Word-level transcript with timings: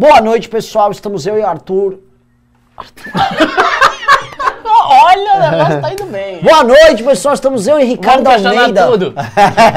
Boa 0.00 0.18
noite, 0.22 0.48
pessoal. 0.48 0.90
Estamos 0.90 1.26
eu 1.26 1.36
e 1.38 1.42
Arthur. 1.42 1.98
Olha, 4.64 5.34
o 5.36 5.40
negócio 5.50 5.80
tá 5.82 5.92
indo 5.92 6.06
bem. 6.06 6.40
Boa 6.42 6.64
noite, 6.64 7.02
pessoal. 7.04 7.34
Estamos 7.34 7.66
eu 7.66 7.78
e 7.78 7.84
Ricardo 7.84 8.24
Vamos 8.24 8.46
Almeida. 8.46 8.86
tudo. 8.86 9.14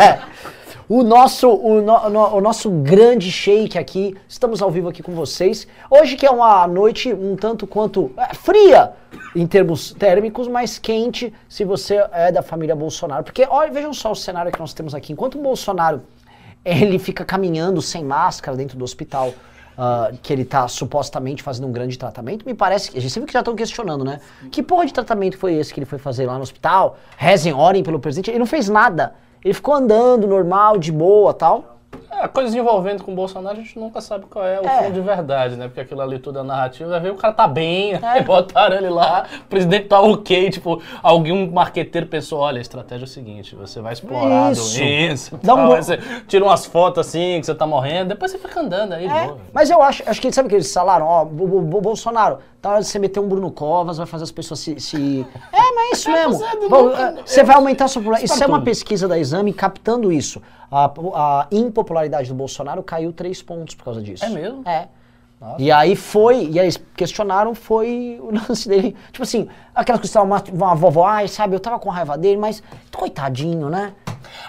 o 0.87 1.03
nosso, 1.03 1.49
o, 1.49 1.81
no- 1.81 2.09
no- 2.09 2.35
o 2.37 2.39
nosso 2.39 2.69
grande 2.69 3.29
shake 3.29 3.77
aqui. 3.77 4.15
Estamos 4.25 4.61
ao 4.61 4.71
vivo 4.71 4.87
aqui 4.87 5.03
com 5.03 5.11
vocês. 5.13 5.67
Hoje 5.89 6.15
que 6.15 6.25
é 6.25 6.31
uma 6.31 6.65
noite 6.67 7.13
um 7.13 7.35
tanto 7.35 7.67
quanto 7.67 8.09
é, 8.17 8.33
fria 8.33 8.93
em 9.35 9.45
termos 9.45 9.91
térmicos, 9.91 10.47
mas 10.47 10.79
quente 10.79 11.33
se 11.49 11.65
você 11.65 12.01
é 12.13 12.31
da 12.31 12.41
família 12.41 12.77
Bolsonaro. 12.77 13.25
Porque 13.25 13.45
olha, 13.49 13.69
vejam 13.73 13.93
só 13.93 14.13
o 14.13 14.15
cenário 14.15 14.53
que 14.53 14.59
nós 14.61 14.73
temos 14.73 14.95
aqui. 14.95 15.11
Enquanto 15.11 15.35
o 15.37 15.41
Bolsonaro 15.41 16.01
ele 16.63 16.97
fica 16.97 17.25
caminhando 17.25 17.81
sem 17.81 18.05
máscara 18.05 18.55
dentro 18.55 18.77
do 18.77 18.85
hospital. 18.85 19.33
Ah, 19.77 20.11
que 20.21 20.31
ele 20.31 20.45
tá 20.45 20.67
supostamente 20.67 21.41
fazendo 21.41 21.67
um 21.67 21.71
grande 21.71 21.97
tratamento, 21.97 22.45
me 22.45 22.53
parece 22.53 22.91
que. 22.91 22.97
A 22.97 23.01
gente 23.01 23.11
sempre 23.11 23.27
que 23.27 23.33
já 23.33 23.39
estão 23.39 23.55
questionando, 23.55 24.03
né? 24.03 24.19
Que 24.51 24.61
porra 24.61 24.85
de 24.85 24.93
tratamento 24.93 25.37
foi 25.37 25.53
esse 25.55 25.73
que 25.73 25.79
ele 25.79 25.85
foi 25.85 25.97
fazer 25.97 26.25
lá 26.25 26.35
no 26.35 26.41
hospital? 26.41 26.97
Rezem, 27.17 27.53
orem 27.53 27.83
pelo 27.83 27.99
presidente. 27.99 28.29
Ele 28.29 28.39
não 28.39 28.45
fez 28.45 28.69
nada. 28.69 29.15
Ele 29.43 29.53
ficou 29.53 29.73
andando 29.73 30.27
normal, 30.27 30.77
de 30.77 30.91
boa 30.91 31.33
tal. 31.33 31.79
É, 32.21 32.27
coisas 32.27 32.53
envolvendo 32.53 33.03
com 33.03 33.11
o 33.11 33.15
Bolsonaro, 33.15 33.57
a 33.57 33.59
gente 33.61 33.77
nunca 33.77 33.99
sabe 34.01 34.25
qual 34.29 34.45
é 34.45 34.59
o 34.59 34.65
É. 34.65 34.83
fundo 34.83 34.93
de 34.93 35.01
verdade, 35.01 35.55
né? 35.55 35.67
Porque 35.67 35.81
aquilo 35.81 36.01
ali 36.01 36.19
tudo 36.19 36.39
é 36.39 36.43
narrativa, 36.43 36.99
ver 36.99 37.11
o 37.11 37.15
cara 37.15 37.33
tá 37.33 37.47
bem, 37.47 37.93
aí 38.01 38.21
botaram 38.23 38.75
ele 38.75 38.89
lá, 38.89 39.25
o 39.41 39.47
presidente 39.49 39.87
tá 39.87 39.99
ok, 40.01 40.49
tipo, 40.49 40.81
algum 41.01 41.49
marqueteiro 41.51 42.07
pensou, 42.07 42.39
olha, 42.39 42.59
a 42.59 42.61
estratégia 42.61 43.03
é 43.03 43.07
o 43.07 43.09
seguinte, 43.09 43.55
você 43.55 43.81
vai 43.81 43.93
explorar 43.93 44.51
Isso. 44.51 44.77
a 44.77 44.79
doença, 44.79 45.39
Dá 45.43 45.55
um 45.55 45.73
aí 45.73 45.83
você 45.83 45.97
tira 46.27 46.43
umas 46.45 46.65
fotos 46.65 47.07
assim, 47.07 47.39
que 47.39 47.45
você 47.45 47.55
tá 47.55 47.65
morrendo, 47.65 48.09
depois 48.09 48.31
você 48.31 48.37
fica 48.37 48.59
andando 48.61 48.93
aí 48.93 49.07
de 49.07 49.13
É, 49.13 49.33
mas 49.53 49.69
eu 49.69 49.81
acho, 49.81 50.03
acho 50.05 50.21
que 50.21 50.31
sabe 50.31 50.47
o 50.47 50.49
que 50.49 50.55
eles 50.55 50.71
falaram? 50.73 51.05
Ó, 51.05 51.25
Bo- 51.25 51.81
Bolsonaro, 51.81 52.39
tá 52.63 52.69
hora 52.71 52.81
de 52.81 52.87
você 52.87 52.97
meter 52.97 53.19
um 53.19 53.27
Bruno 53.27 53.51
Covas, 53.51 53.97
vai 53.97 54.07
fazer 54.07 54.23
as 54.23 54.31
pessoas 54.31 54.61
se. 54.61 54.79
se- 54.79 55.27
É, 55.51 55.75
mas 55.75 55.89
é 55.89 55.91
isso 55.91 56.09
mesmo. 56.11 56.33
Você 56.33 56.43
é 56.45 57.03
é, 57.03 57.23
Você 57.25 57.43
vai 57.43 57.55
aumentar 57.57 57.85
a 57.85 57.87
sua 57.89 58.01
popularidade. 58.01 58.33
Isso 58.33 58.43
é 58.43 58.47
uma 58.47 58.61
pesquisa 58.61 59.07
da 59.07 59.19
exame 59.19 59.51
captando 59.53 60.11
isso. 60.11 60.41
A, 60.71 60.85
a 61.13 61.47
impopularidade 61.51 62.29
do 62.29 62.33
Bolsonaro 62.33 62.81
caiu 62.81 63.11
três 63.11 63.41
pontos 63.41 63.75
por 63.75 63.83
causa 63.83 64.01
disso. 64.01 64.23
É 64.23 64.29
mesmo? 64.29 64.63
É. 64.67 64.87
Nossa. 65.41 65.61
E 65.61 65.69
aí 65.69 65.93
foi, 65.93 66.45
e 66.51 66.57
aí 66.57 66.71
questionaram, 66.95 67.53
foi 67.53 68.17
o 68.21 68.31
lance 68.47 68.67
dele. 68.69 68.95
Tipo 69.11 69.23
assim, 69.23 69.49
aquelas 69.75 69.99
coisas, 69.99 70.15
uma, 70.15 70.41
uma 70.53 70.73
vovó, 70.73 71.05
ai, 71.05 71.27
sabe, 71.27 71.53
eu 71.53 71.59
tava 71.59 71.77
com 71.79 71.89
raiva 71.89 72.17
dele, 72.17 72.37
mas 72.37 72.63
coitadinho, 72.95 73.69
né? 73.69 73.93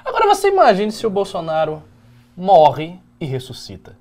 Agora 0.05 0.29
você 0.29 0.49
imagine 0.51 0.93
se 0.93 1.05
o 1.05 1.11
Bolsonaro 1.11 1.83
morre 2.37 3.01
e 3.21 3.25
ressuscita. 3.27 3.97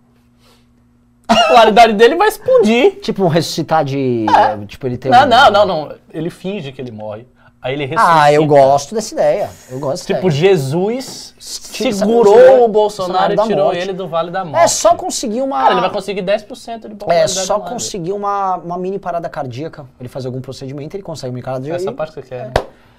A 1.34 1.42
popularidade 1.44 1.94
dele 1.94 2.16
vai 2.16 2.28
explodir. 2.28 3.00
Tipo 3.02 3.24
um 3.24 3.28
ressuscitar 3.28 3.84
de. 3.84 4.26
É. 4.30 4.66
Tipo, 4.66 4.88
ele 4.88 4.98
tem 4.98 5.12
Não, 5.12 5.24
um- 5.24 5.28
não, 5.28 5.52
não, 5.52 5.66
não. 5.66 5.92
Ele 6.14 6.30
finge 6.30 6.72
que 6.72 6.82
ele 6.82 6.92
morre. 6.92 7.26
Aí 7.62 7.74
ele 7.76 7.86
ressuscita. 7.86 8.22
Ah, 8.24 8.34
eu 8.34 8.46
gosto 8.46 8.94
dessa 8.94 9.14
ideia. 9.14 9.50
Eu 9.72 9.80
gosto 9.80 10.06
Tipo, 10.06 10.28
ideia. 10.28 10.32
Jesus 10.32 11.34
Tira- 11.72 11.94
segurou 11.94 12.66
o 12.66 12.68
Bolsonaro 12.68 13.34
da 13.38 13.44
e 13.46 13.48
tirou 13.48 13.66
morte. 13.68 13.80
ele 13.80 13.94
do 13.94 14.06
Vale 14.06 14.32
da 14.32 14.44
Morte. 14.44 14.62
É 14.62 14.68
só 14.68 14.96
conseguir 14.96 15.42
uma. 15.42 15.62
Cara, 15.62 15.72
ele 15.76 15.80
vai 15.82 15.90
conseguir 15.90 16.22
10% 16.24 16.82
de 16.82 16.88
É 16.88 16.90
popularidade. 16.98 17.32
só 17.32 17.56
online. 17.56 17.72
conseguir 17.74 18.12
uma, 18.12 18.58
uma 18.58 18.78
mini 18.78 19.00
parada 19.00 19.30
cardíaca. 19.30 19.86
Ele 19.98 20.10
fazer 20.10 20.28
algum 20.28 20.42
procedimento, 20.42 20.94
ele 20.98 21.04
consegue 21.04 21.34
uma 21.34 21.42
parada 21.42 21.64
Essa 21.66 21.72
cardíaca. 21.72 21.96
parte 21.96 22.14
que 22.14 22.22
você 22.22 22.28
quer. 22.28 22.46
né? 22.48 22.52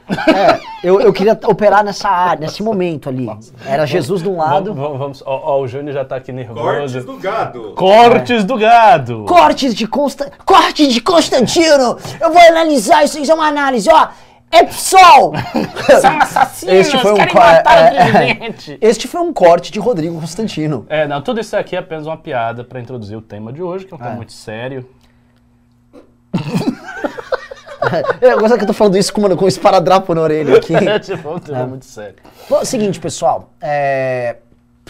É, 0.09 0.61
eu, 0.83 1.01
eu 1.01 1.13
queria 1.13 1.39
operar 1.47 1.83
nessa 1.83 2.09
área, 2.09 2.41
nesse 2.41 2.63
momento 2.63 3.09
ali. 3.09 3.29
Era 3.65 3.87
Jesus 3.87 4.23
de 4.23 4.29
um 4.29 4.37
lado. 4.37 4.75
Vamos, 4.75 4.99
vamos, 4.99 5.23
ó, 5.25 5.41
ó, 5.55 5.61
o 5.61 5.67
Júnior 5.67 5.95
já 5.95 6.05
tá 6.05 6.17
aqui 6.17 6.31
nervoso. 6.33 6.61
Cortes 6.61 7.05
do 7.05 7.17
gado. 7.17 7.73
Cortes 7.75 8.45
do 8.45 8.57
gado. 8.59 9.25
Cortes 9.27 9.75
de 9.75 9.87
Consta... 9.87 10.31
Corte 10.45 10.87
de 10.89 11.01
Constantino! 11.01 11.97
Eu 12.21 12.33
vou 12.33 12.41
analisar 12.43 13.05
isso, 13.05 13.19
isso 13.19 13.33
é 13.33 13.35
uma 13.35 13.47
análise, 13.49 13.89
ó! 13.91 14.09
É 14.51 14.63
PSOL! 14.63 15.33
São 16.01 16.17
assassinos, 16.21 16.75
Este 16.75 16.99
foi 16.99 17.13
um 17.13 17.17
querem 17.17 17.35
matar 17.35 17.93
é, 17.93 17.97
é, 17.97 18.13
presidente. 18.13 18.79
Este 18.81 19.09
foi 19.09 19.21
um 19.21 19.33
corte 19.33 19.73
de 19.73 19.81
Rodrigo 19.81 20.21
Constantino. 20.21 20.87
É, 20.89 21.09
não, 21.09 21.21
tudo 21.21 21.41
isso 21.41 21.57
aqui 21.57 21.75
é 21.75 21.79
apenas 21.81 22.07
uma 22.07 22.17
piada 22.17 22.63
pra 22.63 22.79
introduzir 22.79 23.17
o 23.17 23.23
tema 23.23 23.53
de 23.53 23.63
hoje, 23.63 23.85
que 23.85 23.93
é 23.93 23.97
um 23.97 23.99
tema 23.99 24.13
É. 24.13 24.17
muito 24.17 24.33
sério. 24.33 24.87
Eu 28.21 28.39
gosto 28.41 28.57
que 28.57 28.63
eu 28.65 28.67
tô 28.69 28.73
falando 28.73 28.97
isso 28.97 29.13
com, 29.13 29.21
mano, 29.21 29.37
com 29.37 29.45
um 29.45 29.49
esparadrapo 29.49 30.15
na 30.15 30.21
orelha 30.23 30.57
aqui. 30.57 30.75
É 30.77 30.99
tipo 30.99 31.29
um 31.35 31.39
tema 31.39 31.59
É. 31.61 31.67
muito 31.67 31.85
sério. 31.85 32.17
Bom, 32.49 32.65
seguinte, 32.65 32.99
pessoal. 33.01 33.51
É... 33.61 34.37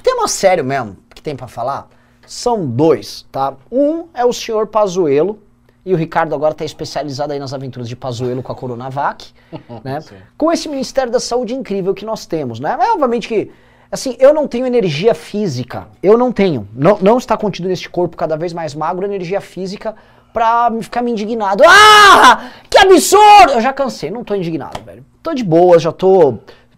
Tema 0.02 0.28
sério 0.28 0.64
mesmo, 0.64 0.96
que 1.14 1.22
tem 1.22 1.34
pra 1.34 1.46
falar, 1.46 1.88
são 2.26 2.66
dois, 2.66 3.24
tá? 3.32 3.54
Um 3.72 4.06
é 4.12 4.24
o 4.24 4.32
senhor 4.32 4.66
Pazuello, 4.66 5.38
e 5.86 5.92
o 5.94 5.96
Ricardo 5.96 6.34
agora 6.34 6.54
tá 6.54 6.64
especializado 6.64 7.32
aí 7.32 7.38
nas 7.38 7.52
aventuras 7.54 7.88
de 7.88 7.94
Pazuello 7.96 8.42
com 8.42 8.50
a 8.52 8.54
Coronavac, 8.54 9.32
né? 9.84 10.00
Sim. 10.00 10.16
Com 10.36 10.50
esse 10.52 10.68
Ministério 10.68 11.10
da 11.12 11.20
Saúde 11.20 11.54
incrível 11.54 11.94
que 11.94 12.04
nós 12.04 12.26
temos, 12.26 12.58
né? 12.60 12.74
Mas, 12.76 12.90
obviamente 12.90 13.28
que, 13.28 13.50
assim, 13.90 14.16
eu 14.18 14.34
não 14.34 14.46
tenho 14.48 14.66
energia 14.66 15.14
física, 15.14 15.86
eu 16.02 16.18
não 16.18 16.32
tenho, 16.32 16.68
não, 16.74 16.98
não 17.00 17.18
está 17.18 17.36
contido 17.36 17.68
neste 17.68 17.88
corpo 17.88 18.16
cada 18.16 18.36
vez 18.36 18.52
mais 18.52 18.74
magro 18.74 19.04
energia 19.06 19.40
física 19.40 19.94
pra 20.34 20.68
ficar 20.80 21.00
me 21.00 21.12
indignado. 21.12 21.62
Ah, 21.66 22.50
que 22.68 22.76
absurdo! 22.76 23.52
Eu 23.52 23.60
já 23.60 23.72
cansei, 23.72 24.10
não 24.10 24.24
tô 24.24 24.34
indignado, 24.34 24.82
velho. 24.84 25.06
Tô 25.22 25.32
de 25.32 25.44
boa, 25.44 25.78
já 25.78 25.92
tô... 25.92 26.34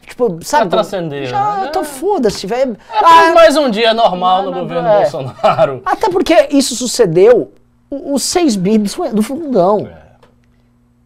Tipo, 0.06 0.39
sabe? 0.43 0.71
transcendeu, 0.71 1.27
Já 1.27 1.56
né? 1.62 1.69
tô 1.72 1.83
foda-se, 1.83 2.47
velho. 2.47 2.77
É 2.93 2.99
Ah, 3.05 3.33
mais 3.34 3.56
um 3.56 3.69
dia 3.69 3.93
normal 3.93 4.45
no 4.45 4.53
não, 4.53 4.61
governo 4.61 4.87
é. 4.87 5.00
Bolsonaro. 5.00 5.83
até 5.84 6.09
porque 6.09 6.49
isso 6.53 6.77
sucedeu 6.77 7.53
os 7.91 8.22
6 8.22 8.55
bi 8.55 8.78
do 8.78 9.15
do 9.15 9.22
fundão. 9.22 9.89
É. 9.91 10.06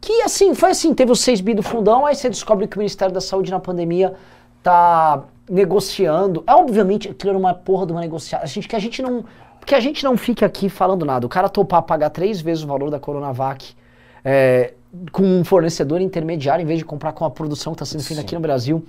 Que 0.03 0.21
assim, 0.21 0.55
foi 0.55 0.71
assim, 0.73 0.93
teve 0.93 1.13
os 1.13 1.21
6 1.21 1.41
bi 1.41 1.55
do 1.55 1.63
fundão, 1.63 2.05
aí 2.05 2.15
você 2.15 2.29
descobre 2.29 2.67
que 2.67 2.77
o 2.77 2.79
Ministério 2.79 3.15
da 3.15 3.23
Saúde 3.23 3.51
na 3.51 3.59
pandemia 3.59 4.13
tá 4.63 5.23
negociando. 5.49 6.45
É 6.47 6.55
obviamente 6.55 7.09
aquilo 7.09 7.31
era 7.31 7.39
uma 7.39 7.55
porra 7.55 7.87
de 7.87 7.93
uma 7.93 8.03
negociação. 8.03 8.45
A 8.45 8.47
gente, 8.47 8.69
que 8.69 8.77
a 8.77 8.79
gente 8.79 9.01
não. 9.01 9.25
Que 9.65 9.75
a 9.75 9.81
gente 9.81 10.03
não 10.05 10.17
fique 10.17 10.45
aqui 10.45 10.69
falando 10.69 11.05
nada. 11.05 11.27
O 11.27 11.29
cara 11.29 11.49
topar 11.49 11.83
pagar 11.83 12.11
três 12.11 12.41
vezes 12.41 12.65
o 12.65 12.67
valor 12.67 12.91
da 12.91 12.99
Coronavac 12.99 13.75
é, 14.25 14.75
com 15.13 15.23
um 15.23 15.45
fornecedor 15.45 16.01
intermediário, 16.01 16.63
em 16.63 16.67
vez 16.67 16.79
de 16.79 16.85
comprar 16.85 17.13
com 17.13 17.25
a 17.25 17.31
produção 17.31 17.73
que 17.73 17.83
está 17.83 17.87
sendo 17.87 18.05
feita 18.05 18.23
aqui 18.23 18.35
no 18.35 18.41
Brasil 18.41 18.85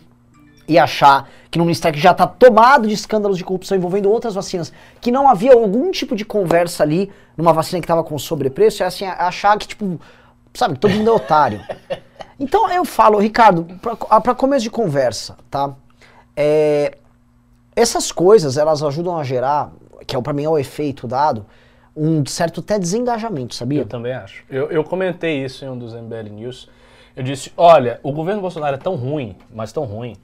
e 0.67 0.77
achar 0.77 1.29
que 1.49 1.57
no 1.57 1.65
Ministério 1.65 1.97
que 1.97 2.03
já 2.03 2.11
está 2.11 2.25
tomado 2.25 2.87
de 2.87 2.93
escândalos 2.93 3.37
de 3.37 3.43
corrupção 3.43 3.77
envolvendo 3.77 4.09
outras 4.09 4.33
vacinas, 4.33 4.71
que 4.99 5.11
não 5.11 5.27
havia 5.27 5.53
algum 5.53 5.91
tipo 5.91 6.15
de 6.15 6.23
conversa 6.23 6.83
ali 6.83 7.11
numa 7.35 7.51
vacina 7.51 7.81
que 7.81 7.85
estava 7.85 8.03
com 8.03 8.17
sobrepreço, 8.17 8.83
é 8.83 8.85
assim, 8.85 9.05
achar 9.05 9.57
que, 9.57 9.67
tipo, 9.67 9.99
sabe, 10.53 10.77
todo 10.77 10.93
mundo 10.93 11.09
é 11.09 11.13
otário. 11.13 11.61
Então 12.39 12.67
eu 12.71 12.83
falo, 12.83 13.19
Ricardo, 13.19 13.67
para 14.23 14.33
começo 14.33 14.63
de 14.63 14.71
conversa, 14.71 15.38
tá? 15.47 15.75
É, 16.35 16.97
essas 17.75 18.11
coisas, 18.11 18.57
elas 18.57 18.81
ajudam 18.81 19.15
a 19.15 19.23
gerar, 19.23 19.71
que 20.06 20.16
é 20.16 20.22
para 20.22 20.34
mim 20.34 20.44
é 20.44 20.50
o 20.50 20.57
efeito 20.57 21.07
dado, 21.07 21.45
um 21.95 22.25
certo 22.25 22.62
até 22.62 22.79
desengajamento, 22.79 23.53
sabia? 23.56 23.81
Eu 23.81 23.88
também 23.88 24.13
acho. 24.13 24.44
Eu, 24.50 24.72
eu 24.72 24.84
comentei 24.84 25.44
isso 25.44 25.66
em 25.66 25.69
um 25.69 25.78
dos 25.78 25.94
MBL 25.94 26.29
News. 26.31 26.69
Eu 27.16 27.23
disse, 27.23 27.51
olha, 27.57 28.00
o 28.01 28.12
governo 28.12 28.41
Bolsonaro 28.41 28.75
é 28.75 28.79
tão 28.79 28.95
ruim, 28.95 29.35
mas 29.53 29.73
tão 29.73 29.84
ruim, 29.84 30.16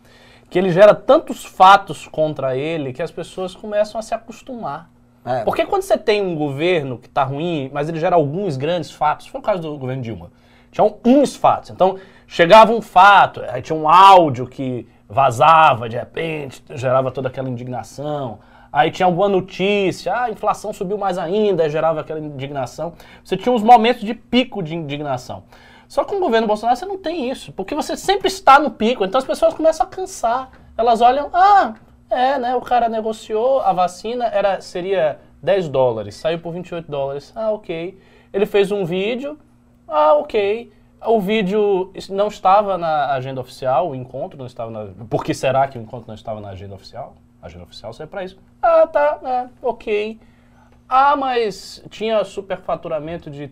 que 0.50 0.58
ele 0.58 0.72
gera 0.72 0.96
tantos 0.96 1.44
fatos 1.44 2.08
contra 2.08 2.56
ele 2.56 2.94
que 2.94 3.02
as 3.02 3.12
pessoas 3.12 3.54
começam 3.54 4.00
a 4.00 4.02
se 4.02 4.14
acostumar. 4.14 4.90
É. 5.26 5.44
Porque 5.44 5.66
quando 5.66 5.82
você 5.82 5.98
tem 5.98 6.22
um 6.22 6.36
governo 6.36 6.98
que 6.98 7.08
está 7.08 7.24
ruim, 7.24 7.70
mas 7.74 7.90
ele 7.90 8.00
gera 8.00 8.16
alguns 8.16 8.56
grandes 8.56 8.92
fatos, 8.92 9.28
foi 9.28 9.42
o 9.42 9.44
caso 9.44 9.62
do 9.62 9.78
governo 9.78 10.02
Dilma, 10.02 10.32
tinham 10.72 10.96
uns 11.04 11.36
fatos. 11.36 11.70
Então, 11.70 11.98
chegava 12.26 12.72
um 12.72 12.82
fato, 12.82 13.42
aí 13.50 13.62
tinha 13.62 13.78
um 13.78 13.90
áudio 13.90 14.48
que 14.48 14.88
vazava 15.10 15.90
de 15.90 15.98
repente, 15.98 16.64
gerava 16.70 17.12
toda 17.12 17.28
aquela 17.28 17.50
indignação. 17.50 18.40
Aí 18.72 18.92
tinha 18.92 19.06
alguma 19.06 19.30
notícia, 19.30 20.14
ah, 20.14 20.24
a 20.26 20.32
inflação 20.32 20.74
subiu 20.74 20.98
mais 20.98 21.18
ainda, 21.18 21.70
gerava 21.70 22.02
aquela 22.02 22.20
indignação. 22.20 22.94
Você 23.24 23.38
tinha 23.38 23.54
uns 23.54 23.64
momentos 23.64 24.04
de 24.04 24.14
pico 24.14 24.62
de 24.62 24.76
indignação. 24.76 25.44
Só 25.88 26.04
com 26.04 26.18
o 26.18 26.20
governo 26.20 26.48
Bolsonaro 26.48 26.78
você 26.78 26.86
não 26.86 26.98
tem 26.98 27.30
isso, 27.30 27.54
porque 27.54 27.74
você 27.74 27.96
sempre 27.96 28.28
está 28.28 28.60
no 28.60 28.72
pico, 28.72 29.06
então 29.06 29.18
as 29.18 29.26
pessoas 29.26 29.54
começam 29.54 29.86
a 29.86 29.90
cansar. 29.90 30.52
Elas 30.78 31.00
olham, 31.00 31.30
ah, 31.34 31.76
é, 32.10 32.38
né, 32.38 32.56
o 32.56 32.62
cara 32.62 32.90
negociou 32.90 33.62
a 33.62 33.72
vacina, 33.72 34.26
era, 34.26 34.60
seria 34.60 35.20
10 35.42 35.70
dólares, 35.70 36.16
saiu 36.16 36.40
por 36.40 36.54
28 36.54 36.92
dólares. 36.92 37.32
Ah, 37.36 37.52
ok. 37.52 37.98
Ele 38.34 38.46
fez 38.46 38.72
um 38.72 38.84
vídeo, 38.84 39.38
ah, 39.88 40.14
ok. 40.16 40.72
O 41.06 41.22
vídeo 41.22 41.94
não 42.10 42.28
estava 42.28 42.78
na 42.78 43.14
agenda 43.14 43.40
oficial, 43.40 43.90
o 43.90 43.96
encontro 43.96 44.38
não 44.38 44.46
estava 44.46 44.72
na... 44.72 44.88
Por 45.10 45.24
que 45.24 45.34
será 45.34 45.68
que 45.68 45.78
o 45.78 45.82
encontro 45.82 46.08
não 46.08 46.16
estava 46.16 46.42
na 46.42 46.50
agenda 46.50 46.76
oficial? 46.76 47.16
A 47.42 47.48
agenda 47.48 47.64
oficial 47.64 47.94
serve 47.94 48.10
para 48.10 48.24
isso. 48.24 48.38
Ah, 48.62 48.88
tá, 48.88 49.20
é, 49.24 49.48
ok. 49.62 50.20
Ah, 50.88 51.16
mas 51.16 51.84
tinha 51.90 52.24
superfaturamento 52.24 53.30
de 53.30 53.52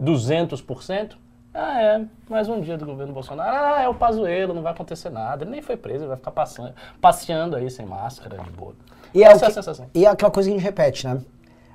200%? 0.00 1.16
Ah, 1.52 1.82
é, 1.82 2.04
mais 2.28 2.48
um 2.48 2.60
dia 2.60 2.78
do 2.78 2.86
governo 2.86 3.12
Bolsonaro. 3.12 3.56
Ah, 3.56 3.82
é 3.82 3.88
o 3.88 3.94
Pazuello, 3.94 4.54
não 4.54 4.62
vai 4.62 4.72
acontecer 4.72 5.10
nada. 5.10 5.44
Ele 5.44 5.50
nem 5.50 5.62
foi 5.62 5.76
preso, 5.76 6.04
ele 6.04 6.08
vai 6.08 6.16
ficar 6.16 6.30
passando, 6.30 6.72
passeando 7.00 7.56
aí 7.56 7.68
sem 7.70 7.84
máscara, 7.84 8.38
de 8.38 8.50
boa. 8.50 8.74
E 9.12 9.24
é, 9.24 9.26
Essa 9.26 9.46
é 9.46 9.48
a 9.48 9.50
sensação. 9.50 9.90
e 9.92 10.06
é 10.06 10.08
aquela 10.08 10.30
coisa 10.30 10.48
que 10.48 10.54
a 10.54 10.58
gente 10.58 10.64
repete, 10.64 11.06
né? 11.06 11.20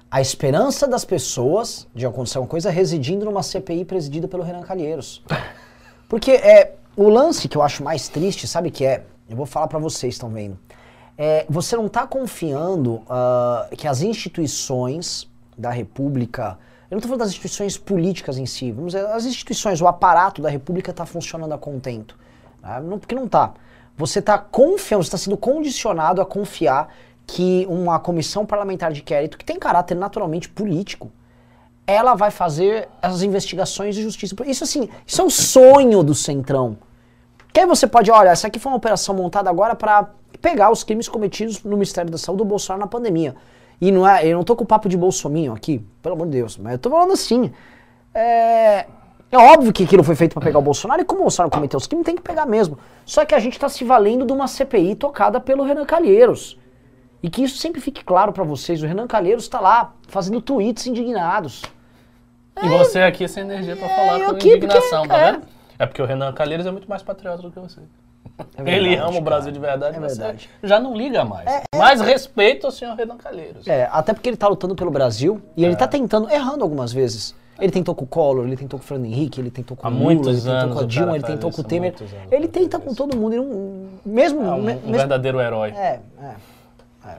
a 0.09 0.21
esperança 0.21 0.87
das 0.87 1.03
pessoas 1.03 1.87
de 1.93 2.05
acontecer 2.05 2.39
uma 2.39 2.47
coisa 2.47 2.69
residindo 2.69 3.25
numa 3.25 3.43
CPI 3.43 3.83
presidida 3.83 4.29
pelo 4.29 4.43
Renan 4.43 4.61
Calheiros. 4.61 5.21
Porque 6.07 6.31
é, 6.31 6.75
o 6.95 7.09
lance 7.09 7.49
que 7.49 7.57
eu 7.57 7.61
acho 7.61 7.83
mais 7.83 8.07
triste, 8.07 8.47
sabe 8.47 8.71
que 8.71 8.85
é? 8.85 9.03
Eu 9.29 9.35
vou 9.35 9.45
falar 9.45 9.67
para 9.67 9.77
vocês, 9.79 10.13
estão 10.13 10.29
vendo. 10.29 10.57
É, 11.17 11.45
você 11.49 11.75
não 11.75 11.85
está 11.85 12.05
confiando 12.05 12.95
uh, 12.95 13.75
que 13.77 13.87
as 13.87 14.01
instituições 14.01 15.29
da 15.57 15.69
República, 15.69 16.57
eu 16.89 16.95
não 16.95 16.97
estou 16.97 17.09
falando 17.09 17.19
das 17.19 17.29
instituições 17.29 17.77
políticas 17.77 18.37
em 18.37 18.45
si, 18.45 18.71
vamos 18.71 18.93
dizer, 18.93 19.05
as 19.07 19.25
instituições, 19.25 19.81
o 19.81 19.87
aparato 19.87 20.41
da 20.41 20.49
República 20.49 20.91
está 20.91 21.05
funcionando 21.05 21.53
a 21.53 21.57
contento. 21.57 22.17
Né? 22.61 22.81
Não, 22.81 22.99
porque 22.99 23.15
não 23.15 23.25
está. 23.25 23.53
Você 23.97 24.19
está 24.19 24.37
confiando, 24.37 25.03
você 25.03 25.07
está 25.07 25.17
sendo 25.17 25.37
condicionado 25.37 26.21
a 26.21 26.25
confiar 26.25 26.93
que 27.25 27.65
uma 27.69 27.97
comissão 27.97 28.45
parlamentar 28.45 28.91
de 28.91 28.99
inquérito, 28.99 29.37
que 29.37 29.45
tem 29.45 29.57
caráter 29.57 29.95
naturalmente 29.95 30.49
político, 30.49 31.09
ela 31.87 32.13
vai 32.13 32.31
fazer 32.31 32.89
as 33.01 33.21
investigações 33.21 33.95
de 33.95 34.03
justiça. 34.03 34.35
Isso 34.45 34.63
assim, 34.63 34.89
isso 35.05 35.21
é 35.21 35.23
um 35.23 35.29
sonho 35.29 36.03
do 36.03 36.13
Centrão. 36.13 36.77
Que 37.55 37.61
aí 37.61 37.65
você 37.65 37.87
pode, 37.87 38.11
olha, 38.11 38.31
essa 38.31 38.47
aqui 38.47 38.59
foi 38.59 38.69
uma 38.69 38.77
operação 38.77 39.15
montada 39.15 39.49
agora 39.49 39.75
para 39.75 40.09
pegar 40.41 40.69
os 40.69 40.83
crimes 40.83 41.07
cometidos 41.07 41.63
no 41.63 41.71
Ministério 41.77 42.11
da 42.11 42.17
Saúde 42.17 42.39
do 42.39 42.43
Bolsonaro 42.45 42.81
na 42.81 42.87
pandemia. 42.87 43.33
E 43.79 43.93
não 43.93 44.05
é, 44.05 44.27
eu 44.27 44.35
não 44.35 44.43
tô 44.43 44.57
com 44.57 44.65
o 44.65 44.67
papo 44.67 44.89
de 44.89 44.97
bolsominho 44.97 45.53
aqui, 45.53 45.81
pelo 46.01 46.15
amor 46.15 46.27
de 46.27 46.33
Deus, 46.33 46.57
mas 46.57 46.73
eu 46.73 46.79
tô 46.79 46.89
falando 46.89 47.13
assim. 47.13 47.53
É, 48.13 48.85
é 49.31 49.37
óbvio 49.37 49.71
que 49.71 49.85
aquilo 49.85 50.03
foi 50.03 50.15
feito 50.17 50.33
para 50.33 50.43
pegar 50.43 50.59
o 50.59 50.61
Bolsonaro 50.61 51.01
e 51.01 51.05
como 51.05 51.21
o 51.21 51.23
Bolsonaro 51.23 51.49
cometeu 51.49 51.77
os 51.77 51.87
crimes, 51.87 52.05
tem 52.05 52.17
que 52.17 52.21
pegar 52.21 52.45
mesmo. 52.45 52.77
Só 53.05 53.23
que 53.23 53.33
a 53.33 53.39
gente 53.39 53.57
tá 53.57 53.69
se 53.69 53.85
valendo 53.85 54.25
de 54.25 54.33
uma 54.33 54.49
CPI 54.49 54.93
tocada 54.95 55.39
pelo 55.39 55.63
Renan 55.63 55.85
Calheiros. 55.85 56.59
E 57.23 57.29
que 57.29 57.41
isso 57.41 57.57
sempre 57.57 57.79
fique 57.79 58.03
claro 58.03 58.33
para 58.33 58.43
vocês, 58.43 58.83
o 58.83 58.85
Renan 58.85 59.07
Calheiros 59.07 59.45
está 59.45 59.61
lá 59.61 59.93
fazendo 60.09 60.41
tweets 60.41 60.87
indignados. 60.87 61.63
E 62.61 62.67
você 62.67 62.99
aqui 62.99 63.25
sem 63.29 63.43
energia 63.43 63.77
para 63.77 63.87
falar 63.87 64.19
eu 64.19 64.31
com 64.31 64.35
indignação, 64.35 65.03
porque- 65.03 65.07
tá 65.07 65.17
é. 65.17 65.31
vendo? 65.31 65.43
É 65.43 65.54
porque 65.85 66.01
o 66.01 66.05
Renan 66.05 66.31
Calheiros 66.33 66.65
é 66.65 66.71
muito 66.71 66.87
mais 66.89 67.01
patriota 67.03 67.41
do 67.41 67.51
que 67.51 67.59
você. 67.59 67.81
É 68.57 68.63
verdade, 68.63 68.77
Ele 68.85 68.95
ama 68.97 69.07
o 69.07 69.11
cara. 69.13 69.21
Brasil 69.23 69.51
de 69.51 69.59
verdade, 69.59 69.97
É 69.97 69.99
mas 69.99 70.17
verdade. 70.17 70.49
já 70.63 70.79
não 70.79 70.95
liga 70.95 71.23
mais. 71.23 71.47
Mais 71.75 72.01
respeito 72.01 72.65
ao 72.65 72.71
senhor 72.71 72.93
Renan 72.95 73.17
Calheiros. 73.17 73.67
É, 73.67 73.87
até 73.91 74.13
porque 74.13 74.29
ele 74.29 74.37
tá 74.37 74.47
lutando 74.47 74.75
pelo 74.75 74.91
Brasil 74.91 75.41
e 75.55 75.63
ele 75.63 75.75
tá 75.75 75.87
tentando, 75.87 76.29
errando 76.29 76.63
algumas 76.63 76.91
vezes. 76.91 77.33
Ele 77.57 77.71
tentou 77.71 77.95
com 77.95 78.03
o 78.03 78.07
Collor, 78.07 78.45
ele 78.45 78.57
tentou 78.57 78.77
com 78.77 78.83
o 78.83 78.87
Fernando 78.87 79.05
Henrique, 79.07 79.39
ele 79.39 79.49
tentou 79.49 79.77
com 79.77 79.87
o 79.87 79.91
Lula, 79.91 80.11
ele 80.11 80.41
tentou 80.41 80.69
com 80.73 80.79
a 80.79 80.83
Dilma, 80.85 81.15
ele 81.15 81.23
tentou 81.23 81.51
com 81.51 81.61
o 81.61 81.63
Temer. 81.63 81.95
Ele 82.29 82.47
tenta 82.49 82.77
com 82.79 82.93
todo 82.93 83.15
mundo, 83.15 83.37
não, 83.37 83.87
mesmo, 84.05 84.43
É 84.43 84.51
um, 84.51 84.61
me- 84.61 84.73
um 84.73 84.75
mesmo 84.75 84.91
verdadeiro 84.91 85.39
herói. 85.39 85.69
É, 85.71 86.01
é, 86.21 86.35
é. 87.07 87.15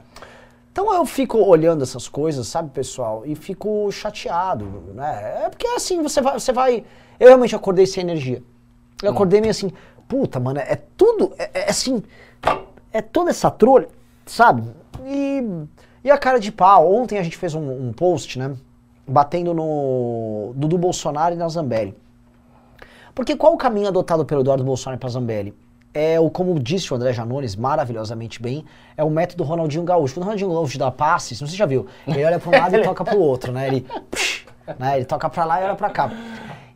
Então 0.71 0.93
eu 0.93 1.03
fico 1.07 1.39
olhando 1.39 1.81
essas 1.81 2.07
coisas, 2.07 2.47
sabe, 2.47 2.69
pessoal, 2.69 3.23
e 3.25 3.33
fico 3.33 3.91
chateado, 3.91 4.65
né? 4.93 5.45
É 5.45 5.49
porque 5.49 5.65
assim, 5.69 6.03
você 6.03 6.21
vai, 6.21 6.33
você 6.39 6.51
vai. 6.53 6.83
Eu 7.19 7.27
realmente 7.27 7.55
acordei 7.55 7.85
sem 7.85 8.01
energia. 8.01 8.43
Eu 9.01 9.11
acordei 9.11 9.41
meio 9.41 9.51
assim, 9.51 9.71
puta, 10.07 10.39
mano, 10.39 10.59
é 10.59 10.77
tudo. 10.95 11.33
É, 11.37 11.61
é 11.61 11.69
assim. 11.69 12.01
É 12.91 13.01
toda 13.01 13.29
essa 13.29 13.51
trolha, 13.51 13.87
sabe? 14.25 14.63
E, 15.05 15.43
e 16.03 16.09
a 16.09 16.17
cara 16.17 16.39
de 16.39 16.51
pau. 16.51 16.91
Ontem 16.91 17.17
a 17.17 17.23
gente 17.23 17.37
fez 17.37 17.53
um, 17.53 17.87
um 17.87 17.93
post, 17.93 18.39
né? 18.39 18.55
Batendo 19.07 19.53
no 19.53 20.53
Dudu 20.55 20.77
Bolsonaro 20.77 21.35
e 21.35 21.37
na 21.37 21.47
Zambelli. 21.47 21.95
Porque 23.13 23.35
qual 23.35 23.53
o 23.53 23.57
caminho 23.57 23.87
adotado 23.87 24.25
pelo 24.25 24.41
Eduardo 24.41 24.63
Bolsonaro 24.63 24.99
para 24.99 25.09
Zambelli? 25.09 25.53
É 25.93 26.19
o, 26.19 26.29
como 26.29 26.59
disse 26.59 26.93
o 26.93 26.95
André 26.95 27.11
Janones 27.13 27.55
maravilhosamente 27.55 28.39
bem, 28.39 28.63
é 28.95 29.03
o 29.03 29.09
método 29.09 29.43
Ronaldinho 29.43 29.83
Gaúcho. 29.83 30.13
Quando 30.13 30.21
o 30.21 30.25
Ronaldinho 30.25 30.51
Gaúcho 30.51 30.77
dá 30.77 30.91
passes, 30.91 31.41
não 31.41 31.47
sei 31.47 31.53
se 31.53 31.57
você 31.57 31.57
já 31.57 31.65
viu, 31.65 31.87
ele 32.05 32.23
olha 32.23 32.37
para 32.37 32.49
um 32.49 32.61
lado 32.61 32.75
e 32.75 32.83
toca 32.83 33.03
para 33.03 33.15
o 33.15 33.19
outro, 33.19 33.51
né? 33.51 33.67
Ele, 33.67 33.87
psh, 34.11 34.45
né? 34.77 34.97
ele 34.97 35.05
toca 35.05 35.27
para 35.29 35.45
lá 35.45 35.61
e 35.61 35.63
olha 35.63 35.75
para 35.75 35.89
cá. 35.89 36.11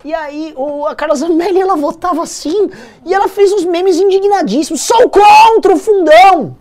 E 0.03 0.13
aí 0.13 0.53
o, 0.56 0.86
a 0.88 0.95
Carla 0.95 1.15
Zambelli, 1.15 1.62
ela 1.62 1.75
votava 1.75 2.24
assim, 2.24 2.69
e 3.06 3.13
ela 3.13 3.27
fez 3.27 3.51
uns 3.53 3.65
memes 3.65 3.98
indignadíssimos. 3.98 4.81
Sou 4.81 5.09
contra 5.09 5.74
o 5.74 5.77
fundão! 5.77 6.56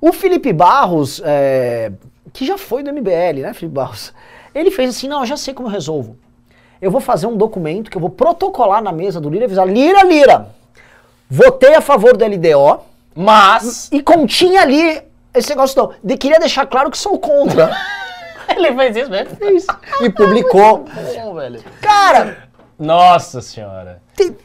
O 0.00 0.12
Felipe 0.12 0.52
Barros, 0.52 1.20
é, 1.24 1.92
que 2.32 2.44
já 2.44 2.58
foi 2.58 2.82
do 2.82 2.92
MBL, 2.92 3.42
né, 3.42 3.54
Felipe 3.54 3.74
Barros? 3.74 4.12
Ele 4.54 4.70
fez 4.70 4.90
assim, 4.90 5.08
não, 5.08 5.20
eu 5.20 5.26
já 5.26 5.36
sei 5.36 5.54
como 5.54 5.68
eu 5.68 5.72
resolvo. 5.72 6.16
Eu 6.80 6.90
vou 6.90 7.00
fazer 7.00 7.26
um 7.26 7.36
documento 7.36 7.90
que 7.90 7.96
eu 7.96 8.00
vou 8.00 8.10
protocolar 8.10 8.82
na 8.82 8.90
mesa 8.90 9.20
do 9.20 9.30
Lira 9.30 9.44
e 9.44 9.46
avisar, 9.46 9.68
Lira, 9.68 10.02
Lira, 10.02 10.48
votei 11.30 11.74
a 11.74 11.80
favor 11.80 12.16
do 12.16 12.24
LDO 12.24 12.80
Mas 13.14 13.88
e 13.92 14.02
continha 14.02 14.62
ali 14.62 15.02
esse 15.34 15.48
negócio 15.48 15.80
não, 15.80 15.92
de, 16.02 16.16
queria 16.16 16.38
deixar 16.38 16.66
claro 16.66 16.90
que 16.90 16.98
sou 16.98 17.18
contra. 17.18 17.74
ele 18.54 18.74
fez 18.74 18.96
isso 18.96 19.10
mesmo. 19.10 19.36
e 20.02 20.10
publicou. 20.10 20.84
Bom, 21.14 21.34
velho. 21.34 21.62
Cara, 21.80 22.48
Nossa 22.78 23.40
senhora. 23.40 24.02
tem, 24.16 24.36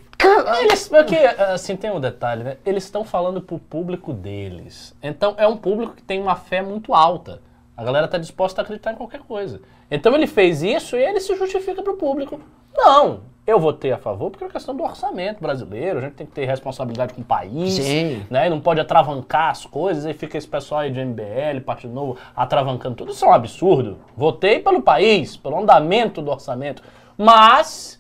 Eles, 0.62 0.88
porque, 0.88 1.15
assim, 1.15 1.75
tem 1.75 1.91
um 1.91 2.00
detalhe, 2.00 2.44
né? 2.44 2.57
Eles 2.65 2.83
estão 2.83 3.03
falando 3.03 3.41
pro 3.41 3.59
público 3.59 4.13
deles. 4.13 4.95
Então, 5.01 5.35
é 5.38 5.47
um 5.47 5.57
público 5.57 5.94
que 5.95 6.03
tem 6.03 6.21
uma 6.21 6.35
fé 6.35 6.62
muito 6.62 6.94
alta. 6.94 7.41
A 7.75 7.83
galera 7.83 8.07
tá 8.07 8.18
disposta 8.18 8.62
a 8.62 8.63
acreditar 8.63 8.94
em 8.94 8.95
qualquer 8.95 9.21
coisa. 9.21 9.62
Então, 9.89 10.15
ele 10.15 10.27
fez 10.27 10.63
isso 10.63 10.97
e 10.97 11.03
ele 11.03 11.19
se 11.19 11.35
justifica 11.35 11.81
pro 11.83 11.97
público. 11.97 12.39
Não, 12.75 13.21
eu 13.47 13.59
votei 13.59 13.94
a 13.94 13.97
favor 13.97 14.30
porque 14.30 14.44
é 14.44 14.47
uma 14.47 14.51
questão 14.51 14.75
do 14.75 14.83
orçamento 14.83 15.39
brasileiro. 15.39 16.00
A 16.00 16.01
gente 16.01 16.15
tem 16.15 16.27
que 16.27 16.33
ter 16.33 16.45
responsabilidade 16.45 17.13
com 17.13 17.21
o 17.21 17.23
país. 17.23 17.75
Sim. 17.75 18.25
Né? 18.30 18.47
E 18.47 18.50
não 18.50 18.59
pode 18.59 18.81
atravancar 18.81 19.51
as 19.51 19.65
coisas. 19.65 20.06
Aí 20.06 20.13
fica 20.13 20.38
esse 20.38 20.47
pessoal 20.47 20.81
aí 20.81 20.91
de 20.91 21.00
MBL, 21.00 21.62
Partido 21.65 21.94
Novo, 21.94 22.18
atravancando 22.35 22.97
tudo. 22.97 23.13
Isso 23.13 23.23
é 23.23 23.27
um 23.30 23.33
absurdo. 23.33 24.00
Votei 24.18 24.59
pelo 24.59 24.81
país, 24.81 25.38
pelo 25.38 25.57
andamento 25.57 26.21
do 26.21 26.30
orçamento. 26.30 26.83
Mas 27.18 27.96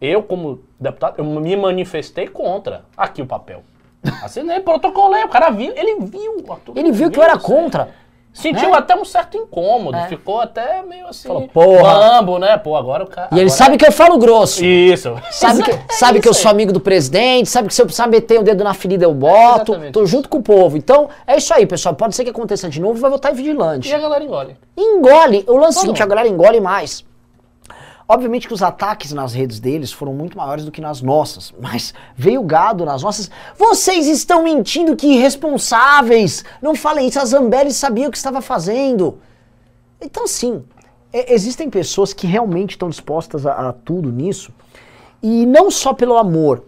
eu, 0.00 0.22
como 0.22 0.60
deputado, 0.78 1.14
eu 1.18 1.24
me 1.24 1.56
manifestei 1.56 2.26
contra. 2.28 2.84
Aqui 2.96 3.20
o 3.22 3.26
papel. 3.26 3.62
Assinei, 4.22 4.60
protocolei, 4.60 5.24
o 5.24 5.28
cara 5.28 5.50
viu, 5.50 5.72
ele 5.76 5.96
viu. 6.00 6.44
Arthur, 6.48 6.76
ele 6.76 6.92
viu 6.92 7.10
que 7.10 7.18
eu 7.18 7.22
era 7.22 7.34
isso. 7.36 7.44
contra. 7.44 7.88
Sentiu 8.32 8.70
né? 8.70 8.76
até 8.76 8.94
um 8.94 9.04
certo 9.04 9.36
incômodo, 9.36 9.96
É. 9.96 10.06
ficou 10.06 10.40
até 10.40 10.80
meio 10.82 11.08
assim, 11.08 11.26
Falou, 11.26 11.48
"Porra." 11.48 11.82
bambo, 12.20 12.38
né? 12.38 12.56
Pô, 12.56 12.76
agora 12.76 13.02
o 13.02 13.06
cara... 13.08 13.26
E 13.32 13.34
ele 13.34 13.40
agora- 13.50 13.56
sabe 13.56 13.76
que 13.76 13.84
eu 13.84 13.90
falo 13.90 14.16
grosso. 14.18 14.64
Isso. 14.64 15.16
Sabe, 15.32 15.62
que, 15.64 15.70
É 15.72 15.82
sabe 15.90 16.20
que 16.20 16.28
eu 16.28 16.32
isso 16.32 16.42
sou 16.42 16.50
amigo 16.50 16.72
do 16.72 16.78
presidente, 16.78 17.48
sabe 17.48 17.66
que 17.66 17.74
se 17.74 17.82
eu 17.82 17.86
precisar 17.86 18.06
meter 18.06 18.38
o 18.38 18.44
dedo 18.44 18.62
na 18.62 18.74
ferida 18.74 19.04
eu 19.04 19.12
boto, 19.12 19.72
tô 19.90 20.02
isso. 20.02 20.06
junto 20.06 20.28
com 20.28 20.38
o 20.38 20.42
povo. 20.42 20.76
Então, 20.76 21.08
é 21.26 21.36
isso 21.38 21.52
aí, 21.52 21.66
pessoal. 21.66 21.96
Pode 21.96 22.14
ser 22.14 22.22
que 22.22 22.30
aconteça 22.30 22.68
de 22.68 22.80
novo, 22.80 23.00
vai 23.00 23.10
votar 23.10 23.32
em 23.32 23.34
vigilante. 23.34 23.88
E 23.88 23.94
a 23.94 23.98
galera 23.98 24.22
engole. 24.22 24.56
Engole. 24.76 25.44
O 25.48 25.56
lance 25.56 25.78
é 25.78 25.80
seguinte, 25.80 26.00
a 26.02 26.06
galera 26.06 26.28
engole 26.28 26.60
mais. 26.60 27.04
Obviamente 28.10 28.48
que 28.48 28.54
os 28.54 28.62
ataques 28.62 29.12
nas 29.12 29.34
redes 29.34 29.60
deles 29.60 29.92
foram 29.92 30.14
muito 30.14 30.38
maiores 30.38 30.64
do 30.64 30.72
que 30.72 30.80
nas 30.80 31.02
nossas, 31.02 31.52
mas 31.60 31.92
veio 32.16 32.42
gado 32.42 32.86
nas 32.86 33.02
nossas. 33.02 33.30
Vocês 33.54 34.06
estão 34.06 34.42
mentindo 34.42 34.96
que 34.96 35.06
irresponsáveis! 35.06 36.42
Não 36.62 36.74
falem 36.74 37.06
isso, 37.06 37.20
a 37.20 37.24
Zambelli 37.26 37.70
sabia 37.70 38.08
o 38.08 38.10
que 38.10 38.16
estava 38.16 38.40
fazendo. 38.40 39.18
Então, 40.00 40.26
sim, 40.26 40.64
existem 41.12 41.68
pessoas 41.68 42.14
que 42.14 42.26
realmente 42.26 42.70
estão 42.70 42.88
dispostas 42.88 43.44
a, 43.44 43.68
a 43.68 43.72
tudo 43.74 44.10
nisso, 44.10 44.52
e 45.22 45.44
não 45.44 45.70
só 45.70 45.92
pelo 45.92 46.16
amor. 46.16 46.64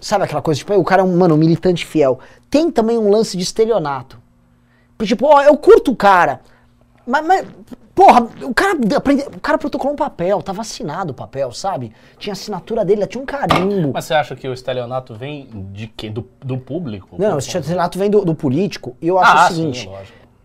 Sabe 0.00 0.24
aquela 0.24 0.42
coisa, 0.42 0.58
tipo, 0.58 0.72
"Ah, 0.72 0.78
o 0.78 0.84
cara 0.84 1.02
é 1.02 1.04
um, 1.04 1.16
mano, 1.16 1.36
um 1.36 1.38
militante 1.38 1.86
fiel. 1.86 2.18
Tem 2.50 2.72
também 2.72 2.98
um 2.98 3.08
lance 3.08 3.36
de 3.36 3.44
estelionato. 3.44 4.18
Tipo, 5.04 5.26
ó, 5.26 5.42
eu 5.42 5.56
curto 5.56 5.92
o 5.92 5.96
cara, 5.96 6.40
mas, 7.06 7.26
mas, 7.26 7.46
porra, 7.94 8.22
o 8.42 8.54
cara, 8.54 8.78
aprende- 8.96 9.26
o 9.26 9.40
cara 9.40 9.58
protocolou 9.58 9.92
um 9.94 9.96
papel, 9.96 10.42
tá 10.42 10.52
vacinado 10.52 11.12
o 11.12 11.14
papel, 11.14 11.52
sabe? 11.52 11.92
Tinha 12.18 12.32
assinatura 12.32 12.84
dele, 12.84 13.06
tinha 13.06 13.22
um 13.22 13.26
carimbo. 13.26 13.92
Mas 13.92 14.04
você 14.04 14.14
acha 14.14 14.36
que 14.36 14.46
o 14.48 14.52
estelionato 14.52 15.14
vem 15.14 15.48
de 15.72 15.86
quê? 15.88 16.10
Do, 16.10 16.28
do 16.40 16.58
público? 16.58 17.16
Não, 17.18 17.38
esse 17.38 17.48
estelionato 17.48 17.98
vem 17.98 18.10
do, 18.10 18.24
do 18.24 18.34
político, 18.34 18.96
e 19.00 19.08
eu 19.08 19.18
acho 19.18 19.32
ah, 19.32 19.44
o 19.44 19.48
seguinte, 19.54 19.80
sim, 19.80 19.90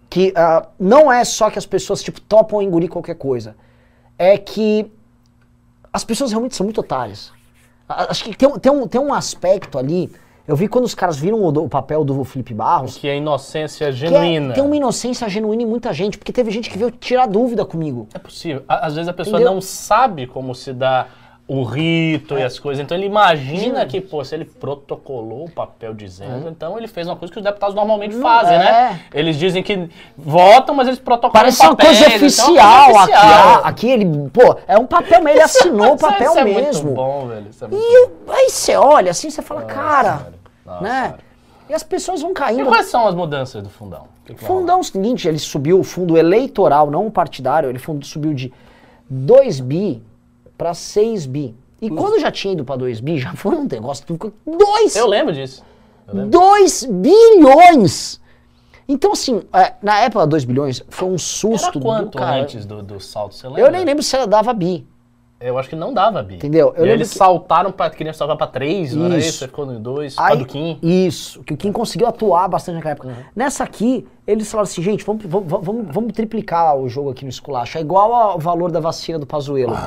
que 0.10 0.34
ah, 0.36 0.68
não 0.80 1.12
é 1.12 1.24
só 1.24 1.50
que 1.50 1.60
as 1.60 1.66
pessoas, 1.66 2.02
tipo, 2.02 2.20
topam 2.22 2.62
engolir 2.62 2.90
qualquer 2.90 3.16
coisa. 3.16 3.56
É 4.18 4.38
que 4.38 4.92
as 5.94 6.04
pessoas 6.04 6.32
realmente 6.32 6.56
são 6.56 6.64
muito 6.64 6.82
otárias. 6.82 7.32
Acho 7.88 8.24
que 8.24 8.36
tem, 8.36 8.50
tem, 8.60 8.72
um, 8.72 8.88
tem 8.88 9.00
um 9.00 9.14
aspecto 9.14 9.78
ali. 9.78 10.12
Eu 10.48 10.56
vi 10.56 10.68
quando 10.68 10.86
os 10.86 10.96
caras 10.96 11.18
viram 11.18 11.40
o, 11.42 11.48
o 11.50 11.68
papel 11.70 12.04
do 12.06 12.24
Felipe 12.24 12.54
Barros. 12.54 12.98
Que 12.98 13.08
é 13.10 13.18
inocência 13.18 13.86
é- 13.90 13.92
genuína. 13.92 14.54
tem 14.54 14.64
uma 14.64 14.76
inocência 14.76 15.28
genuína 15.28 15.64
em 15.64 15.66
muita 15.66 15.92
gente, 15.92 16.18
porque 16.18 16.32
teve 16.32 16.50
gente 16.52 16.70
que 16.70 16.78
veio 16.78 16.90
tirar 16.92 17.26
dúvida 17.28 17.66
comigo. 17.66 18.08
É 18.14 18.20
possível. 18.20 18.64
Às 18.68 18.96
vezes 18.96 19.10
a 19.10 19.14
pessoa 19.14 19.36
Entendeu? 19.38 19.54
não 19.54 19.62
sabe 19.62 20.26
como 20.26 20.56
se 20.56 20.72
dá 20.72 21.08
o 21.50 21.64
rito 21.64 22.38
e 22.38 22.44
as 22.44 22.60
coisas. 22.60 22.84
Então 22.84 22.98
ele 22.98 23.06
imagina 23.06 23.54
Imagina. 23.54 23.86
que, 23.86 24.02
pô, 24.02 24.22
se 24.22 24.36
ele 24.36 24.44
protocolou 24.44 25.46
o 25.46 25.50
papel 25.50 25.94
dizendo, 25.94 26.50
então 26.50 26.78
ele 26.78 26.90
fez 26.90 27.08
uma 27.08 27.16
coisa 27.16 27.32
que 27.32 27.40
os 27.40 27.44
deputados 27.46 27.74
normalmente 27.74 28.16
Não 28.16 28.22
fazem, 28.22 28.56
é. 28.56 28.60
né? 28.60 29.02
Eles 29.14 29.38
dizem 29.38 29.64
que 29.64 29.90
votam, 30.18 30.76
mas 30.76 30.88
eles 30.90 31.00
protocolam 31.00 31.32
Parece 31.32 31.62
uma 31.62 31.74
papéis, 31.74 32.00
coisa 32.00 32.16
então 32.16 32.18
é 32.18 32.20
uma 32.20 32.26
oficial, 32.28 32.86
coisa 32.86 33.00
aqui. 33.00 33.12
oficial. 33.14 33.62
ah, 33.64 33.68
Aqui 33.68 33.90
ele, 33.90 34.30
pô, 34.30 34.58
é 34.68 34.78
um 34.78 34.86
papel, 34.86 35.22
mas 35.24 35.36
ele 35.36 35.42
assinou 35.44 35.92
o 35.92 35.96
é- 35.96 35.98
papel 35.98 36.30
isso 36.32 36.40
é 36.40 36.44
mesmo. 36.44 36.84
muito 36.84 36.96
bom, 36.96 37.28
velho. 37.28 37.48
É 37.62 37.68
muito 37.68 37.82
E 37.82 37.96
eu- 37.96 38.12
aí 38.30 38.50
você 38.50 38.76
olha 38.76 39.12
assim, 39.12 39.30
você 39.30 39.42
fala, 39.42 39.62
cara, 39.62 40.28
Nossa, 40.68 40.84
né? 40.84 41.02
cara. 41.10 41.20
E 41.70 41.74
as 41.74 41.84
pessoas 41.84 42.22
vão 42.22 42.32
E 42.32 42.34
caindo. 42.34 42.66
quais 42.68 42.86
são 42.88 43.08
as 43.08 43.16
mudanças 43.16 43.62
do 43.64 43.70
fundão? 43.70 44.08
O 44.30 44.34
que? 44.34 44.36
Fundão 44.46 44.78
é 44.78 44.80
o 44.82 44.84
seguinte, 44.84 45.28
ele 45.28 45.40
subiu 45.40 45.80
o 45.80 45.84
fundo 45.84 46.18
eleitoral, 46.18 46.92
não 46.92 47.08
o 47.08 47.12
partidário, 47.12 47.70
ele 47.70 47.80
subiu 48.04 48.34
de 48.34 48.54
2 49.10 49.60
bi 49.62 50.02
para 50.58 50.74
6 50.74 51.26
bi. 51.26 51.56
E 51.82 51.90
quando 51.90 52.20
já 52.20 52.32
tinha 52.32 52.54
ido 52.54 52.64
para 52.66 52.76
2 52.78 53.00
bi, 53.00 53.18
já 53.20 53.34
foi 53.34 53.56
um 53.56 53.66
negócio 53.66 54.06
que 54.06 54.14
ficou 54.14 54.32
2 54.46 54.96
Eu 54.96 55.08
lembro 55.08 55.34
disso. 55.34 55.64
Eu 56.08 56.16
lembro. 56.16 56.32
2 56.32 56.84
bilhões! 56.86 58.22
Então, 58.90 59.12
assim, 59.12 59.42
é, 59.52 59.74
na 59.84 60.00
época 60.00 60.26
2 60.26 60.46
bilhões, 60.46 60.82
foi 60.88 61.08
um 61.10 61.12
Era 61.12 61.20
susto 61.20 61.80
quanto 61.80 62.12
do 62.12 62.18
cara. 62.18 62.42
antes 62.42 62.66
do, 62.66 62.82
do 62.82 63.00
salto? 63.02 63.36
Você 63.36 63.46
lembra? 63.48 63.62
Eu 63.64 63.72
nem 63.72 63.84
lembro 63.84 64.02
se 64.02 64.16
ela 64.16 64.26
dava 64.26 64.54
bi. 64.54 64.88
Eu 65.40 65.56
acho 65.60 65.70
que 65.70 65.76
não 65.76 65.94
dava, 65.94 66.24
Bi. 66.24 66.36
Entendeu? 66.36 66.74
Eu 66.76 66.86
e 66.86 66.90
aí 66.90 66.96
eles 66.96 67.12
que- 67.12 67.18
saltaram 67.18 67.72
pra. 67.72 67.92
Queriam 67.92 68.12
saltar 68.14 68.36
pra 68.36 68.48
3, 68.48 68.96
não 68.96 69.06
era 69.06 69.18
Isso. 69.20 69.30
isso? 69.30 69.38
Você 69.40 69.48
ficou 69.48 69.66
no 69.68 69.80
2, 69.80 70.16
Aí- 70.18 70.36
do 70.38 70.46
Kim. 70.48 70.80
Isso, 70.82 71.44
que 71.44 71.54
o 71.54 71.58
Kim 71.58 71.72
conseguiu 71.72 72.08
atuar 72.08 72.48
bastante 72.48 72.76
naquela 72.76 72.94
época. 72.94 73.08
Uhum. 73.10 73.16
Nessa 73.36 73.64
aqui, 73.64 74.08
eles 74.26 74.50
falaram 74.50 74.64
assim, 74.68 74.82
gente, 74.82 75.06
vamos, 75.06 75.24
vamos, 75.26 75.48
vamos, 75.48 75.86
vamos 75.94 76.14
triplicar 76.14 76.76
o 76.76 76.90
jogo 76.90 77.12
aqui 77.12 77.24
no 77.24 77.30
esculacho. 77.30 77.78
É 77.78 77.82
igual 77.82 78.14
ao 78.14 78.40
valor 78.40 78.72
da 78.72 78.80
vacina 78.80 79.20
do 79.20 79.28
Pazuello. 79.28 79.78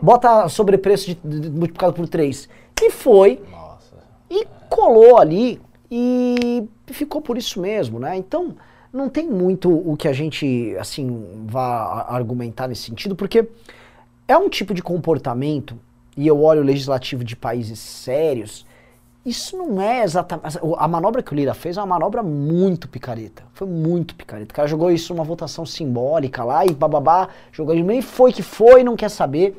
Bota 0.00 0.48
sobrepreço 0.48 1.06
de, 1.06 1.14
de- 1.24 1.40
de- 1.40 1.50
multiplicado 1.50 1.92
por 1.92 2.08
3. 2.08 2.48
E 2.80 2.90
foi, 2.90 3.40
Nossa. 3.50 3.96
e 4.30 4.46
colou 4.68 5.18
ali, 5.18 5.60
e 5.90 6.68
ficou 6.86 7.20
por 7.20 7.36
isso 7.36 7.60
mesmo, 7.60 7.98
né? 7.98 8.16
Então, 8.16 8.54
não 8.92 9.08
tem 9.08 9.28
muito 9.28 9.70
o 9.70 9.96
que 9.96 10.06
a 10.08 10.12
gente, 10.12 10.76
assim, 10.78 11.24
vá 11.46 12.06
argumentar 12.08 12.66
nesse 12.68 12.82
sentido, 12.82 13.14
porque 13.14 13.48
é 14.26 14.36
um 14.36 14.48
tipo 14.48 14.72
de 14.74 14.82
comportamento, 14.82 15.78
e 16.16 16.26
eu 16.26 16.42
olho 16.42 16.60
o 16.60 16.64
legislativo 16.64 17.24
de 17.24 17.34
países 17.36 17.78
sérios, 17.78 18.66
isso 19.24 19.56
não 19.56 19.80
é 19.80 20.02
exatamente. 20.02 20.58
A 20.76 20.88
manobra 20.88 21.22
que 21.22 21.32
o 21.32 21.36
Lira 21.36 21.54
fez 21.54 21.76
é 21.76 21.80
uma 21.80 21.86
manobra 21.86 22.22
muito 22.24 22.88
picareta. 22.88 23.44
Foi 23.52 23.68
muito 23.68 24.16
picareta. 24.16 24.52
O 24.52 24.54
cara 24.54 24.66
jogou 24.66 24.90
isso 24.90 25.14
numa 25.14 25.24
votação 25.24 25.64
simbólica 25.64 26.42
lá 26.42 26.66
e 26.66 26.74
bababá, 26.74 27.28
jogou 27.52 27.74
de 27.74 27.82
meio, 27.84 28.02
foi 28.02 28.32
que 28.32 28.42
foi, 28.42 28.82
não 28.82 28.96
quer 28.96 29.08
saber. 29.08 29.56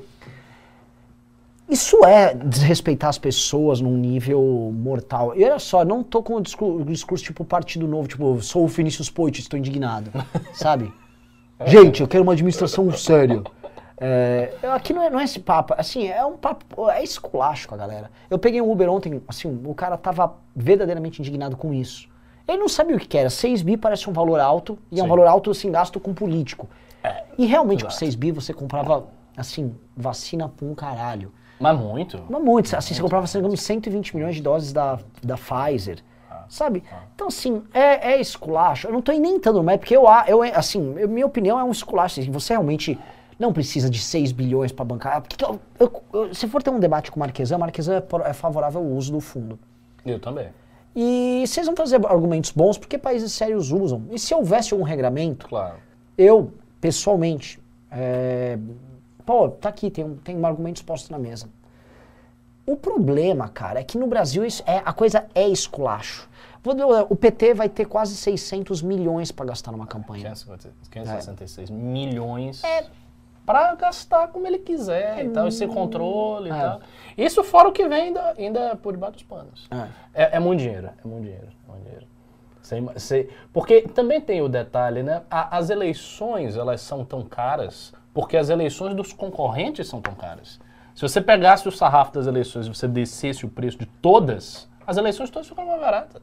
Isso 1.69 2.03
é 2.05 2.33
desrespeitar 2.35 3.09
as 3.09 3.17
pessoas 3.17 3.79
num 3.79 3.97
nível 3.97 4.71
mortal. 4.75 5.33
E 5.33 5.45
olha 5.45 5.57
só, 5.59 5.85
não 5.85 6.03
tô 6.03 6.21
com 6.21 6.35
o 6.35 6.41
discurso, 6.41 6.81
o 6.81 6.85
discurso 6.85 7.23
tipo 7.23 7.45
Partido 7.45 7.87
Novo, 7.87 8.07
tipo, 8.07 8.41
sou 8.41 8.65
o 8.65 8.67
Vinícius 8.67 9.09
Poit, 9.09 9.39
estou 9.39 9.57
indignado. 9.57 10.11
Sabe? 10.53 10.91
Gente, 11.65 12.01
eu 12.01 12.07
quero 12.07 12.23
uma 12.23 12.33
administração 12.33 12.91
séria. 12.91 13.41
É, 14.05 14.53
aqui 14.73 14.91
não 14.91 15.01
é, 15.01 15.09
não 15.09 15.17
é 15.17 15.23
esse 15.23 15.39
papo, 15.39 15.73
assim, 15.77 16.07
é 16.09 16.25
um 16.25 16.35
papo, 16.35 16.89
é 16.89 17.01
esculacho 17.01 17.69
com 17.69 17.75
a 17.75 17.77
galera. 17.77 18.11
Eu 18.29 18.37
peguei 18.37 18.59
um 18.61 18.69
Uber 18.69 18.89
ontem, 18.91 19.21
assim, 19.29 19.61
o 19.65 19.73
cara 19.73 19.95
tava 19.95 20.33
verdadeiramente 20.53 21.21
indignado 21.21 21.55
com 21.55 21.73
isso. 21.73 22.09
Ele 22.45 22.57
não 22.57 22.67
sabia 22.67 22.97
o 22.97 22.99
que 22.99 23.07
que 23.07 23.17
era. 23.17 23.29
6 23.29 23.61
bi 23.61 23.77
parece 23.77 24.09
um 24.09 24.13
valor 24.13 24.41
alto, 24.41 24.77
e 24.91 24.99
é 24.99 25.01
um 25.01 25.05
Sim. 25.05 25.09
valor 25.09 25.27
alto, 25.27 25.51
assim, 25.51 25.71
gasto 25.71 26.01
com 26.01 26.13
político. 26.13 26.67
E 27.37 27.45
realmente 27.45 27.83
com 27.85 27.89
exato. 27.89 27.99
6 27.99 28.15
bi 28.15 28.31
você 28.31 28.53
comprava, 28.53 29.05
assim, 29.37 29.73
vacina 29.95 30.49
pra 30.49 30.65
um 30.65 30.75
caralho. 30.75 31.31
Mas 31.57 31.79
muito. 31.79 32.21
Mas 32.29 32.43
muito, 32.43 32.75
assim, 32.75 32.93
você 32.93 33.01
comprava, 33.01 33.25
se 33.25 33.35
não 33.37 33.43
me 33.43 33.47
engano, 33.47 33.57
120 33.57 34.15
milhões 34.17 34.35
de 34.35 34.41
doses 34.41 34.73
da, 34.73 34.99
da 35.23 35.37
Pfizer, 35.37 36.03
sabe? 36.49 36.83
Então, 37.15 37.27
assim, 37.27 37.63
é, 37.73 38.13
é 38.15 38.19
esculacho. 38.21 38.87
Eu 38.87 38.91
não 38.91 39.01
tô 39.01 39.13
nem 39.13 39.35
entrando 39.37 39.55
no 39.59 39.63
mérito, 39.63 39.81
porque 39.83 39.95
eu, 39.95 40.03
eu, 40.27 40.43
assim, 40.53 40.93
eu- 40.97 41.07
minha 41.07 41.25
opinião 41.25 41.57
é 41.57 41.63
um 41.63 41.71
esculacho. 41.71 42.19
Assim, 42.19 42.29
você 42.29 42.53
realmente 42.53 42.99
não 43.39 43.51
precisa 43.53 43.89
de 43.89 43.99
6 43.99 44.31
bilhões 44.31 44.71
para 44.71 44.85
bancar. 44.85 45.21
Porque 45.21 45.43
eu- 45.43 45.59
eu- 45.79 46.03
eu- 46.13 46.33
se 46.33 46.47
for 46.47 46.61
ter 46.63 46.69
um 46.69 46.79
debate 46.79 47.11
com 47.11 47.17
o 47.17 47.19
Marquesan, 47.19 47.57
o 47.57 47.59
Marquesan 47.59 47.95
é, 47.95 48.01
por- 48.01 48.21
é 48.21 48.33
favorável 48.33 48.81
ao 48.81 48.87
uso 48.87 49.11
do 49.11 49.19
fundo. 49.19 49.59
Eu 50.05 50.19
também. 50.19 50.49
E 50.95 51.43
vocês 51.47 51.65
vão 51.65 51.75
fazer 51.75 51.95
argumentos 52.05 52.51
bons, 52.51 52.77
porque 52.77 52.97
países 52.97 53.31
sérios 53.33 53.71
usam. 53.71 54.03
E 54.11 54.19
se 54.19 54.33
houvesse 54.33 54.73
algum 54.73 54.85
regramento, 54.85 55.47
Claro. 55.47 55.77
eu, 56.17 56.51
pessoalmente, 56.79 57.59
é, 57.91 58.57
pô, 59.25 59.49
tá 59.49 59.69
aqui, 59.69 59.89
tem, 59.89 60.03
um- 60.05 60.15
tem 60.17 60.43
argumentos 60.45 60.81
postos 60.83 61.09
na 61.09 61.17
mesa. 61.17 61.47
O 62.65 62.75
problema, 62.77 63.49
cara, 63.49 63.79
é 63.81 63.83
que 63.83 63.97
no 63.97 64.07
Brasil 64.07 64.45
isso 64.45 64.63
é, 64.65 64.81
a 64.85 64.93
coisa 64.93 65.25
é 65.35 65.47
esculacho. 65.49 66.29
O 67.09 67.15
PT 67.15 67.53
vai 67.53 67.67
ter 67.67 67.83
quase 67.85 68.15
600 68.15 68.81
milhões 68.81 69.33
para 69.33 69.47
gastar 69.47 69.71
numa 69.73 69.85
campanha. 69.85 70.23
550 70.33 70.69
566 70.89 71.69
milhões 71.69 72.63
É. 72.63 72.85
pra 73.45 73.75
gastar 73.75 74.27
como 74.29 74.47
ele 74.47 74.59
quiser 74.59 75.25
e 75.25 75.29
tal, 75.29 75.47
e 75.47 75.51
sem 75.51 75.67
controle 75.67 76.49
e 76.49 76.53
É. 76.53 76.55
tal. 76.59 76.81
Isso 77.17 77.43
fora 77.43 77.67
o 77.69 77.71
que 77.71 77.87
vem 77.87 78.03
ainda, 78.03 78.33
ainda 78.37 78.75
por 78.75 78.93
debaixo 78.93 79.13
dos 79.15 79.23
panos. 79.23 79.67
É. 80.13 80.23
É, 80.23 80.37
é 80.37 80.39
muito 80.39 80.59
dinheiro, 80.61 80.89
é 81.03 81.07
muito 81.07 81.23
dinheiro, 81.23 81.47
é 81.67 81.71
muito 81.71 81.83
dinheiro. 81.83 82.07
Sem- 82.61 82.89
sem- 82.97 83.27
porque 83.51 83.81
também 83.81 84.21
tem 84.21 84.41
o 84.41 84.47
detalhe, 84.47 85.03
né? 85.03 85.23
A- 85.29 85.57
as 85.57 85.69
eleições, 85.69 86.55
elas 86.55 86.79
são 86.81 87.03
tão 87.03 87.21
caras 87.23 87.93
porque 88.13 88.37
as 88.37 88.49
eleições 88.49 88.95
dos 88.95 89.11
concorrentes 89.11 89.87
são 89.87 90.01
tão 90.01 90.13
caras. 90.15 90.59
Se 90.95 91.01
você 91.01 91.19
pegasse 91.19 91.67
o 91.67 91.71
sarrafo 91.71 92.13
das 92.13 92.27
eleições 92.27 92.67
e 92.67 92.69
você 92.69 92.87
descesse 92.87 93.45
o 93.45 93.49
preço 93.49 93.77
de 93.79 93.85
todas, 93.85 94.69
as 94.87 94.95
eleições 94.97 95.29
todas 95.29 95.47
ficam 95.49 95.65
mais 95.65 95.79
baratas. 95.81 96.21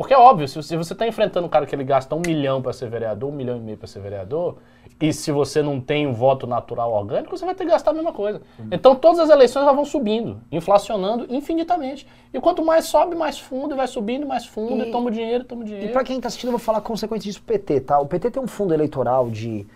Porque 0.00 0.14
é 0.14 0.18
óbvio, 0.18 0.48
se 0.48 0.56
você- 0.56 0.76
está 0.94 1.06
enfrentando 1.06 1.46
um 1.46 1.50
cara 1.50 1.66
que 1.66 1.74
ele 1.74 1.84
gasta 1.84 2.14
um 2.14 2.22
milhão 2.26 2.62
para 2.62 2.72
ser 2.72 2.88
vereador, 2.88 3.28
um 3.30 3.34
milhão 3.34 3.58
e 3.58 3.60
meio 3.60 3.76
para 3.76 3.86
ser 3.86 4.00
vereador, 4.00 4.56
e 4.98 5.12
se 5.12 5.30
você 5.30 5.62
não 5.62 5.78
tem 5.78 6.06
um 6.06 6.14
voto 6.14 6.46
natural 6.46 6.90
orgânico, 6.92 7.36
você 7.36 7.44
vai 7.44 7.54
ter 7.54 7.64
que 7.64 7.70
gastar 7.70 7.90
a 7.90 7.94
mesma 7.94 8.10
coisa. 8.12 8.40
Então 8.72 8.94
todas 8.94 9.18
as 9.18 9.28
eleições 9.28 9.64
vão 9.66 9.84
subindo, 9.84 10.40
inflacionando 10.50 11.26
infinitamente. 11.28 12.06
E 12.32 12.40
quanto 12.40 12.64
mais 12.64 12.86
sobe, 12.86 13.14
mais 13.14 13.38
fundo, 13.38 13.74
e 13.74 13.76
vai 13.76 13.86
subindo, 13.86 14.26
mais 14.26 14.46
fundo, 14.46 14.84
e, 14.84 14.88
E- 14.88 14.90
toma 14.90 15.08
o 15.08 15.10
dinheiro, 15.10 15.44
toma 15.44 15.60
o 15.62 15.64
E 15.64 15.68
dinheiro. 15.68 15.92
para 15.92 16.02
quem 16.02 16.18
tá 16.18 16.28
assistindo, 16.28 16.48
eu 16.48 16.52
vou 16.52 16.60
falar 16.60 16.80
consequências 16.80 17.24
disso 17.24 17.42
pro 17.42 17.52
PT, 17.58 17.80
tá? 17.82 17.98
O 18.00 18.06
PT 18.06 18.30
tem 18.30 18.42
um 18.42 18.46
fundo 18.46 18.72
eleitoral 18.72 19.28
de 19.28 19.66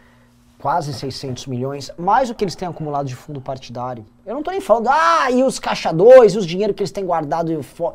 quase 0.59 0.95
600 0.95 1.47
milhões, 1.47 1.91
mais 1.99 2.31
o 2.31 2.35
que 2.35 2.43
eles 2.43 2.55
têm 2.57 2.67
acumulado 2.67 3.07
de 3.07 3.15
fundo 3.15 3.41
partidário. 3.43 4.07
Eu 4.25 4.35
não 4.35 4.43
tô 4.43 4.51
nem 4.51 4.61
falando, 4.63 4.89
ah, 4.89 5.31
e 5.31 5.43
os 5.43 5.59
caixa 5.59 5.93
2, 5.93 6.35
e 6.35 6.39
os 6.39 6.47
dinheiro 6.47 6.73
que 6.73 6.83
eles 6.83 6.91
têm 6.93 7.05
guardado 7.05 7.53
e 7.53 7.63
fo... 7.63 7.93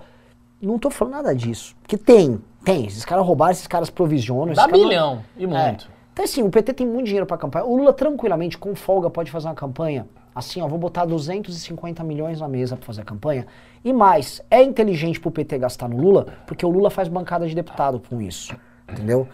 Não 0.62 0.78
tô 0.78 0.90
falando 0.90 1.14
nada 1.14 1.34
disso. 1.36 1.76
Que 1.88 1.98
tem, 1.98 2.42
tem. 2.64 2.86
Esses 2.86 3.06
caras 3.06 3.26
roubaram, 3.26 3.52
esses 3.52 3.68
caras 3.68 3.90
provisionam. 3.90 4.54
Dá 4.54 4.66
caras 4.68 4.82
não- 4.82 5.24
e 5.38 5.44
É. 5.44 5.48
muito. 5.48 5.90
Então, 6.14 6.26
assim, 6.26 6.44
o 6.44 6.50
PT 6.50 6.74
tem 6.74 6.86
muito 6.88 7.06
dinheiro 7.06 7.26
pra 7.26 7.38
campanha. 7.38 7.66
O 7.66 7.78
Lula, 7.78 7.94
tranquilamente, 7.94 8.58
com 8.58 8.76
folga, 8.76 9.10
pode 9.10 9.32
fazer 9.32 9.48
uma 9.48 9.56
campanha. 9.56 10.06
Assim, 10.36 10.62
ó, 10.62 10.68
vou 10.68 10.78
botar 10.78 11.06
250 11.06 12.04
milhões 12.04 12.40
na 12.42 12.48
mesa 12.48 12.76
pra 12.76 12.86
fazer 12.86 13.02
a 13.02 13.06
campanha. 13.06 13.48
E 13.84 13.94
mais, 13.94 14.42
é 14.52 14.62
inteligente 14.62 15.20
pro 15.20 15.32
PT 15.32 15.58
gastar 15.58 15.88
no 15.88 15.98
Lula, 15.98 16.28
porque 16.46 16.66
o 16.66 16.70
Lula 16.70 16.90
faz 16.90 17.08
bancada 17.08 17.48
de 17.48 17.56
deputado 17.56 18.02
com 18.10 18.22
isso. 18.22 18.54
Entendeu? 18.92 19.28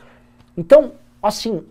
Então, 0.56 0.92
assim, 1.22 1.64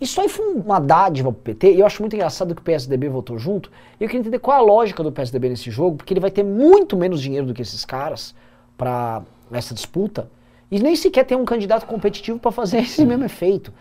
isso 0.00 0.20
aí 0.20 0.28
foi 0.28 0.54
uma 0.54 0.78
dádiva 0.80 1.30
pro 1.32 1.42
PT, 1.42 1.74
e 1.74 1.80
eu 1.80 1.86
acho 1.86 2.02
muito 2.02 2.14
engraçado 2.16 2.54
que 2.54 2.60
o 2.60 2.64
PSDB 2.64 3.08
votou 3.08 3.38
junto. 3.38 3.70
E 4.00 4.04
eu 4.04 4.08
queria 4.08 4.20
entender 4.20 4.38
qual 4.38 4.56
é 4.56 4.60
a 4.60 4.62
lógica 4.62 5.02
do 5.02 5.12
PSDB 5.12 5.50
nesse 5.50 5.70
jogo, 5.70 5.96
porque 5.98 6.12
ele 6.14 6.20
vai 6.20 6.30
ter 6.30 6.42
muito 6.42 6.96
menos 6.96 7.20
dinheiro 7.20 7.46
do 7.46 7.52
que 7.54 7.62
esses 7.62 7.84
caras 7.84 8.34
pra 8.76 9.22
essa 9.52 9.74
disputa. 9.74 10.28
E 10.70 10.78
nem 10.80 10.96
sequer 10.96 11.24
tem 11.24 11.36
um 11.36 11.44
candidato 11.44 11.86
competitivo 11.86 12.38
pra 12.38 12.50
fazer 12.50 12.78
esse 12.82 13.04
mesmo 13.04 13.24
efeito. 13.24 13.72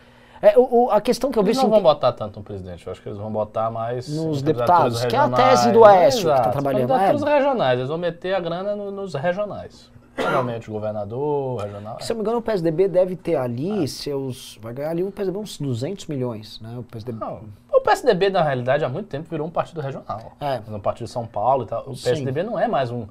É, 0.41 0.57
o- 0.57 0.85
o- 0.85 0.91
a 0.91 1.01
questão 1.01 1.31
que 1.31 1.39
eu 1.39 1.43
Eles 1.43 1.55
vejo 1.57 1.67
não 1.67 1.73
assim, 1.75 1.83
vão 1.83 1.93
botar 1.93 2.11
tanto 2.11 2.37
no 2.39 2.43
presidente, 2.43 2.85
eu 2.85 2.91
acho 2.91 3.01
que 3.01 3.07
eles 3.09 3.17
vão 3.17 3.31
botar 3.31 3.71
mais 3.71 4.07
Nos 4.09 4.41
deputados, 4.41 5.03
que 5.05 5.15
é 5.15 5.19
a 5.19 5.29
tese 5.29 5.71
do 5.71 5.83
Aécio 5.83 6.19
que 6.21 6.25
tá 6.27 6.33
Exato, 6.33 6.51
trabalhando, 6.51 6.87
Candidaturas 6.89 7.23
é. 7.23 7.35
regionais, 7.37 7.77
eles 7.79 7.89
vão 7.89 7.97
meter 7.97 8.35
a 8.35 8.39
grana 8.39 8.75
no- 8.75 8.91
nos 8.91 9.13
regionais. 9.15 9.89
Geralmente 10.17 10.69
governador, 10.69 11.61
regional. 11.61 11.97
se 11.99 12.11
eu 12.11 12.15
não 12.15 12.21
me 12.21 12.23
engano, 12.23 12.37
o 12.37 12.41
PSDB 12.41 12.87
deve 12.87 13.15
ter 13.17 13.35
ali 13.35 13.85
seus. 13.87 14.57
Vai 14.61 14.73
ganhar 14.73 14.91
ali 14.91 15.03
o 15.03 15.11
PSDB 15.11 15.37
uns 15.39 15.57
200 15.57 16.05
milhões, 16.07 16.59
né? 16.61 16.73
O 16.77 16.83
PSDB. 16.83 17.19
Não, 17.19 17.41
o 17.73 17.81
PSDB, 17.81 18.29
na 18.29 18.41
realidade, 18.41 18.85
há 18.85 18.89
muito 18.89 19.07
tempo 19.07 19.27
virou 19.29 19.45
um 19.47 19.49
partido 19.49 19.81
regional. 19.81 20.33
É. 20.39 20.61
No 20.67 20.79
partido 20.79 21.07
de 21.07 21.11
São 21.11 21.25
Paulo 21.27 21.63
e 21.63 21.67
tal. 21.67 21.83
O 21.89 21.95
Sim. 21.95 22.03
PSDB 22.11 22.43
não 22.43 22.57
é 22.57 22.65
mais 22.67 22.91
um- 22.91 23.07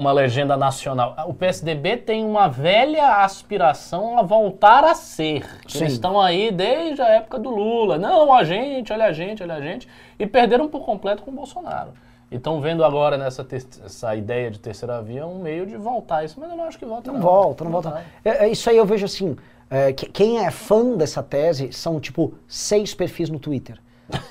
uma 0.00 0.12
legenda 0.12 0.56
nacional. 0.56 1.14
O 1.28 1.34
PSDB 1.34 1.98
tem 1.98 2.24
uma 2.24 2.48
velha 2.48 3.22
aspiração 3.22 4.18
a 4.18 4.22
voltar 4.22 4.82
a 4.82 4.94
ser. 4.94 5.44
Eles 5.74 5.92
estão 5.92 6.18
aí 6.18 6.50
desde 6.50 7.02
a 7.02 7.08
época 7.08 7.38
do 7.38 7.50
Lula. 7.50 7.98
Não, 7.98 8.32
a 8.32 8.42
gente, 8.42 8.92
olha 8.92 9.04
a 9.04 9.12
gente, 9.12 9.42
olha 9.42 9.54
a 9.54 9.60
gente. 9.60 9.86
E 10.18 10.26
perderam 10.26 10.68
por 10.68 10.80
completo 10.86 11.22
com 11.22 11.30
o 11.30 11.34
Bolsonaro. 11.34 11.90
E 12.30 12.36
estão 12.36 12.60
vendo 12.60 12.82
agora 12.82 13.18
nessa 13.18 13.46
essa 13.84 14.16
ideia 14.16 14.50
de 14.50 14.58
terceira 14.58 15.02
via 15.02 15.26
um 15.26 15.38
meio 15.40 15.66
de 15.66 15.76
voltar 15.76 16.24
isso, 16.24 16.38
mas 16.40 16.48
eu 16.50 16.56
não 16.56 16.64
acho 16.64 16.78
que 16.78 16.86
volta. 16.86 17.10
Não 17.12 17.18
Não, 17.18 17.26
volta, 17.26 17.64
não 17.64 17.70
volta. 17.70 18.04
É, 18.24 18.46
é, 18.46 18.48
isso 18.48 18.70
aí 18.70 18.76
eu 18.78 18.86
vejo 18.86 19.04
assim. 19.04 19.36
é, 19.68 19.92
que- 19.92 20.06
quem 20.06 20.38
é 20.44 20.50
fã 20.50 20.96
dessa 20.96 21.22
tese 21.22 21.72
são, 21.72 22.00
tipo, 22.00 22.32
seis 22.48 22.94
perfis 22.94 23.28
no 23.28 23.38
Twitter. 23.38 23.78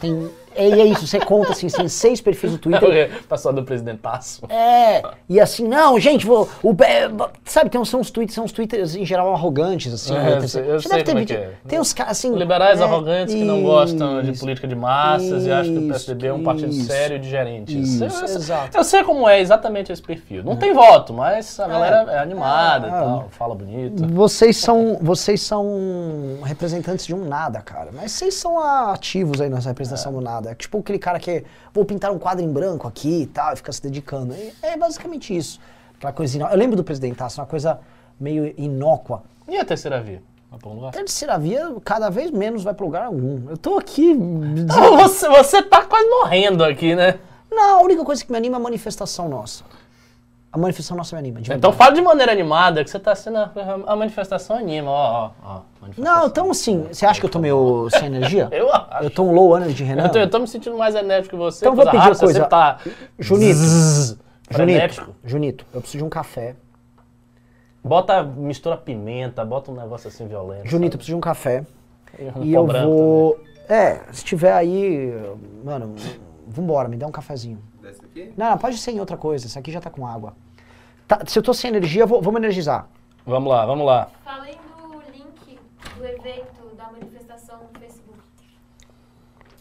Tem 0.01 0.29
é, 0.55 0.67
e 0.69 0.81
é 0.81 0.85
isso, 0.85 1.07
você 1.07 1.19
conta 1.19 1.51
assim, 1.51 1.67
tem 1.67 1.87
seis 1.87 2.21
perfis 2.21 2.51
no 2.51 2.57
Twitter. 2.57 3.23
Passou 3.27 3.53
do 3.53 3.63
presidentaço. 3.63 4.45
É, 4.49 5.03
e 5.27 5.39
assim, 5.39 5.67
não, 5.67 5.99
gente, 5.99 6.25
vou, 6.25 6.49
o, 6.63 6.75
é, 6.83 7.09
sabe, 7.45 7.69
tem 7.69 7.79
uns, 7.79 7.89
são 7.89 7.99
uns 7.99 8.09
tweets, 8.11 8.35
são 8.35 8.43
uns 8.45 8.51
twitters 8.51 8.95
em 8.95 9.05
geral 9.05 9.33
arrogantes, 9.33 9.93
assim. 9.93 10.15
É, 10.15 10.19
né? 10.19 10.37
eu 10.37 10.47
sei- 10.47 10.71
eu 10.71 10.81
sei 10.81 11.03
como 11.03 11.19
é 11.19 11.23
é. 11.23 11.51
Tem 11.67 11.79
uns 11.79 11.93
caras 11.93 12.11
assim. 12.11 12.33
Liberais 12.35 12.79
é, 12.79 12.83
arrogantes 12.83 13.33
que 13.33 13.43
não 13.43 13.61
gostam 13.61 14.21
de 14.21 14.31
isso, 14.31 14.39
política 14.41 14.67
de 14.67 14.75
massas 14.75 15.45
e 15.45 15.51
acham 15.51 15.73
que 15.73 15.79
o 15.79 15.81
isso, 15.81 15.87
PSDB 15.89 16.27
é 16.27 16.33
um 16.33 16.43
partido 16.43 16.71
isso. 16.71 16.85
sério 16.87 17.19
de 17.19 17.29
gerentes. 17.29 17.75
Isso, 17.75 18.03
eu, 18.03 18.25
exato. 18.25 18.77
eu 18.77 18.83
sei 18.83 19.03
como 19.03 19.27
é 19.27 19.39
exatamente 19.39 19.91
esse 19.91 20.01
perfil. 20.01 20.43
Não 20.43 20.55
tem 20.55 20.73
voto, 20.73 21.13
mas 21.13 21.59
a 21.59 21.67
galera 21.67 22.11
é 22.11 22.19
animada 22.19 22.87
É. 22.87 22.89
e 22.89 22.93
tal, 22.93 23.27
fala 23.31 23.55
bonito. 23.55 24.07
Vocês 24.07 24.57
são, 24.57 24.97
vocês 25.01 25.41
são 25.41 26.37
representantes 26.43 27.05
de 27.05 27.13
um 27.13 27.25
nada, 27.25 27.61
cara. 27.61 27.89
Mas 27.93 28.11
vocês 28.11 28.33
são 28.35 28.59
ativos 28.59 29.41
aí 29.41 29.49
nessa 29.49 29.69
representação 29.69 30.11
do 30.11 30.21
nada. 30.21 30.48
É 30.51 30.55
tipo 30.55 30.79
aquele 30.79 30.99
cara 30.99 31.19
que 31.19 31.43
vou 31.73 31.85
pintar 31.85 32.11
um 32.11 32.19
quadro 32.19 32.43
em 32.43 32.51
branco 32.51 32.87
aqui 32.87 33.21
e 33.23 33.27
tal, 33.27 33.53
e 33.53 33.55
fica 33.57 33.71
se 33.71 33.81
dedicando. 33.81 34.33
É, 34.33 34.51
é 34.73 34.77
basicamente 34.77 35.35
isso. 35.35 35.59
Aquela 35.97 36.13
coisa 36.13 36.37
inó- 36.37 36.49
Eu 36.49 36.57
lembro 36.57 36.75
do 36.75 36.83
presidentaço, 36.83 37.39
uma 37.41 37.47
coisa 37.47 37.79
meio 38.19 38.53
inócua. 38.57 39.23
E 39.47 39.57
a 39.57 39.65
terceira 39.65 40.01
via? 40.01 40.21
Vai 40.49 40.59
pra 40.59 40.69
um 40.69 40.73
lugar? 40.75 40.89
A 40.89 40.91
terceira 40.91 41.37
via 41.37 41.75
cada 41.83 42.09
vez 42.09 42.31
menos 42.31 42.63
vai 42.63 42.73
pra 42.73 42.85
lugar 42.85 43.03
algum. 43.05 43.49
Eu 43.49 43.57
tô 43.57 43.77
aqui. 43.77 44.13
Não, 44.13 44.97
você, 44.97 45.27
você 45.29 45.61
tá 45.61 45.83
quase 45.85 46.07
morrendo 46.09 46.63
aqui, 46.63 46.95
né? 46.95 47.19
Não, 47.51 47.79
a 47.79 47.81
única 47.83 48.03
coisa 48.05 48.23
que 48.23 48.31
me 48.31 48.37
anima 48.37 48.57
é 48.57 48.59
a 48.59 48.63
manifestação 48.63 49.27
nossa. 49.27 49.63
A 50.51 50.57
manifestação 50.57 50.97
nossa 50.97 51.15
me 51.15 51.19
anima. 51.19 51.41
Então 51.55 51.71
fala 51.71 51.91
de 51.91 52.01
maneira 52.01 52.31
animada, 52.31 52.83
que 52.83 52.89
você 52.89 52.99
tá 52.99 53.13
sendo. 53.13 53.37
A, 53.37 53.51
a 53.85 53.95
manifestação 53.95 54.55
anima, 54.55 54.89
ó, 54.89 55.29
ó, 55.43 55.45
ó. 55.45 55.61
Não, 55.95 56.25
então 56.25 56.49
assim, 56.49 56.87
você 56.91 57.05
acha 57.05 57.19
que 57.19 57.25
eu 57.27 57.29
tô 57.29 57.37
meio 57.37 57.87
sem 57.91 58.07
energia? 58.07 58.47
Eu 58.51 58.73
acho. 58.73 59.03
Eu 59.03 59.11
tô 59.11 59.23
um 59.23 59.31
low 59.31 59.55
energy, 59.55 59.83
Renan? 59.83 60.05
Eu 60.05 60.11
tô, 60.11 60.17
eu 60.17 60.29
tô 60.29 60.39
me 60.39 60.47
sentindo 60.47 60.75
mais 60.75 60.95
enérgico 60.95 61.35
que 61.35 61.39
você. 61.39 61.63
Então 61.63 61.75
vou 61.75 61.85
pedir 61.85 61.97
uma 61.97 62.15
coisa. 62.15 62.41
Você 62.41 62.49
tá. 62.49 62.79
Junito. 63.19 63.53
Zzz, 63.53 64.17
Junito. 64.49 65.15
Junito, 65.23 65.65
eu 65.71 65.81
preciso 65.81 65.99
de 65.99 66.03
um 66.05 66.09
café. 66.09 66.55
Bota, 67.83 68.23
mistura 68.23 68.75
pimenta, 68.75 69.45
bota 69.45 69.71
um 69.71 69.75
negócio 69.75 70.07
assim 70.07 70.27
violento. 70.27 70.67
Junito, 70.67 70.95
eu 70.95 70.97
preciso 70.97 71.15
de 71.15 71.17
um 71.17 71.21
café. 71.21 71.63
sabe? 72.33 72.47
E 72.47 72.53
eu 72.53 72.65
vou. 72.65 73.39
É, 73.67 74.01
se 74.11 74.25
tiver 74.25 74.51
aí. 74.51 75.13
Mano, 75.63 75.95
vambora, 76.47 76.87
me 76.89 76.97
dá 76.97 77.05
um 77.05 77.11
cafezinho. 77.11 77.59
Aqui? 78.09 78.33
Não, 78.37 78.57
pode 78.57 78.77
ser 78.77 78.91
em 78.91 78.99
outra 78.99 79.17
coisa, 79.17 79.45
esse 79.45 79.57
aqui 79.57 79.71
já 79.71 79.79
tá 79.81 79.89
com 79.89 80.05
água. 80.05 80.33
Tá, 81.07 81.19
se 81.25 81.37
eu 81.37 81.43
tô 81.43 81.53
sem 81.53 81.69
energia, 81.69 82.05
vou, 82.05 82.21
vamos 82.21 82.39
energizar. 82.39 82.87
Vamos 83.25 83.49
lá, 83.49 83.65
vamos 83.65 83.85
lá. 83.85 84.09
Falem 84.23 84.55
do 84.81 85.01
link 85.11 85.59
do 85.97 86.05
evento, 86.05 86.75
da 86.77 86.85
manifestação 86.91 87.57
no 87.73 87.79
Facebook. 87.79 88.19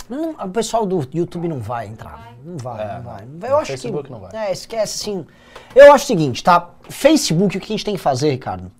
Não, 0.08 0.30
o 0.32 0.50
pessoal 0.50 0.86
do 0.86 1.06
YouTube 1.12 1.48
não 1.48 1.58
vai 1.58 1.86
entrar. 1.86 2.32
Não 2.44 2.56
vai, 2.56 2.82
É, 2.82 2.94
não 2.94 3.02
vai. 3.02 3.50
Eu 3.50 3.56
acho 3.58 3.72
Facebook 3.72 4.04
que. 4.04 4.10
não 4.12 4.20
vai. 4.20 4.48
É, 4.48 4.52
esquece 4.52 5.08
assim. 5.10 5.26
Eu 5.74 5.92
acho 5.92 6.04
o 6.04 6.06
seguinte, 6.06 6.42
tá? 6.42 6.70
Facebook, 6.88 7.56
o 7.56 7.60
que 7.60 7.66
a 7.66 7.76
gente 7.76 7.84
tem 7.84 7.94
que 7.94 8.00
fazer, 8.00 8.30
Ricardo? 8.30 8.70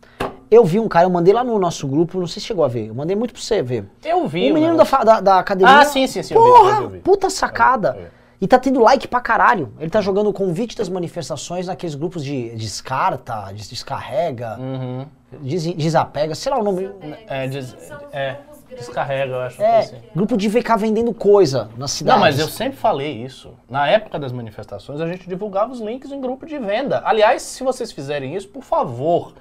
Eu 0.50 0.64
vi 0.64 0.80
um 0.80 0.88
cara, 0.88 1.04
eu 1.04 1.10
mandei 1.10 1.34
lá 1.34 1.44
no 1.44 1.58
nosso 1.58 1.86
grupo, 1.86 2.18
não 2.18 2.26
sei 2.26 2.40
se 2.40 2.46
chegou 2.46 2.64
a 2.64 2.68
ver. 2.68 2.86
Eu 2.88 2.94
mandei 2.94 3.14
muito 3.14 3.34
pra 3.34 3.42
você 3.42 3.62
ver. 3.62 3.84
Eu 4.02 4.26
vi. 4.26 4.50
o 4.50 4.54
menino 4.54 4.76
da, 4.78 4.84
da, 5.04 5.20
da 5.20 5.38
academia. 5.38 5.80
Ah, 5.80 5.84
sim, 5.84 6.06
sim, 6.06 6.22
sim, 6.22 6.32
eu 6.34 6.42
vi, 6.42 6.50
Porra, 6.50 6.70
eu 6.70 6.76
vi, 6.76 6.82
eu 6.84 6.88
vi. 6.90 6.98
puta 7.00 7.28
sacada. 7.28 8.10
E 8.40 8.46
tá 8.46 8.58
tendo 8.58 8.80
like 8.80 9.08
pra 9.08 9.20
caralho. 9.20 9.72
Ele 9.80 9.90
tá 9.90 10.00
jogando 10.00 10.28
o 10.28 10.32
convite 10.32 10.76
das 10.76 10.88
manifestações 10.88 11.66
naqueles 11.66 11.94
grupos 11.96 12.24
de 12.24 12.50
descarta, 12.54 13.52
des- 13.52 13.68
descarrega, 13.68 14.56
Uhum. 14.60 15.06
des- 15.40 15.74
desapega, 15.74 16.34
sei 16.34 16.52
lá 16.52 16.58
o 16.58 16.62
nome. 16.62 16.88
É, 17.26 17.48
des- 17.48 17.76
é, 18.12 18.36
descarrega, 18.76 19.32
eu 19.32 19.40
acho. 19.40 19.60
É, 19.60 19.78
assim. 19.80 19.96
grupo 20.14 20.36
de 20.36 20.48
ficar 20.48 20.76
vendendo 20.76 21.12
coisa 21.12 21.68
na 21.76 21.88
cidade. 21.88 22.16
Não, 22.16 22.24
mas 22.24 22.38
eu 22.38 22.46
sempre 22.46 22.78
falei 22.78 23.24
isso. 23.24 23.52
Na 23.68 23.88
época 23.88 24.18
das 24.20 24.30
manifestações, 24.30 25.00
a 25.00 25.06
gente 25.08 25.28
divulgava 25.28 25.72
os 25.72 25.80
links 25.80 26.12
em 26.12 26.20
grupo 26.20 26.46
de 26.46 26.58
venda. 26.58 27.02
Aliás, 27.04 27.42
se 27.42 27.64
vocês 27.64 27.90
fizerem 27.90 28.36
isso, 28.36 28.48
por 28.48 28.62
favor. 28.62 29.32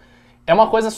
É 0.47 0.53
uma 0.53 0.67
coisa 0.67 0.89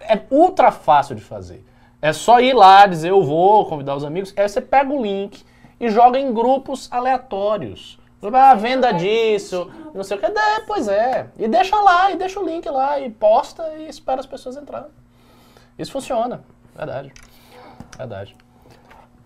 é 0.00 0.18
ultra 0.30 0.72
fácil 0.72 1.14
de 1.14 1.22
fazer. 1.22 1.64
É 2.02 2.12
só 2.12 2.40
ir 2.40 2.52
lá, 2.54 2.86
dizer 2.86 3.10
eu 3.10 3.22
vou, 3.22 3.64
convidar 3.66 3.94
os 3.94 4.04
amigos. 4.04 4.32
Aí 4.36 4.48
você 4.48 4.60
pega 4.60 4.92
o 4.92 5.00
link 5.00 5.44
e 5.78 5.88
joga 5.88 6.18
em 6.18 6.32
grupos 6.32 6.88
aleatórios. 6.90 7.98
Ah, 8.32 8.54
venda 8.54 8.90
disso, 8.92 9.70
não 9.94 10.02
sei 10.02 10.16
o 10.16 10.20
que. 10.20 10.26
É, 10.26 10.60
pois 10.66 10.88
é. 10.88 11.28
E 11.38 11.46
deixa 11.46 11.76
lá, 11.76 12.10
e 12.10 12.16
deixa 12.16 12.40
o 12.40 12.44
link 12.44 12.66
lá, 12.68 12.98
e 12.98 13.10
posta 13.10 13.68
e 13.76 13.88
espera 13.88 14.20
as 14.20 14.26
pessoas 14.26 14.56
entrarem. 14.56 14.88
Isso 15.78 15.92
funciona. 15.92 16.42
Verdade. 16.74 17.12
Verdade. 17.96 18.36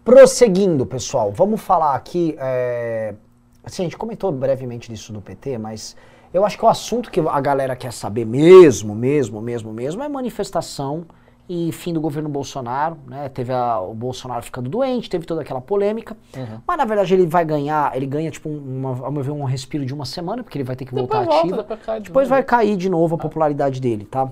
Prosseguindo, 0.04 0.84
pessoal, 0.84 1.30
vamos 1.30 1.60
falar 1.60 1.94
aqui. 1.94 2.34
É... 2.38 3.14
Assim, 3.62 3.82
a 3.82 3.84
gente 3.84 3.96
comentou 3.96 4.32
brevemente 4.32 4.88
disso 4.88 5.12
do 5.12 5.20
PT, 5.20 5.58
mas 5.58 5.94
eu 6.32 6.44
acho 6.44 6.58
que 6.58 6.64
o 6.64 6.68
assunto 6.68 7.10
que 7.10 7.20
a 7.20 7.40
galera 7.40 7.76
quer 7.76 7.92
saber 7.92 8.24
mesmo, 8.24 8.94
mesmo, 8.94 9.40
mesmo, 9.40 9.72
mesmo 9.72 10.02
é 10.02 10.08
manifestação 10.08 11.06
e 11.48 11.72
fim 11.72 11.92
do 11.94 12.00
governo 12.00 12.28
Bolsonaro, 12.28 12.98
né? 13.06 13.28
Teve 13.30 13.52
a- 13.52 13.80
o 13.80 13.94
Bolsonaro 13.94 14.42
ficando 14.42 14.68
doente, 14.68 15.08
teve 15.08 15.24
toda 15.24 15.40
aquela 15.40 15.60
polêmica. 15.60 16.16
Uhum. 16.36 16.60
Mas 16.66 16.76
na 16.76 16.84
verdade 16.84 17.14
ele 17.14 17.26
vai 17.26 17.44
ganhar, 17.44 17.96
ele 17.96 18.06
ganha 18.06 18.30
tipo 18.30 18.48
uma, 18.48 19.06
ao 19.06 19.10
meu 19.10 19.22
ver, 19.22 19.30
um 19.30 19.44
respiro 19.44 19.86
de 19.86 19.94
uma 19.94 20.04
semana, 20.04 20.42
porque 20.44 20.58
ele 20.58 20.64
vai 20.64 20.76
ter 20.76 20.84
que 20.84 20.94
voltar 20.94 21.20
Depois 21.20 21.26
volta, 21.28 21.46
ativa. 21.46 21.62
depois 21.62 21.80
cai 21.86 22.00
depois 22.00 22.28
vai 22.28 22.42
cair 22.42 22.76
de 22.76 22.88
novo 22.90 23.14
a 23.14 23.18
popularidade 23.18 23.80
dele, 23.80 24.04
tá? 24.04 24.30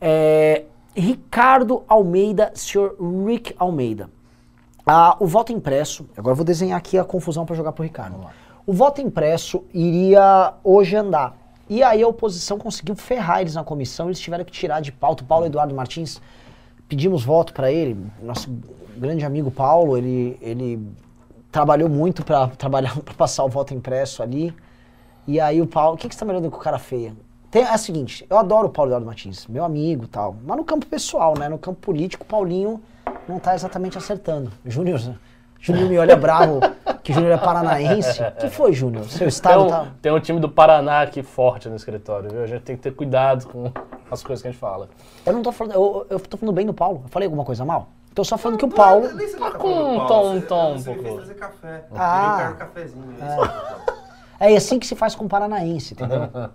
É, 0.00 0.64
Ricardo 0.94 1.82
Almeida, 1.86 2.50
senhor 2.54 2.96
Rick 3.26 3.54
Almeida. 3.58 4.10
Ah, 4.84 5.16
o 5.20 5.26
voto 5.26 5.52
impresso, 5.52 6.06
agora 6.16 6.32
eu 6.32 6.36
vou 6.36 6.44
desenhar 6.44 6.76
aqui 6.78 6.98
a 6.98 7.04
confusão 7.04 7.46
para 7.46 7.54
jogar 7.54 7.72
pro 7.72 7.84
Ricardo. 7.84 8.16
O 8.66 8.72
voto 8.72 9.00
impresso 9.00 9.64
iria 9.72 10.54
hoje 10.64 10.96
andar. 10.96 11.36
E 11.68 11.82
aí 11.84 12.02
a 12.02 12.08
oposição 12.08 12.58
conseguiu 12.58 12.96
ferrar 12.96 13.40
eles 13.40 13.54
na 13.54 13.62
comissão, 13.62 14.06
eles 14.06 14.18
tiveram 14.18 14.44
que 14.44 14.50
tirar 14.50 14.80
de 14.80 14.90
pauta. 14.90 15.22
O 15.22 15.26
Paulo 15.26 15.46
Eduardo 15.46 15.72
Martins, 15.74 16.20
pedimos 16.90 17.24
voto 17.24 17.54
para 17.54 17.70
ele, 17.70 17.96
nosso 18.20 18.50
grande 18.96 19.24
amigo 19.24 19.48
Paulo, 19.48 19.96
ele, 19.96 20.36
ele 20.42 20.84
trabalhou 21.50 21.88
muito 21.88 22.24
para 22.24 22.48
trabalhar 22.58 22.98
para 22.98 23.14
passar 23.14 23.44
o 23.44 23.48
voto 23.48 23.72
impresso 23.72 24.22
ali. 24.22 24.52
E 25.26 25.38
aí 25.38 25.62
o 25.62 25.66
Paulo, 25.66 25.94
o 25.94 25.96
que, 25.96 26.08
que 26.08 26.14
você 26.14 26.18
tá 26.18 26.26
me 26.26 26.32
olhando 26.32 26.50
com 26.50 26.58
cara 26.58 26.78
feia? 26.78 27.14
Tem, 27.48 27.62
é 27.62 27.74
o 27.74 27.78
seguinte, 27.78 28.26
eu 28.28 28.36
adoro 28.36 28.66
o 28.66 28.70
Paulo 28.70 28.90
Eduardo 28.90 29.06
Martins, 29.06 29.46
meu 29.46 29.64
amigo 29.64 30.08
tal. 30.08 30.36
Mas 30.44 30.56
no 30.56 30.64
campo 30.64 30.86
pessoal, 30.86 31.38
né? 31.38 31.48
No 31.48 31.58
campo 31.58 31.80
político, 31.80 32.24
o 32.24 32.26
Paulinho 32.26 32.80
não 33.28 33.38
tá 33.38 33.54
exatamente 33.54 33.96
acertando. 33.96 34.52
Júnior, 34.64 34.98
Júnior 35.60 35.88
me 35.88 35.98
olha 35.98 36.16
bravo, 36.16 36.60
que 37.02 37.12
Júnior 37.12 37.32
é 37.32 37.36
paranaense. 37.36 38.22
O 38.22 38.32
que 38.40 38.48
foi, 38.48 38.72
Júnior? 38.72 39.04
Seu 39.04 39.18
Tem 39.20 39.28
estado 39.28 39.64
um, 39.64 39.68
tá... 39.68 39.86
tem 40.00 40.10
um 40.12 40.18
time 40.20 40.40
do 40.40 40.48
Paraná 40.48 41.02
aqui 41.02 41.22
forte 41.22 41.68
no 41.68 41.76
escritório, 41.76 42.30
viu? 42.30 42.42
A 42.42 42.46
gente 42.46 42.62
tem 42.62 42.76
que 42.76 42.82
ter 42.82 42.92
cuidado 42.94 43.46
com 43.46 43.70
as 44.10 44.22
coisas 44.22 44.40
que 44.42 44.48
a 44.48 44.50
gente 44.50 44.60
fala. 44.60 44.88
Eu 45.24 45.32
não 45.32 45.42
tô 45.42 45.52
falando, 45.52 45.74
eu, 45.74 46.06
eu 46.10 46.18
tô 46.20 46.36
falando 46.36 46.54
bem 46.54 46.64
do 46.66 46.72
Paulo. 46.74 47.02
Eu 47.04 47.08
falei 47.10 47.26
alguma 47.26 47.44
coisa 47.44 47.64
mal? 47.64 47.88
Tô 48.14 48.24
só 48.24 48.36
falando 48.38 48.58
que 48.58 48.64
o 48.64 48.68
Paulo... 48.68 49.12
Nem 49.14 49.28
você 49.28 49.36
Tá 49.36 49.50
com 49.52 49.68
um 49.96 50.06
tom- 50.06 50.32
você- 50.34 50.46
tom 50.46 50.72
um 50.72 50.78
você 50.78 50.84
pouco- 50.94 51.02
fez 51.02 51.14
trazer 51.16 51.34
café. 51.34 51.84
Ah. 51.94 52.50
Um 52.54 52.56
cafezinho. 52.58 53.14
É. 54.40 54.52
É 54.52 54.56
assim 54.56 54.78
que 54.78 54.86
se 54.86 54.96
faz 54.96 55.14
com 55.14 55.28
paranaense, 55.28 55.92
entendeu? 55.94 56.28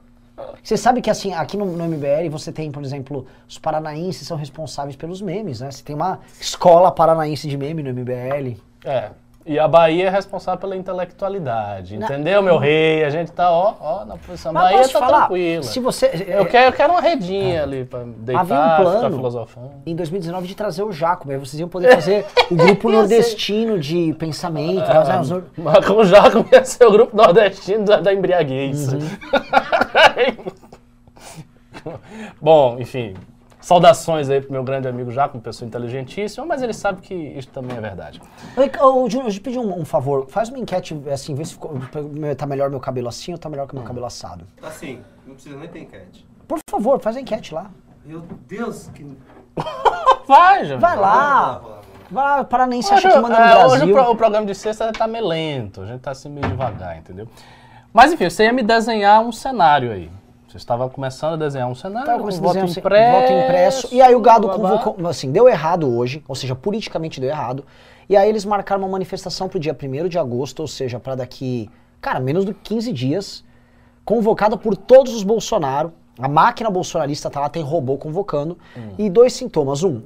Você 0.61 0.75
sabe 0.75 1.01
que 1.01 1.09
assim, 1.09 1.33
aqui 1.33 1.55
no, 1.55 1.65
no 1.65 1.85
MBL 1.85 2.29
você 2.29 2.51
tem, 2.51 2.69
por 2.69 2.83
exemplo, 2.83 3.25
os 3.47 3.57
paranaenses 3.57 4.27
são 4.27 4.35
responsáveis 4.35 4.97
pelos 4.97 5.21
memes, 5.21 5.61
né? 5.61 5.71
Você 5.71 5.81
tem 5.81 5.95
uma 5.95 6.19
escola 6.41 6.91
paranaense 6.91 7.47
de 7.47 7.57
meme 7.57 7.81
no 7.81 7.89
MBL. 7.93 8.57
É. 8.85 9.09
E 9.47 9.59
a 9.59 9.67
Bahia 9.67 10.07
é 10.07 10.09
responsável 10.09 10.59
pela 10.59 10.75
intelectualidade, 10.75 11.95
entendeu, 11.95 12.41
meu 12.41 12.57
rei? 12.57 13.03
A 13.05 13.11
gente 13.11 13.31
tá, 13.31 13.51
ó, 13.51 13.75
ó, 13.79 14.03
na 14.03 14.17
posição. 14.17 14.51
Mas 14.51 14.71
Bahia 14.71 14.89
tá 14.89 14.99
falar, 14.99 15.27
tranquila. 15.27 15.61
se 15.61 15.79
você... 15.79 16.25
Eu 16.27 16.47
quero, 16.47 16.65
eu 16.69 16.73
quero 16.73 16.91
uma 16.93 16.99
redinha 16.99 17.61
ali 17.61 17.85
pra 17.85 17.99
deitar, 18.17 18.41
Havia 18.41 18.55
um 18.59 18.75
plano. 18.91 19.15
filosofando. 19.17 19.71
em 19.85 19.95
2019 19.95 20.47
de 20.47 20.55
trazer 20.55 20.81
o 20.81 20.91
Jacob. 20.91 21.29
Aí 21.29 21.37
vocês 21.37 21.59
iam 21.59 21.69
poder 21.69 21.93
fazer 21.93 22.25
o 22.49 22.55
grupo 22.55 22.89
nordestino 22.89 23.77
de 23.79 24.15
pensamento. 24.17 24.79
né? 24.89 25.19
Os 25.21 25.29
nor- 25.29 25.43
Mas 25.55 25.85
como 25.85 26.03
já 26.05 26.31
começou 26.31 26.87
o 26.87 26.91
grupo 26.91 27.15
nordestino 27.15 27.85
da, 27.85 27.97
da 28.01 28.11
embriaguez. 28.11 28.93
Uhum. 28.93 28.99
Bom, 32.41 32.77
enfim. 32.79 33.13
Saudações 33.65 34.29
aí 34.29 34.39
pro 34.39 34.51
meu 34.51 34.63
grande 34.63 34.87
amigo 34.87 35.09
Jaco, 35.09 35.35
uma 35.37 35.41
pessoa 35.41 35.67
inteligentíssima, 35.67 36.45
mas 36.45 36.61
ele 36.61 36.71
sabe 36.71 37.01
que 37.01 37.15
isso 37.15 37.47
também 37.47 37.75
é 37.75 37.81
verdade. 37.81 38.21
Ô, 38.79 39.09
Júnior, 39.09 39.23
deixa 39.23 39.39
eu 39.39 39.43
pedir 39.43 39.57
um, 39.57 39.79
um 39.79 39.83
favor. 39.83 40.27
Faz 40.29 40.49
uma 40.49 40.59
enquete, 40.59 40.95
assim, 41.11 41.33
vê 41.33 41.43
se 41.43 41.53
ficou, 41.53 41.73
tá 42.37 42.45
melhor 42.45 42.69
meu 42.69 42.79
cabelo 42.79 43.07
assim 43.07 43.31
ou 43.31 43.39
tá 43.39 43.49
melhor 43.49 43.67
que 43.67 43.73
meu 43.73 43.83
cabelo 43.83 44.05
assado. 44.05 44.45
Assim, 44.61 45.01
não 45.25 45.33
precisa 45.33 45.57
nem 45.57 45.67
ter 45.67 45.79
enquete. 45.79 46.27
Por 46.47 46.59
favor, 46.69 46.99
faz 46.99 47.17
a 47.17 47.21
enquete 47.21 47.55
lá. 47.55 47.71
Meu 48.05 48.21
Deus, 48.47 48.87
que. 48.93 49.03
Vai, 50.27 50.65
já. 50.65 50.77
Vai 50.77 50.95
lá. 50.95 51.59
Vai 52.11 52.23
lá, 52.23 52.43
Paranense 52.43 52.93
acha 52.93 53.07
Hoje, 53.07 53.15
que 53.17 53.23
manda 53.23 53.39
no 53.39 53.45
é, 53.45 53.65
hoje 53.65 53.77
Brasil. 53.77 53.95
o, 53.95 53.97
pro- 54.03 54.11
o 54.11 54.15
programa 54.15 54.45
de 54.45 54.53
sexta 54.53 54.91
tá 54.93 55.07
meio 55.07 55.25
lento, 55.25 55.81
a 55.81 55.87
gente 55.87 56.01
tá 56.01 56.11
assim 56.11 56.29
meio 56.29 56.47
devagar, 56.47 56.99
entendeu? 56.99 57.27
Mas 57.91 58.13
enfim, 58.13 58.29
você 58.29 58.43
ia 58.43 58.53
me 58.53 58.61
desenhar 58.61 59.21
um 59.23 59.31
cenário 59.31 59.91
aí. 59.91 60.11
Você 60.55 60.59
estava 60.59 60.89
começando 60.89 61.33
a 61.33 61.35
desenhar 61.35 61.69
um 61.69 61.75
cenário, 61.75 62.05
Tava 62.05 62.23
com 62.23 62.31
voto 62.31 62.57
impresso, 62.59 63.11
voto 63.11 63.33
impresso. 63.33 63.89
E 63.91 64.01
aí 64.01 64.15
o 64.15 64.21
gado 64.21 64.47
convocou, 64.47 64.95
assim, 65.05 65.29
deu 65.29 65.49
errado 65.49 65.93
hoje, 65.93 66.23
ou 66.29 66.33
seja, 66.33 66.55
politicamente 66.55 67.19
deu 67.19 67.29
errado. 67.29 67.65
E 68.07 68.15
aí 68.15 68.29
eles 68.29 68.45
marcaram 68.45 68.81
uma 68.81 68.87
manifestação 68.87 69.49
pro 69.49 69.59
dia 69.59 69.75
1 69.77 70.07
de 70.07 70.17
agosto, 70.17 70.61
ou 70.61 70.67
seja, 70.67 70.97
para 70.97 71.15
daqui, 71.15 71.69
cara, 71.99 72.21
menos 72.21 72.45
do 72.45 72.53
que 72.53 72.61
15 72.69 72.93
dias, 72.93 73.43
convocada 74.05 74.55
por 74.55 74.77
todos 74.77 75.13
os 75.13 75.23
Bolsonaro. 75.23 75.91
A 76.17 76.29
máquina 76.29 76.69
bolsonarista 76.69 77.29
tá 77.29 77.41
lá, 77.41 77.49
tem 77.49 77.61
robô 77.61 77.97
convocando. 77.97 78.57
E 78.97 79.09
dois 79.09 79.33
sintomas. 79.33 79.83
Um, 79.83 80.03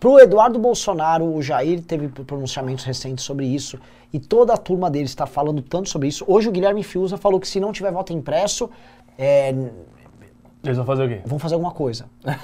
pro 0.00 0.18
Eduardo 0.18 0.58
Bolsonaro, 0.58 1.24
o 1.24 1.40
Jair 1.40 1.80
teve 1.80 2.08
pronunciamentos 2.08 2.84
recentes 2.84 3.24
sobre 3.24 3.46
isso. 3.46 3.78
E 4.12 4.18
toda 4.18 4.54
a 4.54 4.56
turma 4.56 4.90
dele 4.90 5.04
está 5.04 5.24
falando 5.26 5.62
tanto 5.62 5.88
sobre 5.88 6.08
isso. 6.08 6.24
Hoje 6.26 6.48
o 6.48 6.52
Guilherme 6.52 6.82
Fiuza 6.82 7.16
falou 7.16 7.38
que 7.38 7.46
se 7.46 7.60
não 7.60 7.72
tiver 7.72 7.92
voto 7.92 8.12
impresso, 8.12 8.68
é, 9.18 9.48
Eles 10.62 10.76
vão 10.76 10.86
fazer 10.86 11.04
o 11.04 11.08
quê? 11.08 11.20
vão 11.24 11.38
fazer 11.38 11.54
alguma 11.54 11.72
coisa. 11.72 12.06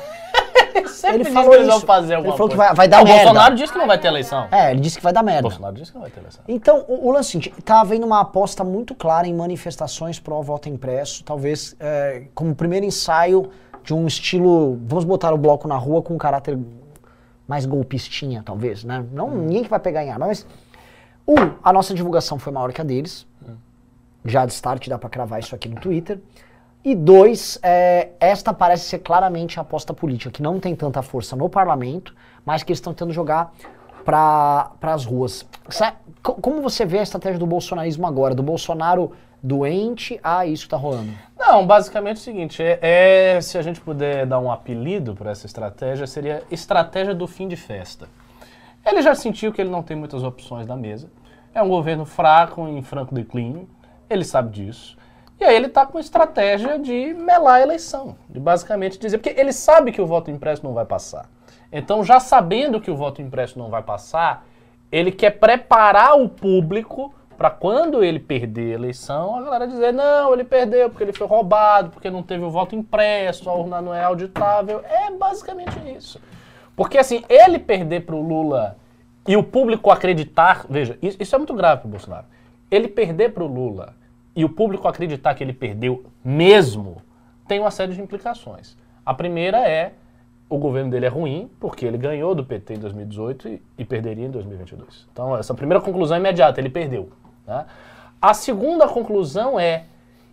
Sempre 0.86 1.22
Ele 1.22 1.30
falou 1.30 1.50
que 1.50 1.56
eles 1.56 1.66
vão 1.68 1.80
fazer 1.80 2.06
Ele 2.08 2.14
alguma 2.16 2.36
falou 2.36 2.48
que 2.50 2.56
coisa. 2.56 2.68
vai- 2.74 2.76
vai 2.76 2.88
dar 2.88 3.02
o 3.02 3.04
merda. 3.04 3.22
Bolsonaro 3.24 3.54
disse 3.56 3.72
que 3.72 3.78
não 3.78 3.86
vai 3.86 3.98
ter 3.98 4.08
eleição. 4.08 4.48
É, 4.52 4.70
ele 4.70 4.80
disse 4.80 4.96
que 4.98 5.02
vai 5.02 5.12
dar 5.12 5.22
O 5.22 5.24
merda. 5.24 5.42
Bolsonaro 5.42 5.74
disse 5.74 5.90
que 5.90 5.94
não 5.96 6.02
vai 6.02 6.10
ter 6.10 6.20
eleição. 6.20 6.44
Então, 6.46 6.84
o, 6.86 7.08
o 7.08 7.10
lance 7.10 7.36
é 7.36 7.38
o 7.38 7.42
seguinte, 7.42 7.62
tá 7.62 7.80
havendo 7.80 8.06
uma 8.06 8.20
aposta 8.20 8.62
muito 8.62 8.94
clara 8.94 9.26
em 9.26 9.34
manifestações 9.34 10.20
pró 10.20 10.42
voto 10.42 10.68
impresso, 10.68 11.24
talvez 11.24 11.74
é, 11.80 12.24
como 12.34 12.54
primeiro 12.54 12.84
ensaio 12.86 13.50
de 13.82 13.94
um 13.94 14.06
estilo, 14.06 14.78
vamos 14.84 15.04
botar 15.04 15.32
o 15.32 15.38
bloco 15.38 15.66
na 15.66 15.76
rua 15.76 16.02
com 16.02 16.14
um 16.14 16.18
caráter 16.18 16.58
mais 17.48 17.64
golpistinha, 17.66 18.42
talvez, 18.44 18.84
né? 18.84 19.04
Não 19.12 19.30
ninguém 19.30 19.64
que 19.64 19.70
vai 19.70 19.80
pegar 19.80 20.04
em 20.04 20.10
arma, 20.10 20.26
mas 20.26 20.46
um, 21.26 21.34
a 21.64 21.72
nossa 21.72 21.94
divulgação 21.94 22.38
foi 22.38 22.52
maior 22.52 22.72
que 22.72 22.80
a 22.80 22.84
deles. 22.84 23.26
Já 24.24 24.44
de 24.44 24.52
start 24.52 24.86
dá 24.88 24.98
pra 24.98 25.08
cravar 25.08 25.40
isso 25.40 25.54
aqui 25.54 25.68
no 25.68 25.80
Twitter. 25.80 26.20
E 26.82 26.94
dois, 26.94 27.58
é, 27.62 28.10
esta 28.18 28.54
parece 28.54 28.84
ser 28.84 29.00
claramente 29.00 29.58
a 29.58 29.62
aposta 29.62 29.92
política, 29.92 30.30
que 30.30 30.42
não 30.42 30.58
tem 30.58 30.74
tanta 30.74 31.02
força 31.02 31.36
no 31.36 31.48
parlamento, 31.48 32.14
mas 32.44 32.62
que 32.62 32.72
eles 32.72 32.78
estão 32.78 32.94
tentando 32.94 33.12
jogar 33.12 33.52
para 34.04 34.70
as 34.82 35.04
ruas. 35.04 35.46
Como 36.22 36.62
você 36.62 36.86
vê 36.86 36.98
a 36.98 37.02
estratégia 37.02 37.38
do 37.38 37.46
bolsonarismo 37.46 38.06
agora? 38.06 38.34
Do 38.34 38.42
Bolsonaro 38.42 39.12
doente 39.42 40.18
a 40.22 40.46
isso 40.46 40.64
que 40.64 40.70
tá 40.70 40.76
rolando? 40.76 41.12
Não, 41.38 41.66
basicamente 41.66 42.16
é 42.16 42.20
o 42.20 42.22
seguinte, 42.22 42.62
é, 42.62 42.78
é- 43.36 43.40
se 43.40 43.56
a 43.56 43.62
gente 43.62 43.80
puder 43.80 44.26
dar 44.26 44.38
um 44.38 44.50
apelido 44.50 45.14
para 45.14 45.30
essa 45.30 45.46
estratégia, 45.46 46.06
seria 46.06 46.42
estratégia 46.50 47.14
do 47.14 47.26
fim 47.26 47.48
de 47.48 47.56
festa. 47.56 48.08
Ele 48.84 49.02
já 49.02 49.14
sentiu 49.14 49.52
que 49.52 49.60
ele 49.60 49.70
não 49.70 49.82
tem 49.82 49.96
muitas 49.96 50.22
opções 50.22 50.66
na 50.66 50.76
mesa. 50.76 51.10
É 51.54 51.62
um 51.62 51.68
governo 51.68 52.06
fraco, 52.06 52.66
em 52.66 52.82
franco 52.82 53.14
declínio. 53.14 53.68
Ele 54.08 54.24
sabe 54.24 54.50
disso. 54.50 54.96
E 55.40 55.44
aí 55.44 55.56
ele 55.56 55.66
está 55.66 55.86
com 55.86 55.98
estratégia 55.98 56.78
de 56.78 57.14
melar 57.14 57.54
a 57.54 57.60
eleição. 57.62 58.14
De 58.28 58.38
basicamente 58.38 58.98
dizer. 58.98 59.16
Porque 59.16 59.40
ele 59.40 59.52
sabe 59.52 59.90
que 59.90 60.00
o 60.00 60.06
voto 60.06 60.30
impresso 60.30 60.62
não 60.62 60.74
vai 60.74 60.84
passar. 60.84 61.30
Então, 61.72 62.04
já 62.04 62.20
sabendo 62.20 62.80
que 62.80 62.90
o 62.90 62.96
voto 62.96 63.22
impresso 63.22 63.58
não 63.58 63.70
vai 63.70 63.82
passar, 63.82 64.44
ele 64.92 65.10
quer 65.10 65.30
preparar 65.30 66.20
o 66.20 66.28
público 66.28 67.14
para 67.38 67.48
quando 67.48 68.04
ele 68.04 68.18
perder 68.20 68.72
a 68.72 68.74
eleição, 68.74 69.36
a 69.36 69.42
galera 69.42 69.66
dizer: 69.66 69.94
não, 69.94 70.34
ele 70.34 70.44
perdeu 70.44 70.90
porque 70.90 71.04
ele 71.04 71.12
foi 71.14 71.26
roubado, 71.26 71.88
porque 71.88 72.10
não 72.10 72.22
teve 72.22 72.44
o 72.44 72.50
voto 72.50 72.76
impresso, 72.76 73.48
a 73.48 73.54
urna 73.54 73.80
não 73.80 73.94
é 73.94 74.04
auditável. 74.04 74.82
É 74.84 75.10
basicamente 75.10 75.78
isso. 75.96 76.20
Porque 76.76 76.98
assim, 76.98 77.24
ele 77.30 77.58
perder 77.58 78.04
para 78.04 78.14
o 78.14 78.20
Lula 78.20 78.76
e 79.26 79.38
o 79.38 79.42
público 79.42 79.90
acreditar, 79.90 80.66
veja, 80.68 80.98
isso, 81.00 81.16
isso 81.18 81.34
é 81.34 81.38
muito 81.38 81.54
grave 81.54 81.80
para 81.80 81.88
o 81.88 81.90
Bolsonaro. 81.90 82.26
Ele 82.70 82.88
perder 82.88 83.32
para 83.32 83.42
o 83.42 83.46
Lula 83.46 83.94
e 84.34 84.44
o 84.44 84.48
público 84.48 84.86
acreditar 84.86 85.34
que 85.34 85.42
ele 85.42 85.52
perdeu 85.52 86.04
mesmo, 86.24 87.02
tem 87.48 87.60
uma 87.60 87.70
série 87.70 87.94
de 87.94 88.00
implicações. 88.00 88.76
A 89.04 89.12
primeira 89.12 89.68
é 89.68 89.94
o 90.48 90.58
governo 90.58 90.90
dele 90.90 91.06
é 91.06 91.08
ruim, 91.08 91.48
porque 91.60 91.86
ele 91.86 91.96
ganhou 91.96 92.34
do 92.34 92.44
PT 92.44 92.74
em 92.74 92.78
2018 92.78 93.48
e, 93.48 93.62
e 93.78 93.84
perderia 93.84 94.26
em 94.26 94.30
2022. 94.30 95.06
Então, 95.12 95.36
essa 95.36 95.54
primeira 95.54 95.80
conclusão 95.80 96.16
é 96.16 96.20
imediata, 96.20 96.60
ele 96.60 96.68
perdeu. 96.68 97.10
né? 97.46 97.66
A 98.20 98.34
segunda 98.34 98.88
conclusão 98.88 99.58
é, 99.58 99.84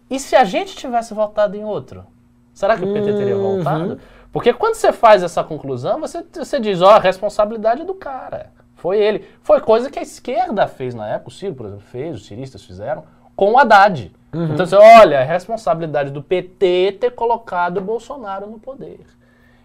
e 0.10 0.20
se 0.20 0.36
a 0.36 0.44
gente 0.44 0.76
tivesse 0.76 1.14
votado 1.14 1.56
em 1.56 1.64
outro? 1.64 2.04
Será 2.52 2.76
que 2.76 2.84
o 2.84 2.92
PT 2.92 3.14
teria 3.14 3.38
voltado? 3.38 4.00
Porque 4.32 4.52
quando 4.52 4.74
você 4.74 4.92
faz 4.92 5.22
essa 5.22 5.44
conclusão, 5.44 6.00
você, 6.00 6.26
você 6.34 6.60
diz, 6.60 6.82
ó, 6.82 6.92
a 6.92 7.00
responsabilidade 7.00 7.84
é 7.84 7.86
do 7.86 7.94
cara. 7.94 8.52
Foi 8.76 9.00
ele. 9.00 9.26
Foi 9.42 9.62
coisa 9.62 9.90
que 9.90 10.00
a 10.00 10.02
esquerda 10.02 10.68
fez 10.68 10.96
na 10.96 11.08
época, 11.08 11.30
o 11.30 11.32
Ciro, 11.32 11.54
por 11.54 11.68
exemplo, 11.68 11.86
fez, 11.86 12.16
os 12.16 12.26
ciristas 12.26 12.64
fizeram, 12.64 13.04
com 13.38 13.54
o 13.54 13.58
Haddad. 13.58 14.12
Então 14.54 14.65
você 14.65 14.76
olha, 14.76 15.21
a 15.21 15.23
responsabilidade 15.23 16.12
do 16.12 16.21
PT 16.21 16.97
ter 17.00 17.12
colocado 17.12 17.78
o 17.78 17.82
Bolsonaro 17.82 18.47
no 18.47 18.60
poder. 18.60 19.00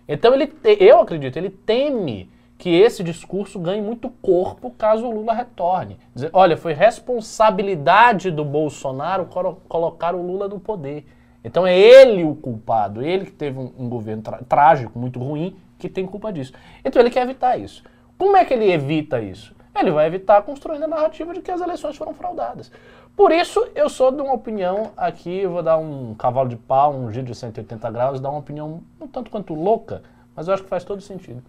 Então 0.07 0.33
ele, 0.33 0.47
te- 0.47 0.77
eu 0.81 1.01
acredito, 1.01 1.37
ele 1.37 1.51
teme 1.51 2.31
que 2.57 2.71
esse 2.71 3.03
discurso 3.03 3.59
ganhe 3.59 3.83
muito 3.83 4.09
corpo 4.09 4.71
caso 4.71 5.05
o 5.07 5.11
Lula 5.13 5.33
retorne. 5.35 5.99
Dizer, 6.15 6.31
olha, 6.33 6.57
foi 6.57 6.73
responsabilidade 6.75 8.31
do 8.31 8.45
Bolsonaro 8.45 9.25
colo- 9.27 9.61
colocar 9.69 10.15
o 10.15 10.23
Lula 10.25 10.47
no 10.49 10.61
poder. 10.61 11.05
Então 11.45 11.67
é 11.67 11.77
ele 11.77 12.23
o 12.23 12.35
culpado, 12.37 13.03
ele 13.03 13.25
que 13.27 13.33
teve 13.33 13.59
um, 13.59 13.73
um 13.79 13.89
governo 13.89 14.23
trágico, 14.49 14.97
muito 14.99 15.19
ruim, 15.19 15.57
que 15.79 15.89
tem 15.89 16.07
culpa 16.07 16.33
disso. 16.33 16.53
Então 16.85 17.03
ele 17.03 17.11
quer 17.11 17.23
evitar 17.23 17.57
isso. 17.59 17.83
Como 18.17 18.37
é 18.37 18.45
que 18.45 18.55
ele 18.55 18.71
evita 18.71 19.21
isso? 19.21 19.55
Ele 19.75 19.91
vai 19.91 20.07
evitar 20.07 20.41
construindo 20.43 20.85
a 20.85 20.89
narrativa 20.89 21.33
de 21.35 21.41
que 21.41 21.51
as 21.51 21.61
eleições 21.61 21.97
foram 21.97 22.15
fraudadas. 22.15 22.71
Por 23.17 23.31
isso, 23.31 23.61
eu 23.75 23.89
sou 23.89 24.11
de 24.11 24.23
uma 24.23 24.33
opinião 24.33 24.91
aqui, 24.97 25.39
eu 25.41 25.51
vou 25.51 25.63
dar 25.63 25.77
um 25.77 26.15
cavalo 26.15 26.49
de 26.49 26.57
pau, 26.57 26.93
um 26.95 27.11
giro 27.13 27.27
de 27.27 27.35
180 27.35 27.91
graus, 27.91 28.21
dar 28.21 28.31
uma 28.31 28.39
opinião 28.39 28.83
um 29.01 29.07
tanto 29.07 29.31
quanto 29.31 29.55
louca, 29.55 30.03
mas 30.35 30.49
eu 30.49 30.55
acho 30.55 30.63
que 30.63 30.69
faz 30.69 30.83
todo 30.83 31.01
sentido. 31.03 31.43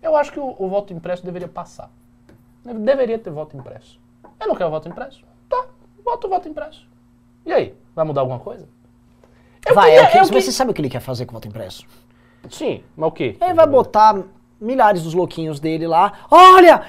Eu 0.00 0.16
acho 0.16 0.32
que 0.32 0.38
o, 0.40 0.54
o 0.58 0.68
voto 0.68 0.92
impresso 0.92 1.24
deveria 1.24 1.48
passar. 1.48 1.90
Deve- 2.64 2.78
Deveria 2.78 3.18
ter 3.18 3.30
voto 3.30 3.56
impresso. 3.56 3.98
Eu 4.40 4.48
não 4.48 4.54
quero 4.54 4.70
voto 4.70 4.88
impresso? 4.88 5.24
Tá, 5.48 5.66
voto 6.04 6.26
o 6.26 6.30
voto 6.30 6.48
impresso. 6.48 6.86
E 7.44 7.52
aí, 7.52 7.74
vai 7.94 8.04
mudar 8.04 8.20
alguma 8.20 8.38
coisa? 8.38 8.68
Eu 9.66 9.74
vai, 9.74 9.90
queria- 9.90 10.02
é 10.04 10.08
o 10.08 10.10
que, 10.10 10.16
eu 10.16 10.20
mas 10.20 10.30
que- 10.30 10.40
você 10.42 10.52
sabe 10.52 10.70
o 10.70 10.74
que 10.74 10.80
ele 10.80 10.88
quer 10.90 11.00
fazer 11.00 11.26
com 11.26 11.32
o 11.32 11.34
voto 11.34 11.48
impresso? 11.48 11.84
Sim, 12.48 12.82
mas 12.96 13.08
o 13.08 13.12
quê? 13.12 13.36
Ele 13.40 13.54
vai 13.54 13.66
botar 13.66 14.22
milhares 14.62 15.02
dos 15.02 15.12
louquinhos 15.14 15.58
dele 15.60 15.86
lá. 15.86 16.12
Olha, 16.30 16.82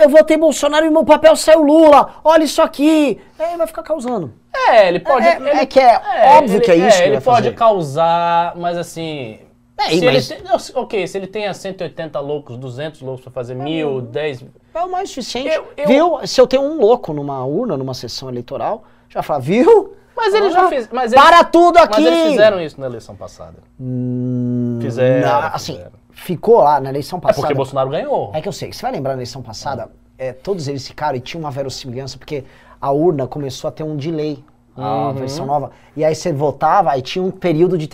eu 0.00 0.08
votei 0.08 0.36
Bolsonaro 0.36 0.86
e 0.86 0.90
meu 0.90 1.04
papel 1.04 1.36
saiu 1.36 1.62
Lula. 1.62 2.14
Olha 2.24 2.42
isso 2.44 2.60
aqui. 2.62 3.20
Aí 3.38 3.56
vai 3.56 3.66
ficar 3.66 3.82
causando. 3.82 4.32
É, 4.70 4.88
ele 4.88 5.00
pode. 5.00 5.26
É- 5.26 5.36
ele- 5.36 5.48
é 5.50 5.66
que 5.66 5.78
é 5.78 6.00
óbvio 6.38 6.56
ele- 6.56 6.64
que 6.64 6.70
é 6.70 6.76
isso 6.76 6.96
que 6.98 7.02
ele 7.04 7.14
ele 7.16 7.20
pode 7.20 7.44
fazer. 7.44 7.54
causar, 7.54 8.54
mas 8.56 8.76
assim. 8.76 9.38
É, 9.76 9.90
se 9.90 10.04
mas- 10.04 10.30
ele 10.30 10.40
tem, 10.42 10.50
não, 10.50 10.82
ok, 10.82 11.06
se 11.06 11.16
ele 11.16 11.26
tenha 11.28 11.54
180 11.54 12.18
loucos, 12.18 12.56
200 12.56 13.00
loucos 13.00 13.22
pra 13.22 13.30
fazer 13.30 13.54
mil, 13.54 14.00
10. 14.00 14.44
É 14.74 14.80
o 14.82 14.90
mais 14.90 15.08
suficiente. 15.08 15.48
Eu- 15.48 15.66
eu- 15.76 15.86
Viu? 15.86 16.26
Se 16.26 16.40
eu 16.40 16.46
tenho 16.48 16.62
um 16.62 16.80
louco 16.80 17.12
numa 17.12 17.44
urna, 17.44 17.76
numa 17.76 17.94
sessão 17.94 18.28
eleitoral, 18.28 18.82
já 19.08 19.22
fala, 19.22 19.40
viu? 19.40 19.94
Mas 20.16 20.34
eles 20.34 20.52
já 20.52 20.68
fizeram. 20.68 20.88
Mas 20.92 21.14
Para 21.14 21.36
eles, 21.38 21.48
tudo 21.52 21.76
aqui! 21.78 22.00
Mas 22.02 22.06
eles 22.06 22.30
fizeram 22.32 22.60
isso 22.60 22.80
na 22.80 22.86
eleição 22.88 23.14
passada. 23.14 23.54
Hum, 23.80 24.78
Fizeram, 24.82 25.28
na- 25.28 25.48
assim, 25.48 25.74
fizeram. 25.74 25.92
Ficou 26.18 26.58
lá 26.58 26.80
na 26.80 26.90
eleição 26.90 27.18
É 27.18 27.22
passada. 27.22 27.40
porque 27.42 27.54
Bolsonaro 27.54 27.90
ganhou. 27.90 28.30
É 28.34 28.40
que 28.40 28.48
eu 28.48 28.52
sei, 28.52 28.72
você 28.72 28.82
vai 28.82 28.92
lembrar 28.92 29.12
na 29.12 29.18
eleição 29.18 29.40
passada, 29.42 29.90
é, 30.18 30.32
todos 30.32 30.66
eles 30.68 30.86
ficaram 30.86 31.16
e 31.16 31.20
tinha 31.20 31.40
uma 31.40 31.50
verossimilhança, 31.50 32.18
porque 32.18 32.44
a 32.80 32.90
urna 32.90 33.26
começou 33.26 33.68
a 33.68 33.70
ter 33.70 33.82
um 33.84 33.96
delay, 33.96 34.42
a 34.76 35.08
Uhum. 35.08 35.12
versão 35.14 35.46
nova. 35.46 35.70
E 35.96 36.04
aí 36.04 36.14
você 36.14 36.32
votava, 36.32 36.90
aí 36.92 37.02
tinha 37.02 37.24
um 37.24 37.30
período 37.30 37.76
de 37.76 37.88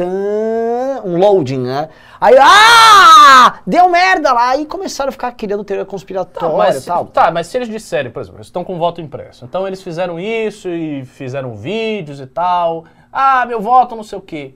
um 1.05 1.17
loading, 1.19 1.59
né? 1.61 1.89
Aí, 2.21 2.35
ah! 2.39 3.61
Deu 3.67 3.89
merda 3.89 4.33
lá! 4.33 4.51
Aí 4.51 4.67
começaram 4.67 5.09
a 5.09 5.13
ficar 5.13 5.33
criando 5.33 5.65
teoria 5.65 5.85
conspiratória 5.85 6.57
mas, 6.57 6.83
e 6.83 6.87
tal. 6.87 7.07
Tá, 7.07 7.31
mas 7.31 7.47
se 7.47 7.57
eles 7.57 7.69
disserem, 7.69 8.11
por 8.11 8.21
exemplo, 8.21 8.39
eles 8.39 8.49
estão 8.49 8.65
com 8.65 8.79
voto 8.79 9.01
impresso. 9.01 9.45
Então 9.45 9.67
eles 9.67 9.83
fizeram 9.83 10.19
isso 10.21 10.69
e 10.69 11.05
fizeram 11.05 11.55
vídeos 11.55 12.21
e 12.21 12.27
tal. 12.27 12.85
Ah, 13.13 13.45
meu 13.47 13.61
voto 13.61 13.95
não 13.97 14.03
sei 14.03 14.19
o 14.19 14.23
quê. 14.23 14.55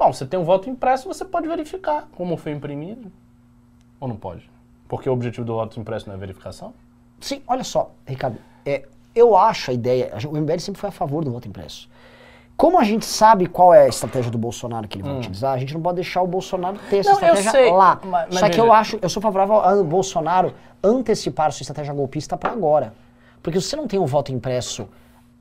Bom, 0.00 0.14
você 0.14 0.24
tem 0.24 0.40
um 0.40 0.44
voto 0.44 0.70
impresso, 0.70 1.06
você 1.06 1.26
pode 1.26 1.46
verificar 1.46 2.08
como 2.16 2.34
foi 2.38 2.52
imprimido. 2.52 3.12
Ou 4.00 4.08
não 4.08 4.16
pode? 4.16 4.50
Porque 4.88 5.10
o 5.10 5.12
objetivo 5.12 5.44
do 5.44 5.52
voto 5.56 5.78
impresso 5.78 6.08
não 6.08 6.14
é 6.14 6.18
verificação? 6.18 6.72
Sim, 7.20 7.42
olha 7.46 7.62
só, 7.62 7.90
Ricardo, 8.06 8.38
é, 8.64 8.88
eu 9.14 9.36
acho 9.36 9.70
a 9.70 9.74
ideia, 9.74 10.10
o 10.26 10.34
MBL 10.38 10.58
sempre 10.58 10.80
foi 10.80 10.88
a 10.88 10.92
favor 10.92 11.22
do 11.22 11.30
voto 11.30 11.46
impresso. 11.46 11.86
Como 12.56 12.78
a 12.80 12.84
gente 12.84 13.04
sabe 13.04 13.44
qual 13.46 13.74
é 13.74 13.82
a 13.84 13.88
estratégia 13.88 14.30
do 14.30 14.38
Bolsonaro 14.38 14.88
que 14.88 14.96
ele 14.96 15.02
vai 15.02 15.18
utilizar, 15.18 15.52
a 15.52 15.58
gente 15.58 15.74
não 15.74 15.82
pode 15.82 15.96
deixar 15.96 16.22
o 16.22 16.26
Bolsonaro 16.26 16.78
ter 16.88 17.00
essa 17.00 17.10
Hum. 17.10 17.12
Não, 17.20 17.20
eu 17.28 17.34
estratégia 17.34 17.50
sei, 17.50 17.70
lá. 17.70 18.00
mas- 18.02 18.28
mas 18.30 18.40
Só 18.40 18.48
que 18.48 18.58
eu 18.58 18.72
acho, 18.72 18.98
eu 19.02 19.08
sou 19.10 19.22
favorável 19.22 19.56
ao 19.56 19.84
Bolsonaro 19.84 20.54
antecipar 20.82 21.52
sua 21.52 21.62
estratégia 21.62 21.92
golpista 21.92 22.38
para 22.38 22.50
agora. 22.52 22.94
Porque 23.42 23.60
se 23.60 23.68
você 23.68 23.76
não 23.76 23.86
tem 23.86 24.00
um 24.00 24.06
voto 24.06 24.32
impresso 24.32 24.88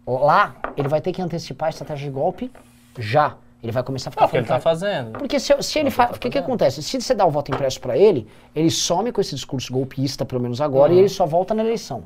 lá, 0.05 0.53
ele 0.75 0.89
vai 0.89 0.99
ter 0.99 1.13
que 1.13 1.21
antecipar 1.21 1.67
a 1.67 1.69
estratégia 1.69 2.09
de 2.09 2.13
golpe 2.13 2.51
já. 2.97 3.37
Ele 3.61 3.71
vai 3.73 3.83
começar 3.83 4.09
a 4.09 4.11
É 4.11 4.13
ficar 4.13 4.25
o 4.25 4.29
que 4.29 4.37
ele 4.37 4.45
tá 4.45 4.59
falando- 4.59 4.79
fazendo. 4.79 5.11
porque 5.19 5.39
se, 5.39 5.53
se 5.61 5.79
ele 5.79 5.87
É 5.87 5.89
o 5.89 5.91
que 5.91 5.95
faz. 5.97 6.09
ele 6.09 6.15
O 6.15 6.19
tá 6.19 6.19
que, 6.21 6.29
que 6.29 6.37
acontece? 6.37 6.81
Se 6.81 7.01
você 7.01 7.13
dá 7.13 7.25
o 7.25 7.31
voto 7.31 7.51
impresso 7.51 7.79
para 7.81 7.97
ele, 7.97 8.25
ele 8.55 8.69
some 8.71 9.11
com 9.11 9.19
esse 9.19 9.35
discurso 9.35 9.71
golpista, 9.73 10.23
pelo 10.25 10.41
menos 10.41 10.61
agora, 10.61 10.91
Uhum. 10.91 10.97
e 10.97 11.01
ele 11.01 11.09
só 11.09 11.25
volta 11.25 11.53
na 11.53 11.63
eleição. 11.63 12.03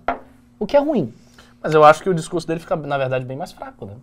O 0.59 0.65
que 0.65 0.75
é 0.75 0.79
ruim. 0.79 1.13
Mas 1.61 1.73
eu 1.73 1.83
acho 1.83 2.01
que 2.01 2.09
o 2.09 2.13
discurso 2.13 2.47
dele 2.47 2.59
fica, 2.59 2.75
na 2.75 2.97
verdade, 2.97 3.23
bem 3.25 3.37
mais 3.37 3.51
fraco, 3.51 3.85
né? 3.85 3.93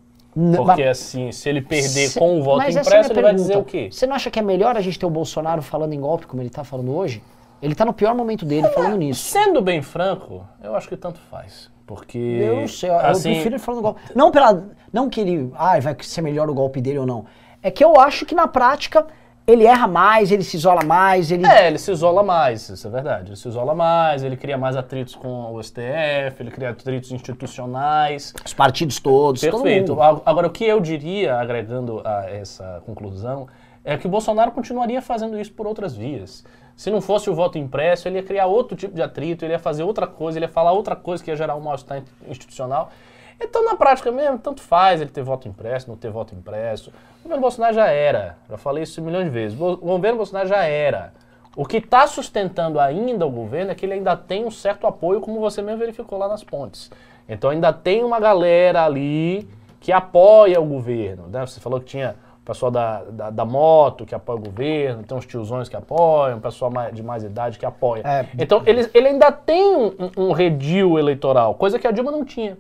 Porque 0.57 0.85
assim, 0.85 1.33
se 1.33 1.49
ele 1.49 1.61
perder 1.61 2.09
Se- 2.09 2.19
com 2.19 2.39
o 2.39 2.43
voto 2.45 2.63
é 2.63 2.71
impresso, 2.71 2.91
ele 2.91 3.03
vai 3.03 3.15
pergunta. 3.15 3.35
dizer 3.35 3.57
o 3.59 3.65
quê? 3.65 3.89
Você 3.91 4.07
não 4.07 4.15
acha 4.15 4.31
que 4.31 4.39
é 4.39 4.43
melhor 4.43 4.77
a 4.77 4.81
gente 4.81 4.97
ter 4.97 5.05
o 5.07 5.11
Bolsonaro 5.11 5.61
falando 5.61 5.93
em 5.93 6.01
golpe, 6.01 6.27
como 6.29 6.41
ele 6.41 6.51
tá 6.51 6.63
falando 6.63 6.95
hoje? 6.95 7.21
Ele 7.61 7.75
tá 7.75 7.85
no 7.85 7.93
pior 7.93 8.15
momento 8.15 8.45
dele 8.47 8.69
falando 8.69 8.97
nisso. 8.97 9.25
Sendo 9.25 9.61
bem 9.61 9.83
franco, 9.83 10.47
eu 10.63 10.77
acho 10.77 10.89
que 10.89 10.97
tanto 10.97 11.19
faz. 11.29 11.69
Porque. 11.91 12.19
Eu 12.19 12.57
não 12.61 12.69
sei, 12.69 12.89
eu 12.89 12.97
assim, 13.01 13.33
prefiro 13.33 13.57
ele 13.57 13.59
falando 13.59 13.83
golpe. 13.83 14.01
Não 14.15 14.31
pela. 14.31 14.63
Não 14.93 15.11
que 15.11 15.21
ele. 15.21 15.51
Ai, 15.57 15.81
vai 15.81 15.97
ser 16.03 16.23
melhor 16.23 16.49
o 16.49 16.55
golpe 16.55 16.81
dele 16.81 17.01
ou 17.01 17.07
não. 17.07 17.25
É 17.61 17.69
que 17.69 17.85
eu 17.85 17.99
acho 17.99 18.25
que 18.25 18.33
na 18.33 18.47
prática 18.47 19.09
ele 19.45 19.67
erra 19.67 19.89
mais, 19.89 20.31
ele 20.31 20.45
se 20.45 20.57
isola 20.57 20.85
mais, 20.85 21.33
ele. 21.33 21.45
É, 21.45 21.67
ele 21.67 21.79
se 21.79 21.91
isola 21.91 22.23
mais, 22.23 22.69
isso 22.69 22.87
é 22.87 22.91
verdade. 22.91 23.31
Ele 23.31 23.37
se 23.37 23.49
isola 23.49 23.75
mais, 23.75 24.23
ele 24.23 24.37
cria 24.37 24.57
mais 24.57 24.77
atritos 24.77 25.17
com 25.17 25.53
o 25.53 25.61
STF, 25.61 26.37
ele 26.39 26.53
cria 26.53 26.71
atritos 26.71 27.11
institucionais. 27.11 28.33
Os 28.47 28.55
partidos 28.55 29.01
todos, 29.01 29.41
todo 29.41 29.63
Perfeito. 29.65 30.01
A- 30.01 30.21
Agora, 30.25 30.47
o 30.47 30.51
que 30.51 30.65
eu 30.65 30.79
diria, 30.79 31.41
agregando 31.41 32.01
a 32.05 32.31
essa 32.31 32.81
conclusão, 32.87 33.49
é 33.85 33.97
que 33.97 34.07
o 34.07 34.11
Bolsonaro 34.11 34.53
continuaria 34.53 35.01
fazendo 35.01 35.39
isso 35.39 35.53
por 35.53 35.67
outras 35.67 35.97
vias. 35.97 36.45
Se 36.77 36.91
não 36.91 37.01
fosse 37.01 37.29
o 37.29 37.35
voto 37.35 37.59
impresso, 37.59 38.09
ele 38.09 38.17
ia 38.17 38.23
criar 38.23 38.47
outro 38.47 38.77
tipo 38.77 38.95
de 38.95 39.03
atrito, 39.03 39.45
ele 39.45 39.53
ia 39.53 39.59
fazer 39.59 39.83
outra 39.83 40.07
coisa, 40.07 40.39
ele 40.39 40.47
ia 40.47 40.51
falar 40.51 40.73
outra 40.73 40.97
coisa 40.97 41.23
que 41.23 41.31
ia 41.31 41.37
gerar 41.37 41.55
um 41.57 41.61
mal-estar 41.61 41.99
in- 41.99 42.31
institucional. 42.31 42.91
Então, 43.39 43.65
na 43.65 43.75
prática 43.75 44.11
mesmo, 44.13 44.39
tanto 44.39 44.61
faz 44.63 45.01
ele 45.01 45.11
ter 45.11 45.23
voto 45.23 45.49
impresso, 45.49 45.89
não 45.89 45.97
ter 45.97 46.11
voto 46.11 46.35
impresso. 46.35 46.91
O 47.21 47.23
governo 47.23 47.41
Bolsonaro 47.41 47.75
já 47.75 47.89
era. 47.89 48.37
Já 48.49 48.59
falei 48.59 48.83
isso 48.83 49.01
milhões 49.03 49.25
de 49.25 49.31
vezes. 49.31 49.59
O 49.59 49.77
governo 49.77 50.19
Bolsonaro 50.19 50.49
já 50.49 50.65
era. 50.65 51.13
O 51.57 51.65
que 51.65 51.79
está 51.79 52.07
sustentando 52.07 52.79
ainda 52.79 53.27
o 53.27 53.31
governo 53.31 53.73
é 53.73 53.75
que 53.75 53.85
ele 53.85 53.95
ainda 53.95 54.17
tem 54.17 54.45
um 54.45 54.51
certo 54.51 54.87
apoio, 54.87 55.21
como 55.21 55.41
você 55.41 55.63
mesmo 55.63 55.79
verificou 55.79 56.19
lá 56.19 56.29
nas 56.29 56.45
pontes. 56.45 56.91
Então 57.29 57.51
ainda 57.51 57.73
tem 57.73 58.05
uma 58.05 58.21
galera 58.21 58.85
ali 58.85 59.49
que 59.81 59.91
apoia 59.91 60.61
o 60.61 60.65
governo. 60.65 61.27
Né? 61.29 61.41
Você 61.47 61.61
falou 61.61 61.81
que 61.81 61.87
tinha 61.87 62.15
pessoal 62.51 62.73
da, 62.73 63.05
da, 63.05 63.31
da 63.31 63.45
moto 63.45 64.05
que 64.05 64.13
apoia 64.13 64.37
o 64.37 64.43
governo, 64.43 65.05
tem 65.05 65.17
uns 65.17 65.25
tiozões 65.25 65.69
que 65.69 65.77
apoiam, 65.77 66.41
pessoal 66.41 66.73
de 66.93 67.01
mais 67.01 67.23
idade 67.23 67.61
que 67.61 67.65
apoia. 67.65 68.03
É. 68.05 68.27
Então 68.37 68.63
ele, 68.67 68.91
ele 68.93 69.09
ainda 69.09 69.31
tem 69.31 69.77
um, 69.77 70.11
um 70.17 70.33
redil 70.33 70.99
eleitoral, 70.99 71.55
coisa 71.55 71.79
que 71.79 71.87
a 71.87 71.93
Dilma 71.93 72.11
não 72.11 72.25
tinha. 72.25 72.59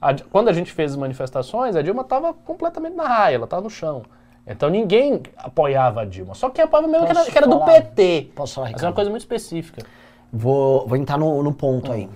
A 0.00 0.14
quando 0.30 0.48
a 0.48 0.52
gente 0.52 0.70
fez 0.70 0.92
as 0.92 0.98
manifestações, 0.98 1.74
a 1.76 1.80
Dilma 1.80 2.02
estava 2.02 2.34
completamente 2.34 2.94
na 2.94 3.08
raia, 3.08 3.36
ela 3.36 3.44
estava 3.44 3.62
no 3.62 3.70
chão. 3.70 4.02
Então 4.46 4.68
ninguém 4.68 5.22
apoiava 5.38 6.02
a 6.02 6.04
Dilma. 6.04 6.34
Só 6.34 6.50
quem 6.50 6.64
apoiava 6.64 6.86
mesmo 6.86 7.06
que 7.06 7.12
era, 7.12 7.24
que 7.24 7.38
era 7.38 7.46
do? 7.46 7.60
PT. 7.60 8.32
Posso 8.34 8.56
falar, 8.56 8.66
Mas 8.66 8.82
é 8.82 8.84
uma 8.84 8.90
Ricardo? 8.90 8.94
coisa 8.94 9.10
muito 9.10 9.22
específica. 9.22 9.82
Vou, 10.30 10.86
vou 10.86 10.98
entrar 10.98 11.16
no, 11.16 11.42
no 11.42 11.54
ponto 11.54 11.90
aí. 11.90 12.06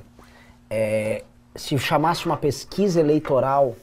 É, 0.68 1.22
se 1.54 1.78
chamasse 1.78 2.26
uma 2.26 2.36
pesquisa 2.36 3.00
eleitoral, 3.00 3.74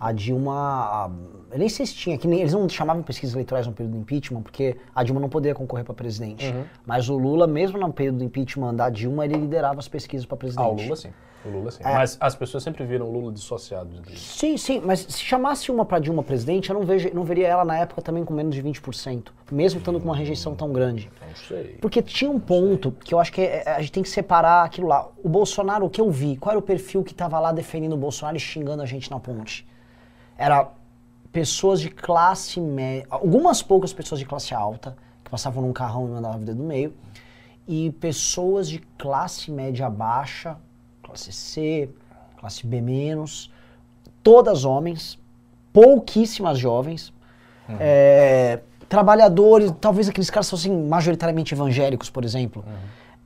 a 0.00 0.12
Dilma. 0.12 0.52
a- 0.54 1.10
eu 1.52 1.58
nem 1.58 1.68
sei 1.68 1.84
se 1.84 1.94
tinha, 1.94 2.16
que 2.16 2.26
nem, 2.26 2.40
eles 2.40 2.52
não 2.54 2.66
chamavam 2.68 3.02
pesquisas 3.02 3.34
eleitorais 3.34 3.66
no 3.66 3.72
período 3.72 3.92
do 3.96 3.98
impeachment, 4.00 4.40
porque 4.42 4.76
a 4.94 5.04
Dilma 5.04 5.20
não 5.20 5.28
poderia 5.28 5.54
concorrer 5.54 5.84
para 5.84 5.92
presidente. 5.94 6.46
Uhum. 6.46 6.64
Mas 6.86 7.08
o 7.08 7.18
Lula, 7.18 7.46
mesmo 7.46 7.78
no 7.78 7.92
período 7.92 8.18
do 8.18 8.24
impeachment 8.24 8.74
da 8.74 8.88
Dilma, 8.88 9.24
ele 9.26 9.34
liderava 9.34 9.78
as 9.78 9.88
pesquisas 9.88 10.24
para 10.24 10.36
presidente. 10.38 10.64
Ah, 10.66 10.68
o 10.70 10.74
Lula 10.82 10.96
sim. 10.96 11.10
O 11.44 11.48
Lula 11.48 11.70
sim. 11.70 11.82
É. 11.82 11.92
Mas 11.94 12.16
as 12.20 12.34
pessoas 12.34 12.62
sempre 12.62 12.84
viram 12.84 13.06
o 13.08 13.12
Lula 13.12 13.32
dissociado 13.32 13.88
disso. 14.02 14.38
Sim, 14.38 14.56
sim, 14.58 14.80
mas 14.84 15.00
se 15.00 15.20
chamasse 15.20 15.70
uma 15.70 15.84
para 15.86 15.98
Dilma 15.98 16.22
presidente, 16.22 16.68
eu 16.70 16.74
não, 16.78 16.82
vejo, 16.84 17.10
não 17.14 17.24
veria 17.24 17.48
ela 17.48 17.64
na 17.64 17.78
época 17.78 18.00
também 18.02 18.24
com 18.24 18.32
menos 18.34 18.54
de 18.54 18.62
20%, 18.62 19.32
mesmo 19.50 19.78
estando 19.80 19.98
com 19.98 20.04
uma 20.04 20.16
rejeição 20.16 20.54
tão 20.54 20.70
grande. 20.72 21.10
Não 21.26 21.34
sei. 21.48 21.78
Porque 21.80 22.00
tinha 22.02 22.30
um 22.30 22.38
ponto 22.38 22.92
que 23.04 23.12
eu 23.14 23.18
acho 23.18 23.32
que 23.32 23.40
é- 23.40 23.62
é- 23.66 23.70
a 23.72 23.80
gente 23.80 23.92
tem 23.92 24.02
que 24.02 24.08
separar 24.10 24.64
aquilo 24.64 24.86
lá. 24.86 25.08
O 25.24 25.28
Bolsonaro, 25.28 25.86
o 25.86 25.90
que 25.90 26.00
eu 26.00 26.10
vi, 26.10 26.36
qual 26.36 26.50
era 26.52 26.58
o 26.58 26.62
perfil 26.62 27.02
que 27.02 27.14
tava 27.14 27.38
lá 27.40 27.52
defendendo 27.52 27.94
o 27.94 27.96
Bolsonaro 27.96 28.36
e 28.36 28.40
xingando 28.40 28.82
a 28.82 28.86
gente 28.86 29.10
na 29.10 29.18
ponte? 29.18 29.66
Era 30.40 30.70
pessoas 31.30 31.82
de 31.82 31.90
classe 31.90 32.58
média, 32.58 33.06
algumas 33.10 33.62
poucas 33.62 33.92
pessoas 33.92 34.18
de 34.18 34.24
classe 34.24 34.54
alta, 34.54 34.96
que 35.22 35.30
passavam 35.30 35.62
num 35.62 35.72
carrão 35.74 36.06
e 36.06 36.10
mandavam 36.12 36.36
a 36.36 36.38
vida 36.38 36.54
do 36.54 36.64
meio, 36.64 36.94
e 37.68 37.90
pessoas 38.00 38.66
de 38.66 38.78
classe 38.96 39.50
média 39.50 39.90
baixa, 39.90 40.56
classe 41.02 41.30
C, 41.30 41.90
classe 42.38 42.66
B 42.66 42.80
menos, 42.80 43.52
todas 44.22 44.64
homens, 44.64 45.18
pouquíssimas 45.74 46.58
jovens, 46.58 47.12
é, 47.78 48.60
trabalhadores, 48.88 49.70
talvez 49.78 50.08
aqueles 50.08 50.30
caras 50.30 50.48
fossem 50.48 50.72
majoritariamente 50.72 51.52
evangélicos, 51.52 52.08
por 52.08 52.24
exemplo, 52.24 52.64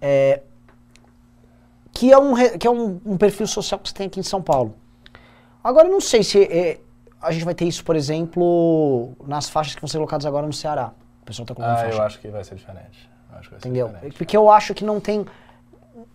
é, 0.00 0.42
que 1.92 2.10
é, 2.10 2.18
um, 2.18 2.34
que 2.58 2.66
é 2.66 2.70
um, 2.70 3.00
um 3.06 3.16
perfil 3.16 3.46
social 3.46 3.78
que 3.78 3.88
você 3.88 3.94
tem 3.94 4.08
aqui 4.08 4.18
em 4.18 4.24
São 4.24 4.42
Paulo. 4.42 4.74
Agora, 5.62 5.86
eu 5.86 5.92
não 5.92 6.00
sei 6.00 6.24
se 6.24 6.42
é, 6.42 6.80
a 7.24 7.32
gente 7.32 7.44
vai 7.44 7.54
ter 7.54 7.64
isso, 7.64 7.84
por 7.84 7.96
exemplo, 7.96 9.12
nas 9.26 9.48
faixas 9.48 9.74
que 9.74 9.80
vão 9.80 9.88
ser 9.88 9.96
colocadas 9.98 10.26
agora 10.26 10.46
no 10.46 10.52
Ceará. 10.52 10.92
O 11.22 11.24
pessoal 11.24 11.46
tá 11.46 11.54
colocando 11.54 11.76
Ah, 11.76 11.80
faixa. 11.82 11.96
eu 11.96 12.02
acho 12.02 12.20
que 12.20 12.28
vai 12.28 12.44
ser 12.44 12.54
diferente. 12.54 13.08
Eu 13.30 13.34
vai 13.34 13.42
ser 13.44 13.56
Entendeu? 13.56 13.88
diferente. 13.88 14.16
Porque 14.16 14.36
eu 14.36 14.50
acho 14.50 14.74
que 14.74 14.84
não 14.84 15.00
tem. 15.00 15.24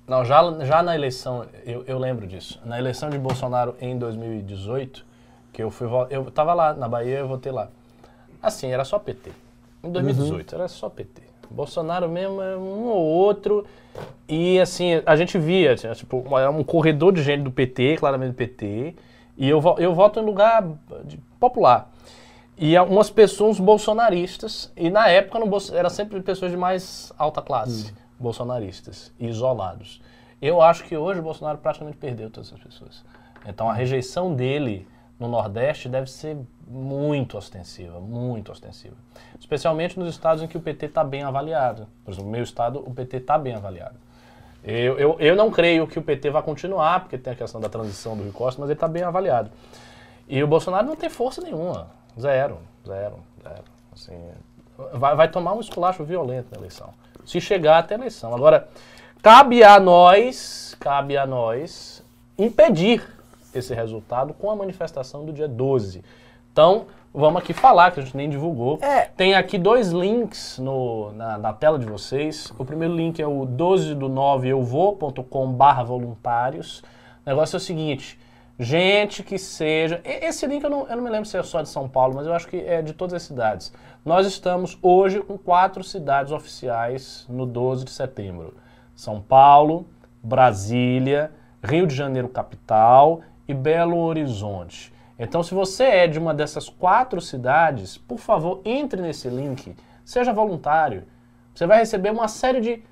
Não, 0.07 0.23
já, 0.25 0.41
já 0.65 0.81
na 0.83 0.95
eleição, 0.95 1.45
eu, 1.65 1.83
eu 1.87 1.97
lembro 1.99 2.25
disso. 2.27 2.59
Na 2.65 2.77
eleição 2.79 3.09
de 3.09 3.17
Bolsonaro 3.17 3.75
em 3.79 3.97
2018, 3.97 5.05
que 5.53 5.61
eu 5.61 5.69
fui 5.69 5.87
eu 6.09 6.25
tava 6.31 6.53
lá 6.53 6.73
na 6.73 6.87
Bahia, 6.87 7.19
eu 7.19 7.27
votei 7.27 7.51
lá. 7.51 7.69
Assim, 8.41 8.71
era 8.71 8.83
só 8.85 8.97
PT. 8.97 9.31
Em 9.83 9.91
2018 9.91 10.55
era 10.55 10.67
só 10.67 10.89
PT. 10.89 11.21
Bolsonaro 11.51 12.07
mesmo 12.07 12.41
é 12.41 12.55
um 12.55 12.85
ou 12.87 13.03
outro. 13.03 13.65
E 14.27 14.59
assim, 14.59 15.01
a 15.05 15.15
gente 15.15 15.37
via, 15.37 15.75
tipo, 15.75 16.23
era 16.37 16.49
um 16.51 16.63
corredor 16.63 17.11
de 17.11 17.23
gente 17.23 17.41
do 17.41 17.51
PT, 17.51 17.97
claramente 17.97 18.31
do 18.31 18.35
PT. 18.35 18.95
E 19.39 19.49
eu, 19.49 19.59
eu 19.79 19.95
voto 19.95 20.19
em 20.19 20.23
lugar 20.23 20.63
popular. 21.39 21.89
E 22.57 22.75
algumas 22.75 23.09
pessoas 23.09 23.57
bolsonaristas, 23.57 24.69
e 24.75 24.89
na 24.89 25.07
época 25.07 25.39
no 25.39 25.47
Bolso- 25.47 25.73
era 25.73 25.89
sempre 25.89 26.19
pessoas 26.21 26.51
de 26.51 26.57
mais 26.57 27.11
alta 27.17 27.41
classe, 27.41 27.93
bolsonaristas, 28.19 29.13
e 29.17 29.27
isolados. 29.27 30.01
Eu 30.41 30.61
acho 30.61 30.83
que 30.83 30.95
hoje 30.95 31.21
o 31.21 31.23
Bolsonaro 31.23 31.57
praticamente 31.57 31.97
perdeu 31.97 32.29
todas 32.29 32.49
essas 32.49 32.61
pessoas. 32.61 33.03
Então 33.45 33.69
a 33.69 33.73
rejeição 33.73 34.33
dele 34.35 34.85
no 35.17 35.27
Nordeste 35.29 35.87
deve 35.87 36.09
ser 36.09 36.37
muito 36.67 37.37
ostensiva, 37.37 37.99
muito 37.99 38.51
ostensiva. 38.51 38.95
Especialmente 39.39 39.97
nos 39.97 40.09
estados 40.09 40.43
em 40.43 40.47
que 40.47 40.57
o 40.57 40.61
PT 40.61 40.87
está 40.87 41.03
bem 41.03 41.23
avaliado. 41.23 41.87
Por 42.03 42.11
exemplo, 42.11 42.25
no 42.25 42.31
meu 42.31 42.43
estado, 42.43 42.79
o 42.85 42.93
PT 42.93 43.17
está 43.17 43.37
bem 43.37 43.55
avaliado. 43.55 43.95
Eu, 44.63 44.99
eu, 44.99 45.15
eu 45.19 45.35
não 45.35 45.49
creio 45.49 45.87
que 45.87 45.97
o 45.97 46.01
PT 46.01 46.29
vai 46.29 46.43
continuar, 46.43 47.01
porque 47.01 47.17
tem 47.17 47.33
a 47.33 47.35
questão 47.35 47.61
da 47.61 47.69
transição 47.69 48.15
do 48.15 48.23
Rui 48.23 48.31
Costa, 48.31 48.59
mas 48.59 48.69
ele 48.69 48.75
está 48.75 48.87
bem 48.87 49.03
avaliado. 49.03 49.49
E 50.27 50.43
o 50.43 50.47
Bolsonaro 50.47 50.85
não 50.85 50.95
tem 50.95 51.09
força 51.09 51.41
nenhuma. 51.41 51.87
Zero, 52.19 52.59
zero, 52.85 53.19
zero. 53.41 53.63
Assim, 53.93 54.17
vai, 54.93 55.15
vai 55.15 55.27
tomar 55.29 55.53
um 55.53 55.59
esculacho 55.59 56.03
violento 56.03 56.47
na 56.51 56.57
eleição. 56.57 56.93
Se 57.25 57.39
chegar 57.39 57.79
até 57.79 57.95
a 57.95 57.97
eleição. 57.97 58.33
Agora, 58.35 58.67
cabe 59.21 59.63
a 59.63 59.79
nós, 59.79 60.75
cabe 60.79 61.17
a 61.17 61.25
nós 61.25 62.03
impedir 62.37 63.03
esse 63.53 63.73
resultado 63.73 64.33
com 64.33 64.51
a 64.51 64.55
manifestação 64.55 65.25
do 65.25 65.33
dia 65.33 65.47
12. 65.47 66.03
Então, 66.51 66.87
vamos 67.13 67.41
aqui 67.41 67.53
falar, 67.53 67.91
que 67.91 67.99
a 67.99 68.03
gente 68.03 68.15
nem 68.15 68.29
divulgou. 68.29 68.79
É. 68.81 69.05
Tem 69.05 69.35
aqui 69.35 69.57
dois 69.57 69.89
links 69.89 70.59
no, 70.59 71.11
na, 71.13 71.37
na 71.37 71.53
tela 71.53 71.77
de 71.77 71.85
vocês. 71.85 72.51
O 72.57 72.65
primeiro 72.65 72.95
link 72.95 73.21
é 73.21 73.27
o 73.27 73.45
12 73.45 73.95
do 73.95 74.07
9 74.07 74.47
euvou.com 74.49 75.51
barra 75.51 75.83
voluntários. 75.83 76.79
O 77.25 77.29
negócio 77.29 77.55
é 77.55 77.57
o 77.57 77.61
seguinte, 77.61 78.19
gente 78.57 79.23
que 79.23 79.37
seja... 79.37 80.01
Esse 80.03 80.47
link 80.47 80.63
eu 80.63 80.69
não, 80.69 80.87
eu 80.87 80.95
não 80.95 81.03
me 81.03 81.09
lembro 81.09 81.25
se 81.25 81.37
é 81.37 81.43
só 81.43 81.61
de 81.61 81.69
São 81.69 81.87
Paulo, 81.87 82.15
mas 82.15 82.25
eu 82.25 82.33
acho 82.33 82.47
que 82.47 82.57
é 82.57 82.81
de 82.81 82.93
todas 82.93 83.13
as 83.13 83.23
cidades. 83.23 83.73
Nós 84.03 84.25
estamos 84.25 84.77
hoje 84.81 85.21
com 85.21 85.37
quatro 85.37 85.83
cidades 85.83 86.31
oficiais 86.31 87.25
no 87.29 87.45
12 87.45 87.85
de 87.85 87.91
setembro. 87.91 88.55
São 88.95 89.21
Paulo, 89.21 89.87
Brasília, 90.23 91.31
Rio 91.63 91.85
de 91.85 91.95
Janeiro 91.95 92.27
capital 92.27 93.21
e 93.47 93.53
Belo 93.53 93.97
Horizonte. 93.97 94.93
Então, 95.19 95.43
se 95.43 95.53
você 95.53 95.83
é 95.83 96.07
de 96.07 96.17
uma 96.17 96.33
dessas 96.33 96.69
quatro 96.69 97.19
cidades, 97.19 97.97
por 97.97 98.17
favor, 98.17 98.61
entre 98.63 99.01
nesse 99.01 99.27
link, 99.27 99.75
seja 100.05 100.31
voluntário. 100.31 101.03
Você 101.53 101.67
vai 101.67 101.79
receber 101.79 102.09
uma 102.09 102.29
série 102.29 102.61
de, 102.61 102.83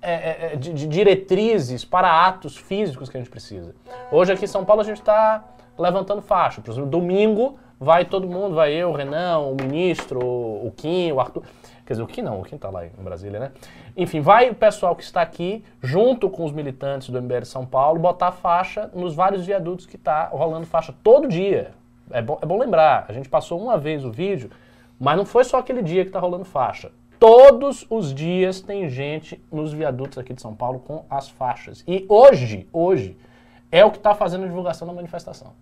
é, 0.00 0.12
é, 0.12 0.50
é, 0.52 0.56
de, 0.56 0.72
de 0.72 0.86
diretrizes 0.86 1.84
para 1.84 2.26
atos 2.26 2.56
físicos 2.56 3.10
que 3.10 3.18
a 3.18 3.20
gente 3.20 3.30
precisa. 3.30 3.74
Hoje 4.10 4.32
aqui 4.32 4.46
em 4.46 4.48
São 4.48 4.64
Paulo 4.64 4.80
a 4.80 4.84
gente 4.84 5.00
está 5.00 5.44
levantando 5.76 6.22
faixa. 6.22 6.62
Por 6.62 6.70
exemplo, 6.70 6.88
domingo 6.88 7.58
vai 7.78 8.06
todo 8.06 8.26
mundo, 8.26 8.54
vai 8.54 8.72
eu, 8.72 8.88
o 8.88 8.94
Renan, 8.94 9.38
o 9.38 9.54
ministro, 9.54 10.20
o 10.20 10.72
Kim, 10.74 11.12
o 11.12 11.20
Arthur. 11.20 11.42
Quer 11.88 11.94
dizer, 11.94 12.02
o 12.02 12.06
Kim 12.06 12.20
não, 12.20 12.38
o 12.38 12.44
Kim 12.44 12.56
está 12.56 12.68
lá 12.68 12.84
em 12.84 12.90
Brasília, 13.02 13.40
né? 13.40 13.52
Enfim, 13.96 14.20
vai 14.20 14.50
o 14.50 14.54
pessoal 14.54 14.94
que 14.94 15.02
está 15.02 15.22
aqui, 15.22 15.64
junto 15.82 16.28
com 16.28 16.44
os 16.44 16.52
militantes 16.52 17.08
do 17.08 17.22
MBL 17.22 17.46
São 17.46 17.64
Paulo, 17.64 17.98
botar 17.98 18.30
faixa 18.30 18.90
nos 18.92 19.14
vários 19.14 19.46
viadutos 19.46 19.86
que 19.86 19.96
está 19.96 20.26
rolando 20.26 20.66
faixa 20.66 20.94
todo 21.02 21.26
dia. 21.26 21.70
É 22.10 22.20
bom, 22.20 22.38
é 22.42 22.44
bom 22.44 22.58
lembrar, 22.58 23.06
a 23.08 23.12
gente 23.14 23.26
passou 23.30 23.58
uma 23.58 23.78
vez 23.78 24.04
o 24.04 24.10
vídeo, 24.10 24.50
mas 25.00 25.16
não 25.16 25.24
foi 25.24 25.44
só 25.44 25.56
aquele 25.56 25.80
dia 25.80 26.02
que 26.02 26.10
está 26.10 26.20
rolando 26.20 26.44
faixa. 26.44 26.92
Todos 27.18 27.86
os 27.88 28.12
dias 28.12 28.60
tem 28.60 28.90
gente 28.90 29.42
nos 29.50 29.72
viadutos 29.72 30.18
aqui 30.18 30.34
de 30.34 30.42
São 30.42 30.54
Paulo 30.54 30.80
com 30.80 31.06
as 31.08 31.30
faixas. 31.30 31.82
E 31.88 32.04
hoje, 32.06 32.68
hoje, 32.70 33.16
é 33.72 33.82
o 33.82 33.90
que 33.90 33.96
está 33.96 34.14
fazendo 34.14 34.44
a 34.44 34.46
divulgação 34.46 34.86
da 34.86 34.92
manifestação. 34.92 35.54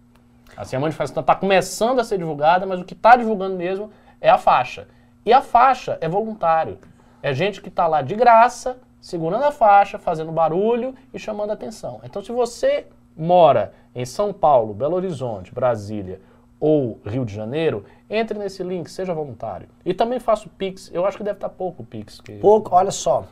Assim, 0.57 0.75
a 0.75 0.81
manifestação 0.81 1.21
está 1.21 1.37
começando 1.37 2.01
a 2.01 2.05
ser 2.05 2.19
divulgada, 2.19 2.67
mas 2.67 2.81
o 2.81 2.85
que 2.85 2.95
está 2.95 3.15
divulgando 3.15 3.55
mesmo 3.55 3.93
é 4.21 4.29
a 4.29 4.39
faixa. 4.39 4.89
E 5.27 5.33
a 5.33 5.43
faixa 5.43 5.99
é 6.01 6.09
voluntário. 6.09 6.79
É 7.21 7.35
gente 7.35 7.61
que 7.61 7.69
está 7.69 7.89
lá 7.89 8.01
de 8.01 8.15
graça, 8.15 8.79
segurando 9.01 9.43
a 9.43 9.51
faixa, 9.51 9.99
fazendo 9.99 10.31
barulho 10.31 10.95
e 11.13 11.19
chamando 11.19 11.51
atenção. 11.51 12.01
Então, 12.05 12.23
se 12.23 12.31
você 12.31 12.87
mora 13.17 13.73
em 13.93 14.05
São 14.05 14.33
Paulo, 14.33 14.73
Belo 14.73 14.95
Horizonte, 14.95 15.53
Brasília 15.53 16.21
ou 16.61 17.01
Rio 17.05 17.25
de 17.25 17.35
Janeiro, 17.35 17.85
entre 18.09 18.39
nesse 18.39 18.63
link, 18.63 18.89
seja 18.89 19.13
voluntário. 19.13 19.69
E 19.85 19.93
também 19.93 20.21
faço 20.21 20.49
Pix. 20.49 20.91
Eu 20.95 21.05
acho 21.05 21.17
que 21.17 21.25
deve 21.25 21.39
estar 21.39 21.49
pouco 21.49 21.83
o 21.83 21.87
Pix. 21.87 22.21
Que... 22.21 22.35
Pouco, 22.39 22.73
olha 22.73 22.93
só. 22.93 23.27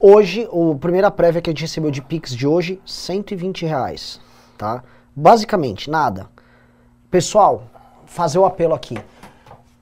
Hoje, 0.00 0.48
o 0.50 0.74
primeira 0.74 1.12
prévia 1.12 1.40
que 1.40 1.48
a 1.48 1.52
gente 1.52 1.62
recebeu 1.62 1.92
de 1.92 2.02
Pix 2.02 2.34
de 2.34 2.46
hoje, 2.46 2.80
120 2.84 3.64
reais, 3.64 4.20
tá? 4.58 4.82
Basicamente, 5.14 5.88
nada. 5.88 6.26
Pessoal, 7.08 7.62
fazer 8.04 8.38
o 8.38 8.44
apelo 8.44 8.74
aqui. 8.74 8.98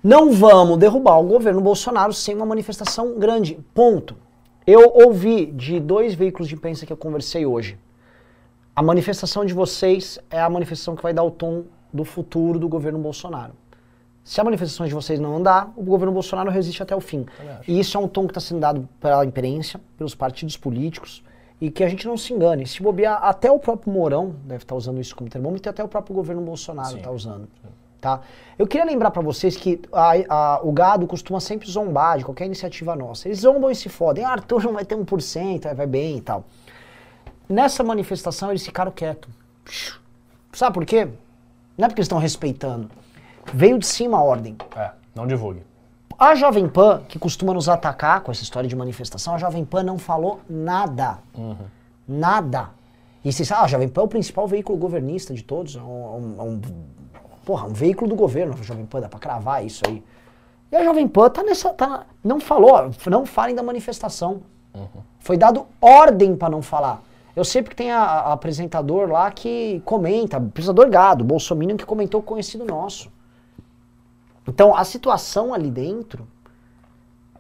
Não 0.05 0.31
vamos 0.31 0.77
derrubar 0.77 1.19
o 1.19 1.27
governo 1.27 1.63
Bolsonaro 1.63 2.13
sem 2.13 2.35
uma 2.35 2.45
manifestação 2.45 3.19
grande. 3.19 3.59
Ponto. 3.73 4.15
Eu 4.67 4.93
ouvi 4.95 5.47
de 5.47 5.81
dois 5.81 6.13
veículos 6.13 6.47
de 6.47 6.55
imprensa 6.55 6.85
que 6.85 6.93
eu 6.93 6.97
conversei 6.99 7.47
hoje. 7.47 7.79
A 8.77 8.83
manifestação 8.83 9.47
de 9.47 9.55
vocês 9.55 10.19
é 10.29 10.39
a 10.39 10.51
manifestação 10.51 10.95
que 10.95 11.03
vai 11.03 11.15
dar 11.15 11.23
o 11.23 11.31
tom 11.31 11.65
do 11.91 12.05
futuro 12.05 12.59
do 12.59 12.69
governo 12.69 12.99
Bolsonaro. 12.99 13.55
Se 14.23 14.39
a 14.39 14.45
manifestação 14.45 14.87
de 14.87 14.93
vocês 14.93 15.19
não 15.19 15.39
andar, 15.39 15.73
o 15.75 15.83
governo 15.83 16.13
Bolsonaro 16.13 16.51
resiste 16.51 16.83
até 16.83 16.95
o 16.95 17.01
fim. 17.01 17.25
E 17.67 17.81
isso 17.81 17.97
é 17.97 18.01
um 18.01 18.07
tom 18.07 18.27
que 18.27 18.33
está 18.33 18.43
sendo 18.43 18.61
dado 18.61 18.87
pela 19.01 19.25
imprensa, 19.25 19.81
pelos 19.97 20.15
partidos 20.15 20.59
políticos, 20.59 21.25
e 21.59 21.71
que 21.71 21.83
a 21.83 21.89
gente 21.89 22.07
não 22.07 22.19
se 22.19 22.35
engane. 22.35 22.67
Se 22.67 22.83
bobear, 22.83 23.25
até 23.25 23.51
o 23.51 23.59
próprio 23.59 23.91
Mourão 23.91 24.35
deve 24.45 24.65
estar 24.65 24.75
usando 24.75 25.01
isso 25.01 25.17
como 25.17 25.31
termômetro, 25.31 25.67
e 25.67 25.71
até 25.71 25.83
o 25.83 25.89
próprio 25.89 26.15
governo 26.15 26.43
Bolsonaro 26.43 26.99
está 26.99 27.11
usando. 27.11 27.49
Tá? 28.05 28.21
Eu 28.59 28.67
queria 28.67 28.85
lembrar 28.85 29.11
para 29.11 29.23
vocês 29.23 29.57
que 29.57 29.81
a- 29.91 30.13
a- 30.29 30.61
o 30.63 30.71
gado 30.73 31.07
costuma 31.07 31.41
sempre 31.41 31.71
zombar 31.71 32.19
de 32.19 32.25
qualquer 32.27 32.45
iniciativa 32.45 32.95
nossa. 32.95 33.27
Eles 33.27 33.39
zombam 33.41 33.71
e 33.71 33.75
se 33.75 33.89
fodem. 33.89 34.23
Ah, 34.23 34.33
Arthur 34.33 34.63
não 34.63 34.75
vai 34.75 34.85
ter 34.85 34.95
1%, 34.95 35.65
aí 35.65 35.75
vai 35.75 35.87
bem 35.87 36.19
e 36.19 36.21
tal. 36.21 36.45
Nessa 37.49 37.83
manifestação 37.83 38.51
eles 38.51 38.63
ficaram 38.63 38.93
quietos. 38.93 39.31
Sabe 40.53 40.75
por 40.75 40.85
quê? 40.85 41.07
Não 41.79 41.87
é 41.87 41.89
porque 41.89 42.01
eles 42.01 42.05
estão 42.07 42.19
respeitando. 42.19 42.91
Veio 43.55 43.79
de 43.79 43.87
cima 43.87 44.19
a 44.19 44.23
ordem. 44.23 44.55
É, 44.77 44.91
não 45.15 45.27
divulgue. 45.27 45.63
A 46.19 46.35
Jovem 46.35 46.69
Pan, 46.69 47.03
que 47.09 47.19
costuma 47.19 47.55
nos 47.55 47.71
atacar 47.71 48.21
com 48.21 48.31
essa 48.31 48.43
história 48.43 48.69
de 48.69 48.77
manifestação, 48.77 49.35
a 49.35 49.39
Jovem 49.39 49.65
Pan 49.65 49.83
não 49.83 49.99
falou 49.99 50.41
nada. 50.47 51.21
Nada. 52.07 52.69
E 53.25 53.33
vocês 53.33 53.49
sabem, 53.49 53.63
ah, 53.63 53.65
a 53.65 53.69
Jovem 53.69 53.89
Pan 53.89 54.03
é 54.03 54.05
o 54.05 54.09
principal 54.09 54.47
veículo 54.47 54.77
governista 54.77 55.33
de 55.33 55.43
todos. 55.43 55.75
É 55.75 55.81
um, 55.81 55.85
é 55.85 56.19
um- 56.19 56.35
é 56.39 56.43
um- 56.43 56.61
porra, 57.45 57.67
um 57.67 57.73
veículo 57.73 58.09
do 58.09 58.17
governo, 58.17 58.55
a 58.59 58.63
Jovem 58.63 58.87
Pan, 58.87 59.01
dá 59.01 59.09
pra 59.09 59.19
cravar 59.19 59.65
isso 59.65 59.83
aí. 59.87 60.03
E 60.73 60.77
a 60.77 60.85
Jovem 60.85 61.07
Pan 61.07 61.31
tá 61.31 61.43
nessa. 61.43 61.73
Tá, 61.73 62.07
não 62.23 62.41
falou, 62.41 62.91
não 63.07 63.27
falem 63.27 63.55
da 63.55 63.63
manifestação. 63.63 64.43
Foi 65.21 65.37
dado 65.37 65.67
ordem 65.81 66.37
pra 66.37 66.49
não 66.49 66.61
falar. 66.63 67.03
Eu 67.37 67.45
sei 67.45 67.63
porque 67.63 67.77
tem 67.77 67.91
a, 67.91 68.03
a 68.03 68.33
apresentador 68.33 69.09
lá 69.09 69.31
que 69.31 69.81
comenta, 69.85 70.37
apresentador 70.37 70.89
gado, 70.89 71.25
Bolsonaro 71.25 71.77
que 71.77 71.85
comentou 71.85 72.23
conhecido 72.23 72.65
nosso. 72.65 73.11
Então, 74.47 74.77
a 74.77 74.85
situação 74.85 75.55
ali 75.55 75.71
dentro 75.71 76.27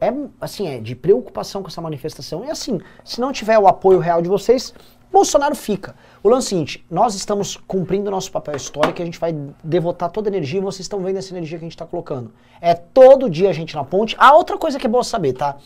é, 0.01 0.12
assim, 0.40 0.67
é 0.67 0.81
de 0.81 0.95
preocupação 0.95 1.62
com 1.62 1.69
essa 1.69 1.81
manifestação. 1.81 2.45
E 2.45 2.51
assim, 2.51 2.81
se 3.05 3.21
não 3.21 3.33
tiver 3.33 3.59
o 3.59 3.67
apoio 3.67 3.99
real 3.99 4.21
de 4.21 4.29
vocês, 4.29 4.75
Bolsonaro 5.14 5.55
fica. 5.55 5.94
O 6.22 6.29
lance 6.29 6.46
é 6.46 6.48
o 6.48 6.50
seguinte, 6.50 6.85
nós 6.90 7.14
estamos 7.14 7.57
cumprindo 7.66 8.09
o 8.09 8.11
nosso 8.11 8.31
papel 8.31 8.55
histórico, 8.57 9.00
a 9.00 9.05
gente 9.05 9.18
vai 9.18 9.35
devotar 9.62 10.11
toda 10.11 10.29
a 10.29 10.31
energia 10.31 10.59
e 10.61 10.62
vocês 10.62 10.81
estão 10.81 11.00
vendo 11.00 11.16
essa 11.16 11.33
energia 11.33 11.57
que 11.59 11.64
a 11.64 11.66
gente 11.66 11.72
está 11.77 11.87
colocando. 11.87 12.31
É 12.61 12.74
todo 12.74 13.31
dia 13.31 13.48
a 13.48 13.53
gente 13.53 13.74
na 13.74 13.85
ponte. 13.85 14.14
Ah, 14.18 14.35
outra 14.35 14.59
coisa 14.59 14.79
que 14.79 14.87
é 14.87 14.90
boa 14.90 15.05
saber, 15.05 15.33
tá? 15.33 15.57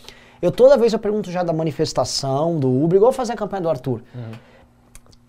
Eu 0.41 0.53
toda 0.53 0.77
vez 0.77 0.93
eu 0.93 0.99
pergunto 1.01 1.31
já 1.33 1.43
da 1.43 1.53
manifestação, 1.53 2.59
do 2.61 2.69
Uber, 2.85 2.97
igual 2.99 3.11
fazer 3.11 3.33
a 3.33 3.37
campanha 3.37 3.63
do 3.63 3.69
Arthur. 3.69 4.03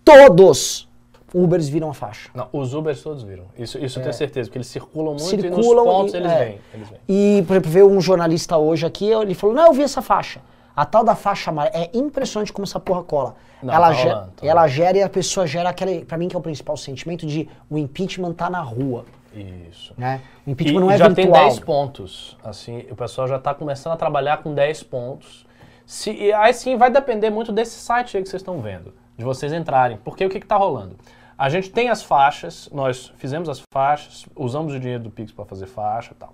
Todos 0.04 0.88
Ubers 1.32 1.68
viram 1.68 1.88
a 1.90 1.94
faixa. 1.94 2.28
Não, 2.34 2.48
os 2.52 2.74
Ubers 2.74 3.00
todos 3.02 3.22
viram. 3.22 3.44
Isso, 3.56 3.78
isso 3.78 3.98
eu 3.98 4.02
tenho 4.02 4.14
certeza, 4.14 4.48
porque 4.48 4.58
eles 4.58 4.66
circulam 4.66 5.14
muito 5.14 5.32
e 5.32 5.36
nos 5.50 5.58
É. 5.58 5.62
circulam 5.62 5.84
pontos 5.84 6.12
e- 6.14 6.16
eles, 6.16 6.32
é. 6.32 6.44
vêm, 6.44 6.58
eles 6.74 6.88
vêm. 6.88 6.98
E, 7.08 7.42
por 7.46 7.52
exemplo, 7.54 7.70
veio 7.70 7.88
um 7.88 8.00
jornalista 8.00 8.56
hoje 8.56 8.84
aqui, 8.84 9.06
ele 9.10 9.34
falou, 9.34 9.54
não, 9.54 9.66
eu 9.68 9.72
vi 9.72 9.82
essa 9.82 10.02
faixa. 10.02 10.40
A 10.80 10.86
tal 10.86 11.04
da 11.04 11.14
faixa 11.14 11.50
amarela, 11.50 11.76
é 11.76 11.90
impressionante 11.92 12.50
como 12.54 12.64
essa 12.64 12.80
porra 12.80 13.02
cola. 13.02 13.36
Não, 13.62 13.74
ela, 13.74 13.88
tá 13.88 13.92
gera, 13.92 14.14
rolando, 14.14 14.32
tá 14.32 14.46
ela 14.46 14.66
gera 14.66 14.96
e 14.96 15.02
a 15.02 15.10
pessoa 15.10 15.46
gera 15.46 15.68
aquele, 15.68 16.06
pra 16.06 16.16
mim 16.16 16.26
que 16.26 16.34
é 16.34 16.38
o 16.38 16.42
principal 16.42 16.74
sentimento 16.74 17.26
de 17.26 17.46
o 17.68 17.76
impeachment 17.76 18.32
tá 18.32 18.48
na 18.48 18.62
rua, 18.62 19.04
Isso. 19.34 19.92
né? 19.98 20.22
O 20.46 20.48
E 20.48 20.52
impeachment 20.52 20.80
não 20.80 20.90
é 20.90 20.96
já 20.96 21.08
virtual. 21.08 21.32
tem 21.34 21.48
10 21.48 21.60
pontos. 21.60 22.38
Assim, 22.42 22.86
o 22.90 22.96
pessoal 22.96 23.28
já 23.28 23.36
está 23.36 23.52
começando 23.52 23.92
a 23.92 23.96
trabalhar 23.98 24.38
com 24.38 24.54
10 24.54 24.82
pontos. 24.84 25.44
Se, 25.84 26.12
e 26.12 26.32
aí 26.32 26.54
sim 26.54 26.78
vai 26.78 26.90
depender 26.90 27.28
muito 27.28 27.52
desse 27.52 27.78
site 27.78 28.16
aí 28.16 28.22
que 28.22 28.30
vocês 28.30 28.40
estão 28.40 28.58
vendo, 28.62 28.94
de 29.18 29.24
vocês 29.24 29.52
entrarem. 29.52 29.98
Porque 30.02 30.24
o 30.24 30.30
que 30.30 30.38
está 30.38 30.56
rolando? 30.56 30.96
A 31.36 31.50
gente 31.50 31.68
tem 31.70 31.90
as 31.90 32.02
faixas, 32.02 32.70
nós 32.72 33.12
fizemos 33.18 33.50
as 33.50 33.62
faixas, 33.70 34.24
usamos 34.34 34.72
o 34.72 34.80
dinheiro 34.80 35.02
do 35.02 35.10
Pix 35.10 35.30
para 35.30 35.44
fazer 35.44 35.66
faixa 35.66 36.12
e 36.12 36.14
tal. 36.14 36.32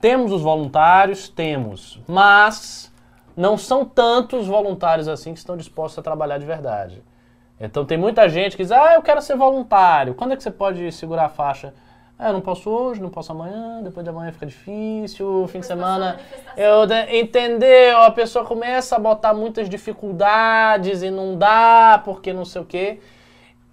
Temos 0.00 0.32
os 0.32 0.42
voluntários, 0.42 1.28
temos, 1.28 2.00
mas 2.08 2.92
não 3.36 3.56
são 3.58 3.84
tantos 3.84 4.46
voluntários 4.46 5.08
assim 5.08 5.32
que 5.32 5.38
estão 5.38 5.56
dispostos 5.56 5.98
a 5.98 6.02
trabalhar 6.02 6.38
de 6.38 6.46
verdade. 6.46 7.02
Então 7.60 7.84
tem 7.84 7.96
muita 7.98 8.28
gente 8.28 8.56
que 8.56 8.62
diz, 8.62 8.72
ah, 8.72 8.94
eu 8.94 9.02
quero 9.02 9.20
ser 9.22 9.36
voluntário. 9.36 10.14
Quando 10.14 10.32
é 10.32 10.36
que 10.36 10.42
você 10.42 10.50
pode 10.50 10.90
segurar 10.92 11.26
a 11.26 11.28
faixa? 11.28 11.72
Ah, 12.18 12.28
eu 12.28 12.32
não 12.32 12.40
posso 12.40 12.70
hoje, 12.70 13.00
não 13.02 13.10
posso 13.10 13.30
amanhã, 13.32 13.82
depois 13.82 14.02
de 14.02 14.08
amanhã 14.08 14.32
fica 14.32 14.46
difícil, 14.46 15.46
fim 15.48 15.60
de 15.60 15.66
Depois 15.66 15.66
semana. 15.66 16.18
Eu, 16.56 16.86
de- 16.86 17.18
entendeu? 17.20 17.98
A 17.98 18.10
pessoa 18.10 18.42
começa 18.44 18.96
a 18.96 18.98
botar 18.98 19.34
muitas 19.34 19.68
dificuldades 19.68 21.02
e 21.02 21.10
não 21.10 21.36
dá, 21.36 22.00
porque 22.04 22.32
não 22.32 22.44
sei 22.46 22.62
o 22.62 22.64
quê. 22.64 23.00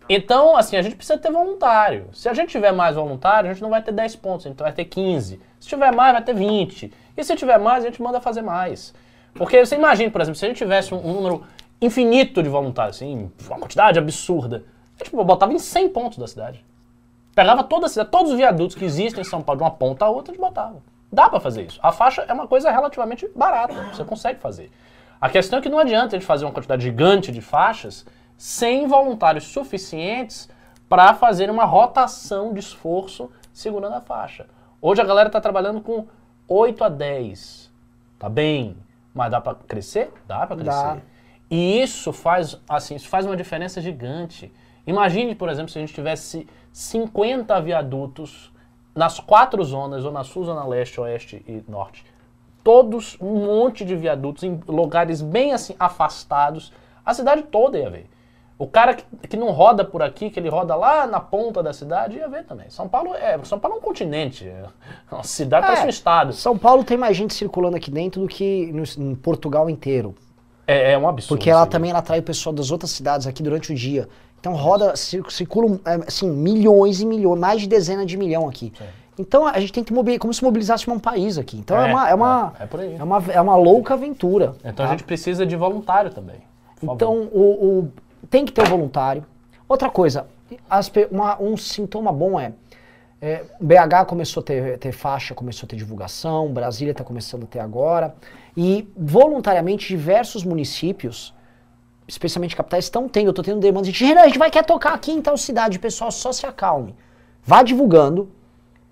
Então, 0.10 0.58
assim, 0.58 0.76
a 0.76 0.82
gente 0.82 0.98
precisa 0.98 1.18
ter 1.18 1.32
voluntário. 1.32 2.08
Se 2.12 2.28
a 2.28 2.34
gente 2.34 2.50
tiver 2.50 2.74
mais 2.74 2.96
voluntário, 2.98 3.50
a 3.50 3.54
gente 3.54 3.62
não 3.62 3.70
vai 3.70 3.82
ter 3.82 3.94
10 3.94 4.18
pontos, 4.18 4.46
a 4.46 4.50
gente 4.50 4.60
vai 4.60 4.74
ter 4.74 4.86
15. 4.86 5.40
Se 5.60 5.68
tiver 5.70 5.94
mais, 5.94 6.12
vai 6.12 6.22
ter 6.22 6.34
20. 6.36 6.92
E 7.16 7.24
se 7.24 7.36
tiver 7.38 7.58
mais, 7.58 7.84
a 7.84 7.88
gente 7.88 8.02
manda 8.02 8.20
fazer 8.20 8.42
mais. 8.42 8.94
Porque 9.34 9.66
você 9.66 9.76
imagina, 9.76 10.12
por 10.12 10.22
exemplo, 10.22 10.38
se 10.38 10.46
a 10.46 10.48
gente 10.48 10.58
tivesse 10.58 10.94
um, 10.94 11.14
número 11.14 11.44
infinito 11.82 12.42
de 12.42 12.50
voluntários, 12.50 12.98
assim, 12.98 13.32
uma 13.48 13.60
quantidade 13.60 14.00
absurda, 14.00 14.64
a 15.00 15.04
gente 15.04 15.16
botava 15.16 15.52
em 15.52 15.60
100 15.60 15.90
pontos 15.90 16.18
da 16.18 16.28
cidade. 16.28 16.64
Pegava 17.36 17.64
toda 17.64 17.88
a 17.88 17.90
cidade, 17.90 18.12
todos 18.12 18.32
os 18.32 18.38
viadutos 18.38 18.76
que 18.76 18.86
existem 18.86 19.22
em 19.22 19.24
São 19.26 19.42
Paulo, 19.42 19.60
de 19.60 19.64
uma 19.64 19.72
ponta 19.72 20.06
a 20.06 20.10
outra, 20.10 20.32
a 20.32 20.36
gente 20.36 20.42
botava. 20.42 20.78
Dá 21.12 21.30
pra 21.30 21.40
fazer 21.40 21.64
isso. 21.64 21.80
A 21.82 21.92
faixa 21.92 22.24
é 22.28 22.34
uma 22.34 22.48
coisa 22.48 22.72
relativamente 22.72 23.28
barata, 23.36 23.74
você 23.94 24.04
consegue 24.04 24.40
fazer. 24.40 24.72
A 25.20 25.30
questão 25.30 25.60
é 25.60 25.62
que 25.62 25.70
não 25.70 25.80
adianta 25.80 26.16
a 26.16 26.20
gente 26.20 26.28
fazer 26.28 26.46
uma 26.46 26.52
quantidade 26.52 26.84
gigante 26.84 27.32
de 27.32 27.42
faixas 27.42 28.06
sem 28.38 28.88
voluntários 28.88 29.46
suficientes 29.46 30.50
para 30.90 31.14
fazer 31.14 31.50
uma 31.50 31.66
rotação 31.66 32.54
de 32.54 32.60
esforço 32.60 33.32
segurando 33.52 33.96
a 33.96 34.02
faixa. 34.02 34.48
Hoje 34.82 35.02
a 35.02 35.06
galera 35.06 35.30
está 35.30 35.40
trabalhando 35.40 35.82
com 35.82 36.08
8 36.48 36.84
a 36.84 36.90
10. 36.90 37.72
Tá 38.20 38.28
bem, 38.28 38.76
mas 39.14 39.32
dá 39.32 39.40
para 39.40 39.56
crescer? 39.56 40.12
Dá 40.28 40.46
para 40.48 40.56
crescer. 40.56 40.96
Dá. 40.96 40.98
E 41.50 41.82
isso 41.82 42.12
faz, 42.12 42.60
assim, 42.68 42.96
isso 42.96 43.08
faz 43.08 43.26
uma 43.26 43.38
diferença 43.38 43.80
gigante. 43.80 44.52
Imagine, 44.88 45.36
por 45.36 45.50
exemplo, 45.50 45.72
se 45.72 45.78
a 45.78 45.82
gente 45.82 45.94
tivesse 45.94 46.48
50 46.72 47.62
viadutos 47.62 48.52
nas 48.96 49.20
quatro 49.20 49.64
zonas, 49.64 50.06
ou 50.06 50.12
na 50.12 50.24
sul, 50.24 50.44
zona 50.46 50.66
leste, 50.66 51.00
oeste 51.00 51.44
e 51.48 51.64
norte. 51.70 52.06
Todos, 52.64 53.18
um 53.20 53.46
monte 53.46 53.84
de 53.84 53.96
viadutos 53.96 54.44
em 54.44 54.60
lugares 54.68 55.22
bem 55.22 55.54
assim 55.54 55.76
afastados. 55.80 56.72
A 57.06 57.14
cidade 57.14 57.44
toda 57.44 57.78
ia 57.78 57.90
ver. 57.90 58.10
O 58.58 58.68
cara 58.68 58.94
que, 58.94 59.04
que 59.28 59.36
não 59.36 59.52
roda 59.52 59.84
por 59.84 60.02
aqui, 60.04 60.30
que 60.30 60.40
ele 60.40 60.48
roda 60.48 60.76
lá 60.76 61.08
na 61.08 61.20
ponta 61.20 61.62
da 61.64 61.74
cidade, 61.74 62.18
ia 62.18 62.28
ver 62.30 62.46
também. 62.46 62.70
São 62.70 62.88
Paulo 62.88 63.14
é, 63.16 63.38
São 63.44 63.60
Paulo 63.60 63.78
é 63.78 63.80
um 63.80 63.82
continente. 63.82 64.48
É 64.48 64.64
uma 65.12 65.24
cidade 65.24 65.66
parece 65.66 65.86
um 65.86 65.90
estado. 65.90 66.34
São 66.34 66.58
Paulo 66.58 66.84
tem 66.84 66.96
mais 66.96 67.18
gente 67.18 67.34
circulando 67.34 67.76
aqui 67.76 67.90
dentro 67.92 68.22
do 68.22 68.28
que 68.28 68.72
no, 68.72 68.84
em 69.04 69.16
Portugal 69.16 69.70
inteiro. 69.70 70.14
É, 70.68 70.94
é 70.94 70.98
um 70.98 71.08
absurdo. 71.08 71.38
Porque 71.38 71.50
ela 71.50 71.66
também 71.66 71.90
ela 71.90 72.00
atrai 72.00 72.20
o 72.20 72.24
pessoal 72.24 72.54
das 72.54 72.72
outras 72.72 72.92
cidades 72.92 73.28
aqui 73.28 73.42
durante 73.44 73.72
o 73.72 73.76
dia. 73.76 74.08
Então 74.40 74.54
roda, 74.56 74.96
cir- 74.96 75.26
circulam 75.30 75.80
é, 75.86 75.96
assim, 76.08 76.30
milhões 76.30 77.02
e 77.02 77.06
milhões, 77.06 77.40
mais 77.40 77.62
de 77.62 77.68
dezena 77.68 78.06
de 78.06 78.16
milhão 78.18 78.48
aqui. 78.48 78.72
Então 79.18 79.46
a 79.48 79.60
gente 79.60 79.74
tem 79.74 79.84
que 79.84 79.94
mobilizar, 79.94 80.22
como 80.22 80.34
se 80.34 80.44
mobilizasse 80.44 80.90
um 80.90 81.00
país 81.00 81.38
aqui. 81.38 81.58
Então 81.58 81.78
é, 81.80 81.90
É, 81.90 81.92
uma, 81.94 82.10
é, 82.10 82.16
uma, 82.16 82.54
é, 82.60 82.64
é 82.64 82.68
por 82.68 82.80
aí. 82.80 82.96
é, 82.98 83.04
uma, 83.04 83.24
é 83.30 83.42
uma 83.42 83.56
louca 83.56 83.94
aventura. 83.96 84.56
Então 84.60 84.74
tá? 84.74 84.86
a 84.86 84.88
gente 84.88 85.04
precisa 85.04 85.46
de 85.46 85.56
voluntário 85.56 86.12
também. 86.12 86.38
Então 86.82 87.30
o, 87.32 87.42
o- 87.80 87.92
tem 88.30 88.46
que 88.46 88.52
ter 88.52 88.62
o 88.64 88.66
voluntário. 88.70 89.26
Outra 89.68 89.90
coisa, 89.90 90.28
as 90.70 90.92
uma- 91.12 91.42
um 91.42 91.56
sintoma 91.58 92.12
bom 92.12 92.40
é, 92.40 92.54
é, 93.22 93.44
BH 93.60 94.06
começou 94.06 94.42
a 94.42 94.44
ter, 94.44 94.78
ter 94.78 94.92
faixa, 94.92 95.34
começou 95.34 95.66
a 95.66 95.70
ter 95.70 95.76
divulgação, 95.78 96.52
Brasília 96.52 96.92
está 96.92 97.04
começando 97.04 97.44
a 97.44 97.48
ter 97.48 97.60
agora. 97.60 98.14
E 98.56 98.88
voluntariamente 98.96 99.88
diversos 99.88 100.44
municípios, 100.44 101.34
especialmente 102.08 102.56
capitais, 102.56 102.84
estão 102.86 103.08
tendo. 103.08 103.28
Eu 103.28 103.30
estou 103.32 103.44
tendo 103.46 103.60
demandas 103.60 103.92
de 103.92 104.06
"Renan, 104.06 104.22
a 104.22 104.28
gente 104.28 104.38
vai 104.38 104.52
querer 104.52 104.66
tocar 104.66 104.94
aqui 104.94 105.12
em 105.12 105.22
tal 105.22 105.38
cidade, 105.38 105.80
pessoal, 105.80 106.12
só 106.12 106.32
se 106.32 106.46
acalme. 106.46 106.94
Vá 107.46 107.64
divulgando, 107.64 108.30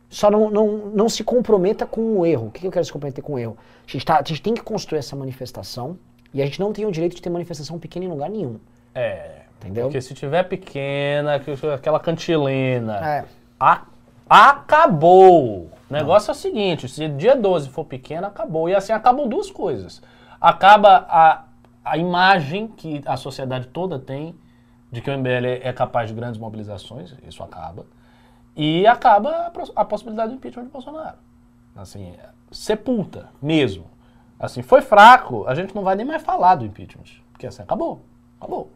só 0.10 0.32
não, 0.32 0.50
não, 0.50 0.78
não 0.94 1.10
se 1.10 1.24
comprometa 1.24 1.86
com 1.86 2.18
o 2.20 2.26
erro. 2.26 2.48
O 2.48 2.52
que 2.52 2.62
que 2.62 2.68
eu 2.68 2.72
quero 2.72 2.86
se 2.86 2.92
comprometer 2.92 3.24
com 3.24 3.34
o 3.34 3.40
erro? 3.40 3.58
A 3.88 3.92
gente, 3.92 4.06
tá- 4.06 4.20
a 4.20 4.24
gente 4.24 4.42
tem 4.42 4.54
que 4.54 4.62
construir 4.62 5.00
essa 5.00 5.16
manifestação, 5.16 5.98
E 6.34 6.42
a 6.42 6.46
gente 6.46 6.62
não 6.62 6.72
tem 6.72 6.86
o 6.86 6.92
direito 6.94 7.14
de 7.18 7.22
ter 7.22 7.30
manifestação 7.30 7.78
pequena 7.78 8.06
em 8.06 8.08
lugar 8.08 8.30
nenhum. 8.30 8.56
É. 8.94 9.42
Entendeu? 9.60 9.86
Porque 9.86 10.02
se 10.02 10.14
tiver 10.14 10.44
pequena, 10.44 11.40
que- 11.40 11.52
aquela 11.68 12.00
cantilena, 12.00 12.98
É. 12.98 13.26
a- 13.60 13.84
acabou. 14.30 15.70
O 15.90 15.94
negócio 15.94 16.32
é 16.32 16.34
o 16.34 16.36
seguinte, 16.36 16.88
se 16.88 17.08
dia 17.10 17.36
12 17.36 17.70
for 17.70 17.86
pequena, 17.86 18.28
acabou. 18.28 18.70
E 18.70 18.76
assim 18.76 18.94
acabam 18.94 19.28
duas 19.28 19.52
coisas. 19.52 20.02
Acaba 20.40 21.06
a, 21.10 21.44
a 21.84 21.98
imagem 21.98 22.68
que 22.68 23.02
a 23.06 23.18
sociedade 23.18 23.68
toda 23.68 24.00
tem 24.00 24.36
de 24.92 25.02
que 25.02 25.10
o 25.10 25.14
MBL 25.14 25.60
é 25.62 25.72
capaz 25.74 26.10
de 26.10 26.16
grandes 26.16 26.40
mobilizações, 26.40 27.14
isso 27.28 27.44
acaba. 27.44 27.86
E 28.56 28.86
acaba 28.88 29.52
a, 29.76 29.86
possibilidade 29.86 30.30
do 30.32 30.36
impeachment 30.36 30.66
de 30.66 30.72
Bolsonaro. 30.72 31.18
Assim, 31.76 32.14
sepulta 32.52 33.30
mesmo. 33.42 33.86
Assim, 34.40 34.62
foi 34.62 34.82
fraco, 34.82 35.46
a 35.48 35.54
gente 35.56 35.74
não 35.76 35.84
vai 35.84 35.96
nem 35.96 36.06
mais 36.06 36.22
falar 36.24 36.56
do 36.56 36.66
impeachment. 36.66 37.04
Porque 37.32 37.48
assim, 37.48 37.62
acabou. 37.62 38.02
Acabou. 38.40 38.72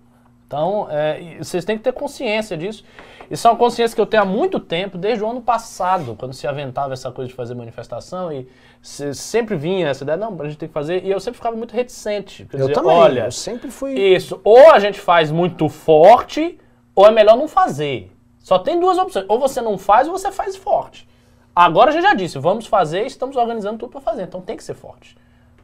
Então, 0.47 0.87
é, 0.91 1.37
vocês 1.39 1.65
têm 1.65 1.77
que 1.77 1.83
ter 1.83 1.91
consciência 1.91 2.55
disso. 2.55 2.83
Isso 3.31 3.47
é 3.47 3.49
uma 3.51 3.57
consciência 3.57 3.95
que 3.95 4.01
eu 4.01 4.05
tenho 4.05 4.21
há 4.21 4.25
muito 4.25 4.59
tempo, 4.59 4.97
desde 4.97 5.23
o 5.23 5.27
ano 5.29 5.41
passado, 5.41 6.15
quando 6.15 6.33
se 6.33 6.45
aventava 6.45 6.93
essa 6.93 7.11
coisa 7.11 7.29
de 7.29 7.33
fazer 7.33 7.55
manifestação 7.55 8.31
e 8.31 8.47
se- 8.81 9.15
sempre 9.15 9.55
vinha 9.55 9.87
essa 9.87 10.03
ideia, 10.03 10.17
não, 10.17 10.39
a 10.39 10.45
gente 10.45 10.57
tem 10.59 10.69
que 10.69 10.73
fazer, 10.73 11.03
e 11.03 11.09
eu 11.09 11.19
sempre 11.19 11.37
ficava 11.37 11.55
muito 11.55 11.73
reticente. 11.73 12.47
Eu 12.53 12.59
dizer, 12.59 12.73
também, 12.73 12.91
olha, 12.91 13.25
eu 13.25 13.31
sempre 13.31 13.71
fui... 13.71 13.93
isso, 13.93 14.39
ou 14.43 14.71
a 14.71 14.77
gente 14.77 14.99
faz 14.99 15.31
muito 15.31 15.67
forte, 15.67 16.59
ou 16.93 17.07
é 17.07 17.11
melhor 17.11 17.35
não 17.35 17.47
fazer. 17.47 18.11
Só 18.37 18.59
tem 18.59 18.79
duas 18.79 18.99
opções, 18.99 19.25
ou 19.27 19.39
você 19.39 19.59
não 19.59 19.75
faz, 19.79 20.07
ou 20.07 20.15
você 20.15 20.31
faz 20.31 20.55
forte. 20.55 21.09
Agora 21.55 21.89
a 21.89 21.93
gente 21.93 22.03
já 22.03 22.13
disse, 22.13 22.37
vamos 22.37 22.67
fazer, 22.67 23.07
estamos 23.07 23.35
organizando 23.35 23.79
tudo 23.79 23.89
para 23.89 24.01
fazer, 24.01 24.23
então 24.23 24.39
tem 24.41 24.55
que 24.55 24.63
ser 24.63 24.75
forte. 24.75 25.17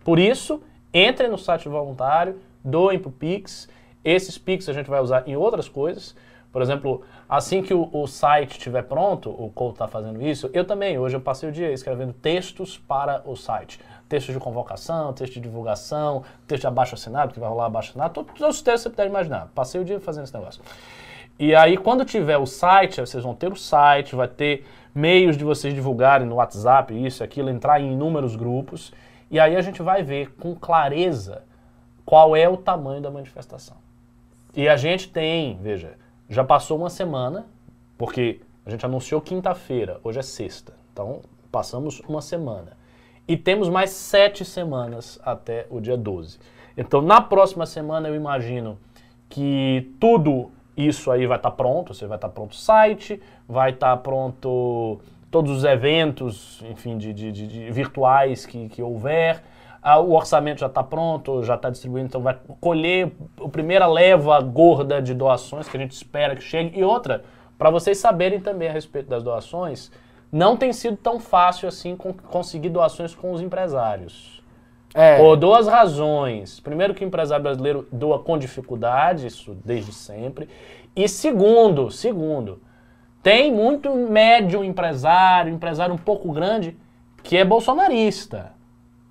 Por 0.04 0.18
isso, 0.18 0.64
entrem 0.92 1.30
no 1.30 1.38
site 1.38 1.70
voluntário, 1.70 2.40
doem 2.66 2.98
pro 2.98 3.12
Pix. 3.12 3.70
Esses 4.04 4.38
Pix 4.38 4.68
a 4.68 4.74
gente 4.74 4.90
vai 4.90 5.00
usar 5.02 5.28
em 5.28 5.36
outras 5.36 5.70
coisas. 5.70 6.16
Por 6.52 6.62
exemplo, 6.62 7.02
assim 7.30 7.62
que 7.62 7.74
o, 7.74 7.90
o 7.94 8.06
site 8.08 8.52
estiver 8.52 8.84
pronto, 8.84 9.30
o 9.30 9.50
Couto 9.50 9.76
está 9.76 9.88
fazendo 9.88 10.22
isso, 10.22 10.50
eu 10.54 10.66
também, 10.66 11.00
hoje 11.00 11.16
eu 11.16 11.22
passei 11.22 11.48
o 11.48 11.52
dia 11.52 11.72
escrevendo 11.72 12.12
textos 12.12 12.78
para 12.78 13.22
o 13.26 13.38
site. 13.38 13.80
Textos 14.10 14.34
de 14.34 14.40
convocação, 14.40 15.14
texto 15.14 15.36
de 15.36 15.40
divulgação, 15.40 16.24
texto 16.46 16.62
de 16.62 16.68
abaixo 16.68 16.96
assinado, 16.96 17.34
que 17.34 17.40
vai 17.40 17.48
rolar 17.48 17.68
abaixo 17.68 17.92
assinado, 17.92 18.14
todos, 18.14 18.34
todos 18.34 18.58
os 18.58 18.62
textos 18.62 18.84
que 18.84 18.90
você 18.90 18.96
puder 18.96 19.08
imaginar. 19.08 19.50
Passei 19.56 19.80
o 19.80 19.86
dia 19.86 20.00
fazendo 20.02 20.26
esse 20.26 20.34
negócio. 20.34 20.62
E 21.40 21.56
aí, 21.56 21.78
quando 21.78 22.04
tiver 22.04 22.38
o 22.38 22.46
site, 22.46 23.00
vocês 23.00 23.24
vão 23.24 23.34
ter 23.34 23.52
o 23.52 23.56
site, 23.56 24.14
vai 24.14 24.28
ter 24.28 24.66
meios 24.94 25.38
de 25.38 25.46
vocês 25.46 25.74
divulgarem 25.74 26.28
no 26.28 26.36
WhatsApp, 26.36 26.94
isso, 26.94 27.24
aquilo, 27.24 27.50
entrar 27.50 27.80
em 27.80 27.94
inúmeros 27.94 28.36
grupos. 28.36 28.92
E 29.30 29.40
aí 29.40 29.56
a 29.56 29.62
gente 29.62 29.82
vai 29.82 30.04
ver 30.04 30.36
com 30.36 30.54
clareza 30.54 31.44
qual 32.06 32.36
é 32.36 32.48
o 32.50 32.58
tamanho 32.58 33.02
da 33.02 33.10
manifestação. 33.10 33.78
E 34.56 34.68
a 34.68 34.76
gente 34.76 35.10
tem, 35.10 35.58
veja, 35.62 35.94
já 36.30 36.44
passou 36.44 36.78
uma 36.78 36.90
semana, 36.90 37.46
porque 37.98 38.42
a 38.66 38.70
gente 38.70 38.86
anunciou 38.86 39.22
quinta-feira, 39.22 40.00
hoje 40.04 40.20
é 40.20 40.22
sexta. 40.22 40.74
Então, 40.92 41.22
passamos 41.52 42.02
uma 42.02 42.22
semana. 42.22 42.78
E 43.28 43.38
temos 43.38 43.70
mais 43.70 43.92
sete 43.92 44.44
semanas 44.44 45.20
até 45.24 45.66
o 45.70 45.80
dia 45.80 45.96
12. 45.98 46.40
Então, 46.78 47.02
na 47.02 47.22
próxima 47.22 47.66
semana, 47.66 48.08
eu 48.10 48.16
imagino 48.16 48.78
que 49.30 49.90
tudo 50.00 50.52
isso 50.76 51.12
aí 51.12 51.26
vai 51.28 51.38
estar 51.38 51.52
pronto. 51.52 51.94
Você 51.94 52.06
vai 52.08 52.18
estar 52.18 52.30
pronto 52.30 52.52
o 52.52 52.56
site, 52.56 53.22
vai 53.48 53.72
estar 53.72 53.96
pronto 53.98 55.00
todos 55.30 55.52
os 55.58 55.64
eventos, 55.64 56.62
enfim, 56.70 56.98
de, 56.98 57.14
de- 57.14 57.32
de- 57.32 57.48
de 57.48 57.72
virtuais 57.72 58.46
que, 58.46 58.68
que 58.68 58.82
houver. 58.82 59.42
Ah, 59.82 60.00
o 60.00 60.14
orçamento 60.14 60.60
já 60.60 60.68
está 60.68 60.84
pronto, 60.84 61.44
já 61.44 61.56
está 61.56 61.70
distribuindo, 61.70 62.08
então 62.08 62.22
vai 62.22 62.38
colher 62.60 63.12
a 63.44 63.50
primeira 63.50 63.88
leva 63.88 64.40
gorda 64.42 65.02
de 65.02 65.14
doações 65.14 65.68
que 65.68 65.76
a 65.76 65.80
gente 65.80 65.92
espera 65.94 66.36
que 66.36 66.44
chegue. 66.44 66.78
E 66.80 66.84
outra, 66.84 67.24
para 67.58 67.72
vocês 67.72 67.98
saberem 67.98 68.40
também 68.40 68.68
a 68.70 68.72
respeito 68.72 69.10
das 69.10 69.24
doações, 69.24 69.92
não 70.32 70.56
tem 70.56 70.72
sido 70.72 70.98
tão 70.98 71.20
fácil 71.20 71.68
assim 71.68 71.96
con- 71.96 72.14
conseguir 72.14 72.70
doações 72.70 73.16
com 73.16 73.32
os 73.32 73.42
empresários. 73.42 74.40
É, 74.94 75.18
Por 75.18 75.36
duas 75.38 75.68
razões. 75.68 76.60
Primeiro, 76.60 76.94
que 76.94 77.04
o 77.04 77.08
empresário 77.08 77.42
brasileiro 77.42 77.88
doa 77.92 78.20
com 78.20 78.38
dificuldade, 78.38 79.26
isso 79.26 79.56
desde 79.66 79.94
sempre. 79.94 80.48
E 80.96 81.08
segundo, 81.08 81.90
segundo, 81.90 82.62
tem 83.24 83.52
muito 83.52 83.94
médio 83.96 84.64
empresário, 84.64 85.52
empresário 85.54 85.96
um 85.96 85.98
pouco 85.98 86.32
grande, 86.32 86.78
que 87.24 87.36
é 87.38 87.44
bolsonarista. 87.46 88.52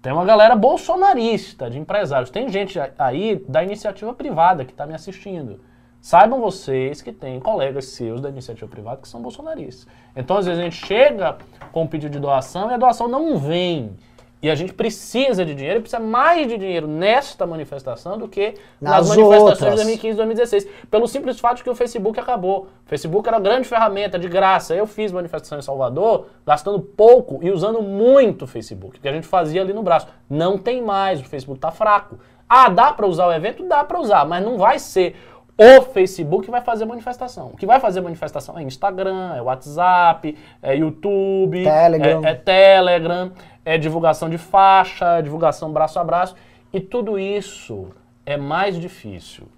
Tem 0.03 0.13
uma 0.13 0.25
galera 0.25 0.57
bolsonarista 0.57 1.69
de 1.69 1.79
empresários. 1.79 2.31
Tem 2.31 2.49
gente 2.49 2.79
aí 2.99 3.45
da 3.47 3.63
iniciativa 3.63 4.15
privada 4.15 4.65
que 4.65 4.73
está 4.73 4.87
me 4.87 4.95
assistindo. 4.95 5.61
Saibam 6.01 6.41
vocês 6.41 7.03
que 7.03 7.13
tem 7.13 7.39
colegas 7.39 7.85
seus 7.87 8.23
da 8.23 8.31
iniciativa 8.31 8.67
privada 8.67 9.03
que 9.03 9.09
são 9.09 9.21
bolsonaristas. 9.21 9.87
Então, 10.17 10.39
às 10.39 10.47
vezes, 10.47 10.59
a 10.59 10.65
gente 10.65 10.87
chega 10.87 11.37
com 11.71 11.83
um 11.83 11.87
pedido 11.87 12.13
de 12.13 12.19
doação 12.19 12.71
e 12.71 12.75
a 12.75 12.79
doação 12.79 13.07
não 13.07 13.37
vem. 13.37 13.99
E 14.43 14.51
a 14.51 14.55
gente 14.55 14.73
precisa 14.73 15.45
de 15.45 15.55
dinheiro, 15.55 15.79
e 15.79 15.83
precisa 15.83 16.01
mais 16.01 16.49
de 16.49 16.57
dinheiro 16.57 16.87
nesta 16.87 17.47
manifestação 17.47 18.17
do 18.17 18.27
que 18.27 18.55
nas, 18.81 19.09
Nas 19.09 19.09
manifestações 19.09 19.43
outras. 19.43 19.71
de 19.71 19.77
2015 19.77 20.17
2016. 20.17 20.69
Pelo 20.91 21.07
simples 21.07 21.39
fato 21.39 21.59
de 21.59 21.65
que 21.65 21.71
o 21.71 21.75
Facebook 21.75 22.19
acabou. 22.19 22.69
O 22.87 22.89
Facebook 22.89 23.29
era 23.29 23.37
uma 23.37 23.43
grande 23.43 23.69
ferramenta, 23.69 24.19
de 24.19 24.29
graça. 24.29 24.75
Eu 24.75 24.87
fiz 24.87 25.13
manifestação 25.13 25.59
em 25.59 25.63
Salvador 25.63 26.27
gastando 26.47 26.81
pouco 26.81 27.41
e 27.43 27.51
usando 27.51 27.83
muito 27.83 28.47
o 28.47 28.49
Facebook, 28.49 28.99
que 28.99 29.09
a 29.09 29.13
gente 29.13 29.27
fazia 29.27 29.61
ali 29.61 29.75
no 29.75 29.83
braço. 29.83 30.07
Não 30.29 30.57
tem 30.57 30.81
mais, 30.81 31.21
o 31.21 31.25
Facebook 31.25 31.61
tá 31.61 31.71
fraco. 31.71 32.19
Ah, 32.49 32.69
dá 32.69 32.93
para 32.93 33.07
usar 33.07 33.27
o 33.27 33.33
evento? 33.33 33.63
Dá 33.69 33.85
para 33.85 34.01
usar, 34.01 34.25
mas 34.27 34.43
não 34.43 34.59
vai 34.59 34.79
ser 34.81 35.15
o 35.63 35.83
Facebook 35.83 36.51
vai 36.51 36.63
fazer 36.63 36.87
manifestação. 36.87 37.49
O 37.49 37.57
que 37.59 37.67
vai 37.67 37.79
fazer 37.79 38.01
manifestação 38.01 38.59
é 38.59 38.63
Instagram, 38.63 39.35
é 39.35 39.43
WhatsApp, 39.43 40.35
é 40.63 40.75
YouTube, 40.75 41.63
Telegram. 41.63 42.25
é, 42.25 42.31
é 42.31 42.35
Telegram, 42.35 43.33
é 43.63 43.77
divulgação 43.77 44.31
de 44.31 44.39
faixa, 44.39 45.19
é 45.19 45.23
divulgação 45.23 45.71
braço 45.71 45.99
a 45.99 46.05
braço. 46.05 46.35
E 46.73 46.81
tudo 46.81 47.19
isso 47.19 47.89
é 48.25 48.39
mais 48.39 48.81
difícil. 48.81 49.49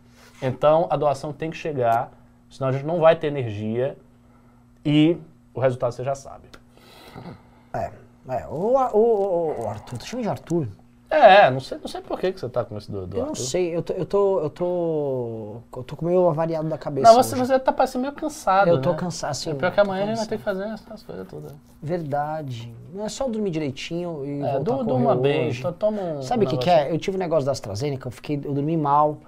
Então 0.42 0.88
a 0.90 0.96
doação 0.96 1.32
tem 1.32 1.52
que 1.52 1.56
chegar, 1.56 2.10
senão 2.50 2.70
a 2.70 2.72
gente 2.72 2.84
não 2.84 2.98
vai 2.98 3.14
ter 3.14 3.28
energia 3.28 3.96
e 4.84 5.16
o 5.54 5.60
resultado 5.60 5.92
você 5.92 6.02
já 6.02 6.16
sabe. 6.16 6.48
é, 7.72 7.92
é. 8.28 8.46
O, 8.48 8.74
o, 8.74 8.98
o, 8.98 9.62
o 9.62 9.68
Arthur, 9.68 9.98
tu 9.98 10.04
chama 10.04 10.24
de 10.24 10.28
Arthur? 10.28 10.66
É, 11.14 11.50
não 11.50 11.60
sei, 11.60 11.76
não 11.78 11.88
sei 11.88 12.00
por 12.00 12.18
que, 12.18 12.32
que 12.32 12.40
você 12.40 12.48
tá 12.48 12.64
com 12.64 12.78
esse 12.78 12.90
do, 12.90 13.06
do 13.06 13.16
Eu 13.16 13.20
não 13.24 13.28
Arthur. 13.30 13.42
sei, 13.42 13.76
eu 13.76 13.82
tô, 13.82 13.92
eu 13.92 14.06
tô, 14.06 14.40
eu 14.40 14.50
tô, 14.50 15.56
eu 15.76 15.82
tô 15.84 15.94
com 15.96 16.06
meio 16.06 16.26
avariado 16.26 16.66
da 16.68 16.78
cabeça 16.78 17.06
Não, 17.06 17.22
você, 17.22 17.34
hoje. 17.34 17.44
você 17.46 17.58
tá 17.58 17.70
parecendo 17.70 18.02
meio 18.02 18.14
cansado, 18.14 18.68
Eu 18.68 18.80
tô 18.80 18.92
né? 18.92 18.96
cansado, 18.98 19.30
assim. 19.32 19.50
É 19.50 19.54
pior 19.54 19.70
que 19.72 19.80
amanhã 19.80 20.04
a 20.04 20.06
tô 20.06 20.08
gente 20.10 20.18
vai 20.18 20.26
ter 20.28 20.38
que 20.38 20.42
fazer 20.42 20.64
essas 20.64 21.02
coisas 21.02 21.28
todas. 21.28 21.52
Verdade. 21.82 22.72
Não 22.94 23.04
é 23.04 23.08
só 23.10 23.28
dormir 23.28 23.50
direitinho 23.50 24.24
e 24.24 24.42
É, 24.42 24.52
voltar 24.58 24.84
durma 24.84 25.14
bem, 25.14 25.48
hoje. 25.48 25.58
então 25.58 25.72
toma 25.72 26.00
um 26.00 26.22
Sabe 26.22 26.46
o 26.46 26.48
que, 26.48 26.56
que 26.56 26.66
negócio. 26.70 26.88
é? 26.90 26.94
Eu 26.94 26.98
tive 26.98 27.16
um 27.16 27.20
negócio 27.20 27.44
da 27.44 27.52
AstraZeneca, 27.52 28.08
eu, 28.08 28.12
fiquei, 28.12 28.36
eu 28.42 28.52
dormi 28.54 28.76
mal. 28.76 29.18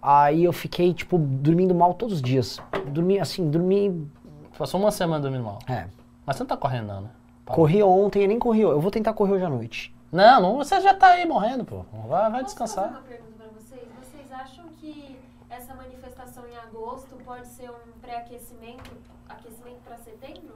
Aí 0.00 0.44
eu 0.44 0.52
fiquei, 0.52 0.94
tipo, 0.94 1.18
dormindo 1.18 1.74
mal 1.74 1.92
todos 1.92 2.16
os 2.16 2.22
dias. 2.22 2.58
Dormi, 2.88 3.18
assim, 3.18 3.50
dormi... 3.50 4.08
Passou 4.56 4.80
uma 4.80 4.90
semana 4.90 5.20
dormindo 5.20 5.44
mal. 5.44 5.58
É. 5.68 5.86
Mas 6.24 6.36
você 6.36 6.42
não 6.44 6.48
tá 6.48 6.56
correndo 6.56 6.86
não, 6.86 7.00
né? 7.02 7.08
Parou. 7.44 7.56
Corri 7.62 7.82
ontem 7.82 8.22
e 8.22 8.26
nem 8.28 8.38
corri. 8.38 8.60
Eu 8.62 8.80
vou 8.80 8.90
tentar 8.90 9.12
correr 9.12 9.32
hoje 9.34 9.44
à 9.44 9.50
noite. 9.50 9.94
Não, 10.16 10.40
não, 10.40 10.56
você 10.56 10.80
já 10.80 10.94
tá 10.94 11.08
aí 11.08 11.26
morrendo, 11.26 11.62
pô. 11.62 11.84
Vai, 11.92 12.08
vai 12.08 12.20
Posso 12.20 12.32
fazer 12.32 12.44
descansar. 12.44 12.88
uma 12.88 13.00
pergunta 13.02 13.32
para 13.36 13.48
vocês? 13.48 13.82
Vocês 14.00 14.32
acham 14.32 14.64
que 14.80 15.14
essa 15.50 15.74
manifestação 15.74 16.42
em 16.48 16.56
agosto 16.56 17.16
pode 17.22 17.46
ser 17.48 17.68
um 17.70 18.00
pré-aquecimento, 18.00 18.90
aquecimento 19.28 19.76
para 19.84 19.98
setembro? 19.98 20.54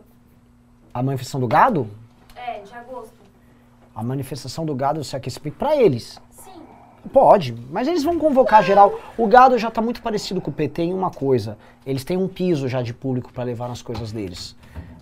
A 0.94 1.02
manifestação 1.02 1.40
do 1.40 1.46
gado? 1.46 1.90
É, 2.34 2.60
de 2.60 2.74
agosto. 2.74 3.12
A 3.94 4.02
manifestação 4.02 4.64
do 4.64 4.74
gado 4.74 5.04
se 5.04 5.14
aquecimento 5.14 5.56
pra 5.56 5.76
eles. 5.76 6.18
Sim. 6.30 6.62
Pode, 7.12 7.52
mas 7.70 7.86
eles 7.86 8.02
vão 8.02 8.18
convocar 8.18 8.62
geral. 8.62 8.98
O 9.18 9.26
gado 9.26 9.58
já 9.58 9.70
tá 9.70 9.82
muito 9.82 10.00
parecido 10.00 10.40
com 10.40 10.50
o 10.50 10.54
PT 10.54 10.84
em 10.84 10.94
uma 10.94 11.10
coisa. 11.10 11.58
Eles 11.84 12.02
têm 12.02 12.16
um 12.16 12.28
piso 12.28 12.66
já 12.66 12.80
de 12.80 12.94
público 12.94 13.30
para 13.30 13.44
levar 13.44 13.68
nas 13.68 13.82
coisas 13.82 14.10
deles. 14.10 14.56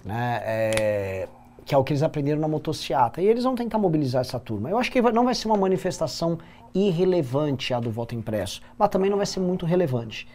Né? 0.04 0.40
É, 0.42 1.28
que 1.68 1.74
é 1.74 1.78
o 1.78 1.84
que 1.84 1.92
eles 1.92 2.02
aprenderam 2.02 2.40
na 2.40 2.48
motociata. 2.48 3.20
E 3.20 3.26
eles 3.26 3.44
vão 3.44 3.54
tentar 3.54 3.76
mobilizar 3.76 4.22
essa 4.22 4.40
turma. 4.40 4.70
Eu 4.70 4.78
acho 4.78 4.90
que 4.90 5.02
não 5.02 5.26
vai 5.26 5.34
ser 5.34 5.48
uma 5.48 5.56
manifestação 5.56 6.38
irrelevante 6.74 7.74
a 7.74 7.78
do 7.78 7.90
voto 7.90 8.14
impresso, 8.14 8.62
mas 8.78 8.88
também 8.88 9.10
não 9.10 9.18
vai 9.18 9.26
ser 9.26 9.40
muito 9.40 9.66
relevante. 9.66 10.26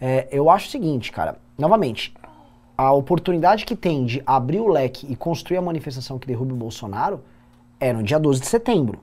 É, 0.00 0.28
eu 0.30 0.48
acho 0.48 0.68
o 0.68 0.70
seguinte, 0.70 1.10
cara, 1.10 1.36
novamente, 1.58 2.14
a 2.76 2.92
oportunidade 2.92 3.66
que 3.66 3.74
tem 3.74 4.04
de 4.04 4.22
abrir 4.24 4.60
o 4.60 4.68
leque 4.68 5.04
e 5.10 5.16
construir 5.16 5.56
a 5.56 5.62
manifestação 5.62 6.16
que 6.16 6.28
derrube 6.28 6.52
o 6.52 6.56
Bolsonaro 6.56 7.24
é 7.80 7.92
no 7.92 8.00
dia 8.00 8.20
12 8.20 8.40
de 8.40 8.46
setembro. 8.46 9.00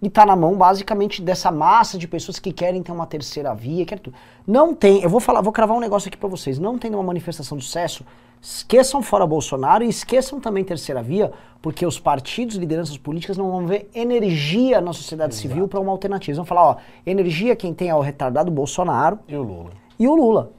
E 0.00 0.08
tá 0.08 0.24
na 0.24 0.36
mão 0.36 0.56
basicamente 0.56 1.20
dessa 1.20 1.50
massa 1.50 1.98
de 1.98 2.06
pessoas 2.06 2.38
que 2.38 2.52
querem 2.52 2.82
ter 2.82 2.92
uma 2.92 3.06
terceira 3.06 3.54
via, 3.54 3.84
quer 3.84 3.98
tudo. 3.98 4.16
Não 4.46 4.74
tem, 4.74 5.02
eu 5.02 5.10
vou 5.10 5.20
falar, 5.20 5.40
vou 5.40 5.52
cravar 5.52 5.76
um 5.76 5.80
negócio 5.80 6.08
aqui 6.08 6.16
pra 6.16 6.28
vocês, 6.28 6.58
não 6.58 6.78
tem 6.78 6.94
uma 6.94 7.02
manifestação 7.02 7.58
de 7.58 7.64
sucesso 7.64 8.04
Esqueçam 8.40 9.02
fora 9.02 9.26
Bolsonaro 9.26 9.82
e 9.82 9.88
esqueçam 9.88 10.40
também 10.40 10.62
terceira 10.62 11.02
via, 11.02 11.32
porque 11.60 11.84
os 11.84 11.98
partidos, 11.98 12.56
lideranças 12.56 12.96
políticas 12.96 13.36
não 13.36 13.50
vão 13.50 13.66
ver 13.66 13.90
energia 13.92 14.80
na 14.80 14.92
sociedade 14.92 15.34
civil 15.34 15.66
para 15.66 15.80
uma 15.80 15.90
alternativa. 15.90 16.30
Eles 16.30 16.36
vão 16.36 16.46
falar, 16.46 16.62
ó, 16.62 16.76
energia 17.04 17.56
quem 17.56 17.74
tem 17.74 17.88
é 17.88 17.94
o 17.94 18.00
retardado 18.00 18.50
Bolsonaro 18.50 19.18
E 19.26 19.34
o 19.34 19.42
Lula? 19.42 19.70
e 19.98 20.06
o 20.06 20.14
Lula. 20.14 20.52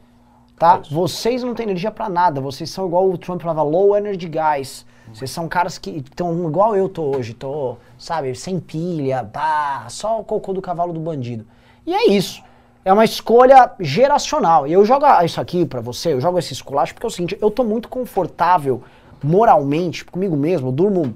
Tá? 0.58 0.82
Isso. 0.84 0.94
Vocês 0.94 1.42
não 1.42 1.54
têm 1.54 1.64
energia 1.64 1.90
pra 1.90 2.10
nada, 2.10 2.42
vocês 2.42 2.70
são 2.70 2.86
igual 2.86 3.10
o 3.10 3.18
Trump 3.18 3.42
falava, 3.42 3.64
low 3.64 3.96
energy 3.96 4.28
guys. 4.28 4.86
Vocês 5.14 5.32
são 5.32 5.47
caras 5.47 5.78
que 5.78 5.89
estão 5.89 6.47
igual 6.47 6.76
eu 6.76 6.88
tô 6.88 7.16
hoje, 7.16 7.34
tô, 7.34 7.78
sabe, 7.97 8.34
sem 8.36 8.60
pilha, 8.60 9.24
pá, 9.24 9.86
só 9.89 10.20
o 10.20 10.24
cocô 10.24 10.53
do 10.53 10.62
cavalo 10.62 10.93
do 10.93 10.99
bandido. 10.99 11.45
E 11.86 11.93
é 11.93 12.10
isso. 12.12 12.41
É 12.86 12.93
uma 12.93 13.03
escolha 13.03 13.72
geracional. 13.80 14.66
E 14.68 14.74
eu 14.74 14.86
jogo 14.86 15.05
isso 15.24 15.41
aqui 15.41 15.66
pra 15.66 15.82
você, 15.82 16.14
eu 16.14 16.22
jogo 16.22 16.39
esse 16.39 16.53
esculacho 16.53 16.93
porque 16.93 17.05
é 17.05 17.10
o 17.10 17.12
seguinte, 17.12 17.38
eu 17.41 17.51
tô 17.51 17.64
muito 17.64 17.89
confortável 17.89 18.82
moralmente 19.22 20.05
comigo 20.05 20.36
mesmo, 20.38 20.68
eu 20.70 20.72
durmo, 20.72 21.14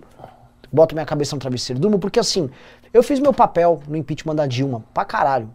boto 0.71 0.93
minha 0.93 1.05
cabeça 1.05 1.35
no 1.35 1.39
travesseiro, 1.39 1.79
durmo 1.79 1.97
porque 1.99 2.19
assim, 2.19 2.49
eu 2.93 3.01
fiz 3.01 3.19
meu 3.19 3.33
papel 3.33 3.81
no 3.87 3.95
impeachment 3.95 4.35
da 4.35 4.45
Dilma, 4.45 4.83
pra 4.93 5.05
caralho. 5.05 5.49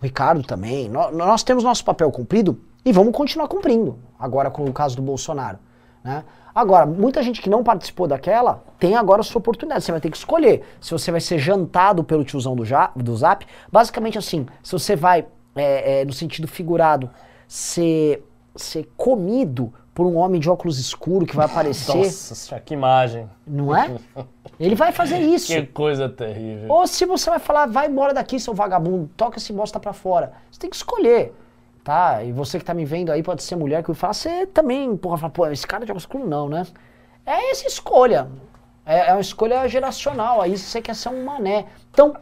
O 0.00 0.04
Ricardo 0.04 0.42
também. 0.42 0.88
Nó- 0.90 1.10
Nós 1.10 1.42
temos 1.42 1.64
nosso 1.64 1.82
papel 1.84 2.10
cumprido 2.12 2.60
e 2.84 2.92
vamos 2.92 3.14
continuar 3.14 3.48
cumprindo. 3.48 3.98
Agora 4.18 4.50
com 4.50 4.64
o 4.66 4.72
caso 4.72 4.94
do 4.94 5.02
Bolsonaro. 5.02 5.58
Né? 6.04 6.22
Agora, 6.56 6.86
muita 6.86 7.22
gente 7.22 7.42
que 7.42 7.50
não 7.50 7.62
participou 7.62 8.06
daquela 8.06 8.64
tem 8.78 8.96
agora 8.96 9.20
a 9.20 9.22
sua 9.22 9.40
oportunidade. 9.40 9.84
Você 9.84 9.92
vai 9.92 10.00
ter 10.00 10.08
que 10.08 10.16
escolher 10.16 10.62
se 10.80 10.90
você 10.90 11.10
vai 11.10 11.20
ser 11.20 11.38
jantado 11.38 12.02
pelo 12.02 12.24
tiozão 12.24 12.56
do, 12.56 12.64
ja, 12.64 12.90
do 12.96 13.14
Zap. 13.14 13.46
Basicamente 13.70 14.16
assim, 14.16 14.46
se 14.62 14.72
você 14.72 14.96
vai, 14.96 15.26
é, 15.54 16.00
é, 16.00 16.04
no 16.06 16.14
sentido 16.14 16.48
figurado, 16.48 17.10
ser, 17.46 18.26
ser 18.54 18.88
comido 18.96 19.70
por 19.92 20.06
um 20.06 20.16
homem 20.16 20.40
de 20.40 20.48
óculos 20.48 20.78
escuros 20.78 21.28
que 21.28 21.36
vai 21.36 21.44
aparecer, 21.44 21.92
Nossa, 21.94 22.58
que 22.58 22.72
imagem. 22.72 23.28
não 23.46 23.76
é? 23.76 23.94
Ele 24.58 24.74
vai 24.74 24.92
fazer 24.92 25.18
isso. 25.28 25.52
Que 25.52 25.66
coisa 25.66 26.08
terrível. 26.08 26.70
Ou 26.70 26.86
se 26.86 27.04
você 27.04 27.28
vai 27.28 27.38
falar, 27.38 27.66
vai 27.66 27.86
embora 27.86 28.14
daqui, 28.14 28.40
seu 28.40 28.54
vagabundo, 28.54 29.10
toca 29.14 29.36
esse 29.36 29.52
bosta 29.52 29.78
pra 29.78 29.92
fora. 29.92 30.32
Você 30.50 30.58
tem 30.58 30.70
que 30.70 30.76
escolher, 30.76 31.34
tá? 31.86 32.24
E 32.24 32.32
você 32.32 32.58
que 32.58 32.64
tá 32.64 32.74
me 32.74 32.84
vendo 32.84 33.12
aí, 33.12 33.22
pode 33.22 33.44
ser 33.44 33.54
mulher 33.54 33.80
que 33.80 33.86
vai 33.86 33.94
falar, 33.94 34.12
você 34.12 34.44
também, 34.44 34.96
porra, 34.96 35.18
fala, 35.18 35.30
pô, 35.30 35.46
esse 35.46 35.64
cara 35.64 35.86
de 35.86 35.92
óculos 35.92 36.02
escuros 36.02 36.28
não, 36.28 36.48
né? 36.48 36.66
É 37.24 37.52
essa 37.52 37.68
escolha. 37.68 38.28
É, 38.84 39.10
é 39.10 39.12
uma 39.12 39.20
escolha 39.20 39.68
geracional, 39.68 40.42
aí 40.42 40.58
você 40.58 40.82
quer 40.82 40.96
ser 40.96 41.10
um 41.10 41.24
mané. 41.24 41.66
Então, 41.92 42.16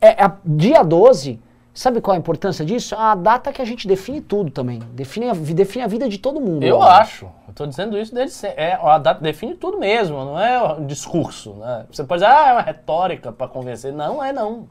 é, 0.00 0.24
é 0.24 0.32
dia 0.44 0.82
12, 0.82 1.40
sabe 1.72 2.00
qual 2.00 2.16
a 2.16 2.18
importância 2.18 2.64
disso? 2.64 2.96
A 2.96 3.14
data 3.14 3.52
que 3.52 3.62
a 3.62 3.64
gente 3.64 3.86
define 3.86 4.20
tudo 4.20 4.50
também. 4.50 4.80
Define 4.92 5.28
a, 5.28 5.34
define 5.34 5.84
a 5.84 5.86
vida 5.86 6.08
de 6.08 6.18
todo 6.18 6.40
mundo. 6.40 6.64
Eu 6.64 6.78
ó. 6.78 6.82
acho. 6.82 7.26
Eu 7.46 7.54
tô 7.54 7.66
dizendo 7.66 7.96
isso 7.96 8.12
desde 8.12 8.34
sempre. 8.34 8.60
É, 8.60 8.72
a 8.74 8.98
data 8.98 9.22
define 9.22 9.54
tudo 9.54 9.78
mesmo, 9.78 10.16
não 10.24 10.40
é 10.40 10.60
um 10.74 10.84
discurso. 10.84 11.54
Né? 11.54 11.86
Você 11.92 12.02
pode 12.02 12.22
dizer, 12.22 12.34
ah, 12.34 12.48
é 12.48 12.52
uma 12.54 12.62
retórica 12.62 13.30
para 13.30 13.46
convencer. 13.46 13.92
Não, 13.92 14.22
é 14.22 14.32
não. 14.32 14.66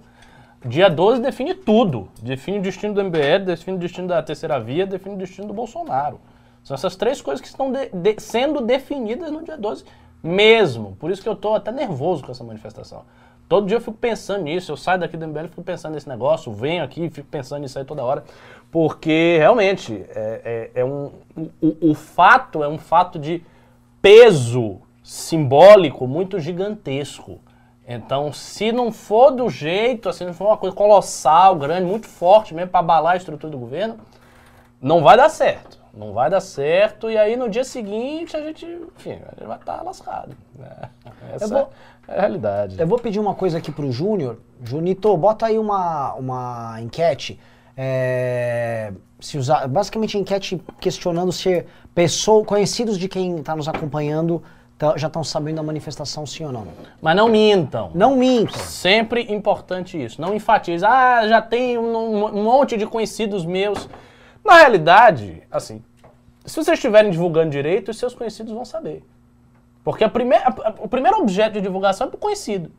Dia 0.66 0.90
12 0.90 1.22
define 1.22 1.54
tudo. 1.54 2.10
Define 2.22 2.60
o 2.60 2.62
destino 2.62 2.94
do 2.94 3.04
MBL, 3.04 3.46
define 3.46 3.78
o 3.78 3.80
destino 3.80 4.08
da 4.08 4.22
terceira 4.22 4.60
via, 4.60 4.86
define 4.86 5.16
o 5.16 5.18
destino 5.18 5.48
do 5.48 5.54
Bolsonaro. 5.54 6.20
São 6.64 6.76
essas 6.76 6.96
três 6.96 7.22
coisas 7.22 7.42
que 7.42 7.48
estão 7.48 7.72
de- 7.72 7.90
de- 7.94 8.20
sendo 8.20 8.60
definidas 8.62 9.32
no 9.32 9.42
dia 9.44 9.58
12 9.58 9.86
mesmo. 10.22 10.98
Por 11.00 11.10
isso 11.12 11.22
que 11.22 11.30
eu 11.30 11.36
tô 11.36 11.54
até 11.56 11.72
nervoso 11.72 12.24
com 12.24 12.32
essa 12.32 12.44
manifestação. 12.44 13.04
Todo 13.48 13.66
dia 13.66 13.78
eu 13.78 13.82
fico 13.82 13.98
pensando 13.98 14.44
nisso, 14.44 14.72
eu 14.72 14.78
saio 14.78 15.00
daqui 15.00 15.16
do 15.18 15.26
MBL 15.26 15.46
e 15.46 15.48
fico 15.50 15.64
pensando 15.64 15.94
nesse 15.94 16.08
negócio, 16.08 16.52
venho 16.52 16.84
aqui 16.84 17.10
fico 17.10 17.28
pensando 17.30 17.62
nisso 17.62 17.80
aí 17.80 17.86
toda 17.86 18.04
hora. 18.04 18.24
Porque 18.70 19.38
realmente 19.40 20.06
é, 20.10 20.70
é- 20.76 20.82
é 20.82 20.86
um, 20.86 21.12
o, 21.62 21.90
o 21.92 21.96
fato 21.96 22.64
é 22.64 22.68
um 22.68 22.78
fato 22.78 23.18
de 23.18 23.42
peso 24.02 24.78
simbólico 25.02 26.06
muito 26.06 26.38
gigantesco. 26.40 27.40
Então, 27.92 28.32
se 28.32 28.72
não 28.72 28.92
for 28.92 29.32
do 29.32 29.50
jeito, 29.50 30.10
assim, 30.10 30.24
não 30.26 30.34
for 30.34 30.46
uma 30.46 30.58
coisa 30.58 30.76
colossal, 30.76 31.56
grande, 31.56 31.86
muito 31.88 32.08
forte 32.08 32.54
mesmo 32.54 32.70
para 32.70 32.82
abalar 32.82 33.14
a 33.14 33.18
estrutura 33.18 33.52
do 33.52 33.58
governo, 33.58 33.98
não 34.80 35.02
vai 35.02 35.18
dar 35.18 35.28
certo. 35.28 35.80
Não 35.92 36.14
vai 36.14 36.30
dar 36.30 36.40
certo, 36.40 37.10
e 37.10 37.18
aí 37.18 37.36
no 37.36 37.50
dia 37.50 37.64
seguinte 37.64 38.38
a 38.38 38.42
gente, 38.42 38.64
enfim, 38.96 39.14
a 39.14 39.32
gente 39.36 39.48
vai 39.48 39.58
estar 39.58 39.82
lascado. 39.82 40.38
né? 40.56 40.70
Essa 41.34 41.48
vou- 41.48 41.70
é 42.08 42.16
a 42.16 42.22
realidade. 42.22 42.80
Eu 42.80 42.86
vou 42.88 43.00
pedir 43.00 43.20
uma 43.20 43.34
coisa 43.34 43.58
aqui 43.58 43.72
pro 43.72 43.92
Júnior. 43.92 44.38
Junito, 44.64 45.18
bota 45.18 45.48
aí 45.48 45.58
uma, 45.58 46.14
uma 46.14 46.78
enquete. 46.80 47.40
é, 47.82 48.92
se 49.22 49.38
usar, 49.38 49.66
basicamente 49.68 50.18
enquete 50.18 50.62
questionando 50.82 51.32
se 51.32 51.66
pessoas, 51.96 52.46
conhecidos 52.46 52.98
de 52.98 53.08
quem 53.08 53.38
está 53.38 53.56
nos 53.56 53.68
acompanhando 53.70 54.40
tá- 54.40 54.50
já 54.96 55.08
estão 55.08 55.24
sabendo 55.24 55.58
da 55.58 55.64
manifestação 55.64 56.26
sim 56.26 56.46
ou 56.46 56.52
não. 56.52 56.68
Mas 57.02 57.16
não 57.16 57.28
mintam. 57.28 57.92
Não 57.94 58.16
mintam. 58.16 58.60
Sempre 58.62 59.22
importante 59.32 60.02
isso. 60.02 60.22
Não 60.22 60.34
enfatize. 60.34 60.86
Ah, 60.86 61.28
já 61.28 61.42
tem 61.42 61.78
um, 61.78 62.26
um 62.26 62.44
monte 62.44 62.78
de 62.78 62.86
conhecidos 62.86 63.46
meus. 63.46 63.90
Na 64.44 64.54
realidade, 64.56 65.44
assim, 65.52 65.84
se 66.46 66.56
vocês 66.56 66.78
estiverem 66.78 67.12
divulgando 67.12 67.50
direito, 67.52 67.92
os 67.92 67.98
seus 67.98 68.16
conhecidos 68.16 68.54
vão 68.54 68.64
saber. 68.64 69.04
Porque 69.84 70.04
a 70.04 70.10
primeira, 70.10 70.46
a- 70.48 70.74
o 70.80 70.88
primeiro 70.88 71.18
objeto 71.20 71.54
de 71.54 71.62
divulgação 71.62 72.08
é 72.08 72.10
para 72.10 72.18
o 72.18 72.20
conhecido. 72.20 72.72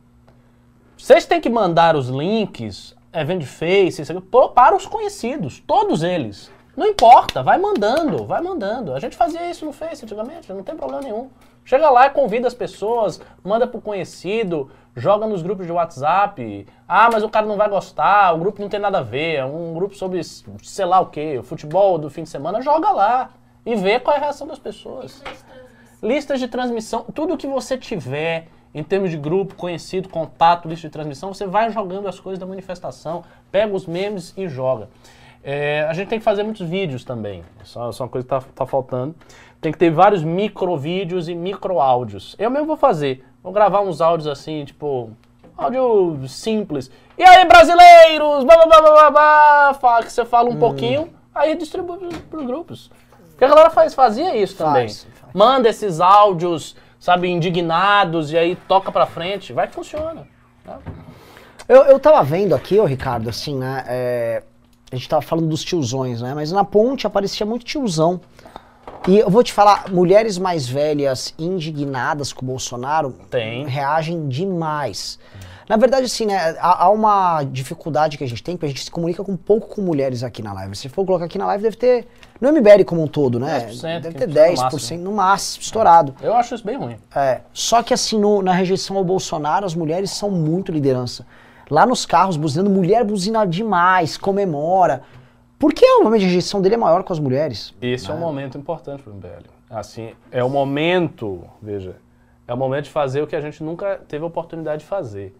Vocês 0.97 1.25
têm 1.25 1.39
que 1.41 1.49
mandar 1.49 1.95
os 1.95 2.09
links, 2.09 2.95
evento 3.13 3.39
de 3.41 3.45
Face, 3.47 4.01
isso 4.01 4.11
aqui, 4.11 4.21
para 4.55 4.75
os 4.75 4.85
conhecidos, 4.85 5.61
todos 5.65 6.03
eles. 6.03 6.51
Não 6.75 6.85
importa, 6.87 7.43
vai 7.43 7.57
mandando, 7.57 8.25
vai 8.25 8.41
mandando. 8.41 8.93
A 8.93 8.99
gente 8.99 9.15
fazia 9.15 9.49
isso 9.49 9.65
no 9.65 9.73
Face 9.73 10.03
antigamente, 10.05 10.51
não 10.53 10.63
tem 10.63 10.75
problema 10.75 11.01
nenhum. 11.03 11.29
Chega 11.63 11.89
lá 11.89 12.07
e 12.07 12.09
convida 12.09 12.47
as 12.47 12.53
pessoas, 12.53 13.21
manda 13.43 13.67
pro 13.67 13.79
conhecido, 13.79 14.69
joga 14.95 15.27
nos 15.27 15.41
grupos 15.41 15.65
de 15.65 15.71
WhatsApp. 15.71 16.67
Ah, 16.87 17.09
mas 17.11 17.23
o 17.23 17.29
cara 17.29 17.45
não 17.45 17.57
vai 17.57 17.69
gostar, 17.69 18.33
o 18.33 18.39
grupo 18.39 18.61
não 18.61 18.69
tem 18.69 18.79
nada 18.79 18.99
a 18.99 19.03
ver, 19.03 19.35
é 19.35 19.45
um 19.45 19.73
grupo 19.73 19.95
sobre 19.95 20.21
sei 20.23 20.85
lá 20.85 20.99
o 20.99 21.07
que, 21.07 21.37
o 21.37 21.43
futebol 21.43 21.97
do 21.97 22.09
fim 22.09 22.23
de 22.23 22.29
semana, 22.29 22.61
joga 22.61 22.91
lá 22.91 23.29
e 23.65 23.75
vê 23.75 23.99
qual 23.99 24.15
é 24.15 24.19
a 24.19 24.21
reação 24.23 24.47
das 24.47 24.59
pessoas 24.59 25.21
listas 26.01 26.39
de 26.39 26.47
transmissão, 26.47 27.05
tudo 27.13 27.37
que 27.37 27.47
você 27.47 27.77
tiver 27.77 28.47
em 28.73 28.83
termos 28.83 29.11
de 29.11 29.17
grupo, 29.17 29.53
conhecido, 29.53 30.09
contato, 30.09 30.67
lista 30.67 30.87
de 30.87 30.91
transmissão, 30.91 31.33
você 31.33 31.45
vai 31.45 31.69
jogando 31.69 32.07
as 32.07 32.19
coisas 32.19 32.39
da 32.39 32.45
manifestação, 32.45 33.23
pega 33.51 33.75
os 33.75 33.85
memes 33.85 34.33
e 34.37 34.47
joga. 34.47 34.89
É, 35.43 35.87
a 35.89 35.93
gente 35.93 36.07
tem 36.07 36.19
que 36.19 36.25
fazer 36.25 36.43
muitos 36.43 36.67
vídeos 36.67 37.03
também, 37.03 37.43
só, 37.63 37.91
só 37.91 38.03
uma 38.03 38.09
coisa 38.09 38.25
que 38.25 38.29
tá, 38.29 38.41
tá 38.53 38.65
faltando. 38.65 39.15
Tem 39.59 39.71
que 39.71 39.77
ter 39.77 39.89
vários 39.89 40.23
micro 40.23 40.77
vídeos 40.77 41.27
e 41.27 41.35
micro 41.35 41.79
áudios. 41.79 42.35
Eu 42.37 42.49
mesmo 42.49 42.67
vou 42.67 42.77
fazer, 42.77 43.25
vou 43.41 43.51
gravar 43.51 43.81
uns 43.81 44.01
áudios 44.01 44.27
assim, 44.27 44.65
tipo, 44.65 45.09
áudio 45.57 46.27
simples. 46.27 46.91
E 47.17 47.23
aí, 47.23 47.45
brasileiros, 47.45 48.43
blá, 48.43 48.65
blá, 48.65 48.81
blá, 48.81 49.11
blá, 49.11 49.73
fala 49.79 50.03
que 50.03 50.11
você 50.11 50.25
fala 50.25 50.49
um 50.49 50.57
pouquinho, 50.57 51.09
aí 51.33 51.55
distribui 51.55 51.97
para 52.29 52.39
os 52.39 52.45
grupos. 52.45 52.91
Porque 53.29 53.45
a 53.45 53.47
galera 53.47 53.69
faz, 53.71 53.93
fazia 53.93 54.35
isso 54.35 54.57
também. 54.57 54.87
Faz, 54.87 55.07
faz. 55.19 55.33
Manda 55.33 55.69
esses 55.69 55.99
áudios, 55.99 56.75
sabe, 56.99 57.27
indignados, 57.29 58.31
e 58.31 58.37
aí 58.37 58.55
toca 58.67 58.91
pra 58.91 59.07
frente, 59.07 59.53
vai 59.53 59.67
que 59.67 59.73
funciona. 59.73 60.27
tá? 60.63 60.79
Eu, 61.67 61.83
eu 61.83 61.99
tava 61.99 62.21
vendo 62.23 62.53
aqui, 62.53 62.79
ô 62.79 62.85
Ricardo, 62.85 63.29
assim, 63.29 63.55
né? 63.55 63.83
é, 63.87 64.43
a 64.91 64.95
gente 64.95 65.07
tava 65.07 65.21
falando 65.21 65.47
dos 65.47 65.63
tiozões, 65.63 66.21
né? 66.21 66.33
Mas 66.33 66.51
na 66.51 66.63
ponte 66.63 67.07
aparecia 67.07 67.45
muito 67.45 67.63
tiozão. 67.65 68.19
E 69.07 69.17
eu 69.17 69.29
vou 69.29 69.41
te 69.43 69.51
falar, 69.53 69.89
mulheres 69.91 70.37
mais 70.37 70.67
velhas 70.67 71.33
indignadas 71.39 72.31
com 72.33 72.43
o 72.43 72.47
Bolsonaro 72.47 73.15
Tem. 73.29 73.65
reagem 73.65 74.27
demais. 74.27 75.17
Na 75.67 75.77
verdade, 75.77 76.05
assim, 76.05 76.25
né? 76.25 76.55
Há, 76.59 76.83
há 76.85 76.89
uma 76.89 77.43
dificuldade 77.43 78.17
que 78.17 78.23
a 78.23 78.27
gente 78.27 78.43
tem, 78.43 78.55
porque 78.57 78.65
a 78.65 78.69
gente 78.69 78.83
se 78.83 78.91
comunica 78.91 79.23
com 79.23 79.37
pouco 79.37 79.69
com 79.75 79.81
mulheres 79.81 80.21
aqui 80.23 80.41
na 80.43 80.51
live. 80.53 80.75
Se 80.75 80.89
for 80.89 81.05
colocar 81.05 81.25
aqui 81.25 81.37
na 81.37 81.45
live, 81.47 81.63
deve 81.63 81.77
ter. 81.77 82.07
No 82.41 82.51
MBL 82.51 82.83
como 82.85 83.01
um 83.03 83.07
todo, 83.07 83.39
né? 83.39 83.67
10%, 83.71 84.01
Deve 84.01 84.17
ter 84.17 84.27
15% 84.27 84.27
no 84.27 84.33
10% 84.33 84.57
máximo. 84.71 85.03
no 85.03 85.11
máximo, 85.13 85.61
estourado. 85.63 86.15
Eu 86.21 86.33
acho 86.33 86.55
isso 86.55 86.65
bem 86.65 86.75
ruim. 86.77 86.97
É, 87.15 87.41
só 87.53 87.81
que 87.81 87.93
assim, 87.93 88.19
no- 88.19 88.41
na 88.41 88.51
rejeição 88.51 88.97
ao 88.97 89.03
Bolsonaro, 89.03 89.65
as 89.65 89.73
mulheres 89.75 90.11
são 90.11 90.29
muito 90.29 90.71
liderança. 90.71 91.25
Lá 91.71 91.85
nos 91.85 92.05
carros, 92.05 92.35
buzinando, 92.35 92.69
mulher 92.69 93.03
buzina 93.05 93.47
demais, 93.47 94.17
comemora. 94.17 95.03
Por 95.57 95.73
que 95.73 95.85
obviamente, 95.95 96.23
a 96.23 96.27
rejeição 96.27 96.61
dele 96.61 96.75
é 96.75 96.77
maior 96.77 97.01
com 97.03 97.13
as 97.13 97.19
mulheres? 97.19 97.73
Esse 97.81 98.11
é 98.11 98.13
um 98.13 98.17
momento 98.19 98.57
importante 98.57 99.01
pro 99.01 99.13
MBL. 99.13 99.45
Assim, 99.69 100.11
é 100.29 100.43
o 100.43 100.49
momento, 100.49 101.45
veja, 101.61 101.95
é 102.45 102.53
o 102.53 102.57
momento 102.57 102.83
de 102.85 102.89
fazer 102.89 103.21
o 103.21 103.27
que 103.27 103.37
a 103.37 103.39
gente 103.41 103.63
nunca 103.63 104.01
teve 104.05 104.21
a 104.21 104.27
oportunidade 104.27 104.81
de 104.81 104.85
fazer, 104.87 105.33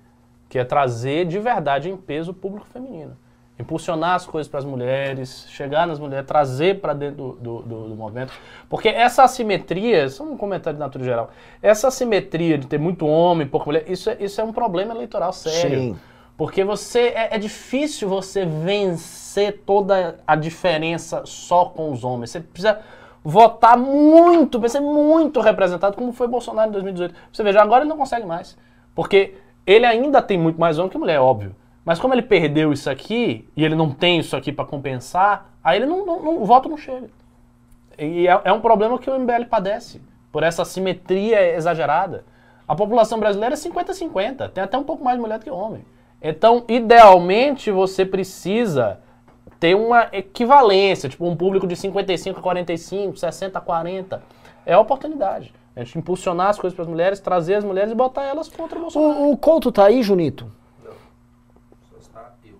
que 0.48 0.58
é 0.58 0.64
trazer 0.64 1.26
de 1.26 1.38
verdade 1.38 1.90
em 1.90 1.98
peso 1.98 2.32
o 2.32 2.34
público 2.34 2.66
feminino. 2.72 3.18
Impulsionar 3.60 4.16
as 4.16 4.26
coisas 4.26 4.50
para 4.50 4.60
as 4.60 4.66
mulheres, 4.66 5.46
chegar 5.50 5.86
nas 5.86 6.00
mulheres, 6.00 6.26
trazer 6.26 6.80
para 6.80 6.94
dentro 6.94 7.16
do, 7.18 7.32
do, 7.34 7.62
do- 7.64 7.90
do 7.90 7.96
movimento. 7.96 8.32
Porque 8.70 8.88
essa 8.88 9.24
assimetria, 9.24 10.06
isso 10.06 10.24
é 10.24 10.26
um 10.26 10.38
comentário 10.38 10.78
de 10.78 10.80
natureza 10.80 11.10
geral, 11.10 11.30
essa 11.62 11.90
assimetria 11.90 12.58
de 12.58 12.68
ter 12.68 12.80
muito 12.80 13.06
homem, 13.06 13.46
pouca 13.46 13.66
mulher, 13.66 13.84
isso 13.92 14.10
é, 14.10 14.18
isso 14.20 14.40
é 14.40 14.44
um 14.44 14.54
problema 14.54 14.94
eleitoral 14.96 15.34
sério. 15.34 15.80
Sim. 15.80 16.00
Porque 16.42 16.64
você 16.64 17.10
é, 17.10 17.36
é 17.36 17.38
difícil 17.38 18.10
você 18.10 18.44
vencer 18.44 19.62
toda 19.64 20.18
a 20.26 20.36
diferença 20.36 21.22
só 21.24 21.66
com 21.66 21.92
os 21.92 22.04
homens. 22.04 22.32
Você 22.32 22.40
precisa 22.40 22.80
votar 23.24 23.78
muito, 23.78 24.60
vai 24.60 24.68
ser 24.68 24.80
muito 24.80 25.40
representado, 25.40 25.96
como 25.96 26.12
foi 26.12 26.28
Bolsonaro 26.28 26.70
em 26.70 26.72
2018. 26.72 27.14
Você 27.32 27.44
veja, 27.44 27.62
agora 27.62 27.82
ele 27.84 27.90
não 27.92 27.96
consegue 27.98 28.26
mais. 28.26 28.58
Porque 28.96 29.36
ele 29.68 29.86
ainda 29.86 30.20
tem 30.20 30.36
muito 30.36 30.60
mais 30.60 30.80
homem 30.80 30.90
que 30.90 30.98
mulher, 30.98 31.20
óbvio. 31.20 31.56
Mas 31.86 32.00
como 32.00 32.16
ele 32.16 32.24
perdeu 32.24 32.74
isso 32.74 32.90
aqui, 32.90 33.48
e 33.56 33.64
ele 33.64 33.76
não 33.76 33.92
tem 33.92 34.18
isso 34.18 34.36
aqui 34.36 34.52
para 34.52 34.66
compensar, 34.66 35.48
aí 35.64 35.78
ele 35.78 35.86
não, 35.86 36.04
não, 36.04 36.24
não- 36.24 36.42
o 36.42 36.46
voto 36.46 36.68
não 36.68 36.76
chega. 36.76 37.08
E 38.00 38.28
é, 38.28 38.42
é 38.46 38.52
um 38.52 38.62
problema 38.62 38.98
que 38.98 39.12
o 39.12 39.16
MBL 39.16 39.46
padece, 39.48 40.02
por 40.32 40.42
essa 40.42 40.66
simetria 40.66 41.54
exagerada. 41.56 42.26
A 42.68 42.74
população 42.76 43.20
brasileira 43.20 43.54
é 43.54 43.58
50-50, 43.58 44.50
tem 44.50 44.64
até 44.64 44.76
um 44.76 44.84
pouco 44.84 45.04
mais 45.04 45.20
mulher 45.20 45.38
do 45.38 45.44
que 45.44 45.52
homem. 45.52 45.86
Então, 46.22 46.64
idealmente, 46.68 47.72
você 47.72 48.06
precisa 48.06 49.00
ter 49.60 49.76
uma 49.76 50.08
equivalência, 50.12 51.10
tipo 51.10 51.28
um 51.28 51.36
público 51.36 51.68
de 51.68 51.76
55 51.76 52.40
a 52.40 52.42
45, 52.42 53.18
60 53.18 53.58
a 53.58 53.62
40. 53.62 54.24
É 54.66 54.74
a 54.74 54.80
oportunidade. 54.80 55.54
A 55.76 55.84
gente 55.84 55.98
impulsionar 55.98 56.50
as 56.50 56.60
coisas 56.60 56.76
para 56.76 56.84
as 56.84 56.90
mulheres, 56.90 57.20
trazer 57.20 57.56
as 57.56 57.64
mulheres 57.64 57.92
e 57.92 57.96
botar 57.96 58.24
elas 58.24 58.48
contra 58.50 58.78
o 58.78 58.82
Bolsonaro. 58.82 59.22
O, 59.22 59.32
o 59.32 59.38
Couto 59.38 59.72
tá 59.72 59.86
aí, 59.86 60.04
Junito? 60.04 60.52
Só 61.90 61.98
está 61.98 62.34
eu. 62.46 62.56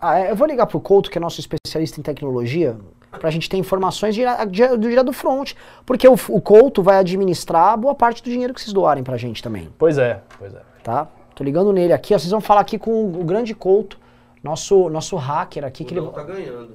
Ah, 0.00 0.18
é, 0.18 0.30
eu 0.30 0.36
vou 0.36 0.46
ligar 0.46 0.66
pro 0.66 0.80
Couto, 0.80 1.10
que 1.10 1.16
é 1.16 1.20
nosso 1.20 1.40
especialista 1.40 2.00
em 2.00 2.02
tecnologia, 2.02 2.76
pra 3.10 3.30
gente 3.30 3.48
ter 3.48 3.56
informações 3.56 4.16
do 4.16 4.88
dia 4.88 5.04
do 5.04 5.12
front. 5.12 5.52
Porque 5.86 6.08
o, 6.08 6.14
o 6.28 6.40
Couto 6.40 6.82
vai 6.82 6.98
administrar 6.98 7.76
boa 7.78 7.94
parte 7.94 8.22
do 8.22 8.28
dinheiro 8.28 8.52
que 8.52 8.60
vocês 8.60 8.72
doarem 8.72 9.04
pra 9.04 9.16
gente 9.16 9.42
também, 9.42 9.68
Pois 9.78 9.96
é, 9.96 10.20
pois 10.38 10.54
é. 10.54 10.60
tá? 10.82 11.08
Tô 11.38 11.44
ligando 11.44 11.72
nele 11.72 11.92
aqui, 11.92 12.12
ó, 12.12 12.18
vocês 12.18 12.32
vão 12.32 12.40
falar 12.40 12.62
aqui 12.62 12.76
com 12.80 13.04
o 13.04 13.22
grande 13.22 13.54
Couto, 13.54 13.96
nosso, 14.42 14.90
nosso 14.90 15.14
hacker 15.14 15.64
aqui. 15.64 15.84
Que 15.84 15.94
O 15.94 15.96
ele... 15.98 16.00
não 16.06 16.10
tá 16.10 16.24
ganhando. 16.24 16.72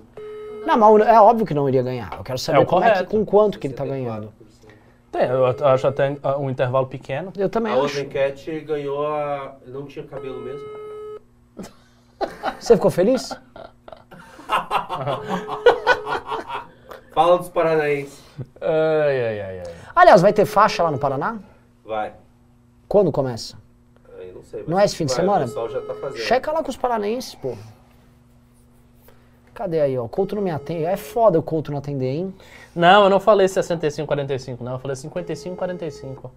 Não, 0.66 0.78
mas 0.78 1.06
é 1.06 1.20
óbvio 1.20 1.46
que 1.46 1.54
não 1.54 1.68
iria 1.68 1.84
ganhar. 1.84 2.14
Eu 2.18 2.24
quero 2.24 2.40
saber 2.40 2.60
É 2.60 2.62
o 2.62 2.66
como 2.66 2.86
é 2.86 2.94
que, 2.94 3.04
com 3.04 3.26
quanto 3.26 3.60
que 3.60 3.68
ele 3.68 3.74
tá 3.74 3.86
ganhando. 3.86 4.32
64%. 4.32 4.34
Tem, 5.12 5.28
eu 5.28 5.46
acho 5.46 5.86
até 5.86 6.16
ah, 6.24 6.38
um 6.38 6.50
intervalo 6.50 6.88
pequeno. 6.88 7.34
Eu 7.36 7.50
também 7.50 7.74
A 7.74 7.76
acho. 7.76 7.84
outra 7.84 8.00
enquete 8.04 8.62
ganhou 8.62 9.06
a. 9.06 9.58
Não 9.68 9.86
tinha 9.86 10.06
cabelo 10.06 10.40
mesmo. 10.40 10.66
Você 12.58 12.78
ficou 12.78 12.90
feliz? 12.90 13.38
Fala 17.14 17.38
dos 17.38 17.50
paranaenses. 17.50 18.24
Ai, 18.62 19.28
ai, 19.28 19.42
ai, 19.42 19.60
ai. 19.60 19.74
Aliás, 19.94 20.22
vai 20.22 20.32
ter 20.32 20.46
faixa 20.46 20.84
lá 20.84 20.90
no 20.90 20.98
Paraná? 20.98 21.38
Vai. 21.84 22.14
Quando 22.88 23.12
começa? 23.12 23.62
Sei. 24.54 24.64
Não 24.68 24.80
é 24.80 24.86
esse 24.86 24.96
fim 24.96 25.06
de 25.06 25.14
semana? 25.14 25.46
O 25.46 25.48
pessoal 25.48 25.68
já 25.68 25.82
tá 25.82 25.96
fazendo. 25.96 26.22
Checa 26.22 26.52
lá 26.52 26.62
com 26.62 26.70
os 26.70 26.78
paranaenses, 26.78 27.34
pô. 27.34 27.58
Cadê 29.52 29.82
aí, 29.82 29.98
ó? 29.98 30.06
O 30.06 30.10
Couto 30.10 30.36
não 30.36 30.44
me 30.44 30.52
atende. 30.52 30.86
É 30.86 30.96
foda 30.96 31.40
o 31.40 31.44
Couto 31.44 31.72
não 31.72 31.80
atender, 31.80 32.12
hein? 32.12 32.36
Não, 32.76 33.06
eu 33.06 33.10
não 33.10 33.20
falei 33.20 33.48
65-45, 33.48 34.62
não. 34.62 34.74
Eu 34.74 34.80
falei 34.80 34.96
55-45. 34.96 36.30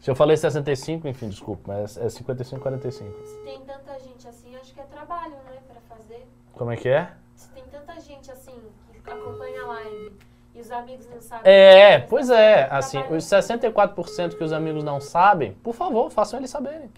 Se 0.00 0.10
eu 0.10 0.14
falei 0.14 0.36
65, 0.36 1.08
enfim, 1.08 1.30
desculpa, 1.30 1.62
mas 1.66 1.96
é 1.96 2.06
55-45. 2.08 2.90
Se 2.90 3.38
tem 3.44 3.60
tanta 3.60 3.98
gente 3.98 4.28
assim, 4.28 4.54
acho 4.56 4.74
que 4.74 4.80
é 4.80 4.84
trabalho, 4.84 5.32
né, 5.46 5.58
pra 5.66 5.96
fazer. 5.96 6.26
Como 6.52 6.72
é 6.72 6.76
que 6.76 6.88
é? 6.90 7.10
Se 7.36 7.48
tem 7.50 7.64
tanta 7.70 7.98
gente 8.00 8.30
assim, 8.30 8.56
que 9.02 9.10
acompanha 9.10 9.62
a 9.62 9.66
live 9.66 10.12
e 10.54 10.60
os 10.60 10.70
amigos 10.70 11.06
não 11.08 11.20
sabem... 11.20 11.42
É, 11.52 11.98
mas 11.98 12.08
pois 12.10 12.30
é. 12.30 12.68
Assim, 12.70 12.98
os 13.10 13.24
64% 13.24 14.36
que 14.36 14.44
os 14.44 14.52
amigos 14.52 14.84
não 14.84 15.00
sabem, 15.00 15.52
por 15.62 15.74
favor, 15.74 16.10
façam 16.10 16.38
eles 16.38 16.50
saberem. 16.50 16.90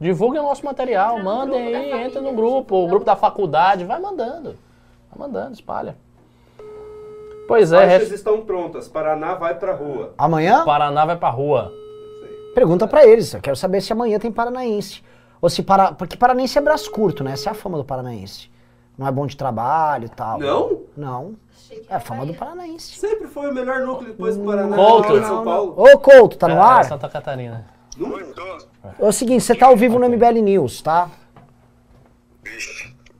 Divulguem 0.00 0.40
o 0.40 0.44
nosso 0.44 0.64
material, 0.64 1.18
Entra 1.18 1.24
no 1.24 1.36
mandem 1.36 1.66
aí, 1.66 1.72
família, 1.74 2.06
entra 2.06 2.20
no 2.20 2.32
grupo, 2.32 2.76
o 2.76 2.88
grupo 2.88 3.04
da 3.04 3.14
faculdade, 3.16 3.84
vai 3.84 4.00
mandando. 4.00 4.56
Vai 5.10 5.26
mandando, 5.28 5.52
espalha. 5.54 5.96
Pois 7.46 7.72
é, 7.72 7.76
Faixas 7.78 8.08
res- 8.08 8.12
estão 8.12 8.40
prontas. 8.42 8.88
Paraná 8.88 9.34
vai 9.34 9.54
pra 9.54 9.74
rua. 9.74 10.14
Amanhã? 10.16 10.64
Paraná 10.64 11.04
vai 11.04 11.16
pra 11.16 11.28
rua. 11.28 11.72
Pergunta 12.54 12.86
pra 12.88 13.06
eles. 13.06 13.34
Eu 13.34 13.40
quero 13.40 13.56
saber 13.56 13.80
se 13.82 13.92
amanhã 13.92 14.18
tem 14.18 14.32
paranaense. 14.32 15.02
Ou 15.42 15.50
se 15.50 15.62
para... 15.62 15.92
Porque 15.92 16.16
paranaense 16.16 16.56
é 16.56 16.60
braço 16.60 16.90
curto, 16.90 17.22
né? 17.22 17.32
Essa 17.32 17.50
é 17.50 17.52
a 17.52 17.54
fama 17.54 17.76
do 17.76 17.84
paranaense. 17.84 18.48
Não 18.96 19.06
é 19.06 19.10
bom 19.10 19.26
de 19.26 19.36
trabalho 19.36 20.06
e 20.06 20.08
tal. 20.08 20.38
Não? 20.38 20.80
Não. 20.96 21.34
É 21.88 21.96
a 21.96 22.00
fama 22.00 22.24
do 22.24 22.34
paranaense. 22.34 22.96
Sempre 22.98 23.26
foi 23.26 23.50
o 23.50 23.54
melhor 23.54 23.80
núcleo 23.80 24.10
depois 24.10 24.36
do 24.36 24.44
Paraná. 24.44 24.76
Couto. 24.76 25.20
São 25.22 25.44
Paulo. 25.44 25.74
Ô, 25.76 25.98
Couto, 25.98 26.36
tá 26.36 26.46
no 26.46 26.54
É, 26.54 26.58
ar? 26.58 26.84
Santa 26.84 27.08
Catarina. 27.08 27.66
É 28.98 29.04
o 29.04 29.12
seguinte, 29.12 29.42
você 29.42 29.54
tá 29.54 29.66
ao 29.66 29.76
vivo 29.76 29.98
no 29.98 30.08
MBL 30.08 30.40
News, 30.42 30.82
tá? 30.82 31.08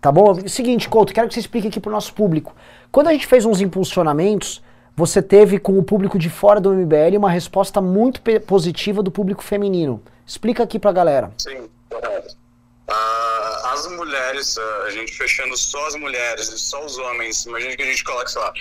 Tá 0.00 0.12
bom? 0.12 0.38
É 0.38 0.44
o 0.44 0.48
seguinte, 0.48 0.88
Couto, 0.88 1.12
quero 1.12 1.26
que 1.28 1.34
você 1.34 1.40
explique 1.40 1.68
aqui 1.68 1.80
pro 1.80 1.90
nosso 1.90 2.12
público. 2.14 2.54
Quando 2.92 3.08
a 3.08 3.12
gente 3.12 3.26
fez 3.26 3.44
uns 3.44 3.60
impulsionamentos, 3.60 4.62
você 4.96 5.20
teve 5.22 5.58
com 5.58 5.78
o 5.78 5.82
público 5.82 6.18
de 6.18 6.28
fora 6.30 6.60
do 6.60 6.72
MBL 6.72 7.16
uma 7.18 7.30
resposta 7.30 7.80
muito 7.80 8.20
positiva 8.46 9.02
do 9.02 9.10
público 9.10 9.42
feminino. 9.42 10.00
Explica 10.26 10.62
aqui 10.62 10.78
pra 10.78 10.92
galera. 10.92 11.32
Sim, 11.38 11.68
correto. 11.90 12.36
Ah, 12.88 13.33
as 13.74 13.86
mulheres, 13.88 14.56
a 14.86 14.90
gente 14.90 15.12
fechando 15.12 15.56
só 15.56 15.86
as 15.86 15.94
mulheres 15.96 16.48
e 16.48 16.58
só 16.58 16.84
os 16.84 16.96
homens, 16.98 17.44
imagina 17.46 17.76
que 17.76 17.82
a 17.82 17.86
gente 17.86 18.02
coloca, 18.04 18.26
sei 18.28 18.40
lá, 18.40 18.52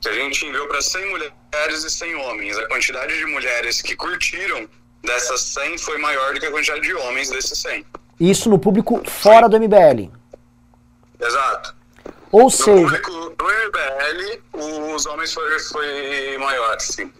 que 0.00 0.08
a 0.08 0.12
gente 0.12 0.46
enviou 0.46 0.66
para 0.68 0.80
100 0.80 1.10
mulheres 1.10 1.84
e 1.84 1.90
100 1.90 2.14
homens. 2.16 2.56
A 2.58 2.66
quantidade 2.68 3.16
de 3.18 3.26
mulheres 3.26 3.82
que 3.82 3.96
curtiram 3.96 4.68
dessas 5.02 5.40
100 5.40 5.78
foi 5.78 5.98
maior 5.98 6.34
do 6.34 6.40
que 6.40 6.46
a 6.46 6.50
quantidade 6.50 6.82
de 6.82 6.94
homens 6.94 7.30
desses 7.30 7.58
100. 7.58 7.84
Isso 8.20 8.48
no 8.48 8.58
público 8.58 9.02
fora 9.08 9.48
do 9.48 9.56
MBL. 9.58 10.10
Exato. 11.20 11.74
Ou 12.30 12.42
No 12.44 12.50
seja, 12.50 12.72
público 12.82 13.10
do 13.30 13.44
MBL, 13.44 14.42
os 14.94 15.06
homens 15.06 15.32
foi, 15.32 15.58
foi 15.60 16.38
maior, 16.38 16.78
sim. 16.80 17.10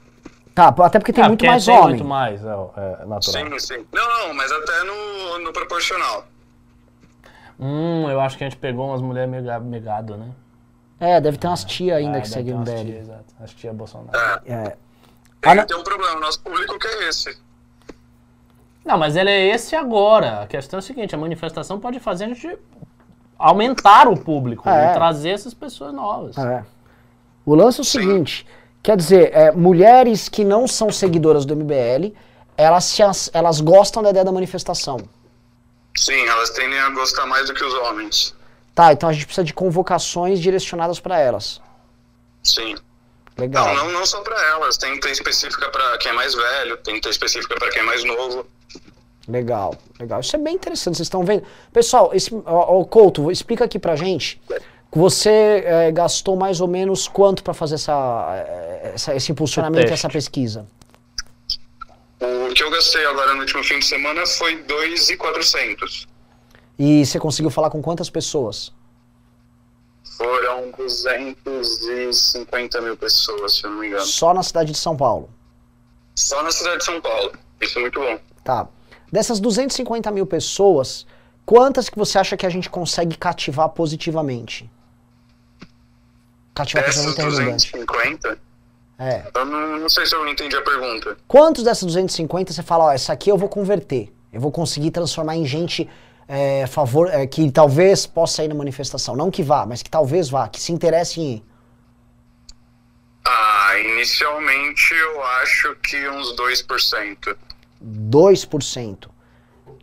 tá, 0.54 0.68
até 0.68 0.98
porque 0.98 1.12
tem 1.12 1.24
Ah, 1.24 1.28
muito 1.28 1.38
porque 1.40 1.50
mais 1.50 1.64
tem 1.64 1.74
homem. 1.74 1.88
muito 1.90 2.04
mais, 2.04 2.40
é, 2.44 2.46
é 3.02 3.06
natural. 3.06 3.20
Sim, 3.22 3.58
sim. 3.58 3.86
Não, 3.92 4.08
não, 4.26 4.34
mas 4.34 4.52
até 4.52 4.84
no, 4.84 5.38
no 5.38 5.52
proporcional. 5.52 6.26
Hum, 7.58 8.08
eu 8.08 8.20
acho 8.20 8.36
que 8.38 8.44
a 8.44 8.48
gente 8.48 8.58
pegou 8.58 8.86
umas 8.88 9.00
mulheres 9.02 9.30
mega, 9.30 9.58
megado, 9.58 10.16
né? 10.16 10.28
É, 11.00 11.20
deve 11.20 11.38
ter 11.38 11.46
umas 11.46 11.64
tia 11.64 11.96
ainda 11.96 12.18
Ah, 12.18 12.20
que 12.20 12.28
seguem 12.28 12.58
o 12.60 12.64
tia, 12.64 12.98
exato. 12.98 13.34
As 13.40 13.52
tia 13.52 13.72
Bolsonaro. 13.72 14.10
É. 14.46 14.52
É. 14.52 14.64
Tem, 15.40 15.52
Ah, 15.52 15.54
não- 15.54 15.66
tem 15.66 15.76
um 15.76 15.82
problema, 15.84 16.18
nosso 16.20 16.40
público 16.40 16.78
que 16.78 16.86
é 16.86 17.08
esse. 17.08 17.36
Não, 18.84 18.96
mas 18.98 19.16
ele 19.16 19.30
é 19.30 19.46
esse 19.54 19.76
agora. 19.76 20.42
A 20.42 20.46
questão 20.46 20.78
é 20.78 20.80
a 20.80 20.82
seguinte, 20.82 21.14
a 21.14 21.18
manifestação 21.18 21.78
pode 21.78 22.00
fazer 22.00 22.24
a 22.24 22.28
gente 22.28 22.58
aumentar 23.38 24.08
o 24.08 24.16
público 24.16 24.68
É. 24.68 24.90
e 24.90 24.94
trazer 24.94 25.30
essas 25.30 25.54
pessoas 25.54 25.92
novas. 25.92 26.36
É. 26.38 26.64
O 27.44 27.54
lance 27.54 27.78
é 27.80 27.82
o 27.82 27.84
seguinte, 27.84 28.46
quer 28.82 28.96
dizer, 28.96 29.30
é, 29.34 29.52
mulheres 29.52 30.28
que 30.28 30.44
não 30.44 30.66
são 30.66 30.90
seguidoras 30.90 31.44
do 31.44 31.54
MBL, 31.54 32.12
elas, 32.56 32.84
se 32.84 33.02
as- 33.02 33.30
elas 33.32 33.60
gostam 33.60 34.02
da 34.02 34.10
ideia 34.10 34.24
da 34.24 34.32
manifestação. 34.32 34.98
Sim, 35.98 36.26
elas 36.26 36.50
tendem 36.50 36.78
a 36.78 36.90
gostar 36.90 37.26
mais 37.26 37.48
do 37.48 37.54
que 37.54 37.64
os 37.64 37.74
homens. 37.74 38.34
Tá, 38.74 38.92
então 38.92 39.08
a 39.08 39.12
gente 39.12 39.26
precisa 39.26 39.44
de 39.44 39.52
convocações 39.52 40.38
direcionadas 40.38 41.00
para 41.00 41.18
elas. 41.18 41.60
Sim. 42.42 42.76
Legal. 43.36 43.66
Não, 43.74 43.84
não, 43.86 43.92
não 43.92 44.06
só 44.06 44.20
pra 44.20 44.40
elas. 44.50 44.76
Tem 44.76 44.94
que 44.94 45.00
ter 45.00 45.10
específica 45.10 45.68
pra 45.70 45.98
quem 45.98 46.12
é 46.12 46.14
mais 46.14 46.34
velho, 46.34 46.76
tem 46.78 46.94
que 46.94 47.00
ter 47.00 47.08
específica 47.10 47.56
pra 47.58 47.68
quem 47.70 47.82
é 47.82 47.84
mais 47.84 48.04
novo. 48.04 48.46
Legal, 49.28 49.74
legal. 49.98 50.20
Isso 50.20 50.36
é 50.36 50.38
bem 50.38 50.54
interessante, 50.54 50.96
vocês 50.96 51.06
estão 51.06 51.24
vendo. 51.24 51.42
Pessoal, 51.72 52.10
esse, 52.14 52.32
ó, 52.46 52.80
ó, 52.80 52.84
Couto, 52.84 53.30
explica 53.30 53.64
aqui 53.64 53.78
pra 53.78 53.94
gente. 53.96 54.40
Você 54.92 55.62
é, 55.66 55.90
gastou 55.92 56.36
mais 56.36 56.60
ou 56.60 56.68
menos 56.68 57.06
quanto 57.08 57.42
para 57.42 57.52
fazer 57.52 57.74
essa, 57.74 57.92
é, 58.48 58.92
essa- 58.94 59.14
esse 59.14 59.30
impulsionamento, 59.32 59.92
essa 59.92 60.08
pesquisa? 60.08 60.66
O 62.20 62.52
que 62.52 62.62
eu 62.62 62.70
gastei 62.70 63.04
agora 63.06 63.34
no 63.34 63.40
último 63.40 63.62
fim 63.62 63.78
de 63.78 63.86
semana 63.86 64.26
foi 64.26 64.56
2,400. 64.62 66.08
E 66.78 67.04
você 67.04 67.18
conseguiu 67.18 67.50
falar 67.50 67.70
com 67.70 67.82
quantas 67.82 68.10
pessoas? 68.10 68.72
Foram 70.16 70.72
250 70.76 72.80
mil 72.80 72.96
pessoas, 72.96 73.56
se 73.56 73.64
eu 73.64 73.70
não 73.70 73.78
me 73.78 73.88
engano. 73.88 74.04
Só 74.04 74.34
na 74.34 74.42
cidade 74.42 74.72
de 74.72 74.78
São 74.78 74.96
Paulo. 74.96 75.30
Só 76.14 76.42
na 76.42 76.50
cidade 76.50 76.78
de 76.78 76.84
São 76.84 77.00
Paulo. 77.00 77.32
Isso 77.60 77.78
é 77.78 77.82
muito 77.82 78.00
bom. 78.00 78.18
Tá. 78.42 78.68
Dessas 79.12 79.38
250 79.38 80.10
mil 80.10 80.26
pessoas, 80.26 81.06
quantas 81.46 81.88
que 81.88 81.96
você 81.96 82.18
acha 82.18 82.36
que 82.36 82.44
a 82.44 82.50
gente 82.50 82.68
consegue 82.68 83.16
cativar 83.16 83.68
positivamente? 83.68 84.68
Cativar 86.54 86.84
Dessas 86.84 87.04
positivamente 87.04 87.70
é 87.74 87.78
redundante. 87.78 87.82
250, 87.86 88.47
É. 88.98 89.30
eu 89.32 89.44
não, 89.44 89.78
não 89.78 89.88
sei 89.88 90.04
se 90.06 90.14
eu 90.14 90.26
entendi 90.26 90.56
a 90.56 90.62
pergunta. 90.62 91.16
Quantos 91.28 91.62
dessas 91.62 91.84
250 91.84 92.52
você 92.52 92.62
fala, 92.62 92.86
ó, 92.86 92.92
essa 92.92 93.12
aqui 93.12 93.30
eu 93.30 93.38
vou 93.38 93.48
converter. 93.48 94.12
Eu 94.32 94.40
vou 94.40 94.50
conseguir 94.50 94.90
transformar 94.90 95.36
em 95.36 95.46
gente 95.46 95.88
é, 96.26 96.66
favor, 96.66 97.08
é, 97.08 97.26
que 97.26 97.50
talvez 97.50 98.06
possa 98.06 98.44
ir 98.44 98.48
na 98.48 98.54
manifestação. 98.54 99.16
Não 99.16 99.30
que 99.30 99.42
vá, 99.42 99.64
mas 99.64 99.82
que 99.82 99.88
talvez 99.88 100.28
vá, 100.28 100.48
que 100.48 100.60
se 100.60 100.72
interesse 100.72 101.20
em 101.20 101.34
ir. 101.36 101.44
Ah, 103.24 103.78
inicialmente 103.78 104.94
eu 104.94 105.22
acho 105.24 105.76
que 105.76 106.08
uns 106.08 106.34
2%. 106.36 107.36
2%. 107.82 109.08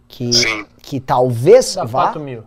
Que, 0.08 0.34
Sim. 0.34 0.66
que 0.82 1.00
talvez 1.00 1.76
Dá 1.76 1.84
vá. 1.84 2.04
4 2.04 2.22
mil. 2.22 2.44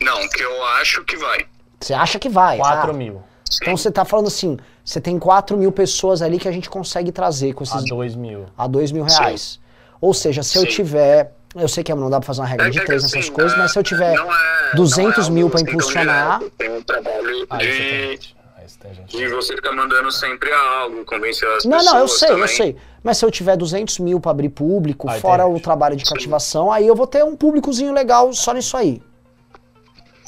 Não, 0.00 0.28
que 0.28 0.42
eu 0.42 0.64
acho 0.66 1.04
que 1.04 1.16
vai. 1.16 1.46
Você 1.80 1.94
acha 1.94 2.18
que 2.18 2.28
vai. 2.28 2.58
4 2.58 2.90
ah, 2.90 2.92
mil. 2.92 3.22
Sim. 3.50 3.58
Então 3.62 3.76
você 3.76 3.90
tá 3.90 4.04
falando 4.04 4.26
assim, 4.26 4.58
você 4.86 5.00
tem 5.00 5.18
4 5.18 5.56
mil 5.56 5.72
pessoas 5.72 6.22
ali 6.22 6.38
que 6.38 6.46
a 6.48 6.52
gente 6.52 6.70
consegue 6.70 7.10
trazer 7.10 7.52
com 7.54 7.64
A 7.64 7.66
esses 7.66 7.84
2 7.86 8.14
mil. 8.14 8.46
a 8.56 8.66
2 8.68 8.92
mil 8.92 9.02
reais. 9.04 9.58
Ou 10.00 10.14
seja, 10.14 10.42
se 10.42 10.56
eu 10.56 10.62
Sim. 10.62 10.68
tiver. 10.68 11.32
Eu 11.54 11.68
sei 11.68 11.82
que 11.82 11.92
não 11.94 12.08
dá 12.10 12.20
pra 12.20 12.26
fazer 12.26 12.42
uma 12.42 12.46
regra 12.46 12.66
É 12.66 12.70
de 12.70 12.84
três 12.84 13.02
assim, 13.04 13.16
nessas 13.16 13.30
coisas, 13.30 13.52
não 13.52 13.60
mas 13.60 13.72
se 13.72 13.78
eu 13.78 13.82
tiver 13.82 14.14
não 14.14 14.30
é- 14.30 14.74
200 14.76 15.26
não 15.28 15.34
é 15.34 15.38
mil 15.38 15.48
pra 15.50 15.58
assim 15.60 15.68
impulsionar. 15.70 16.40
Tem 16.58 16.70
um 16.70 16.82
trabalho 16.82 17.46
Aí 17.48 17.66
você 17.66 17.66
tem 17.66 17.68
de, 17.70 18.06
gente. 18.10 18.36
Aí 18.56 18.68
você 18.68 18.78
tem 18.78 18.94
gente. 18.94 19.16
de 19.16 19.28
você 19.28 19.56
ficar 19.56 19.72
mandando 19.72 20.12
sempre 20.12 20.52
algo, 20.52 21.02
convencer 21.06 21.48
as 21.56 21.64
Não, 21.64 21.78
pessoas 21.78 21.92
não, 21.94 22.00
eu 22.02 22.08
sei, 22.08 22.28
eu 22.28 22.32
também. 22.34 22.48
sei. 22.48 22.76
Mas 23.02 23.16
se 23.18 23.24
eu 23.24 23.30
tiver 23.30 23.56
200 23.56 23.98
mil 24.00 24.20
pra 24.20 24.32
abrir 24.32 24.50
público, 24.50 25.08
Aí 25.08 25.18
fora 25.18 25.44
tem 25.44 25.54
o 25.54 25.58
trabalho 25.58 25.96
de 25.96 26.04
cativação, 26.04 26.70
aí 26.70 26.86
eu 26.86 26.94
vou 26.94 27.06
ter 27.06 27.24
um 27.24 27.34
públicozinho 27.34 27.92
legal 27.92 28.30
só 28.34 28.52
nisso 28.52 28.76
aí. 28.76 29.00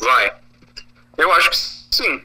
Vai. 0.01 0.33
Eu 1.19 1.31
acho 1.33 1.51
que 1.51 1.57
sim. 1.95 2.21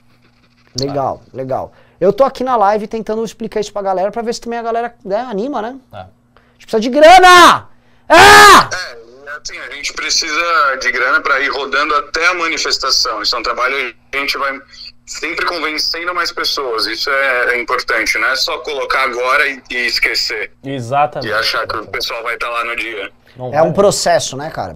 Legal, 0.79 1.21
legal. 1.33 1.73
Eu 2.03 2.11
tô 2.11 2.25
aqui 2.25 2.43
na 2.43 2.57
live 2.57 2.85
tentando 2.85 3.23
explicar 3.23 3.61
isso 3.61 3.71
pra 3.71 3.81
galera 3.81 4.11
pra 4.11 4.21
ver 4.21 4.33
se 4.33 4.41
também 4.41 4.59
a 4.59 4.61
galera 4.61 4.93
né, 5.05 5.21
anima, 5.21 5.61
né? 5.61 5.77
É. 5.93 5.97
A 5.97 6.05
gente 6.53 6.65
precisa 6.67 6.79
de 6.81 6.89
grana! 6.89 7.69
Ah! 8.09 8.69
É, 8.73 9.31
assim, 9.41 9.57
a 9.57 9.69
gente 9.71 9.93
precisa 9.93 10.75
de 10.81 10.91
grana 10.91 11.21
para 11.21 11.39
ir 11.39 11.47
rodando 11.47 11.95
até 11.95 12.27
a 12.27 12.33
manifestação. 12.33 13.21
Isso 13.21 13.33
é 13.33 13.39
um 13.39 13.43
trabalho 13.43 13.95
a 14.11 14.17
gente 14.17 14.37
vai 14.37 14.59
sempre 15.05 15.45
convencendo 15.45 16.13
mais 16.13 16.29
pessoas. 16.29 16.87
Isso 16.87 17.09
é, 17.09 17.55
é 17.55 17.61
importante, 17.61 18.17
não 18.17 18.27
é 18.27 18.35
só 18.35 18.57
colocar 18.57 19.03
agora 19.03 19.47
e, 19.47 19.63
e 19.71 19.85
esquecer. 19.87 20.51
Exatamente. 20.61 21.29
E 21.29 21.33
achar 21.33 21.65
que 21.65 21.77
o 21.77 21.87
pessoal 21.87 22.21
vai 22.21 22.33
estar 22.33 22.49
lá 22.49 22.65
no 22.65 22.75
dia. 22.75 23.13
Não 23.37 23.47
É 23.47 23.59
vai. 23.59 23.61
um 23.61 23.71
processo, 23.71 24.35
né, 24.35 24.49
cara? 24.49 24.75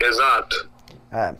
Exato. 0.00 0.66
É. 1.12 1.34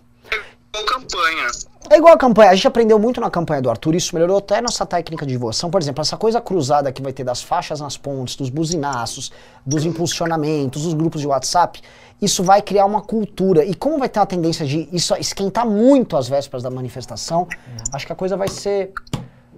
Ou 0.77 0.85
campanha. 0.85 1.47
É 1.91 1.97
igual 1.97 2.13
a 2.13 2.19
campanha, 2.19 2.51
a 2.51 2.55
gente 2.55 2.67
aprendeu 2.67 2.99
muito 2.99 3.21
na 3.21 3.31
campanha 3.31 3.63
do 3.63 3.71
Arthur, 3.71 3.95
isso 3.95 4.15
melhorou 4.15 4.39
até 4.39 4.61
nossa 4.61 4.85
técnica 4.85 5.25
de 5.25 5.33
divulgação. 5.33 5.71
Por 5.71 5.81
exemplo, 5.81 6.03
essa 6.03 6.17
coisa 6.17 6.41
cruzada 6.41 6.93
que 6.93 7.01
vai 7.01 7.13
ter 7.13 7.25
das 7.25 7.43
faixas 7.43 7.81
nas 7.81 7.97
pontes, 7.97 8.37
dos 8.37 8.51
buzinaços, 8.51 9.33
dos 9.65 9.85
impulsionamentos, 9.87 10.83
dos 10.83 10.93
grupos 10.93 11.21
de 11.21 11.27
WhatsApp, 11.27 11.81
isso 12.21 12.43
vai 12.43 12.61
criar 12.61 12.85
uma 12.85 13.01
cultura. 13.01 13.65
E 13.65 13.75
como 13.75 13.99
vai 13.99 14.09
ter 14.09 14.19
uma 14.19 14.27
tendência 14.27 14.67
de 14.67 14.89
isso 14.93 15.15
esquentar 15.17 15.67
muito 15.67 16.17
às 16.17 16.29
vésperas 16.29 16.63
da 16.63 16.71
manifestação, 16.71 17.47
acho 17.93 18.07
que 18.07 18.13
a 18.13 18.17
coisa 18.17 18.37
vai 18.37 18.49
ser. 18.49 18.93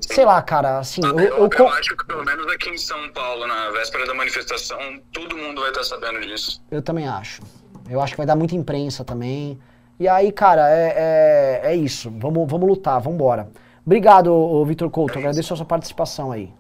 Sei 0.01 0.25
lá, 0.25 0.41
cara, 0.41 0.79
assim, 0.79 1.03
eu, 1.05 1.19
Eu, 1.19 1.37
eu, 1.37 1.51
eu 1.59 1.69
acho 1.69 1.97
que 1.97 2.07
pelo 2.07 2.25
menos 2.25 2.47
aqui 2.53 2.71
em 2.71 2.79
São 2.79 3.11
Paulo, 3.13 3.47
na 3.47 3.71
véspera 3.71 4.07
da 4.07 4.15
manifestação, 4.15 4.79
todo 5.13 5.37
mundo 5.37 5.61
vai 5.61 5.71
estar 5.71 5.85
sabendo 5.85 6.21
disso. 6.21 6.63
eu 6.71 6.81
também 6.81 7.07
acho. 7.09 7.43
Eu 7.89 8.01
acho 8.01 8.13
que 8.13 8.19
vai 8.19 8.27
dar 8.27 8.37
muita 8.37 8.55
imprensa 8.55 9.05
também. 9.05 9.59
E 10.01 10.09
aí, 10.09 10.33
cara, 10.33 10.67
é, 10.71 11.61
é, 11.63 11.73
é 11.73 11.77
isso. 11.77 12.11
Vamos, 12.17 12.51
vamos 12.51 12.67
lutar, 12.67 12.99
vamos 13.03 13.17
embora. 13.17 13.51
Obrigado, 13.85 14.65
Vitor 14.65 14.89
Couto. 14.89 15.19
Agradeço 15.19 15.53
a 15.53 15.57
sua 15.59 15.67
participação 15.67 16.33
aí. 16.33 16.51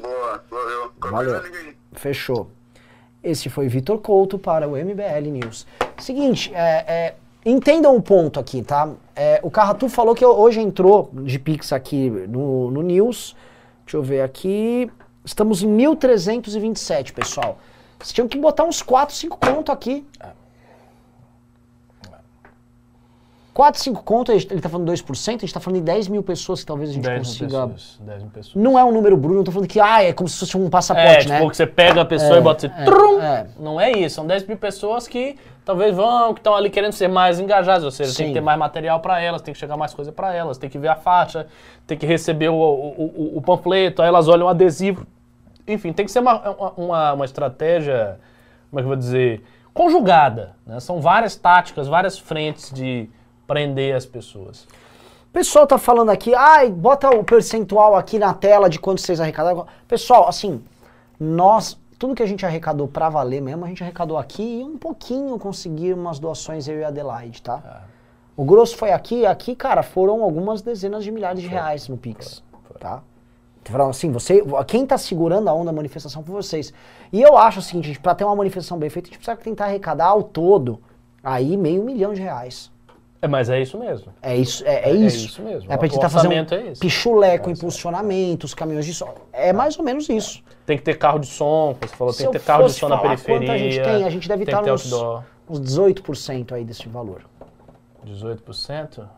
Boa, 0.00 0.44
valeu. 0.48 0.92
Valeu. 1.00 1.42
Fechou. 1.94 2.48
Esse 3.24 3.50
foi 3.50 3.66
Vitor 3.66 3.98
Couto 3.98 4.38
para 4.38 4.68
o 4.68 4.76
MBL 4.76 5.32
News. 5.32 5.66
Seguinte, 5.98 6.52
é, 6.54 6.84
é, 6.86 7.14
entendam 7.44 7.96
o 7.96 8.00
ponto 8.00 8.38
aqui, 8.38 8.62
tá? 8.62 8.88
É, 9.16 9.40
o 9.42 9.50
Carratu 9.50 9.88
falou 9.88 10.14
que 10.14 10.24
hoje 10.24 10.60
entrou 10.60 11.10
de 11.12 11.40
Pix 11.40 11.72
aqui 11.72 12.08
no, 12.08 12.70
no 12.70 12.82
News. 12.82 13.34
Deixa 13.84 13.96
eu 13.96 14.02
ver 14.02 14.20
aqui. 14.20 14.88
Estamos 15.24 15.64
em 15.64 15.66
1327, 15.66 17.12
pessoal. 17.12 17.58
Vocês 17.98 18.12
tinham 18.12 18.28
que 18.28 18.38
botar 18.38 18.62
uns 18.62 18.80
4, 18.80 19.12
5 19.12 19.38
conto 19.38 19.72
aqui. 19.72 20.06
4, 23.58 23.80
5 23.82 24.04
conto, 24.04 24.30
ele 24.30 24.60
tá 24.60 24.68
falando 24.68 24.86
2%, 24.92 25.28
a 25.34 25.38
gente 25.40 25.52
tá 25.52 25.58
falando 25.58 25.80
de 25.80 25.84
10 25.84 26.06
mil 26.06 26.22
pessoas 26.22 26.60
que 26.60 26.66
talvez 26.66 26.90
a 26.90 26.92
gente 26.92 27.02
10 27.02 27.14
mil 27.16 27.24
consiga. 27.24 27.66
pessoas. 27.66 27.98
10 28.00 28.22
mil 28.22 28.30
pessoas. 28.30 28.54
Não 28.54 28.78
é 28.78 28.84
um 28.84 28.92
número 28.92 29.16
bruto, 29.16 29.34
não 29.34 29.42
tô 29.42 29.50
falando 29.50 29.66
que 29.68 29.80
ah, 29.80 30.00
é 30.04 30.12
como 30.12 30.28
se 30.28 30.38
fosse 30.38 30.56
um 30.56 30.68
É, 30.68 30.70
passaporte, 30.70 31.18
tipo, 31.22 31.30
né? 31.30 31.50
que 31.50 31.56
você 31.56 31.66
pega 31.66 32.02
a 32.02 32.04
pessoa 32.04 32.36
É, 32.36 32.38
e 32.38 32.40
bota 32.40 32.68
assim, 32.68 32.76
é, 32.80 32.84
trum. 32.84 33.20
é. 33.20 33.46
Não 33.58 33.80
é 33.80 33.90
isso, 33.90 34.14
são 34.14 34.24
10 34.28 34.46
mil 34.46 34.56
pessoas 34.56 35.08
que 35.08 35.34
talvez 35.64 35.92
vão, 35.92 36.34
que 36.34 36.38
estão 36.38 36.54
ali 36.54 36.70
querendo 36.70 36.92
ser 36.92 37.08
mais 37.08 37.40
engajadas, 37.40 37.82
ou 37.82 37.90
seja, 37.90 38.14
tem 38.16 38.26
Sim. 38.26 38.32
que 38.32 38.38
ter 38.38 38.40
mais 38.40 38.56
material 38.56 39.00
para 39.00 39.20
elas, 39.20 39.42
tem 39.42 39.52
que 39.52 39.58
chegar 39.58 39.76
mais 39.76 39.92
coisa 39.92 40.12
para 40.12 40.32
elas, 40.32 40.56
tem 40.56 40.70
que 40.70 40.78
ver 40.78 40.86
a 40.88 40.94
faixa, 40.94 41.48
tem 41.84 41.98
que 41.98 42.06
receber 42.06 42.50
o, 42.50 42.54
o, 42.54 43.04
o- 43.34 43.38
o 43.38 43.42
panfleto, 43.42 44.02
aí 44.02 44.06
elas 44.08 44.28
olham 44.28 44.46
o 44.46 44.48
adesivo. 44.48 45.04
Enfim, 45.66 45.92
tem 45.92 46.06
que 46.06 46.12
ser 46.12 46.20
uma, 46.20 46.48
uma, 46.48 46.72
uma, 46.76 47.12
uma 47.14 47.24
estratégia, 47.24 48.20
como 48.70 48.78
é 48.78 48.82
que 48.82 48.84
eu 48.84 48.88
vou 48.90 48.96
dizer, 48.96 49.42
conjugada. 49.74 50.54
Né? 50.64 50.78
São 50.78 51.00
várias 51.00 51.34
táticas, 51.34 51.88
várias 51.88 52.16
frentes 52.16 52.72
de 52.72 53.10
prender 53.48 53.96
as 53.96 54.06
pessoas. 54.06 54.64
O 55.28 55.32
pessoal 55.32 55.66
tá 55.66 55.78
falando 55.78 56.10
aqui, 56.10 56.34
ai, 56.34 56.70
bota 56.70 57.10
o 57.10 57.24
percentual 57.24 57.96
aqui 57.96 58.18
na 58.18 58.32
tela 58.34 58.68
de 58.68 58.78
quanto 58.78 59.00
vocês 59.00 59.20
arrecadaram. 59.20 59.66
Pessoal, 59.88 60.28
assim, 60.28 60.62
nós, 61.18 61.78
tudo 61.98 62.14
que 62.14 62.22
a 62.22 62.26
gente 62.26 62.46
arrecadou 62.46 62.86
pra 62.86 63.08
valer 63.08 63.40
mesmo, 63.40 63.64
a 63.64 63.68
gente 63.68 63.82
arrecadou 63.82 64.18
aqui 64.18 64.60
e 64.60 64.64
um 64.64 64.78
pouquinho 64.78 65.38
conseguir 65.38 65.94
umas 65.94 66.18
doações 66.18 66.68
eu 66.68 66.78
e 66.78 66.84
a 66.84 66.88
Adelaide, 66.88 67.42
tá? 67.42 67.82
O 68.36 68.44
grosso 68.44 68.76
foi 68.76 68.92
aqui, 68.92 69.26
aqui, 69.26 69.56
cara, 69.56 69.82
foram 69.82 70.22
algumas 70.22 70.62
dezenas 70.62 71.02
de 71.02 71.10
milhares 71.10 71.40
de 71.40 71.48
reais 71.48 71.88
no 71.88 71.96
Pix, 71.96 72.42
tá? 72.78 73.02
Falaram 73.64 73.90
assim, 73.90 74.10
você, 74.10 74.42
quem 74.66 74.86
tá 74.86 74.96
segurando 74.96 75.48
a 75.48 75.52
onda 75.52 75.66
da 75.66 75.72
manifestação 75.72 76.22
por 76.22 76.32
vocês. 76.32 76.72
E 77.12 77.20
eu 77.20 77.36
acho 77.36 77.58
o 77.58 77.62
seguinte, 77.62 77.88
gente, 77.88 78.00
pra 78.00 78.14
ter 78.14 78.24
uma 78.24 78.34
manifestação 78.34 78.78
bem 78.78 78.88
feita, 78.88 79.08
a 79.08 79.10
gente 79.10 79.18
precisa 79.18 79.36
tentar 79.36 79.66
arrecadar 79.66 80.06
ao 80.06 80.22
todo 80.22 80.80
aí 81.22 81.54
meio 81.56 81.84
milhão 81.84 82.14
de 82.14 82.22
reais. 82.22 82.70
É, 83.20 83.26
mas 83.26 83.50
é 83.50 83.60
isso 83.60 83.76
mesmo. 83.78 84.12
É 84.22 84.36
isso, 84.36 84.64
é, 84.64 84.88
é 84.88 84.90
É 84.90 84.92
isso. 84.94 85.26
isso 85.26 85.42
mesmo. 85.42 85.72
É 85.72 85.76
pra 85.76 85.86
O 85.86 85.90
tentar 85.90 86.08
fazer 86.08 86.28
um 86.28 86.30
orçamento 86.30 86.54
é 86.54 86.70
esse. 86.72 86.80
pichulé 86.80 87.36
com 87.38 87.50
impulsionamento, 87.50 88.44
os 88.46 88.54
caminhões 88.54 88.86
de 88.86 88.94
som. 88.94 89.12
É 89.32 89.52
mais 89.52 89.76
ou 89.78 89.84
menos 89.84 90.08
isso. 90.08 90.42
Tem 90.64 90.76
que 90.76 90.84
ter 90.84 90.96
carro 90.98 91.18
de 91.18 91.26
som, 91.26 91.74
como 91.78 91.88
você 91.90 91.96
falou, 91.96 92.12
Se 92.12 92.22
tem 92.22 92.30
que 92.32 92.38
ter 92.38 92.44
carro 92.44 92.66
de 92.66 92.72
som 92.74 92.88
na 92.88 92.98
periferia. 92.98 93.52
a 93.52 93.58
gente 93.58 93.80
tem, 93.82 94.04
a 94.04 94.10
gente 94.10 94.28
deve 94.28 94.44
estar 94.44 94.62
nos- 94.62 94.92
outdoor. 94.92 95.22
Uns 95.48 95.60
18% 95.60 96.52
aí 96.54 96.64
desse 96.64 96.88
valor. 96.88 97.22
18%? 98.04 99.08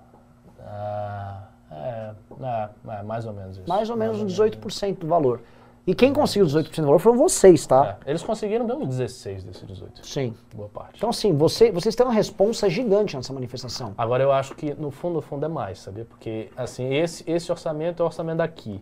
Ah, 0.60 1.40
é, 1.70 2.10
é, 2.42 2.68
é, 2.98 3.02
mais 3.02 3.26
ou 3.26 3.32
menos 3.32 3.58
isso. 3.58 3.68
Mais 3.68 3.90
ou 3.90 3.96
menos 3.96 4.20
uns 4.20 4.32
18% 4.32 4.98
do 5.00 5.06
valor. 5.06 5.40
E 5.90 5.94
quem 5.94 6.12
conseguiu 6.12 6.46
18% 6.46 6.76
do 6.76 6.84
valor 6.84 7.00
foram 7.00 7.18
vocês, 7.18 7.66
tá? 7.66 7.98
É, 8.06 8.10
eles 8.10 8.22
conseguiram 8.22 8.64
uns 8.64 8.96
16 8.96 9.42
desses 9.42 9.66
18. 9.66 10.06
Sim. 10.06 10.36
Boa 10.54 10.68
parte. 10.68 10.98
Então, 10.98 11.10
assim, 11.10 11.36
você, 11.36 11.72
vocês 11.72 11.96
têm 11.96 12.06
uma 12.06 12.12
responsa 12.12 12.70
gigante 12.70 13.16
nessa 13.16 13.32
manifestação. 13.32 13.92
Agora 13.98 14.22
eu 14.22 14.30
acho 14.30 14.54
que 14.54 14.72
no 14.74 14.92
fundo, 14.92 15.14
no 15.14 15.20
fundo 15.20 15.44
é 15.44 15.48
mais, 15.48 15.80
sabia? 15.80 16.04
Porque 16.04 16.48
assim, 16.56 16.94
esse, 16.94 17.28
esse 17.28 17.50
orçamento 17.50 18.00
é 18.00 18.04
o 18.04 18.06
orçamento 18.06 18.36
daqui. 18.36 18.80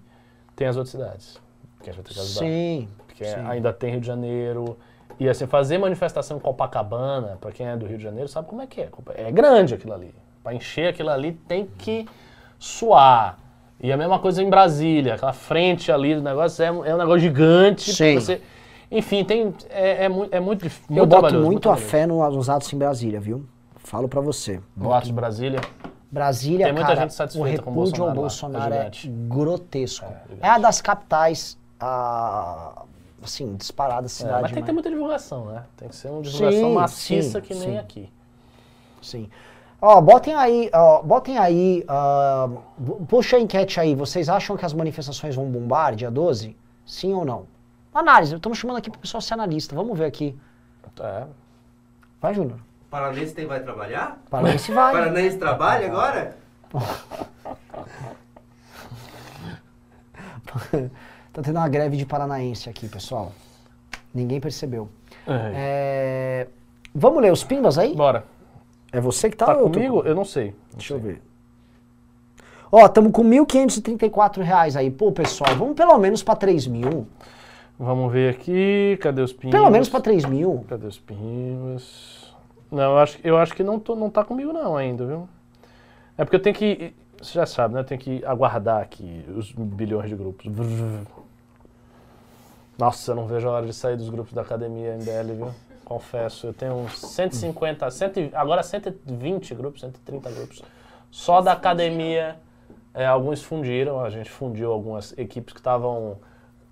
Tem 0.54 0.66
as 0.66 0.76
outras 0.76 0.90
cidades. 0.90 1.40
Que 1.82 1.88
a 1.88 1.92
gente 1.94 2.02
vai 2.02 2.12
ter 2.12 2.12
que 2.12 2.20
ajudar. 2.20 2.40
Sim. 2.40 2.88
Porque 3.06 3.24
sim. 3.24 3.40
ainda 3.46 3.72
tem 3.72 3.92
Rio 3.92 4.00
de 4.02 4.06
Janeiro. 4.06 4.76
E 5.18 5.30
assim, 5.30 5.46
fazer 5.46 5.78
manifestação 5.78 6.36
em 6.36 6.40
Copacabana, 6.40 7.38
pra 7.40 7.50
quem 7.52 7.66
é 7.66 7.74
do 7.74 7.86
Rio 7.86 7.96
de 7.96 8.04
Janeiro, 8.04 8.28
sabe 8.28 8.48
como 8.48 8.60
é 8.60 8.66
que 8.66 8.82
é. 8.82 8.90
É 9.14 9.32
grande 9.32 9.72
aquilo 9.72 9.94
ali. 9.94 10.14
Pra 10.42 10.52
encher 10.52 10.88
aquilo 10.88 11.08
ali 11.08 11.32
tem 11.32 11.70
que 11.78 12.06
suar. 12.58 13.38
E 13.80 13.92
a 13.92 13.96
mesma 13.96 14.18
coisa 14.18 14.42
em 14.42 14.50
Brasília, 14.50 15.14
aquela 15.14 15.32
frente 15.32 15.90
ali 15.92 16.14
do 16.14 16.22
negócio 16.22 16.64
é, 16.64 16.70
um- 16.72 16.84
é 16.84 16.94
um 16.94 16.98
negócio 16.98 17.20
gigante. 17.20 17.92
Sim. 17.94 18.14
Você, 18.16 18.40
enfim, 18.90 19.22
tem, 19.24 19.54
é, 19.70 20.04
é, 20.06 20.08
muito, 20.08 20.34
é 20.34 20.40
muito 20.40 20.62
difícil. 20.64 20.86
Eu 20.90 20.96
muito 20.96 21.10
boto 21.10 21.20
trabalhoso, 21.22 21.46
muito 21.46 21.70
a 21.70 21.76
fé 21.76 22.06
no- 22.06 22.28
nos 22.30 22.48
atos 22.50 22.72
em 22.72 22.78
Brasília, 22.78 23.20
viu? 23.20 23.44
Falo 23.76 24.08
pra 24.08 24.20
você. 24.20 24.60
No 24.76 24.92
Atos 24.92 25.08
de 25.08 25.14
Brasília. 25.14 25.60
Brasília, 26.10 26.64
Tem 26.66 26.72
muita 26.72 26.88
cara, 26.88 27.00
gente 27.02 27.14
satisfeita 27.14 27.60
o 27.60 27.64
com 27.64 27.70
o 27.70 27.74
Bolsonaro 27.74 28.04
lá, 28.06 28.10
é 28.12 28.14
Bolsonaro 28.14 28.74
é, 28.74 28.78
gigante. 28.78 29.08
grotesco. 29.28 30.06
É, 30.42 30.46
É, 30.46 30.48
a 30.50 30.58
das 30.58 30.80
capitais, 30.80 31.58
ah, 31.78 32.82
assim, 33.22 33.54
disparada 33.56 34.06
É, 34.06 34.08
cidade. 34.08 34.42
mas 34.42 34.52
tem 34.52 34.62
que 34.62 34.66
ter 34.66 34.72
muita 34.72 34.90
divulgação, 34.90 35.46
né? 35.46 35.62
Tem 35.76 35.88
que 35.88 35.94
ser 35.96 36.08
uma 36.08 36.22
divulgação 36.22 36.68
Sim, 36.68 36.74
maciça 36.74 37.40
sim, 37.40 37.46
que 37.46 37.54
nem 37.54 37.72
sim. 37.72 37.78
aqui. 37.78 38.12
Sim. 39.02 39.28
Ó, 39.80 40.00
botem 40.00 40.34
aí, 40.34 40.68
ó, 40.74 41.02
botem 41.02 41.38
aí, 41.38 41.84
bu- 42.76 43.06
puxa 43.06 43.36
a 43.36 43.40
enquete 43.40 43.78
aí. 43.78 43.94
Vocês 43.94 44.28
acham 44.28 44.56
que 44.56 44.66
as 44.66 44.72
manifestações 44.72 45.36
vão 45.36 45.44
bombar 45.46 45.94
dia 45.94 46.10
12? 46.10 46.56
Sim 46.84 47.14
ou 47.14 47.24
não? 47.24 47.46
Análise, 47.94 48.34
estamos 48.34 48.58
chamando 48.58 48.78
aqui 48.78 48.90
pro 48.90 48.98
pessoal 48.98 49.20
ser 49.20 49.34
analista. 49.34 49.76
Vamos 49.76 49.96
ver 49.96 50.06
aqui. 50.06 50.36
É. 51.00 51.26
Vai, 52.20 52.34
Júnior. 52.34 52.58
Paranense 52.90 53.32
tem 53.34 53.46
vai 53.46 53.60
trabalhar? 53.60 54.18
Paranaense 54.30 54.72
vai. 54.72 54.92
Paranense 54.94 55.36
trabalha 55.38 55.86
agora? 55.86 56.36
tá 61.32 61.42
tendo 61.42 61.56
uma 61.56 61.68
greve 61.68 61.96
de 61.96 62.06
paranaense 62.06 62.68
aqui, 62.68 62.88
pessoal. 62.88 63.32
Ninguém 64.12 64.40
percebeu. 64.40 64.88
É, 65.26 66.46
Vamos 66.94 67.22
ler 67.22 67.32
os 67.32 67.44
pimbas 67.44 67.78
aí? 67.78 67.94
Bora. 67.94 68.24
É 68.92 69.00
você 69.00 69.28
que 69.30 69.36
tá, 69.36 69.46
Tá 69.46 69.52
eu 69.54 69.64
tô 69.64 69.70
comigo? 69.72 70.02
com- 70.02 70.08
Eu 70.08 70.14
não 70.14 70.24
sei. 70.24 70.46
Não 70.72 70.78
Deixa 70.78 70.94
eu 70.94 71.00
sei. 71.00 71.12
ver. 71.12 71.22
Ó, 72.70 72.84
estamos 72.86 73.12
com 73.12 73.22
1.534 73.24 74.42
reais 74.42 74.76
aí. 74.76 74.90
Pô, 74.90 75.10
pessoal, 75.12 75.54
vamos 75.56 75.74
pelo 75.74 75.96
menos 75.98 76.22
pra 76.22 76.36
3 76.36 76.66
mil. 76.66 77.06
Vamos 77.78 78.12
ver 78.12 78.34
aqui. 78.34 78.98
Cadê 79.00 79.22
os 79.22 79.32
pimbas? 79.32 79.58
Pelo 79.58 79.70
menos 79.70 79.88
pra 79.88 80.00
3 80.00 80.24
mil. 80.24 80.64
Cadê 80.68 80.86
os 80.86 80.98
pimbas? 80.98 82.34
Não, 82.70 82.82
eu 82.92 82.98
acho, 82.98 83.18
eu 83.24 83.38
acho 83.38 83.54
que 83.54 83.62
não, 83.62 83.78
tô, 83.78 83.94
não 83.96 84.10
tá 84.10 84.22
comigo 84.24 84.52
não 84.52 84.76
ainda, 84.76 85.06
viu? 85.06 85.28
É 86.18 86.24
porque 86.24 86.36
eu 86.36 86.42
tenho 86.42 86.54
que... 86.56 86.92
você 87.22 87.32
já 87.34 87.46
sabe, 87.46 87.74
né? 87.74 87.82
Tem 87.82 87.96
que 87.96 88.22
aguardar 88.26 88.82
aqui 88.82 89.24
os 89.34 89.52
bilhões 89.52 90.10
de 90.10 90.16
grupos. 90.16 90.46
Nossa, 92.76 93.12
eu 93.12 93.16
não 93.16 93.26
vejo 93.26 93.48
a 93.48 93.52
hora 93.52 93.66
de 93.66 93.72
sair 93.72 93.96
dos 93.96 94.08
grupos 94.10 94.32
da 94.34 94.42
academia 94.42 94.94
MBL, 94.96 95.32
viu? 95.34 95.48
Confesso, 95.88 96.48
eu 96.48 96.52
tenho 96.52 96.74
uns 96.74 96.98
150, 96.98 97.90
100, 97.90 98.30
agora 98.34 98.62
120 98.62 99.54
grupos, 99.54 99.80
130 99.80 100.30
grupos. 100.32 100.62
Só 101.10 101.40
da 101.40 101.52
academia, 101.52 102.36
é, 102.92 103.06
alguns 103.06 103.42
fundiram, 103.42 103.98
a 103.98 104.10
gente 104.10 104.28
fundiu 104.28 104.70
algumas 104.70 105.16
equipes 105.16 105.54
que 105.54 105.60
estavam 105.60 106.18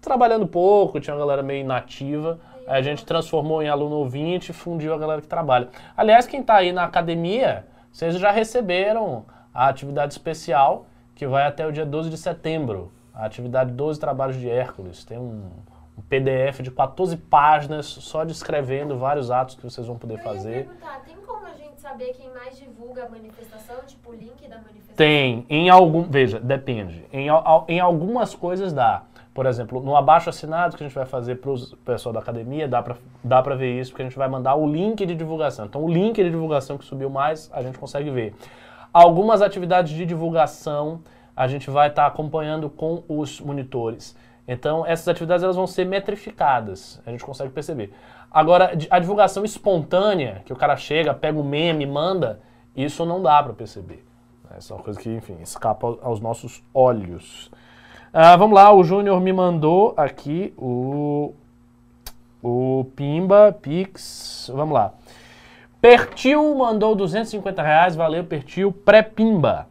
trabalhando 0.03 0.47
pouco, 0.47 1.01
tinha 1.01 1.15
uma 1.15 1.21
galera 1.21 1.43
meio 1.43 1.63
inativa. 1.63 2.39
A 2.67 2.83
gente 2.83 3.07
transformou 3.07 3.63
em 3.63 3.71
aluno 3.71 3.97
ouvinte 3.97 4.51
e 4.51 4.53
fundiu 4.53 4.93
a 4.93 4.99
galera 4.99 5.23
que 5.23 5.29
trabalha. 5.29 5.69
Aliás, 5.97 6.27
quem 6.27 6.41
está 6.41 6.57
aí 6.57 6.71
na 6.71 6.85
academia, 6.85 7.65
vocês 7.91 8.19
já 8.19 8.31
receberam 8.31 9.25
a 9.55 9.67
atividade 9.67 10.13
especial 10.13 10.85
que 11.15 11.27
vai 11.27 11.47
até 11.47 11.67
o 11.67 11.73
dia 11.73 11.87
12 11.87 12.11
de 12.11 12.19
setembro. 12.19 12.93
A 13.15 13.25
atividade 13.25 13.73
12 13.73 13.99
Trabalhos 13.99 14.37
de 14.37 14.51
Hércules. 14.51 15.05
Tem 15.07 15.17
um, 15.17 15.49
um 15.97 16.03
PDF 16.03 16.61
de 16.61 16.71
14 16.71 17.17
páginas 17.17 17.87
só 17.87 18.25
descrevendo 18.25 18.99
vários 18.99 19.31
atos 19.31 19.55
que 19.55 19.63
vocês 19.63 19.87
vão 19.87 19.97
poder 19.97 20.19
fazer. 20.19 20.67
perguntar, 20.67 21.03
tem 21.05 21.17
como 21.27 21.47
a 21.47 21.55
gente 21.55 21.81
saber 21.81 22.13
quem 22.13 22.31
mais 22.33 22.59
divulga 22.59 23.05
a 23.05 23.09
manifestação, 23.09 23.77
tipo 23.87 24.11
o 24.11 24.15
link 24.15 24.47
da 24.49 24.57
manifestação? 24.57 24.97
Tem, 24.97 25.47
em 25.49 25.71
algum. 25.71 26.03
Veja, 26.03 26.39
depende. 26.39 27.05
Em, 27.13 27.29
em 27.69 27.81
algumas 27.81 28.35
coisas 28.35 28.73
dá. 28.73 29.05
Por 29.33 29.45
exemplo, 29.45 29.83
no 29.83 29.95
abaixo 29.95 30.31
assinado 30.31 30.77
que 30.77 30.83
a 30.83 30.87
gente 30.87 30.95
vai 30.97 31.05
fazer 31.05 31.37
para 31.37 31.51
o 31.51 31.77
pessoal 31.85 32.13
da 32.13 32.21
academia, 32.21 32.67
dá 32.67 32.83
para 32.83 32.97
dá 33.23 33.43
pra 33.43 33.55
ver 33.55 33.79
isso, 33.79 33.91
porque 33.91 34.03
a 34.03 34.07
gente 34.07 34.17
vai 34.17 34.29
mandar 34.29 34.55
o 34.55 34.67
link 34.67 35.05
de 35.05 35.15
divulgação. 35.15 35.67
Então, 35.67 35.85
o 35.85 35.89
link 35.93 36.17
de 36.17 36.31
divulgação 36.31 36.79
que 36.79 36.87
subiu 36.87 37.11
mais, 37.11 37.51
a 37.53 37.63
gente 37.63 37.79
consegue 37.79 38.11
ver. 38.11 38.35
Algumas 38.93 39.43
atividades 39.43 39.93
de 39.93 40.07
divulgação 40.07 41.03
a 41.37 41.47
gente 41.47 41.69
vai 41.69 41.89
estar 41.89 42.07
acompanhando 42.07 42.71
com 42.71 43.03
os 43.07 43.39
monitores. 43.39 44.17
Então, 44.49 44.87
essas 44.87 45.09
atividades 45.09 45.43
elas 45.43 45.57
vão 45.57 45.67
ser 45.67 45.85
metrificadas, 45.85 47.01
a 47.05 47.11
gente 47.11 47.25
consegue 47.25 47.51
perceber. 47.51 47.93
Agora, 48.31 48.77
a 48.91 48.99
divulgação 48.99 49.45
espontânea, 49.45 50.43
que 50.45 50.53
o 50.53 50.57
cara 50.57 50.77
chega, 50.77 51.13
pega 51.15 51.39
o 51.39 51.45
meme, 51.45 51.85
manda, 51.87 52.41
isso 52.77 53.05
não 53.05 53.21
dá 53.23 53.43
para 53.43 53.53
perceber. 53.55 54.05
Essa 54.57 54.73
é 54.73 54.77
uma 54.77 54.83
coisa 54.83 55.01
que, 55.01 55.11
enfim, 55.11 55.37
escapa 55.43 55.87
ao- 55.87 55.99
aos 56.03 56.21
nossos 56.21 56.63
olhos. 56.73 57.51
Ah, 58.13 58.37
vamos 58.37 58.55
lá, 58.55 58.73
o 58.73 58.85
Júnior 58.85 59.21
me 59.21 59.33
mandou 59.33 59.93
aqui 59.97 60.55
o, 60.57 61.35
o 62.43 62.87
Pimba 62.95 63.57
Pix. 63.61 64.51
Vamos 64.55 64.75
lá. 64.75 64.93
Pertil 65.81 66.55
mandou 66.55 66.95
250 66.95 67.63
reais, 67.63 67.95
valeu 67.97 68.25
Pertil, 68.25 68.73
pré-Pimba. 68.73 69.67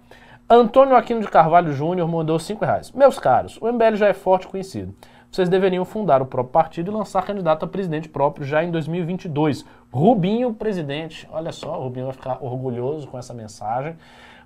Antônio 0.48 0.96
Aquino 0.96 1.22
de 1.22 1.28
Carvalho 1.28 1.74
Júnior 1.74 2.08
mandou 2.08 2.38
5 2.38 2.64
reais. 2.64 2.92
Meus 2.92 3.18
caros, 3.18 3.58
o 3.60 3.66
MBL 3.66 3.96
já 3.96 4.10
é 4.10 4.14
forte 4.14 4.48
conhecido. 4.48 4.94
Vocês 5.32 5.50
deveriam 5.50 5.84
fundar 5.84 6.22
o 6.22 6.26
próprio 6.28 6.54
partido 6.54 6.92
e 6.92 6.94
lançar 6.94 7.26
candidato 7.26 7.66
a 7.66 7.68
presidente 7.68 8.08
próprio 8.08 8.46
já 8.46 8.64
em 8.64 8.70
2022. 8.70 9.66
Rubinho 9.92 10.54
presidente. 10.54 11.28
Olha 11.32 11.52
só, 11.52 11.80
o 11.80 11.84
Rubinho 11.86 12.06
vai 12.06 12.14
ficar 12.14 12.38
orgulhoso 12.42 13.08
com 13.08 13.18
essa 13.18 13.34
mensagem. 13.34 13.98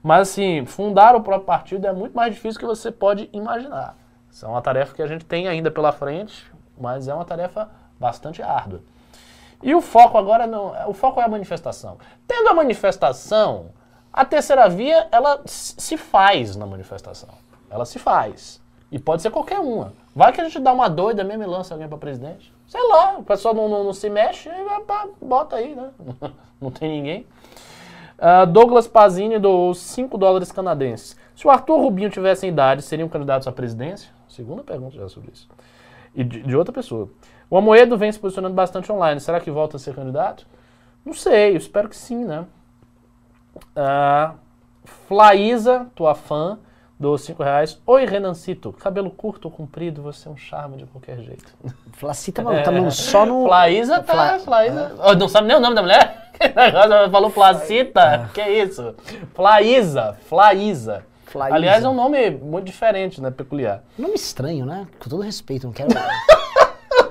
Mas 0.02 0.30
assim, 0.30 0.66
fundar 0.66 1.18
o 1.18 1.22
próprio 1.22 1.46
partido 1.46 1.86
é 1.86 1.92
muito 1.92 2.16
mais 2.16 2.34
difícil 2.34 2.54
do 2.54 2.60
que 2.60 2.66
você 2.66 2.94
pode 2.94 3.30
imaginar. 3.34 3.98
Isso 4.32 4.46
é 4.46 4.48
uma 4.48 4.62
tarefa 4.62 4.96
que 4.96 5.02
a 5.02 5.08
gente 5.08 5.26
tem 5.26 5.50
ainda 5.50 5.70
pela 5.70 5.92
frente, 5.92 6.50
mas 6.80 7.10
é 7.10 7.14
uma 7.14 7.26
tarefa 7.26 7.70
bastante 8.00 8.42
árdua. 8.42 8.82
E 9.62 9.76
o 9.76 9.82
foco 9.82 10.18
agora 10.18 10.48
não, 10.48 10.74
o 10.88 10.94
foco 10.94 11.20
é 11.20 11.26
a 11.26 11.28
manifestação. 11.28 11.98
Tendo 12.26 12.48
a 12.48 12.54
manifestação, 12.54 13.72
a 14.12 14.26
terceira 14.26 14.68
via 14.68 15.08
ela 15.12 15.42
se 15.46 15.96
faz 15.98 16.56
na 16.56 16.66
manifestação. 16.66 17.30
Ela 17.70 17.86
se 17.86 18.00
faz. 18.00 18.62
E 18.92 18.98
pode 18.98 19.22
ser 19.22 19.30
qualquer 19.30 19.60
uma. 19.60 19.94
Vai 20.16 20.32
que 20.34 20.42
a 20.42 20.44
gente 20.44 20.60
dá 20.60 20.74
uma 20.74 20.90
doida 20.90 21.24
mesmo 21.24 21.44
e 21.44 21.46
lança 21.46 21.74
alguém 21.74 21.88
para 21.88 21.98
presidente. 21.98 22.52
Sei 22.68 22.82
lá, 22.88 23.18
o 23.18 23.24
pessoal 23.24 23.54
não, 23.54 23.70
não- 23.70 23.84
não 23.84 23.94
se 23.94 24.10
mexe, 24.10 24.50
bota 25.22 25.56
aí, 25.58 25.76
né? 25.76 25.90
Não 26.60 26.70
tem 26.70 26.90
ninguém. 26.90 27.26
Ah, 28.18 28.44
Douglas 28.44 28.86
Pazini 28.86 29.40
doou 29.40 29.74
5 29.74 30.18
dólares 30.18 30.52
canadenses. 30.52 31.16
Se 31.34 31.48
o 31.48 31.50
Arthur 31.50 31.78
Rubinho 31.80 32.10
tivesse 32.10 32.46
idade, 32.46 32.82
seriam 32.82 33.08
candidatos 33.08 33.48
à 33.48 33.52
presidência? 33.52 34.10
Segunda 34.28 34.62
pergunta 34.62 34.98
já 34.98 35.08
sobre 35.08 35.32
isso. 35.32 35.48
E 36.14 36.22
de, 36.22 36.42
de 36.44 36.56
outra 36.58 36.74
pessoa. 36.74 37.10
O 37.50 37.56
Amoedo 37.56 37.98
vem 37.98 38.12
se 38.12 38.20
posicionando 38.20 38.54
bastante 38.56 38.92
online. 38.92 39.22
Será 39.22 39.40
que 39.40 39.50
volta 39.50 39.78
a 39.78 39.80
ser 39.80 39.96
candidato? 39.96 40.46
Não 41.06 41.14
sei, 41.14 41.52
eu 41.54 41.58
espero 41.58 41.88
que 41.88 41.96
sim, 41.96 42.26
né? 42.26 42.46
Ah, 43.76 44.34
Flaísa, 45.08 45.88
tua 45.96 46.16
fã, 46.16 46.58
doou 47.00 47.18
5 47.18 47.42
reais. 47.44 47.80
Oi, 47.86 48.06
Renancito. 48.06 48.74
Cabelo 48.74 49.10
curto 49.10 49.46
ou 49.46 49.52
comprido, 49.52 50.02
você 50.02 50.28
é 50.28 50.32
um 50.32 50.38
charme 50.38 50.78
de 50.78 50.86
qualquer 50.86 51.20
jeito. 51.20 51.54
Flacita, 51.94 52.42
mano, 52.44 52.64
tá 52.64 52.72
mano, 52.72 52.92
só 52.92 53.26
no. 53.26 53.46
Flaísa 53.46 54.02
tá, 54.02 54.14
Fla- 54.14 54.40
Flaísa. 54.40 54.96
Oh, 55.04 55.14
não 55.16 55.28
sabe 55.28 55.48
nem 55.48 55.58
o 55.58 55.60
nome 55.60 55.76
da 55.76 55.82
mulher? 55.82 56.32
Falou 57.12 57.30
Flacita? 57.30 58.30
Que 58.34 58.42
isso? 58.42 58.96
Flaísa, 59.34 60.18
Flaísa. 60.28 61.04
Flaísa. 61.26 61.56
Aliás, 61.56 61.84
é 61.84 61.90
um 61.90 61.94
nome 61.94 62.32
muito 62.32 62.66
diferente, 62.66 63.22
né? 63.22 63.30
Peculiar. 63.30 63.84
Nome 63.98 64.16
estranho, 64.16 64.66
né? 64.66 64.88
Com 65.00 65.10
todo 65.10 65.22
respeito, 65.22 65.68
não 65.68 65.74
quero. 65.74 65.90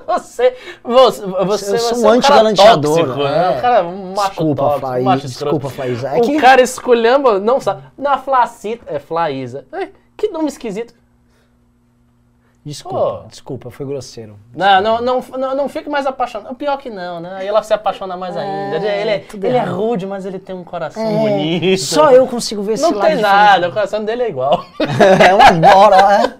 Você, 0.09 0.55
você, 0.83 1.21
você, 1.25 1.73
Eu 1.75 1.79
sou 1.79 1.97
você 1.97 2.05
um 2.07 2.13
é 2.13 2.17
um 2.17 2.21
cara 2.21 2.41
anti-galanteador, 2.49 2.97
tóxico, 2.97 3.21
é. 3.21 3.31
né? 3.31 3.49
Um 3.57 3.61
cara 3.61 3.83
um 3.83 4.13
macho 4.15 4.29
Desculpa, 4.29 4.63
tóxico, 4.63 4.87
um 4.87 5.03
macho 5.03 5.27
desculpa, 5.27 5.69
Flaísa. 5.69 6.09
É 6.09 6.17
o 6.17 6.21
que- 6.21 6.39
cara 6.41 6.61
esculhamba, 6.61 7.39
não 7.39 7.61
sabe. 7.61 7.83
Na 7.95 8.17
Flacita, 8.17 8.85
é 8.87 8.97
Flaísa. 8.97 9.65
Que 10.17 10.29
nome 10.29 10.47
esquisito. 10.47 10.93
Desculpa, 12.65 13.21
Pô. 13.23 13.27
desculpa, 13.29 13.71
foi 13.71 13.85
grosseiro. 13.85 14.35
Não, 14.53 14.81
não, 14.81 15.01
não, 15.01 15.21
não, 15.37 15.55
não 15.55 15.69
fique 15.69 15.89
mais 15.89 16.05
apaixonado. 16.05 16.53
Pior 16.55 16.77
que 16.77 16.89
não, 16.89 17.19
né? 17.19 17.35
Aí 17.37 17.47
ela 17.47 17.63
se 17.63 17.73
apaixona 17.73 18.17
mais 18.17 18.35
ainda. 18.35 18.75
Ele, 18.75 18.87
é, 18.87 19.01
ele 19.01 19.47
é 19.47 19.59
errado. 19.61 19.75
rude, 19.75 20.05
mas 20.05 20.25
ele 20.25 20.37
tem 20.39 20.53
um 20.53 20.63
coração 20.63 21.01
É, 21.01 21.17
bonito. 21.17 21.81
Só 21.81 22.11
eu 22.11 22.27
consigo 22.27 22.61
ver 22.61 22.73
esse 22.73 22.83
Não 22.83 22.99
tem 22.99 23.15
nada, 23.15 23.69
o 23.69 23.71
coração 23.71 24.03
dele 24.03 24.23
é 24.23 24.29
igual. 24.29 24.65
é 25.25 25.33
uma 25.33 25.51
bora, 25.53 25.95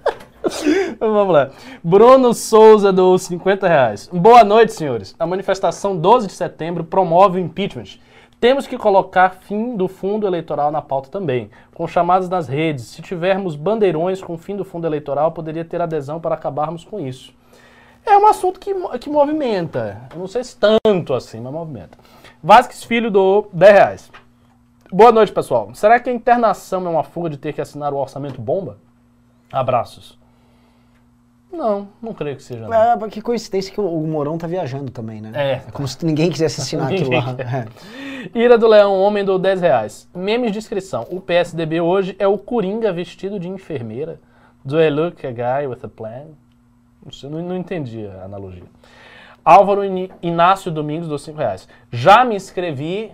é. 0.06 0.19
Vamos 1.00 1.34
lá. 1.34 1.50
Bruno 1.84 2.34
Souza 2.34 2.92
do 2.92 3.18
50 3.18 3.68
reais. 3.68 4.10
Boa 4.12 4.44
noite, 4.44 4.74
senhores. 4.74 5.16
A 5.20 5.28
manifestação 5.28 5.98
12 5.98 6.28
de 6.28 6.34
setembro 6.34 6.84
promove 6.84 7.40
o 7.40 7.42
impeachment. 7.42 8.00
Temos 8.40 8.66
que 8.66 8.78
colocar 8.78 9.32
fim 9.42 9.76
do 9.76 9.90
fundo 9.90 10.26
eleitoral 10.26 10.72
na 10.72 10.82
pauta 10.82 11.10
também, 11.10 11.50
com 11.74 11.86
chamadas 11.86 12.30
nas 12.30 12.48
redes. 12.48 12.86
Se 12.86 13.02
tivermos 13.02 13.56
bandeirões 13.56 14.22
com 14.22 14.38
fim 14.38 14.56
do 14.56 14.64
fundo 14.64 14.88
eleitoral, 14.88 15.34
poderia 15.34 15.66
ter 15.66 15.82
adesão 15.82 16.22
para 16.22 16.36
acabarmos 16.36 16.86
com 16.86 17.02
isso. 17.02 17.34
É 18.06 18.18
um 18.18 18.26
assunto 18.26 18.60
que, 18.60 18.74
que 19.00 19.10
movimenta. 19.10 20.04
Eu 20.14 20.20
não 20.20 20.28
sei 20.28 20.44
se 20.44 20.58
tanto 20.58 21.14
assim, 21.14 21.42
mas 21.42 21.52
movimenta. 21.52 21.98
Vasques 22.42 22.84
Filho 22.84 23.12
doou 23.12 23.50
10 23.52 23.74
reais. 23.74 24.12
Boa 24.92 25.12
noite, 25.12 25.34
pessoal. 25.34 25.70
Será 25.76 26.00
que 26.00 26.10
a 26.10 26.14
internação 26.14 26.86
é 26.86 26.90
uma 26.90 27.04
fuga 27.04 27.30
de 27.30 27.38
ter 27.38 27.52
que 27.52 27.60
assinar 27.60 27.94
o 27.94 27.98
orçamento 27.98 28.42
bomba? 28.42 28.78
Abraços. 29.52 30.19
Não, 31.52 31.88
não 32.02 32.14
creio 32.14 32.36
que 32.36 32.44
seja. 32.44 32.68
não. 32.68 32.74
É, 32.74 32.96
mas 32.96 33.12
que 33.12 33.22
coincidência 33.22 33.74
que 33.74 33.82
o 33.82 33.90
o 33.90 34.08
Morão 34.08 34.38
tá 34.38 34.46
viajando 34.48 34.92
também, 34.92 35.20
né? 35.20 35.32
É. 35.34 35.72
como 35.72 35.88
se 35.88 36.06
ninguém 36.06 36.30
quisesse 36.30 36.62
assinar 36.62 36.88
aquilo 36.94 37.12
lá. 37.12 37.36
É. 37.40 38.38
Ira 38.38 38.58
do 38.58 38.68
Leão, 38.68 39.00
homem 39.00 39.26
do 39.26 39.40
10 39.40 39.62
reais. 39.62 40.08
Memes 40.16 40.52
de 40.52 40.60
inscrição. 40.60 41.08
O 41.10 41.20
PSDB 41.20 41.82
hoje 41.82 42.16
é 42.20 42.28
o 42.28 42.38
Coringa 42.38 42.94
vestido 42.94 43.40
de 43.40 43.48
enfermeira. 43.50 44.20
Do 44.64 44.80
I 44.80 44.90
look 44.90 45.26
a 45.26 45.32
guy 45.32 45.68
with 45.68 45.80
a 45.84 45.88
plan? 45.88 46.26
Não, 47.24 47.30
não, 47.30 47.42
não 47.42 47.58
entendi 47.58 48.06
a 48.06 48.26
analogia. 48.26 48.64
Álvaro 49.44 49.82
Inácio 50.22 50.70
Domingos, 50.70 51.08
dos 51.08 51.24
5 51.24 51.38
reais. 51.38 51.68
Já 51.92 52.24
me 52.26 52.36
inscrevi, 52.36 53.12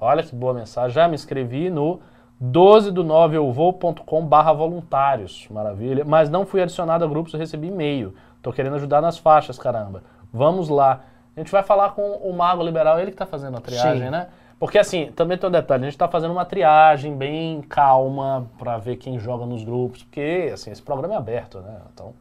olha 0.00 0.22
que 0.22 0.34
boa 0.34 0.54
mensagem, 0.54 0.94
já 0.94 1.08
me 1.08 1.14
inscrevi 1.14 1.68
no 1.68 2.00
12 2.40 2.92
do 2.92 3.02
9 3.02 3.36
eu 3.36 3.52
vou.com 3.52 4.24
barra 4.24 4.52
voluntários, 4.52 5.48
maravilha, 5.50 6.04
mas 6.04 6.30
não 6.30 6.46
fui 6.46 6.62
adicionado 6.62 7.04
a 7.04 7.08
grupos, 7.08 7.32
eu 7.32 7.40
recebi 7.40 7.66
e-mail. 7.66 8.14
Tô 8.40 8.52
querendo 8.52 8.76
ajudar 8.76 9.00
nas 9.00 9.18
faixas, 9.18 9.58
caramba. 9.58 10.04
Vamos 10.32 10.68
lá. 10.68 11.00
A 11.36 11.40
gente 11.40 11.50
vai 11.50 11.62
falar 11.62 11.90
com 11.90 12.02
o 12.02 12.32
Mago 12.32 12.62
Liberal, 12.62 13.00
ele 13.00 13.10
que 13.10 13.16
tá 13.16 13.26
fazendo 13.26 13.56
a 13.56 13.60
triagem, 13.60 14.04
Sim. 14.04 14.10
né? 14.10 14.28
Porque 14.58 14.78
assim, 14.78 15.12
também 15.14 15.38
tem 15.38 15.48
um 15.48 15.52
detalhe, 15.52 15.84
a 15.84 15.86
gente 15.88 15.98
tá 15.98 16.08
fazendo 16.08 16.32
uma 16.32 16.44
triagem 16.44 17.16
bem 17.16 17.60
calma 17.62 18.48
pra 18.58 18.76
ver 18.76 18.96
quem 18.96 19.18
joga 19.18 19.46
nos 19.46 19.62
grupos, 19.62 20.02
porque 20.02 20.50
assim, 20.52 20.70
esse 20.70 20.82
programa 20.82 21.14
é 21.14 21.16
aberto, 21.16 21.60
né? 21.60 21.76
Então, 21.92 22.12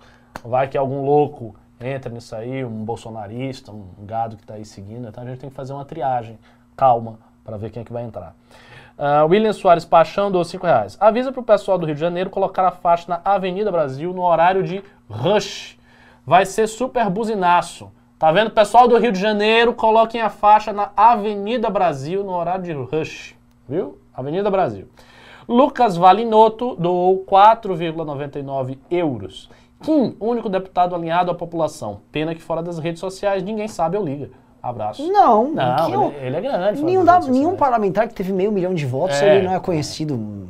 vai 0.44 0.68
que 0.68 0.78
algum 0.78 1.04
louco 1.04 1.56
entra 1.80 2.12
nisso 2.12 2.36
aí, 2.36 2.64
um 2.64 2.86
bolsonarista, 2.86 3.72
um 3.72 3.86
gado 4.00 4.38
que 4.38 4.46
tá 4.46 4.56
aí 4.56 4.66
seguindo, 4.66 5.08
então 5.08 5.24
a 5.24 5.28
gente 5.28 5.40
tem 5.40 5.50
que 5.50 5.56
fazer 5.56 5.74
uma 5.74 5.86
triagem 5.86 6.38
calma 6.76 7.20
pra 7.44 7.58
ver 7.58 7.72
quem 7.72 7.82
é 7.82 7.86
que 7.86 7.94
vai 7.94 8.04
entrar. 8.04 8.36
Ah, 8.98 9.26
William 9.26 9.54
Soares 9.54 9.86
Paixão 9.86 10.32
doou 10.32 10.44
5 10.44 10.66
reais. 10.66 10.98
Avisa 11.00 11.32
pro 11.32 11.44
pessoal 11.44 11.78
do 11.78 11.86
Rio 11.86 11.94
de 11.94 12.02
Janeiro 12.02 12.32
colocar 12.32 12.66
a 12.68 12.72
faixa 12.72 13.06
na 13.08 13.22
Avenida 13.24 13.72
Brasil 13.72 14.12
no 14.12 14.24
horário 14.24 14.64
de 14.64 14.84
rush. 15.08 15.78
Vai 16.26 16.46
ser 16.46 16.66
super 16.66 17.08
buzinaço. 17.10 17.92
Tá 18.18 18.32
vendo? 18.32 18.50
Pessoal 18.50 18.88
do 18.88 18.98
Rio 18.98 19.12
de 19.12 19.20
Janeiro, 19.20 19.76
coloquem 19.76 20.22
a 20.22 20.30
faixa 20.30 20.74
na 20.74 20.90
Avenida 20.98 21.70
Brasil 21.70 22.24
no 22.24 22.34
horário 22.34 22.64
de 22.64 22.74
rush. 22.74 23.36
Viu? 23.70 24.00
Avenida 24.12 24.50
Brasil. 24.50 24.88
Lucas 25.48 25.96
Valinotto 25.96 26.76
doou 26.76 27.24
4,99 27.24 28.80
euros. 28.90 29.48
Kim, 29.84 30.18
único 30.20 30.50
deputado 30.50 30.96
alinhado 30.96 31.30
à 31.30 31.36
população. 31.36 32.02
Pena 32.12 32.34
que 32.34 32.42
fora 32.42 32.64
das 32.64 32.80
redes 32.80 33.00
sociais 33.00 33.44
ninguém 33.44 33.68
sabe 33.68 33.96
ou 33.96 34.04
liga. 34.04 34.32
Abraço. 34.70 35.02
Não, 35.12 35.52
Não, 35.52 35.90
eu- 35.90 36.12
ele, 36.18 36.26
ele 36.26 36.36
é 36.38 36.42
grande. 36.42 36.84
nenhum, 36.84 37.06
da- 37.06 37.20
nenhum 37.22 37.34
sociais. 37.52 37.60
parlamentar 37.60 38.08
que 38.08 38.14
teve 38.14 38.34
meio 38.34 38.52
milhão 38.52 38.74
de 38.74 38.86
votos, 38.86 39.22
É. 39.22 39.38
ele 39.38 39.48
não 39.48 39.54
é 39.54 39.60
conhecido. 39.60 40.48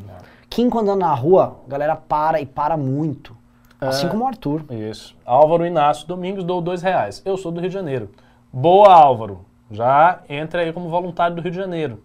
Kim, 0.49 0.69
quando 0.69 0.89
anda 0.89 1.05
na 1.05 1.13
rua, 1.13 1.57
a 1.67 1.69
galera 1.69 1.95
para 1.95 2.41
e 2.41 2.45
para 2.45 2.75
muito. 2.75 3.37
Assim 3.79 4.07
É. 4.07 4.09
como 4.09 4.23
o 4.23 4.27
Arthur. 4.27 4.63
Isso. 4.71 5.15
Álvaro 5.23 5.65
Inácio 5.65 6.07
Domingos 6.07 6.43
dou 6.43 6.59
dois 6.61 6.81
reais. 6.81 7.21
Eu 7.23 7.37
sou 7.37 7.51
do 7.51 7.59
Rio 7.59 7.69
de 7.69 7.73
Janeiro. 7.75 8.09
Boa, 8.51 8.91
Álvaro. 8.91 9.41
Já 9.69 10.21
entra 10.27 10.61
aí 10.61 10.73
como 10.73 10.89
voluntário 10.89 11.35
do 11.35 11.41
Rio 11.43 11.51
de 11.51 11.57
Janeiro. 11.57 12.01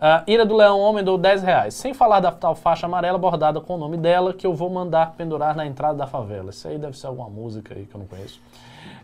Ah, 0.00 0.22
Ira 0.26 0.44
do 0.46 0.56
Leão 0.56 0.80
Homem 0.80 1.04
dou 1.04 1.18
10 1.18 1.42
reais. 1.42 1.74
Sem 1.74 1.92
falar 1.94 2.18
da 2.20 2.32
tal 2.32 2.54
faixa 2.54 2.86
amarela 2.86 3.18
bordada 3.18 3.60
com 3.60 3.74
o 3.74 3.78
nome 3.78 3.96
dela 3.96 4.32
que 4.32 4.46
eu 4.46 4.54
vou 4.54 4.70
mandar 4.70 5.12
pendurar 5.16 5.54
na 5.54 5.66
entrada 5.66 5.94
da 5.98 6.06
favela. 6.06 6.50
Isso 6.50 6.66
aí 6.66 6.78
deve 6.78 6.96
ser 6.98 7.06
alguma 7.08 7.28
música 7.28 7.74
aí 7.74 7.84
que 7.84 7.94
eu 7.94 7.98
não 8.00 8.06
conheço. 8.06 8.40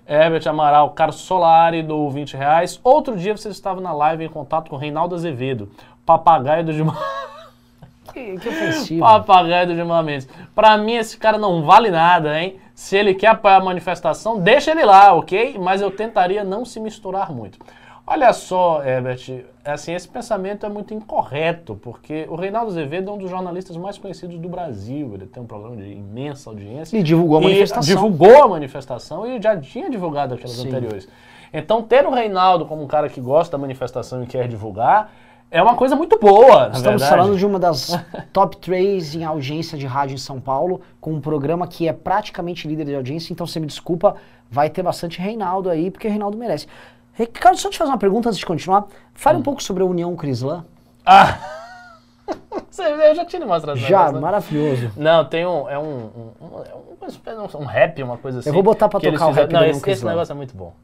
Herbert 0.06 0.46
Amaral, 0.46 0.90
Carlos 0.90 1.16
Solari 1.20 1.82
dou 1.82 2.10
20 2.10 2.36
reais. 2.36 2.80
Outro 2.84 3.16
dia 3.16 3.36
você 3.36 3.48
estava 3.48 3.80
na 3.80 3.92
live 3.92 4.24
em 4.24 4.28
contato 4.28 4.68
com 4.70 4.76
Reinaldo 4.76 5.14
Azevedo, 5.14 5.70
papagaio 6.04 6.64
do 6.64 6.72
Gilmar. 6.72 6.98
Que, 8.12 8.38
que 8.38 8.48
ofensivo. 8.48 9.00
Papagaio 9.00 9.66
do 9.66 9.74
Gilmar 9.74 10.04
Mendes. 10.04 10.28
Pra 10.54 10.78
mim, 10.78 10.92
esse 10.92 11.16
cara 11.16 11.36
não 11.36 11.64
vale 11.64 11.90
nada, 11.90 12.40
hein? 12.40 12.60
Se 12.72 12.96
ele 12.96 13.12
quer 13.12 13.28
apoiar 13.28 13.56
a 13.56 13.64
manifestação, 13.64 14.38
deixa 14.38 14.70
ele 14.70 14.84
lá, 14.84 15.12
ok? 15.12 15.56
Mas 15.58 15.80
eu 15.80 15.90
tentaria 15.90 16.44
não 16.44 16.64
se 16.64 16.78
misturar 16.78 17.32
muito. 17.32 17.58
Olha 18.06 18.34
só, 18.34 18.84
Herbert, 18.84 19.46
assim, 19.64 19.94
esse 19.94 20.06
pensamento 20.06 20.66
é 20.66 20.68
muito 20.68 20.92
incorreto, 20.92 21.74
porque 21.74 22.26
o 22.28 22.34
Reinaldo 22.34 22.70
Azevedo 22.70 23.10
é 23.10 23.14
um 23.14 23.16
dos 23.16 23.30
jornalistas 23.30 23.78
mais 23.78 23.96
conhecidos 23.96 24.38
do 24.38 24.46
Brasil. 24.48 25.14
Ele 25.14 25.26
tem 25.26 25.42
um 25.42 25.46
programa 25.46 25.76
de 25.76 25.90
imensa 25.90 26.50
audiência. 26.50 26.94
Ele 26.94 27.02
divulgou 27.02 27.38
a 27.38 27.40
E 27.40 27.44
manifestação. 27.44 27.94
divulgou 27.94 28.42
a 28.42 28.48
manifestação 28.48 29.26
e 29.26 29.40
já 29.40 29.56
tinha 29.58 29.88
divulgado 29.88 30.34
aquelas 30.34 30.56
Sim. 30.56 30.68
anteriores. 30.68 31.08
Então, 31.50 31.80
ter 31.82 32.04
o 32.06 32.10
Reinaldo 32.10 32.66
como 32.66 32.82
um 32.82 32.86
cara 32.86 33.08
que 33.08 33.20
gosta 33.22 33.56
da 33.56 33.60
manifestação 33.60 34.22
e 34.22 34.26
quer 34.26 34.48
divulgar 34.48 35.10
é 35.50 35.62
uma 35.62 35.76
coisa 35.76 35.94
muito 35.94 36.18
boa, 36.18 36.64
Estamos 36.74 36.82
verdade. 37.02 37.08
falando 37.08 37.38
de 37.38 37.46
uma 37.46 37.60
das 37.60 37.92
top 38.32 38.56
3 38.56 39.14
em 39.14 39.24
audiência 39.24 39.78
de 39.78 39.86
rádio 39.86 40.14
em 40.14 40.18
São 40.18 40.40
Paulo, 40.40 40.80
com 41.00 41.12
um 41.12 41.20
programa 41.20 41.66
que 41.68 41.86
é 41.86 41.92
praticamente 41.92 42.66
líder 42.66 42.84
de 42.86 42.94
audiência, 42.96 43.32
então 43.32 43.46
você 43.46 43.60
me 43.60 43.66
desculpa, 43.66 44.16
vai 44.50 44.68
ter 44.68 44.82
bastante 44.82 45.20
Reinaldo 45.20 45.70
aí, 45.70 45.92
porque 45.92 46.08
o 46.08 46.10
Reinaldo 46.10 46.36
merece. 46.36 46.66
Ricardo, 47.14 47.56
só 47.58 47.70
te 47.70 47.78
fazer 47.78 47.90
uma 47.90 47.98
pergunta 47.98 48.28
antes 48.28 48.38
de 48.38 48.46
continuar. 48.46 48.86
Fale 49.14 49.38
um 49.38 49.42
pouco 49.42 49.62
sobre 49.62 49.82
a 49.82 49.86
União 49.86 50.14
Crislã. 50.16 50.64
Ah! 51.06 51.38
Você- 52.70 52.82
Eu 52.82 53.14
já 53.14 53.24
mostrado 53.46 53.78
esse 53.78 53.88
Já, 53.88 54.10
né? 54.10 54.18
maravilhoso. 54.20 54.90
Não, 54.96 55.24
tem 55.24 55.46
um. 55.46 55.68
É 55.68 55.78
um. 55.78 55.82
um, 55.82 56.32
um, 56.40 56.64
é 56.64 56.74
um, 56.74 56.96
um 57.62 57.64
rap, 57.64 58.02
uma 58.02 58.16
coisa 58.18 58.40
assim. 58.40 58.48
vou 58.54 58.62
botar 58.62 58.88
pra 58.88 58.98
tocar 58.98 59.26
o 59.26 59.28
fizeram- 59.28 59.34
rap 59.48 59.52
Não, 59.52 59.60
do 59.60 59.66
esse, 59.66 59.90
esse 59.90 60.04
negócio 60.04 60.32
é 60.32 60.34
muito 60.34 60.56
bom. 60.56 60.74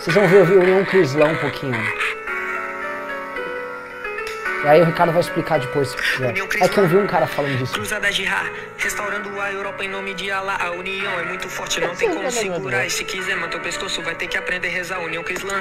Vocês 0.00 0.16
vão 0.16 0.26
ver 0.26 0.40
a 0.40 0.60
União 0.60 0.84
Crislã 0.86 1.26
um 1.26 1.36
pouquinho. 1.36 1.76
E 4.64 4.68
aí 4.68 4.80
o 4.82 4.84
Ricardo 4.84 5.10
vai 5.12 5.20
explicar 5.20 5.58
depois 5.60 5.88
se 5.88 5.96
quiser. 5.96 6.34
É 6.60 6.68
que 6.68 6.78
eu 6.78 6.86
vi 6.88 6.96
um 6.96 7.06
cara 7.06 7.26
falando 7.26 7.56
disso. 7.58 7.72
Cruzada 7.74 8.10
de 8.10 8.24
Ra, 8.24 8.44
restaurando 8.80 9.38
a 9.40 9.52
Europa 9.52 9.84
em 9.84 9.88
nome 9.88 10.14
de 10.14 10.30
Allah. 10.30 10.56
A 10.58 10.70
união 10.70 11.20
é 11.20 11.24
muito 11.24 11.48
forte, 11.48 11.80
não 11.80 11.94
tem 11.94 12.08
como 12.08 12.30
segurar. 12.30 12.86
E 12.86 12.90
se 12.90 13.04
quiser 13.04 13.36
manter 13.36 13.58
o 13.58 13.60
pescoço, 13.60 14.02
vai 14.02 14.14
ter 14.14 14.26
que 14.26 14.36
aprender 14.36 14.68
a 14.68 14.70
rezar. 14.70 15.00
União 15.00 15.22
Crislã. 15.22 15.60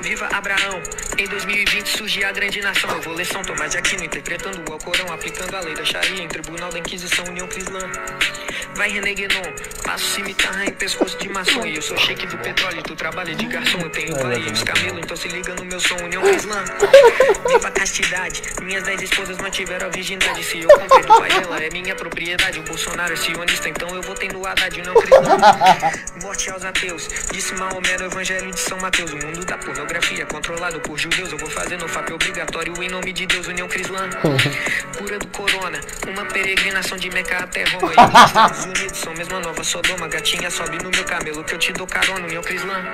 Viva 0.00 0.28
Abraão! 0.32 0.80
Em 1.18 1.26
2020 1.26 1.86
surge 1.86 2.24
a 2.24 2.30
grande 2.30 2.60
nação. 2.60 2.90
Eu 2.90 3.02
vou 3.02 3.14
ler 3.14 3.24
São 3.24 3.42
Tomás 3.42 3.72
de 3.72 3.78
Aquino, 3.78 4.04
interpretando 4.04 4.70
o 4.70 4.72
Alcorão, 4.72 5.12
aplicando 5.12 5.54
a 5.56 5.60
lei 5.60 5.74
da 5.74 5.84
Sharia 5.84 6.22
em 6.22 6.28
tribunal 6.28 6.70
da 6.70 6.78
Inquisição. 6.78 7.24
União 7.26 7.48
Crislã. 7.48 7.80
Vai 8.74 8.90
René 8.90 9.12
Guénon, 9.12 9.42
passo 9.82 10.04
cimitarra 10.04 10.64
em 10.66 10.72
pescoço 10.72 11.18
de 11.18 11.28
maçom. 11.28 11.66
E 11.66 11.74
eu 11.74 11.82
sou 11.82 11.96
shake 11.96 12.28
do 12.28 12.38
petróleo, 12.38 12.80
tu 12.84 12.94
trabalha 12.94 13.34
de 13.34 13.46
garçom. 13.46 13.80
Eu 13.80 13.90
tenho 13.90 14.16
pai 14.16 14.40
e 14.40 14.52
os 14.52 14.62
camelos, 14.62 15.00
então 15.02 15.16
se 15.16 15.26
liga 15.26 15.54
no 15.54 15.64
meu 15.64 15.80
som. 15.80 15.96
União 15.96 16.22
Crislã. 16.22 16.64
Viva 17.48 17.68
a 17.68 17.70
castidade, 17.72 18.42
minhas 18.62 18.84
dez 18.84 19.02
esposas 19.02 19.38
mantiveram 19.38 19.86
a 19.86 19.90
virgindade. 19.90 20.44
Se 20.44 20.60
eu 20.60 20.68
comprei 20.68 21.02
do 21.02 21.08
pai 21.08 21.28
dela, 21.28 21.60
é 21.60 21.70
minha 21.70 21.96
propriedade. 21.96 22.27
O 22.28 22.62
Bolsonaro 22.62 23.14
é 23.14 23.16
sionista, 23.16 23.70
então 23.70 23.88
eu 23.88 24.02
votei 24.02 24.28
no 24.28 24.46
Haddad, 24.46 24.82
não 24.82 24.92
cristão. 24.92 25.22
Morte 26.22 26.50
aos 26.50 26.62
ateus, 26.62 27.08
disse 27.32 27.54
Maomé 27.54 27.96
no 27.98 28.04
Evangelho 28.04 28.50
de 28.50 28.60
São 28.60 28.78
Mateus. 28.78 29.12
O 29.12 29.16
mundo 29.16 29.46
da 29.46 29.56
pornografia, 29.56 30.26
controlado 30.26 30.78
por 30.80 30.98
judeus. 30.98 31.32
Eu 31.32 31.38
vou 31.38 31.48
fazer 31.48 31.78
no 31.78 31.88
FAP 31.88 32.10
obrigatório 32.10 32.82
em 32.82 32.90
nome 32.90 33.14
de 33.14 33.24
Deus, 33.24 33.46
União 33.46 33.66
Crislã. 33.66 34.10
Cura 34.98 35.18
do 35.18 35.26
corona, 35.28 35.80
uma 36.06 36.26
peregrinação 36.26 36.98
de 36.98 37.08
Meca 37.08 37.38
até 37.38 37.64
Roma. 37.64 37.92
E 37.96 37.96
Estados 38.26 38.64
Unidos 38.66 38.87
mesma 39.18 39.40
nova 39.40 39.64
Sodoma. 39.64 40.06
Gatinha 40.06 40.48
sobe 40.48 40.78
no 40.80 40.90
meu 40.90 41.04
camelo 41.04 41.42
que 41.42 41.52
eu 41.52 41.58
te 41.58 41.72
dou 41.72 41.86
carona, 41.86 42.24
União 42.24 42.40
Crislã. 42.40 42.84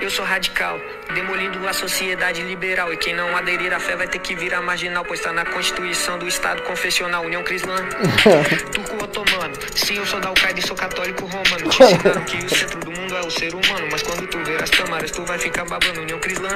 Eu 0.00 0.10
sou 0.10 0.24
radical, 0.24 0.80
demolindo 1.14 1.68
a 1.68 1.74
sociedade 1.74 2.42
liberal. 2.42 2.90
E 2.90 2.96
quem 2.96 3.14
não 3.14 3.36
aderir 3.36 3.72
à 3.72 3.78
fé 3.78 3.94
vai 3.94 4.08
ter 4.08 4.18
que 4.18 4.34
virar 4.34 4.62
marginal, 4.62 5.04
pois 5.04 5.20
tá 5.20 5.30
na 5.30 5.44
Constituição 5.44 6.18
do 6.18 6.26
Estado 6.26 6.62
Confessional, 6.62 7.24
União 7.24 7.42
Crislã. 7.42 7.76
Turco 8.72 9.04
otomano, 9.04 9.54
sim, 9.74 9.98
eu 9.98 10.06
sou 10.06 10.20
da 10.20 10.28
Al-Qaeda 10.28 10.58
e 10.58 10.62
sou 10.66 10.74
católico 10.74 11.26
romano. 11.26 11.68
Te 11.68 11.82
ensinaram 11.82 12.24
que 12.24 12.36
o 12.38 12.48
centro 12.48 12.80
do 12.80 12.91
mundo 13.12 13.16
é 13.16 13.26
o 13.26 13.30
ser 13.30 13.54
humano, 13.54 13.88
mas 13.90 14.02
quando 14.02 14.26
tu 14.26 14.42
ver 14.44 14.62
as 14.62 14.70
câmaras, 14.70 15.10
tu 15.10 15.22
vai 15.24 15.38
ficar 15.38 15.64
babando, 15.64 16.00
União 16.00 16.18
Crislã. 16.18 16.48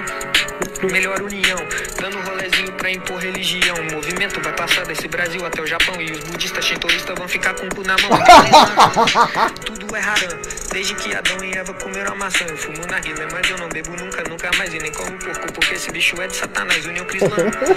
Melhor 0.91 1.21
união, 1.23 1.59
dando 2.01 2.21
rolezinho 2.21 2.73
pra 2.73 2.91
impor 2.91 3.19
religião. 3.19 3.77
O 3.77 3.95
movimento 3.95 4.41
vai 4.41 4.53
passar 4.55 4.85
desse 4.87 5.09
Brasil 5.09 5.45
até 5.45 5.63
o 5.63 5.67
Japão. 5.67 6.01
E 6.01 6.13
os 6.13 6.21
budistas 6.21 6.65
shintoístas 6.65 7.17
vão 7.17 7.29
ficar 7.29 7.55
com 7.55 7.67
o 7.67 7.75
cu 7.75 7.83
na 7.83 7.97
mão. 7.99 8.11
Tudo 9.65 9.97
é 9.97 10.01
haram, 10.01 10.39
desde 10.73 10.95
que 10.95 11.15
Adão 11.15 11.43
e 11.45 11.53
Eva 11.57 11.73
comeram 11.75 12.13
a 12.13 12.15
maçã. 12.15 12.45
Eu 12.47 12.57
fumo 12.57 12.87
na 12.87 12.99
rila, 12.99 13.27
mas 13.33 13.51
eu 13.51 13.59
não 13.59 13.69
bebo 13.69 13.91
nunca, 13.97 14.23
nunca 14.29 14.51
mais. 14.59 14.73
E 14.75 14.79
nem 14.79 14.93
como 14.93 15.13
porco, 15.19 15.53
porque 15.53 15.75
esse 15.75 15.91
bicho 15.91 16.21
é 16.21 16.27
de 16.27 16.37
Satanás, 16.37 16.85
União 16.85 17.05
Cristã. 17.07 17.37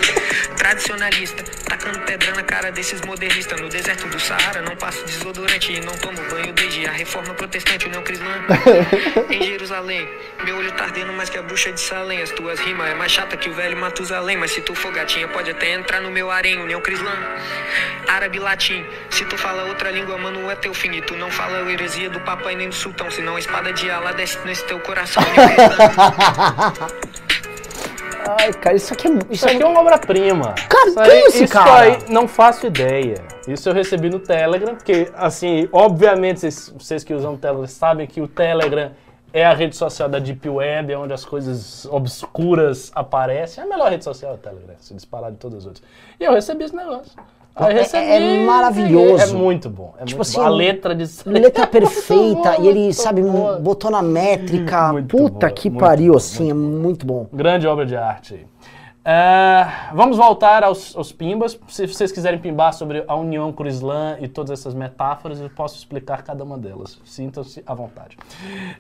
Tradicionalista, 0.58 1.44
tacando 1.68 2.00
pedra 2.02 2.34
na 2.34 2.44
cara 2.44 2.72
desses 2.72 3.02
modernistas. 3.02 3.60
No 3.60 3.70
deserto 3.70 4.08
do 4.08 4.20
Saara, 4.20 4.62
não 4.62 4.76
passo 4.76 5.06
desodorante 5.06 5.72
e 5.72 5.80
não 5.80 5.96
tomo 5.98 6.18
banho 6.30 6.54
desde 6.54 6.86
a 6.86 6.92
reforma 6.92 7.34
protestante, 7.34 7.88
União 7.88 8.04
Cristã. 8.04 8.30
em 9.30 9.44
Jerusalém, 9.44 10.08
meu 10.44 10.58
olho 10.58 10.72
tá 10.72 10.86
ardendo 10.86 11.12
mais 11.14 11.30
que 11.30 11.38
a 11.38 11.42
bruxa 11.42 11.72
de 11.72 11.80
Salém. 11.80 12.22
As 12.22 12.32
tuas 12.32 12.60
rimas 12.60 12.90
é 12.90 12.94
mais 12.94 13.12
chata 13.12 13.38
que 13.38 13.50
o 13.50 13.54
velho 13.54 13.78
Matusalém. 13.78 14.38
Mas 14.38 14.52
se 14.52 14.62
tu 14.62 14.76
for 14.76 14.92
gatinha, 14.92 15.28
pode 15.28 15.52
até 15.52 15.74
entrar 15.74 16.02
no 16.02 16.10
meu 16.10 16.32
harém, 16.32 16.60
União 16.60 16.82
Crislã. 16.82 17.14
Árabe 18.08 18.40
latim, 18.40 18.86
se 19.10 19.26
tu 19.26 19.38
fala 19.38 19.66
outra 19.66 19.92
língua, 19.92 20.18
mano, 20.18 20.50
é 20.50 20.56
teu 20.56 20.74
fim. 20.74 20.92
E 20.92 21.02
tu 21.02 21.16
não 21.16 21.30
fala 21.30 21.66
a 21.66 21.72
heresia 21.72 22.10
do 22.10 22.20
papai 22.22 22.56
nem 22.56 22.70
do 22.70 22.76
sultão. 22.76 23.10
Senão 23.12 23.36
a 23.36 23.40
espada 23.40 23.74
de 23.74 23.90
Allah 23.90 24.14
desce 24.14 24.38
nesse 24.46 24.66
teu 24.66 24.80
coração. 24.80 25.24
Ai, 28.38 28.54
cara, 28.54 28.76
isso 28.76 28.94
aqui 28.94 29.08
é. 29.08 29.12
Isso, 29.12 29.26
Isso 29.32 29.48
aqui 29.48 29.64
é 29.64 29.66
uma 29.66 29.80
obra-prima. 29.80 30.54
Cara, 30.70 30.88
isso 30.88 31.02
quem 31.02 31.12
é 31.12 31.28
esse 31.28 31.44
isso 31.46 31.54
cara? 31.54 31.82
aí, 31.82 31.98
não 32.10 32.28
faço 32.28 32.68
ideia. 32.68 33.16
Isso 33.48 33.68
eu 33.68 33.74
recebi 33.74 34.10
no 34.10 34.20
Telegram, 34.20 34.76
porque, 34.76 35.12
assim, 35.16 35.68
obviamente, 35.72 36.42
vocês, 36.42 36.70
vocês 36.78 37.04
que 37.04 37.14
usam 37.14 37.34
o 37.34 37.38
Telegram 37.38 37.68
sabem 37.68 38.06
que 38.06 38.22
o 38.22 38.28
Telegram 38.28 38.92
é 39.34 39.46
a 39.46 39.54
rede 39.54 39.76
social 39.76 40.08
da 40.08 40.20
Deep 40.20 40.48
Web, 40.48 40.94
é 40.94 40.98
onde 40.98 41.14
as 41.14 41.26
coisas 41.26 41.86
obscuras 41.86 42.92
aparecem. 42.94 43.64
É 43.64 43.66
a 43.66 43.70
melhor 43.70 43.90
rede 43.90 44.04
social 44.04 44.34
é 44.34 44.36
o 44.36 44.38
Telegram, 44.38 44.76
se 44.80 44.94
disparar 44.94 45.32
de 45.32 45.38
todas 45.38 45.60
as 45.60 45.66
outras. 45.66 45.84
E 46.20 46.24
eu 46.24 46.34
recebi 46.34 46.64
esse 46.64 46.76
negócio. 46.76 47.12
É- 47.58 47.74
recebi, 47.74 48.06
é 48.06 48.46
maravilhoso. 48.46 49.24
É 49.24 49.38
muito 49.38 49.70
bom. 49.70 49.94
É 50.00 50.06
Tipo 50.06 50.18
muito 50.18 50.22
assim, 50.22 50.38
bom. 50.38 50.46
A 50.46 50.50
letra 50.50 50.96
de 50.96 51.06
letra 51.26 51.66
perfeita 51.68 52.56
bom, 52.58 52.64
e 52.64 52.68
ele, 52.68 52.94
sabe, 52.94 53.22
botou 53.62 53.92
na 53.92 54.02
métrica. 54.02 54.94
Muito 54.94 55.16
Puta 55.16 55.50
que 55.52 55.70
pariu, 55.70 56.16
assim, 56.16 56.50
é 56.50 56.54
muito 56.54 57.06
bom. 57.06 57.28
Grande 57.34 57.68
obra 57.68 57.86
de 57.86 57.96
arte. 57.96 58.46
É, 59.04 59.66
vamos 59.94 60.18
voltar 60.18 60.64
aos, 60.64 60.96
aos 60.96 61.12
pimbas. 61.12 61.60
Se 61.68 61.88
vocês 61.88 62.12
quiserem 62.12 62.40
pimbar 62.40 62.74
sobre 62.74 63.04
a 63.08 63.16
União 63.16 63.52
Crislã 63.52 64.18
e 64.20 64.28
todas 64.28 64.52
essas 64.52 64.74
metáforas, 64.74 65.40
eu 65.42 65.50
posso 65.50 65.78
explicar 65.78 66.22
cada 66.22 66.44
uma 66.44 66.58
delas. 66.58 67.00
Sintam-se 67.06 67.64
à 67.66 67.74
vontade. 67.74 68.18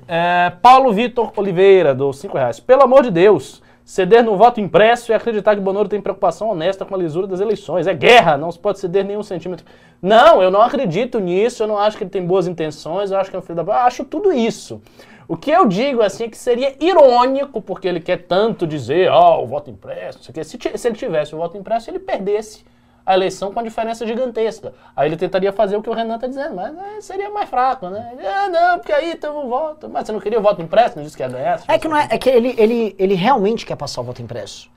É, 0.07 0.51
Paulo 0.61 0.93
Vitor 0.93 1.31
Oliveira, 1.35 1.95
do 1.95 2.11
5 2.13 2.37
reais. 2.37 2.59
Pelo 2.59 2.83
amor 2.83 3.03
de 3.03 3.11
Deus, 3.11 3.61
ceder 3.89 4.23
no 4.23 4.37
voto 4.37 4.61
impresso 4.61 5.11
e 5.11 5.15
acreditar 5.15 5.55
que 5.55 5.61
Bonoro 5.61 5.89
tem 5.89 5.99
preocupação 5.99 6.51
honesta 6.51 6.85
com 6.85 6.93
a 6.93 6.97
lisura 6.99 7.25
das 7.25 7.39
eleições. 7.39 7.87
É 7.87 7.93
guerra, 7.93 8.37
não 8.37 8.51
se 8.51 8.59
pode 8.59 8.77
ceder 8.77 9.03
nenhum 9.03 9.23
centímetro. 9.23 9.65
Não, 9.99 10.43
eu 10.43 10.51
não 10.51 10.61
acredito 10.61 11.19
nisso, 11.19 11.63
eu 11.63 11.67
não 11.67 11.75
acho 11.75 11.97
que 11.97 12.03
ele 12.03 12.11
tem 12.11 12.23
boas 12.23 12.47
intenções, 12.47 13.09
eu 13.09 13.17
acho 13.17 13.31
que 13.31 13.35
é 13.35 13.39
um 13.39 13.41
filho 13.41 13.55
da... 13.55 13.63
Eu 13.63 13.71
acho 13.71 14.05
tudo 14.05 14.31
isso. 14.31 14.79
O 15.27 15.35
que 15.35 15.49
eu 15.49 15.65
digo 15.65 16.03
assim 16.03 16.25
é 16.25 16.29
que 16.29 16.37
seria 16.37 16.75
irônico, 16.79 17.63
porque 17.63 17.87
ele 17.87 17.99
quer 17.99 18.27
tanto 18.27 18.67
dizer, 18.67 19.09
ó, 19.09 19.41
o 19.41 19.47
voto 19.47 19.71
impresso, 19.71 20.19
não 20.19 20.23
sei 20.23 20.31
o 20.31 20.35
quê. 20.35 20.43
Se, 20.43 20.77
se 20.77 20.87
ele 20.87 20.95
tivesse 20.95 21.33
o 21.33 21.39
voto 21.39 21.57
impresso, 21.57 21.89
ele 21.89 21.97
perdesse 21.97 22.63
a 23.09 23.15
eleição 23.15 23.51
com 23.51 23.59
uma 23.59 23.63
diferença 23.67 24.05
gigantesca. 24.05 24.71
Aí 24.95 25.09
ele 25.09 25.17
tentaria 25.17 25.51
fazer 25.51 25.75
o 25.75 25.81
que 25.81 25.89
o 25.89 25.93
Renan 25.93 26.15
está 26.15 26.27
dizendo, 26.27 26.55
mas 26.55 26.77
é, 26.77 27.01
seria 27.01 27.31
mais 27.31 27.49
fraco, 27.49 27.89
né? 27.89 28.11
Ele, 28.13 28.27
Ah, 28.27 28.47
não, 28.49 28.77
porque 28.77 28.93
aí 28.93 29.15
tem 29.15 29.29
um 29.31 29.49
voto. 29.49 29.89
Mas 29.89 30.05
você 30.05 30.11
não 30.11 30.19
queria 30.19 30.37
o 30.37 30.43
voto 30.43 30.61
impresso? 30.61 30.95
Não 30.95 31.03
disse 31.03 31.17
que 31.17 31.23
ia 31.23 31.27
ganhar? 31.27 31.59
É 31.67 31.79
que 31.79 31.87
não 31.87 31.97
é, 31.97 32.07
é 32.11 32.17
que 32.19 32.29
ele, 32.29 32.53
ele, 32.55 32.95
ele 32.99 33.15
realmente 33.15 33.65
quer 33.65 33.75
passar 33.75 34.01
o 34.01 34.03
voto 34.03 34.21
impresso. 34.21 34.69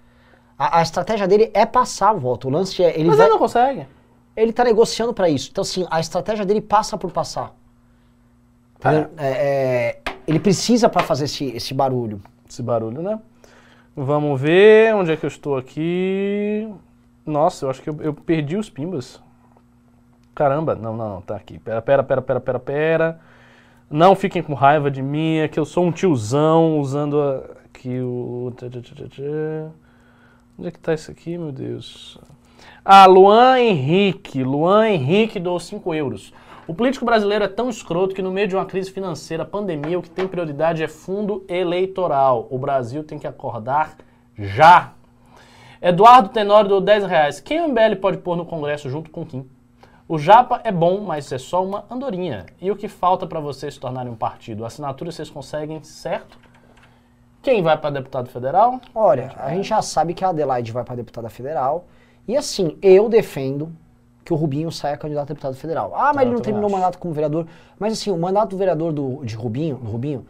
A, 0.58 0.78
a 0.78 0.82
estratégia 0.82 1.28
dele 1.28 1.50
é 1.52 1.66
passar 1.66 2.14
o 2.14 2.18
voto. 2.18 2.48
O 2.48 2.50
lance 2.50 2.82
é. 2.82 2.98
Ele, 2.98 3.08
Mas 3.08 3.18
vai, 3.18 3.26
ele 3.26 3.32
não 3.34 3.38
consegue. 3.38 3.86
ele 4.34 4.50
tá 4.50 4.64
negociando 4.64 5.12
pra 5.12 5.28
isso. 5.28 5.50
Então, 5.52 5.60
assim, 5.60 5.86
a 5.90 6.00
estratégia 6.00 6.46
dele 6.46 6.62
passa 6.62 6.96
por 6.96 7.10
passar. 7.10 7.54
Entendeu? 8.78 9.10
É, 9.18 9.28
é, 9.28 10.00
ele 10.26 10.40
precisa 10.40 10.88
pra 10.88 11.02
fazer 11.02 11.26
esse, 11.26 11.44
esse 11.54 11.74
barulho. 11.74 12.18
Esse 12.48 12.62
barulho, 12.62 13.02
né? 13.02 13.18
Vamos 13.94 14.40
ver 14.40 14.94
onde 14.94 15.12
é 15.12 15.16
que 15.18 15.26
eu 15.26 15.28
estou 15.28 15.54
aqui. 15.54 16.66
Nossa, 17.24 17.64
eu 17.64 17.70
acho 17.70 17.82
que 17.82 17.90
eu, 17.90 17.96
eu 18.00 18.14
perdi 18.14 18.56
os 18.56 18.68
pimbas. 18.68 19.22
Caramba, 20.34 20.74
não, 20.74 20.96
não, 20.96 21.08
não, 21.08 21.20
tá 21.20 21.36
aqui. 21.36 21.58
Pera, 21.58 21.82
pera, 21.82 22.02
pera, 22.02 22.22
pera, 22.22 22.40
pera, 22.40 22.58
pera. 22.58 23.20
Não 23.90 24.14
fiquem 24.16 24.42
com 24.42 24.54
raiva 24.54 24.90
de 24.90 25.02
mim, 25.02 25.36
é 25.36 25.48
que 25.48 25.60
eu 25.60 25.64
sou 25.64 25.84
um 25.84 25.92
tiozão 25.92 26.78
usando 26.78 27.20
aqui 27.64 28.00
o. 28.00 28.52
Onde 30.58 30.68
é 30.68 30.70
que 30.70 30.78
tá 30.78 30.94
isso 30.94 31.10
aqui, 31.10 31.36
meu 31.36 31.52
Deus? 31.52 32.18
Ah, 32.84 33.06
Luan 33.06 33.58
Henrique. 33.60 34.42
Luan 34.42 34.88
Henrique 34.88 35.38
dou 35.38 35.60
5 35.60 35.94
euros. 35.94 36.32
O 36.66 36.74
político 36.74 37.04
brasileiro 37.04 37.44
é 37.44 37.48
tão 37.48 37.68
escroto 37.68 38.14
que 38.14 38.22
no 38.22 38.32
meio 38.32 38.48
de 38.48 38.54
uma 38.54 38.64
crise 38.64 38.90
financeira, 38.90 39.44
pandemia, 39.44 39.98
o 39.98 40.02
que 40.02 40.10
tem 40.10 40.26
prioridade 40.26 40.82
é 40.82 40.88
fundo 40.88 41.44
eleitoral. 41.48 42.46
O 42.50 42.58
Brasil 42.58 43.04
tem 43.04 43.18
que 43.18 43.26
acordar 43.26 43.96
já. 44.38 44.92
Eduardo 45.82 46.28
Tenório 46.28 46.68
deu 46.68 46.80
10 46.80 47.06
reais. 47.06 47.40
Quem 47.40 47.60
o 47.60 47.68
MBL 47.68 47.96
pode 48.00 48.18
pôr 48.18 48.36
no 48.36 48.46
Congresso 48.46 48.88
junto 48.88 49.10
com 49.10 49.26
Kim? 49.26 49.50
O 50.06 50.16
Japa 50.16 50.60
é 50.62 50.70
bom, 50.70 51.00
mas 51.00 51.32
é 51.32 51.38
só 51.38 51.64
uma 51.64 51.84
andorinha. 51.90 52.46
E 52.60 52.70
o 52.70 52.76
que 52.76 52.86
falta 52.86 53.26
para 53.26 53.40
vocês 53.40 53.74
se 53.74 53.80
tornarem 53.80 54.12
um 54.12 54.14
partido? 54.14 54.64
Assinatura 54.64 55.10
vocês 55.10 55.28
conseguem, 55.28 55.82
certo? 55.82 56.38
Quem 57.42 57.64
vai 57.64 57.76
para 57.76 57.90
deputado 57.90 58.28
federal? 58.28 58.80
Olha, 58.94 59.32
a 59.36 59.50
gente 59.50 59.68
já 59.68 59.82
sabe 59.82 60.14
que 60.14 60.24
a 60.24 60.28
Adelaide 60.28 60.70
vai 60.70 60.84
pra 60.84 60.94
deputada 60.94 61.28
federal. 61.28 61.86
E 62.28 62.36
assim, 62.36 62.78
eu 62.80 63.08
defendo 63.08 63.72
que 64.24 64.32
o 64.32 64.36
Rubinho 64.36 64.70
saia 64.70 64.96
candidato 64.96 65.24
a 65.24 65.34
deputado 65.34 65.56
federal. 65.56 65.92
Ah, 65.96 66.12
mas 66.14 66.18
Ah, 66.18 66.22
ele 66.22 66.30
não 66.30 66.40
terminou 66.40 66.70
o 66.70 66.72
mandato 66.72 66.96
como 66.96 67.12
vereador. 67.12 67.44
Mas 67.76 67.94
assim, 67.94 68.12
o 68.12 68.16
mandato 68.16 68.50
do 68.50 68.56
vereador 68.56 68.92
do, 68.92 69.24
de 69.24 69.34
Rubinho, 69.34 69.78
do 69.78 69.90
Rubinho, 69.90 70.24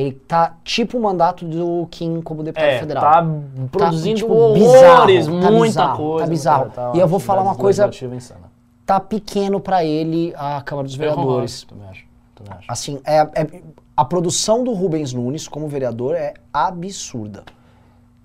ele 0.00 0.12
tá 0.12 0.56
tipo 0.62 0.96
o 0.98 1.02
mandato 1.02 1.44
do 1.44 1.86
Kim 1.90 2.20
como 2.22 2.42
deputado 2.42 2.68
É, 2.68 2.78
federal. 2.78 3.02
tá 3.02 3.26
produzindo 3.72 4.16
tipo, 4.18 4.32
horrores, 4.32 5.26
bizarro, 5.26 5.40
tá 5.42 5.50
muita 5.50 5.62
bizarro, 5.66 5.96
coisa. 5.96 6.24
tá 6.24 6.30
bizarro. 6.30 6.70
Tá 6.70 6.92
E 6.94 6.98
eu 7.00 7.08
vou 7.08 7.18
uma 7.18 7.24
falar 7.24 7.42
uma 7.42 7.54
coisa- 7.54 7.90
insana. 8.14 8.42
Tá 8.86 9.00
pequeno 9.00 9.60
pra 9.60 9.84
ele 9.84 10.32
a 10.36 10.62
Câmara 10.62 10.86
dos 10.86 10.94
Vereadores. 10.96 11.64
Também 11.64 11.88
acho, 11.88 12.04
também 12.34 12.52
acho. 12.58 12.66
Assim, 12.70 13.00
é, 13.04 13.18
é- 13.18 13.62
a 13.96 14.04
produção 14.04 14.62
do 14.64 14.72
Rubens 14.72 15.12
Nunes 15.12 15.46
como 15.48 15.66
vereador 15.68 16.14
é 16.14 16.34
absurda. 16.52 17.42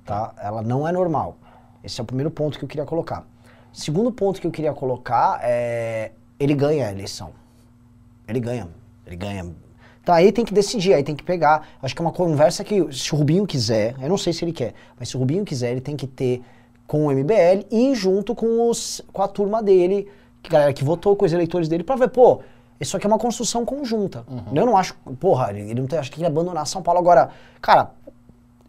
Tá? 0.05 0.33
Ela 0.41 0.61
não 0.61 0.87
é 0.87 0.91
normal. 0.91 1.37
Esse 1.83 1.99
é 1.99 2.03
o 2.03 2.05
primeiro 2.05 2.29
ponto 2.31 2.57
que 2.59 2.63
eu 2.65 2.69
queria 2.69 2.85
colocar. 2.85 3.25
Segundo 3.73 4.11
ponto 4.11 4.39
que 4.39 4.45
eu 4.47 4.51
queria 4.51 4.73
colocar 4.73 5.39
é. 5.41 6.11
Ele 6.39 6.53
ganha 6.53 6.87
a 6.87 6.91
eleição. 6.91 7.31
Ele 8.27 8.39
ganha. 8.39 8.67
Ele 9.07 9.15
ganha. 9.15 9.45
Então 10.03 10.13
aí 10.13 10.33
tem 10.33 10.43
que 10.43 10.53
decidir, 10.53 10.93
aí 10.93 11.01
tem 11.01 11.15
que 11.15 11.23
pegar. 11.23 11.65
Acho 11.81 11.95
que 11.95 12.01
é 12.01 12.05
uma 12.05 12.11
conversa 12.11 12.61
que, 12.61 12.93
se 12.93 13.15
o 13.15 13.17
Rubinho 13.17 13.47
quiser, 13.47 13.95
eu 14.01 14.09
não 14.09 14.17
sei 14.17 14.33
se 14.33 14.43
ele 14.43 14.51
quer, 14.51 14.73
mas 14.99 15.07
se 15.07 15.15
o 15.15 15.19
Rubinho 15.19 15.45
quiser, 15.45 15.71
ele 15.71 15.81
tem 15.81 15.95
que 15.95 16.05
ter 16.05 16.41
com 16.85 17.07
o 17.07 17.11
MBL 17.11 17.65
e 17.71 17.95
junto 17.95 18.35
com, 18.35 18.69
os, 18.69 19.01
com 19.13 19.21
a 19.21 19.27
turma 19.29 19.63
dele, 19.63 20.09
que 20.43 20.49
galera 20.49 20.73
que 20.73 20.83
votou, 20.83 21.15
com 21.15 21.23
os 21.25 21.31
eleitores 21.31 21.69
dele, 21.69 21.85
pra 21.85 21.95
ver, 21.95 22.09
pô, 22.09 22.41
isso 22.79 22.97
aqui 22.97 23.07
é 23.07 23.09
uma 23.09 23.17
construção 23.17 23.63
conjunta. 23.63 24.25
Eu 24.53 24.65
não 24.65 24.75
acho, 24.75 24.93
porra, 25.19 25.51
ele, 25.51 25.71
ele 25.71 25.79
não 25.79 25.87
tem, 25.87 25.97
acho 25.97 26.11
que 26.11 26.19
ele 26.19 26.27
abandonar 26.27 26.67
São 26.67 26.81
Paulo 26.81 26.99
agora. 26.99 27.29
Cara, 27.61 27.91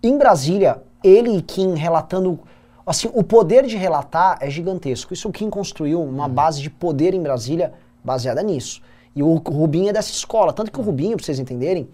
em 0.00 0.16
Brasília, 0.16 0.82
ele 1.02 1.36
e 1.36 1.42
Kim 1.42 1.74
relatando. 1.74 2.38
Assim, 2.86 3.10
o 3.12 3.24
poder 3.24 3.66
de 3.66 3.76
relatar 3.76 4.38
é 4.40 4.48
gigantesco. 4.48 5.12
Isso 5.12 5.28
o 5.28 5.32
Kim 5.32 5.50
construiu 5.50 6.00
uma 6.00 6.28
base 6.28 6.62
de 6.62 6.70
poder 6.70 7.12
em 7.12 7.20
Brasília 7.20 7.72
baseada 8.04 8.42
nisso. 8.42 8.80
E 9.14 9.22
o 9.22 9.34
Rubinho 9.34 9.90
é 9.90 9.92
dessa 9.92 10.10
escola. 10.10 10.52
Tanto 10.52 10.72
que 10.72 10.80
o 10.80 10.82
Rubinho, 10.82 11.16
pra 11.16 11.24
vocês 11.24 11.38
entenderem, 11.38 11.88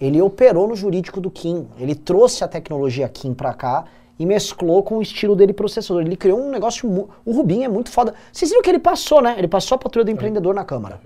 ele 0.00 0.20
operou 0.20 0.68
no 0.68 0.76
jurídico 0.76 1.20
do 1.20 1.30
Kim. 1.30 1.66
Ele 1.78 1.94
trouxe 1.94 2.44
a 2.44 2.48
tecnologia 2.48 3.08
Kim 3.08 3.34
pra 3.34 3.54
cá 3.54 3.84
e 4.18 4.26
mesclou 4.26 4.82
com 4.82 4.98
o 4.98 5.02
estilo 5.02 5.34
dele 5.34 5.52
processador. 5.52 6.02
Ele 6.02 6.16
criou 6.16 6.40
um 6.40 6.50
negócio. 6.50 7.08
O 7.24 7.32
Rubinho 7.32 7.64
é 7.64 7.68
muito 7.68 7.90
foda. 7.90 8.14
Vocês 8.32 8.50
viram 8.50 8.62
que 8.62 8.70
ele 8.70 8.78
passou, 8.78 9.22
né? 9.22 9.34
Ele 9.38 9.48
passou 9.48 9.76
a 9.76 9.78
patrulha 9.78 10.04
do 10.04 10.10
empreendedor 10.10 10.54
na 10.54 10.64
Câmara. 10.64 11.00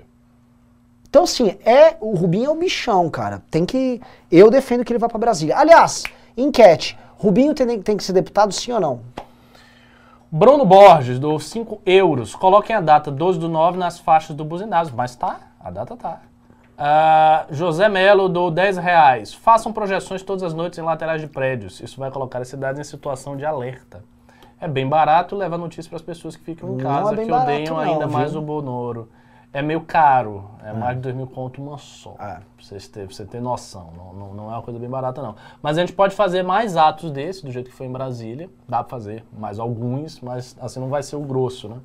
Então, 1.08 1.24
assim, 1.24 1.58
é, 1.64 1.96
o 2.00 2.14
Rubinho 2.14 2.46
é 2.46 2.50
o 2.50 2.54
bichão, 2.54 3.10
cara. 3.10 3.42
Tem 3.50 3.66
que. 3.66 4.00
Eu 4.30 4.50
defendo 4.50 4.84
que 4.84 4.92
ele 4.92 4.98
vá 4.98 5.08
pra 5.08 5.18
Brasília. 5.18 5.56
Aliás, 5.56 6.04
enquete. 6.36 6.98
Rubinho 7.18 7.54
tem, 7.54 7.80
tem 7.82 7.96
que 7.96 8.02
ser 8.02 8.14
deputado, 8.14 8.52
sim 8.52 8.72
ou 8.72 8.80
não? 8.80 9.00
Bruno 10.30 10.64
Borges, 10.64 11.18
do 11.18 11.38
5 11.38 11.82
euros. 11.84 12.34
Coloquem 12.34 12.74
a 12.74 12.80
data 12.80 13.10
12 13.10 13.38
do 13.38 13.48
9 13.50 13.76
nas 13.76 13.98
faixas 13.98 14.34
do 14.34 14.42
Buzinazo. 14.42 14.94
Mas 14.96 15.14
tá, 15.14 15.51
a 15.62 15.70
data 15.70 15.96
tá. 15.96 16.20
Ah, 16.76 17.46
José 17.50 17.88
Melo, 17.88 18.28
do 18.28 18.50
10 18.50 18.78
reais. 18.78 19.32
Façam 19.34 19.72
projeções 19.72 20.22
todas 20.22 20.42
as 20.42 20.54
noites 20.54 20.78
em 20.78 20.82
laterais 20.82 21.20
de 21.20 21.28
prédios. 21.28 21.80
Isso 21.80 22.00
vai 22.00 22.10
colocar 22.10 22.40
as 22.40 22.48
cidades 22.48 22.80
em 22.80 22.84
situação 22.84 23.36
de 23.36 23.44
alerta. 23.44 24.02
É 24.60 24.66
bem 24.66 24.88
barato, 24.88 25.36
leva 25.36 25.58
notícia 25.58 25.88
para 25.88 25.96
as 25.96 26.02
pessoas 26.02 26.36
que 26.36 26.44
ficam 26.44 26.70
em 26.70 26.72
Não 26.72 26.78
casa, 26.78 27.14
é 27.14 27.24
que 27.24 27.30
barato 27.30 27.50
odeiam 27.50 27.74
não, 27.74 27.78
ainda 27.78 28.06
viu? 28.06 28.16
mais 28.16 28.34
o 28.34 28.40
Bonoro. 28.40 29.08
É 29.52 29.60
meio 29.60 29.82
caro, 29.82 30.48
é 30.64 30.72
mais 30.72 30.96
de 30.96 31.02
dois 31.02 31.14
mil 31.14 31.26
conto 31.26 31.60
uma 31.60 31.76
só. 31.76 32.12
É. 32.12 32.36
Pra 32.36 32.42
vocês 32.58 32.88
terem, 32.88 33.06
pra 33.06 33.14
você 33.14 33.26
ter 33.26 33.40
noção, 33.40 33.90
não, 33.94 34.12
não, 34.14 34.34
não 34.34 34.44
é 34.50 34.54
uma 34.54 34.62
coisa 34.62 34.80
bem 34.80 34.88
barata 34.88 35.20
não. 35.20 35.34
Mas 35.60 35.76
a 35.76 35.82
gente 35.82 35.92
pode 35.92 36.14
fazer 36.14 36.42
mais 36.42 36.74
atos 36.76 37.10
desse, 37.10 37.44
do 37.44 37.50
jeito 37.52 37.68
que 37.68 37.76
foi 37.76 37.86
em 37.86 37.92
Brasília. 37.92 38.48
Dá 38.66 38.78
pra 38.82 38.88
fazer 38.88 39.24
mais 39.30 39.58
alguns, 39.58 40.20
mas 40.20 40.56
assim 40.58 40.80
não 40.80 40.88
vai 40.88 41.02
ser 41.02 41.16
o 41.16 41.20
grosso, 41.20 41.68
né? 41.68 41.76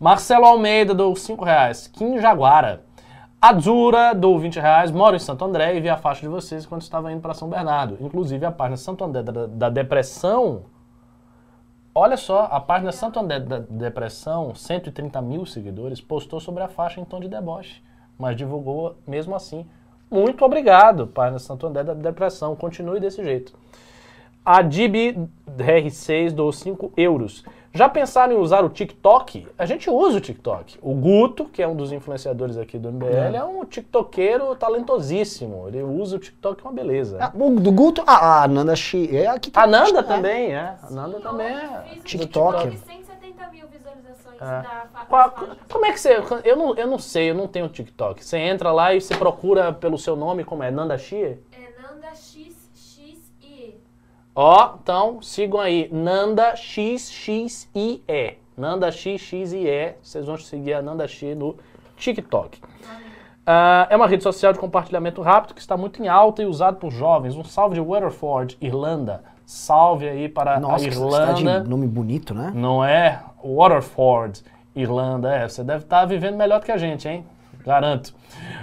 Marcelo 0.00 0.46
Almeida 0.46 0.94
dou 0.94 1.14
5 1.14 1.44
reais. 1.44 1.86
Kim 1.86 2.18
Jaguara. 2.18 2.85
Azura 3.40 4.14
dou 4.14 4.38
20 4.38 4.58
reais. 4.58 4.90
Moro 4.90 5.16
em 5.16 5.18
Santo 5.18 5.44
André 5.44 5.76
e 5.76 5.80
vi 5.80 5.88
a 5.88 5.96
faixa 5.96 6.22
de 6.22 6.28
vocês 6.28 6.64
quando 6.64 6.82
estava 6.82 7.12
indo 7.12 7.20
para 7.20 7.34
São 7.34 7.48
Bernardo. 7.48 7.96
Inclusive 8.00 8.44
a 8.46 8.52
página 8.52 8.76
Santo 8.76 9.04
André 9.04 9.22
da, 9.22 9.46
da 9.46 9.68
Depressão. 9.68 10.64
Olha 11.94 12.16
só, 12.16 12.48
a 12.50 12.60
página 12.60 12.92
Santo 12.92 13.18
André 13.18 13.40
da 13.40 13.58
Depressão, 13.58 14.54
130 14.54 15.20
mil 15.22 15.46
seguidores, 15.46 15.98
postou 16.00 16.38
sobre 16.40 16.62
a 16.62 16.68
faixa 16.68 17.00
em 17.00 17.04
tom 17.06 17.18
de 17.18 17.26
deboche, 17.26 17.82
mas 18.18 18.36
divulgou 18.36 18.96
mesmo 19.06 19.34
assim. 19.34 19.66
Muito 20.10 20.44
obrigado, 20.44 21.06
página 21.06 21.38
Santo 21.38 21.66
André 21.66 21.84
da 21.84 21.94
Depressão. 21.94 22.54
Continue 22.54 23.00
desse 23.00 23.24
jeito. 23.24 23.54
A 24.44 24.62
Dib 24.62 24.94
R6 25.58 26.32
dou 26.32 26.52
5 26.52 26.92
euros. 26.96 27.44
Já 27.76 27.88
pensaram 27.88 28.32
em 28.32 28.36
usar 28.38 28.64
o 28.64 28.68
TikTok? 28.70 29.46
A 29.58 29.66
gente 29.66 29.90
usa 29.90 30.16
o 30.18 30.20
TikTok. 30.20 30.78
O 30.80 30.94
Guto, 30.94 31.44
que 31.44 31.62
é 31.62 31.68
um 31.68 31.76
dos 31.76 31.92
influenciadores 31.92 32.56
aqui 32.56 32.78
do 32.78 32.90
MBL, 32.90 33.36
é, 33.36 33.44
um 33.44 33.64
tiktokeiro 33.64 34.54
talentosíssimo. 34.56 35.68
Ele 35.68 35.82
usa 35.82 36.16
o 36.16 36.18
TikTok 36.18 36.62
uma 36.62 36.72
beleza. 36.72 37.18
Ah, 37.20 37.30
o 37.34 37.50
do 37.60 37.70
Guto. 37.70 38.02
Ah, 38.06 38.42
a 38.44 38.48
Nanda 38.48 38.74
Shi. 38.74 39.14
É 39.16 39.26
aqui 39.26 39.50
A 39.54 39.66
Nanda 39.66 40.00
é. 40.00 40.02
também, 40.02 40.54
é. 40.54 40.74
A 40.82 40.90
Nanda 40.90 41.20
também 41.20 41.48
é. 41.48 41.82
Fiz 41.92 42.02
TikTok. 42.04 42.62
Teve 42.62 42.76
170 42.78 43.50
mil 43.52 43.66
visualizações 43.68 44.40
É. 44.40 45.06
Qual- 45.08 45.34
como 45.70 45.86
é 45.86 45.92
que 45.92 46.00
você. 46.00 46.16
Eu 46.44 46.56
não, 46.56 46.74
eu 46.74 46.86
não 46.86 46.98
sei, 46.98 47.30
eu 47.30 47.34
não 47.34 47.46
tenho 47.46 47.68
TikTok. 47.68 48.24
Você 48.24 48.38
entra 48.38 48.72
lá 48.72 48.94
e 48.94 49.00
você 49.00 49.14
procura 49.14 49.72
pelo 49.72 49.98
seu 49.98 50.16
nome, 50.16 50.44
como 50.44 50.62
é? 50.62 50.70
Nanda 50.70 50.96
Xie? 50.98 51.38
Ó, 54.38 54.74
então 54.82 55.22
sigam 55.22 55.58
aí. 55.58 55.88
Nanda 55.90 56.54
XXIE. 56.54 58.02
Nanda 58.54 58.92
XXIE. 58.92 59.94
Vocês 60.02 60.26
vão 60.26 60.36
seguir 60.36 60.74
a 60.74 60.82
Nanda 60.82 61.08
Xie 61.08 61.34
no 61.34 61.56
TikTok. 61.96 62.60
Ah, 63.46 63.86
é 63.88 63.96
uma 63.96 64.06
rede 64.06 64.22
social 64.22 64.52
de 64.52 64.58
compartilhamento 64.58 65.22
rápido 65.22 65.54
que 65.54 65.60
está 65.60 65.74
muito 65.74 66.02
em 66.02 66.08
alta 66.08 66.42
e 66.42 66.46
usado 66.46 66.76
por 66.76 66.90
jovens. 66.90 67.34
Um 67.34 67.44
salve 67.44 67.76
de 67.76 67.80
Waterford, 67.80 68.58
Irlanda. 68.60 69.24
Salve 69.46 70.06
aí 70.06 70.28
para 70.28 70.60
Nossa, 70.60 70.84
a 70.84 70.88
Irlanda. 70.88 71.64
nome 71.64 71.86
bonito, 71.86 72.34
né? 72.34 72.52
Não 72.54 72.84
é? 72.84 73.22
Waterford, 73.42 74.42
Irlanda. 74.74 75.34
É, 75.34 75.48
você 75.48 75.64
deve 75.64 75.84
estar 75.84 76.04
vivendo 76.04 76.36
melhor 76.36 76.60
do 76.60 76.66
que 76.66 76.72
a 76.72 76.76
gente, 76.76 77.08
hein? 77.08 77.24
Garanto. 77.66 78.14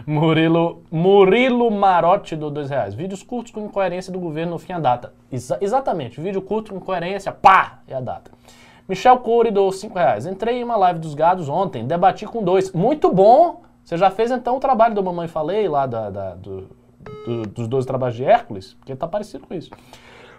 Murilo, 0.07 0.81
Murilo 0.89 1.69
Marotti 1.69 2.35
do 2.37 2.49
dois 2.49 2.69
reais. 2.69 2.93
Vídeos 2.93 3.21
curtos 3.21 3.51
com 3.51 3.59
incoerência 3.65 4.13
do 4.13 4.19
governo 4.19 4.53
no 4.53 4.59
fim 4.59 4.71
a 4.73 4.79
data. 4.79 5.13
Exa- 5.29 5.57
exatamente. 5.59 6.21
Vídeo 6.21 6.41
curto 6.41 6.71
com 6.71 6.77
incoerência, 6.77 7.31
pá! 7.31 7.79
E 7.87 7.93
a 7.93 7.99
data. 7.99 8.31
Michel 8.87 9.17
Cury 9.19 9.51
do 9.51 9.69
cinco 9.73 9.97
reais. 9.99 10.25
Entrei 10.25 10.59
em 10.59 10.63
uma 10.63 10.77
live 10.77 10.99
dos 10.99 11.13
gados 11.13 11.49
ontem, 11.49 11.85
debati 11.85 12.25
com 12.25 12.41
dois. 12.41 12.71
Muito 12.71 13.11
bom! 13.11 13.61
Você 13.83 13.97
já 13.97 14.09
fez 14.09 14.31
então 14.31 14.55
o 14.55 14.59
trabalho 14.61 14.95
do 14.95 15.03
Mamãe 15.03 15.27
Falei 15.27 15.67
lá 15.67 15.85
da, 15.85 16.09
da- 16.09 16.35
do- 16.35 16.69
do- 17.25 17.41
dos 17.49 17.67
12 17.67 17.85
trabalhos 17.85 18.15
de 18.15 18.23
Hércules? 18.23 18.73
Porque 18.75 18.95
tá 18.95 19.05
parecido 19.07 19.45
com 19.45 19.53
isso. 19.53 19.69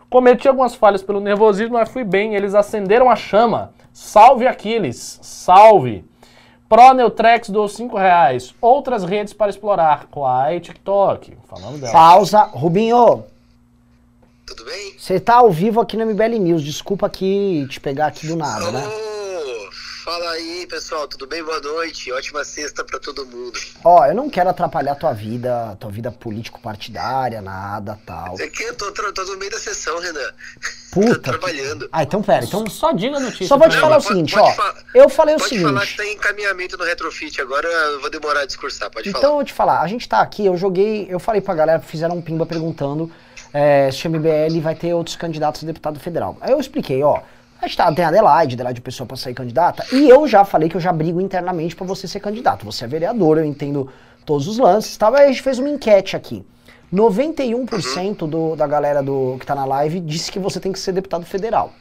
Cometi 0.09 0.49
algumas 0.49 0.74
falhas 0.74 1.03
pelo 1.03 1.20
nervosismo, 1.20 1.74
mas 1.74 1.91
fui 1.91 2.05
bem. 2.05 2.35
Eles 2.35 2.55
acenderam 2.55 3.11
a 3.11 3.16
chama. 3.16 3.73
Salve 3.93 4.47
Aquiles, 4.47 5.19
salve. 5.23 6.05
Pro 6.74 6.92
Neutrex 6.92 7.51
do 7.51 7.68
5 7.68 7.96
reais. 7.96 8.52
Outras 8.60 9.05
redes 9.05 9.32
para 9.32 9.48
explorar. 9.48 10.09
Quai, 10.10 10.59
TikTok. 10.59 11.36
Falando 11.48 11.78
dela. 11.78 11.92
Pausa. 11.92 12.42
Rubinho. 12.52 13.22
Tudo 14.44 14.64
bem? 14.64 14.98
Você 14.98 15.20
tá 15.20 15.36
ao 15.36 15.52
vivo 15.52 15.80
aqui 15.80 15.96
no 15.96 16.05
MBL 16.05 16.36
News. 16.40 16.64
Desculpa 16.64 17.06
aqui 17.06 17.64
te 17.70 17.78
pegar 17.78 18.09
aqui 18.09 18.26
do 18.26 18.34
nada, 18.34 18.72
né? 18.72 18.82
Fala 20.05 20.32
aí, 20.32 20.66
pessoal. 20.66 21.09
Tudo 21.09 21.26
bem? 21.26 21.43
Boa 21.43 21.60
noite. 21.60 22.12
Ótima 22.12 22.44
sexta 22.44 22.85
pra 22.85 22.98
todo 22.98 23.24
mundo. 23.24 23.59
Ó, 23.82 24.05
eu 24.05 24.14
não 24.14 24.28
quero 24.28 24.51
atrapalhar 24.51 24.94
tua 24.97 25.14
vida, 25.14 25.74
tua 25.81 25.90
vida 25.90 26.12
político-partidária, 26.12 27.40
nada, 27.40 27.98
tal. 28.05 28.39
É 28.39 28.47
que 28.48 28.64
eu 28.64 28.74
tô, 28.76 28.93
tô 28.93 29.24
no 29.24 29.39
meio 29.39 29.51
da 29.51 29.59
sessão, 29.59 29.98
Renan. 29.98 30.20
Puta. 30.93 31.14
tô 31.14 31.20
trabalhando. 31.20 31.89
Ah, 31.90 32.02
então 32.02 32.22
pera, 32.22 32.44
então 32.44 32.68
Só 32.68 32.93
diga 32.93 33.16
a 33.16 33.20
notícia. 33.20 33.47
Só 33.47 33.56
vou 33.56 33.66
te 33.66 33.72
pra 33.72 33.81
falar 33.81 33.97
o 33.97 34.01
seguinte, 34.02 34.39
ó. 34.39 34.52
fa- 34.52 34.74
Eu 34.94 35.09
falei 35.09 35.36
o 35.36 35.39
Pode 35.39 35.59
falar 35.62 35.81
que 35.81 35.86
seguinte. 35.86 35.97
tá 35.97 36.05
em 36.06 36.12
encaminhamento 36.14 36.76
no 36.76 36.85
retrofit. 36.85 37.40
Agora 37.40 37.66
eu 37.66 38.01
vou 38.02 38.10
demorar 38.10 38.40
a 38.40 38.47
discursar. 38.47 38.90
Pode 38.90 39.09
Então 39.09 39.20
eu 39.20 39.22
falar. 39.22 39.35
vou 39.36 39.44
te 39.44 39.52
falar, 39.55 39.81
a 39.81 39.86
gente 39.89 40.06
tá 40.06 40.20
aqui, 40.20 40.44
eu 40.44 40.56
joguei, 40.56 41.06
eu 41.09 41.18
falei 41.18 41.40
pra 41.40 41.55
galera, 41.55 41.81
fizeram 41.81 42.16
um 42.16 42.22
pimba 42.22 42.44
perguntando 42.44 43.10
é, 43.55 43.90
se 43.90 44.06
o 44.06 44.10
MBL 44.10 44.60
vai 44.60 44.74
ter 44.74 44.93
outros 44.93 45.16
candidatos 45.16 45.62
a 45.64 45.66
deputado 45.66 45.98
federal. 45.98 46.36
Aí 46.43 46.52
eu 46.52 46.60
expliquei, 46.60 47.02
ó, 47.02 47.20
a 47.60 47.66
gente 47.66 47.76
tá, 47.76 47.93
tem 47.93 48.05
Adelaide, 48.05 48.55
Adelaide 48.55 48.81
pessoa 48.81 49.06
pra 49.06 49.16
sair 49.16 49.35
candidata, 49.35 49.85
e 49.93 50.09
eu 50.09 50.26
já 50.26 50.44
falei 50.44 50.68
que 50.68 50.76
eu 50.76 50.81
já 50.81 50.93
brigo 50.93 51.20
internamente 51.20 51.74
pra 51.74 51.86
você 51.86 52.06
ser 52.06 52.20
candidato. 52.20 52.64
Você 52.64 52.85
é 52.85 52.89
vereador, 52.89 53.39
eu 53.39 53.44
entendo 53.44 53.89
todos 54.24 54.47
os 54.47 54.59
lances? 54.59 54.98
Aí 55.01 55.24
a 55.24 55.28
gente 55.28 55.43
fez 55.43 55.59
uma 55.59 55.68
enquete 55.68 56.16
aqui. 56.16 56.44
91% 56.93 58.28
do, 58.28 58.55
da 58.55 58.66
galera 58.66 59.02
do, 59.02 59.36
que 59.40 59.47
tá 59.47 59.55
na 59.55 59.64
live 59.64 60.01
disse 60.01 60.31
que 60.31 60.39
você 60.39 60.60
tem 60.60 60.72
que 60.72 60.78
ser 60.78 60.93
deputado 60.93 61.24
federal. 61.24 61.72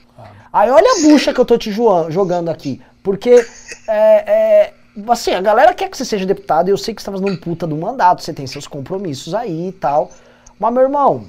Aí 0.51 0.69
olha 0.69 0.87
a 0.87 1.01
bucha 1.01 1.33
que 1.33 1.39
eu 1.39 1.45
tô 1.45 1.57
te 1.57 1.71
jogando 1.71 2.49
aqui. 2.49 2.81
Porque, 3.01 3.45
é, 3.87 4.31
é, 4.31 4.73
assim, 5.09 5.31
a 5.31 5.41
galera 5.41 5.73
quer 5.73 5.89
que 5.89 5.97
você 5.97 6.05
seja 6.05 6.25
deputado 6.25 6.69
eu 6.69 6.77
sei 6.77 6.93
que 6.93 7.01
você 7.01 7.05
tá 7.05 7.11
fazendo 7.11 7.31
um 7.31 7.35
puta 7.35 7.67
do 7.67 7.75
mandato, 7.75 8.23
você 8.23 8.33
tem 8.33 8.47
seus 8.47 8.67
compromissos 8.67 9.33
aí 9.33 9.69
e 9.69 9.71
tal. 9.71 10.11
Mas, 10.59 10.73
meu 10.73 10.83
irmão, 10.83 11.25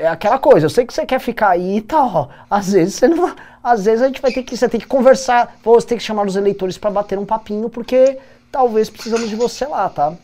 é 0.00 0.08
aquela 0.08 0.38
coisa, 0.38 0.66
eu 0.66 0.70
sei 0.70 0.86
que 0.86 0.94
você 0.94 1.04
quer 1.04 1.20
ficar 1.20 1.50
aí 1.50 1.76
e 1.76 1.80
tal. 1.82 2.30
Às 2.48 2.72
vezes 2.72 2.94
você 2.94 3.06
não. 3.06 3.34
Às 3.62 3.84
vezes 3.84 4.02
a 4.02 4.06
gente 4.06 4.22
vai 4.22 4.32
ter 4.32 4.42
que. 4.42 4.56
Você 4.56 4.68
tem 4.68 4.80
que 4.80 4.86
conversar, 4.86 5.58
você 5.62 5.86
tem 5.88 5.98
que 5.98 6.04
chamar 6.04 6.26
os 6.26 6.36
eleitores 6.36 6.78
pra 6.78 6.90
bater 6.90 7.18
um 7.18 7.26
papinho, 7.26 7.68
porque 7.68 8.18
talvez 8.50 8.88
precisamos 8.88 9.28
de 9.28 9.36
você 9.36 9.66
lá, 9.66 9.88
tá? 9.90 10.14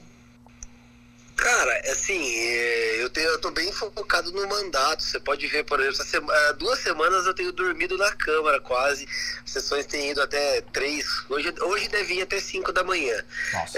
Cara, 1.36 1.82
assim, 1.90 2.18
é, 2.34 3.02
eu, 3.02 3.10
tenho, 3.10 3.28
eu 3.28 3.38
tô 3.38 3.50
bem 3.50 3.70
focado 3.70 4.32
no 4.32 4.48
mandato. 4.48 5.02
Você 5.02 5.20
pode 5.20 5.46
ver, 5.46 5.64
por 5.64 5.78
exemplo, 5.78 6.00
essa 6.00 6.04
sema- 6.10 6.32
há 6.32 6.52
duas 6.52 6.78
semanas 6.78 7.26
eu 7.26 7.34
tenho 7.34 7.52
dormido 7.52 7.96
na 7.98 8.10
Câmara 8.12 8.58
quase. 8.60 9.06
As 9.44 9.50
sessões 9.52 9.84
têm 9.86 10.10
ido 10.12 10.22
até 10.22 10.62
três. 10.72 11.04
Hoje, 11.28 11.54
hoje 11.60 11.88
deve 11.88 12.14
ir 12.14 12.22
até 12.22 12.40
cinco 12.40 12.72
da 12.72 12.82
manhã. 12.82 13.22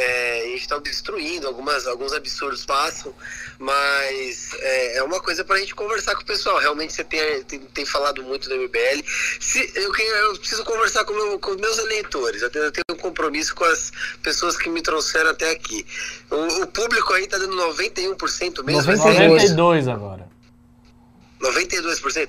É, 0.01 0.43
a 0.43 0.47
gente 0.47 0.69
tá 0.69 0.77
obstruindo, 0.77 1.47
algumas, 1.49 1.87
alguns 1.89 2.13
absurdos 2.13 2.65
passam, 2.65 3.13
mas 3.59 4.51
é, 4.55 4.99
é 4.99 5.03
uma 5.03 5.21
coisa 5.21 5.45
pra 5.45 5.59
gente 5.59 5.75
conversar 5.75 6.15
com 6.15 6.23
o 6.23 6.27
pessoal. 6.27 6.59
Realmente 6.59 6.93
você 6.93 7.03
tem, 7.05 7.43
tem, 7.43 7.61
tem 7.61 7.85
falado 7.85 8.23
muito 8.23 8.49
do 8.49 8.55
MBL. 8.55 9.03
Se, 9.41 9.73
eu, 9.75 9.93
eu 9.95 10.39
preciso 10.39 10.65
conversar 10.65 11.05
com, 11.05 11.13
meu- 11.13 11.39
com 11.41 11.51
os 11.51 11.57
meus 11.57 11.77
eleitores. 11.79 12.41
Eu 12.41 12.51
tenho, 12.51 12.65
eu 12.67 12.73
tenho 12.73 12.85
um 12.93 12.97
compromisso 12.97 13.55
com 13.55 13.65
as 13.65 13.91
pessoas 14.23 14.57
que 14.57 14.69
me 14.71 14.81
trouxeram 14.81 15.31
até 15.31 15.51
aqui. 15.51 15.85
O, 16.31 16.63
o 16.63 16.67
público 16.69 17.13
aí 17.15 17.27
tá 17.27 17.37
dando 17.37 17.48
91% 17.57 18.63
mesmo. 18.65 18.83
92. 18.83 19.29
92 19.29 19.89
agora. 19.89 20.29
92%. 21.41 22.29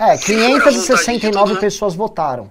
É, 0.00 0.16
Se 0.16 0.34
for 0.34 0.40
a 0.42 0.48
vontade 0.48 0.76
de 0.76 0.86
569 0.86 1.50
todo- 1.52 1.60
pessoas 1.60 1.94
votaram. 1.94 2.50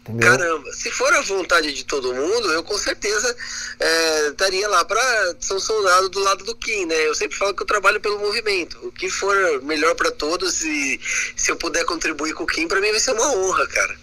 Entendeu? 0.00 0.30
Caramba, 0.30 0.72
se 0.72 0.90
for 0.90 1.12
a 1.12 1.20
vontade 1.20 1.72
de 1.74 1.84
todo 1.84 2.12
mundo, 2.14 2.50
eu 2.52 2.64
com 2.64 2.76
certeza 2.78 3.36
é, 3.78 4.28
estaria 4.28 4.66
lá 4.68 4.82
para 4.84 5.00
São 5.38 5.60
Soldado 5.60 6.08
do 6.08 6.18
lado 6.20 6.42
do 6.44 6.56
Kim, 6.56 6.86
né? 6.86 7.06
Eu 7.06 7.14
sempre 7.14 7.36
falo 7.36 7.54
que 7.54 7.62
eu 7.62 7.66
trabalho 7.66 8.00
pelo 8.00 8.18
movimento. 8.18 8.78
O 8.82 8.90
que 8.90 9.10
for 9.10 9.36
melhor 9.62 9.94
para 9.94 10.10
todos 10.10 10.62
e 10.62 10.98
se 11.36 11.50
eu 11.52 11.56
puder 11.56 11.84
contribuir 11.84 12.32
com 12.32 12.44
o 12.44 12.46
Kim, 12.46 12.66
para 12.66 12.80
mim 12.80 12.90
vai 12.90 12.98
ser 12.98 13.12
uma 13.12 13.30
honra, 13.36 13.66
cara. 13.68 13.94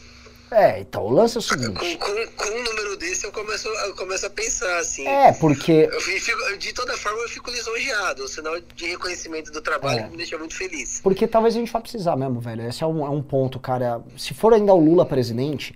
É, 0.49 0.79
então 0.79 1.03
o 1.03 1.09
lance 1.11 1.37
é 1.37 1.41
o 1.41 1.43
Com, 1.43 1.49
seguinte. 1.49 1.97
com, 1.97 2.27
com 2.37 2.49
um 2.49 2.63
número 2.63 2.95
desse 2.97 3.25
eu 3.25 3.31
começo, 3.33 3.67
eu 3.67 3.93
começo 3.95 4.25
a 4.25 4.29
pensar 4.29 4.77
assim. 4.79 5.05
É, 5.07 5.33
porque. 5.33 5.89
Eu 5.91 5.99
fico- 6.01 6.57
de 6.57 6.73
toda 6.73 6.95
forma 6.97 7.19
eu 7.21 7.27
fico 7.29 7.51
lisonjeado, 7.51 8.23
um 8.23 8.27
sinal 8.27 8.57
de 8.59 8.85
reconhecimento 8.87 9.51
do 9.51 9.61
trabalho 9.61 9.99
É. 10.05 10.07
me 10.07 10.15
deixa 10.17 10.37
muito 10.37 10.55
feliz. 10.55 11.01
Porque 11.01 11.27
talvez 11.27 11.53
a 11.55 11.59
gente 11.59 11.71
vá 11.71 11.81
precisar 11.81 12.15
mesmo, 12.15 12.39
velho. 12.39 12.67
Esse 12.67 12.81
é 12.83 12.87
um, 12.87 13.05
é 13.05 13.09
um 13.09 13.21
ponto, 13.21 13.59
cara. 13.59 14.01
Se 14.17 14.33
for 14.33 14.53
ainda 14.53 14.73
o 14.73 14.79
Lula 14.79 15.05
presidente, 15.05 15.75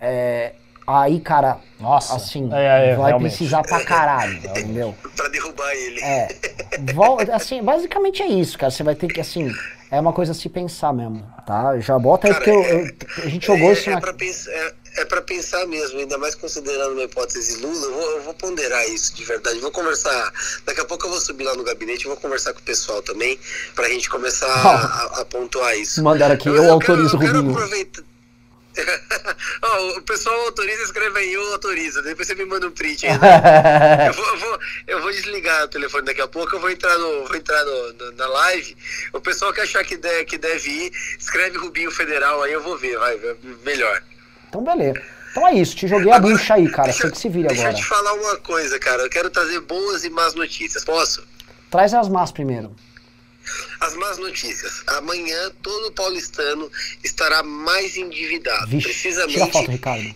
é, 0.00 0.54
aí, 0.88 1.20
cara, 1.20 1.58
Nossa. 1.78 2.16
assim, 2.16 2.48
É, 2.52 2.90
é, 2.92 2.96
vai 2.96 3.08
realmente. 3.08 3.36
precisar 3.36 3.62
pra 3.62 3.84
caralho, 3.84 4.34
entendeu? 4.38 4.94
Para 5.16 5.28
derrubar 5.28 5.70
ele. 5.74 6.00
É. 6.00 6.28
Assim, 7.34 7.62
basicamente 7.62 8.22
é 8.22 8.26
isso, 8.26 8.58
cara. 8.58 8.70
Você 8.70 8.82
vai 8.82 8.94
ter 8.94 9.08
que, 9.08 9.20
assim, 9.20 9.52
é 9.90 10.00
uma 10.00 10.12
coisa 10.12 10.32
a 10.32 10.34
se 10.34 10.48
pensar 10.48 10.92
mesmo, 10.92 11.24
tá? 11.46 11.78
Já 11.80 11.98
bota 11.98 12.28
aí 12.28 12.34
porque 12.34 12.50
eu- 12.50 12.62
eu- 12.62 12.94
a 13.24 13.28
gente 13.28 13.46
jogou 13.46 13.70
é, 13.70 13.72
isso 13.72 13.90
é 13.90 13.94
na. 13.94 14.00
pra 14.00 14.12
pensar, 14.14 14.50
é, 14.50 14.74
é 14.98 15.04
pra 15.04 15.20
pensar 15.22 15.66
mesmo, 15.66 15.98
ainda 15.98 16.16
mais 16.18 16.34
considerando 16.34 16.92
uma 16.94 17.02
hipótese 17.04 17.60
Lula, 17.60 17.86
eu 17.86 17.92
vou, 17.94 18.10
eu 18.16 18.22
vou 18.22 18.34
ponderar 18.34 18.84
isso 18.88 19.14
de 19.14 19.24
verdade. 19.24 19.58
Vou 19.60 19.70
conversar. 19.70 20.32
Daqui 20.66 20.80
a 20.80 20.84
pouco 20.84 21.06
eu 21.06 21.10
vou 21.10 21.20
subir 21.20 21.44
lá 21.44 21.54
no 21.54 21.64
gabinete 21.64 22.02
e 22.04 22.06
vou 22.08 22.16
conversar 22.16 22.52
com 22.52 22.60
o 22.60 22.62
pessoal 22.62 23.02
também, 23.02 23.38
pra 23.74 23.88
gente 23.88 24.08
começar 24.08 24.46
a, 24.46 24.70
a- 25.18 25.20
a 25.20 25.24
pontuar 25.24 25.76
isso. 25.76 26.02
Mandaram 26.02 26.34
aqui, 26.34 26.48
eu, 26.48 26.72
autorizo 26.72 27.16
o 27.16 27.20
quero, 27.20 27.32
eu 27.32 27.36
Rubinho. 27.42 27.54
quero 27.54 27.64
aproveitar. 27.64 28.02
Ó, 29.62 29.98
o 29.98 30.02
pessoal 30.02 30.40
autoriza, 30.42 30.82
escreve 30.82 31.18
aí, 31.18 31.32
eu 31.32 31.52
autorizo. 31.52 32.02
Depois 32.02 32.26
você 32.28 32.34
me 32.34 32.44
manda 32.44 32.66
um 32.66 32.70
print 32.70 33.06
aí. 33.06 33.12
Eu 34.08 34.12
vou, 34.14 34.26
eu, 34.26 34.38
vou, 34.38 34.58
eu 34.86 35.02
vou 35.02 35.10
desligar 35.10 35.64
o 35.64 35.68
telefone 35.68 36.04
daqui 36.04 36.20
a 36.20 36.28
pouco, 36.28 36.54
eu 36.56 36.60
vou 36.60 36.70
entrar, 36.70 36.96
no, 36.98 37.24
vou 37.26 37.36
entrar 37.36 37.64
no, 37.64 37.92
no- 37.94 38.12
na 38.12 38.26
live. 38.26 38.76
O 39.12 39.20
pessoal 39.20 39.52
que 39.52 39.60
achar 39.60 39.84
que, 39.84 39.96
de- 39.96 40.24
que 40.24 40.38
deve 40.38 40.68
ir, 40.70 40.92
escreve 41.18 41.58
Rubinho 41.58 41.90
Federal 41.90 42.42
aí, 42.42 42.52
eu 42.52 42.62
vou 42.62 42.76
ver, 42.76 42.98
vai, 42.98 43.18
melhor. 43.64 44.02
Então, 44.48 44.62
beleza. 44.62 45.00
Então 45.30 45.46
é 45.46 45.54
isso, 45.54 45.76
te 45.76 45.86
joguei 45.86 46.10
a 46.10 46.18
bucha 46.18 46.54
aí, 46.54 46.68
cara. 46.70 46.84
Deixa- 46.88 47.04
Você 47.04 47.10
que 47.12 47.18
se 47.18 47.28
vire 47.28 47.48
Deixa 47.48 47.62
agora. 47.62 47.76
eu 47.76 47.80
te 47.82 47.86
falar 47.88 48.12
uma 48.14 48.36
coisa, 48.38 48.78
cara. 48.78 49.02
Eu 49.02 49.10
quero 49.10 49.28
trazer 49.30 49.60
boas 49.60 50.04
e 50.04 50.10
más 50.10 50.34
notícias. 50.34 50.84
Posso? 50.84 51.22
Traz 51.70 51.92
as 51.92 52.08
más 52.08 52.32
primeiro. 52.32 52.74
As 53.80 53.94
más 53.94 54.18
notícias. 54.18 54.82
Amanhã 54.86 55.50
todo 55.62 55.92
paulistano 55.92 56.70
estará 57.02 57.42
mais 57.42 57.96
endividado. 57.96 58.66
Vixe, 58.68 58.88
precisamente 58.88 59.52
foto, 59.52 59.70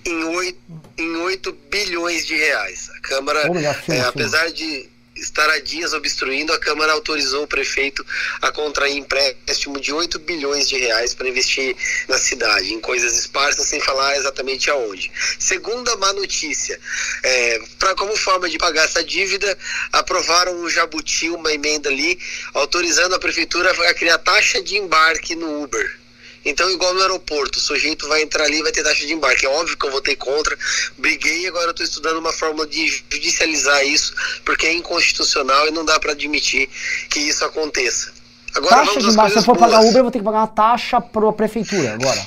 em 0.04 0.24
8, 0.24 0.59
em 0.98 1.16
8 1.16 1.52
bilhões 1.70 2.26
de 2.26 2.36
reais. 2.36 2.90
A 2.96 3.00
Câmara, 3.00 3.40
é, 3.88 4.00
apesar 4.00 4.50
de 4.50 4.91
estar 5.22 5.48
há 5.48 5.58
dias 5.60 5.92
obstruindo, 5.92 6.52
a 6.52 6.58
Câmara 6.58 6.92
autorizou 6.92 7.44
o 7.44 7.46
prefeito 7.46 8.04
a 8.40 8.50
contrair 8.50 8.96
empréstimo 8.96 9.80
de 9.80 9.92
8 9.92 10.18
bilhões 10.18 10.68
de 10.68 10.78
reais 10.78 11.14
para 11.14 11.28
investir 11.28 11.76
na 12.08 12.18
cidade, 12.18 12.72
em 12.72 12.80
coisas 12.80 13.16
esparsas, 13.18 13.66
sem 13.68 13.80
falar 13.80 14.16
exatamente 14.16 14.70
aonde. 14.70 15.10
Segunda 15.38 15.96
má 15.96 16.12
notícia, 16.12 16.78
é, 17.22 17.60
pra, 17.78 17.94
como 17.94 18.16
forma 18.16 18.48
de 18.48 18.58
pagar 18.58 18.84
essa 18.84 19.02
dívida, 19.04 19.56
aprovaram 19.92 20.60
o 20.62 20.70
Jabuti, 20.70 21.30
uma 21.30 21.52
emenda 21.52 21.88
ali, 21.88 22.18
autorizando 22.54 23.14
a 23.14 23.18
prefeitura 23.18 23.70
a 23.70 23.94
criar 23.94 24.18
taxa 24.18 24.62
de 24.62 24.76
embarque 24.76 25.34
no 25.34 25.62
Uber. 25.62 26.01
Então, 26.44 26.69
igual 26.70 26.93
no 26.94 27.01
aeroporto, 27.02 27.59
o 27.59 27.60
sujeito 27.62 28.09
vai 28.09 28.23
entrar 28.23 28.44
ali 28.44 28.59
e 28.59 28.62
vai 28.62 28.73
ter 28.73 28.82
taxa 28.82 29.06
de 29.06 29.12
embarque. 29.12 29.47
É 29.47 29.48
óbvio 29.48 29.77
que 29.77 29.86
eu 29.86 29.93
votei 29.93 30.16
contra, 30.16 30.56
briguei 30.98 31.43
e 31.43 31.47
agora 31.47 31.66
eu 31.66 31.70
estou 31.70 31.85
estudando 31.86 32.19
uma 32.19 32.32
fórmula 32.32 32.66
de 32.66 32.86
judicializar 32.89 33.85
isso, 33.86 34.12
porque 34.44 34.66
é 34.66 34.73
inconstitucional 34.73 35.69
e 35.69 35.70
não 35.70 35.85
dá 35.85 36.01
para 36.01 36.12
admitir 36.12 36.69
que 37.10 37.20
isso 37.20 37.44
aconteça. 37.44 38.12
Agora 38.55 38.77
Taxa 38.77 38.86
vamos 38.90 39.05
de 39.05 39.10
embarque. 39.10 39.32
Se 39.32 39.39
eu 39.39 39.43
for 39.44 39.56
pagar 39.56 39.78
boas. 39.78 39.89
Uber, 39.90 39.98
eu 40.01 40.05
vou 40.05 40.10
ter 40.10 40.19
que 40.19 40.24
pagar 40.24 40.39
uma 40.40 40.47
taxa 40.48 41.01
pra 41.01 41.32
prefeitura 41.32 41.94
agora. 41.94 42.27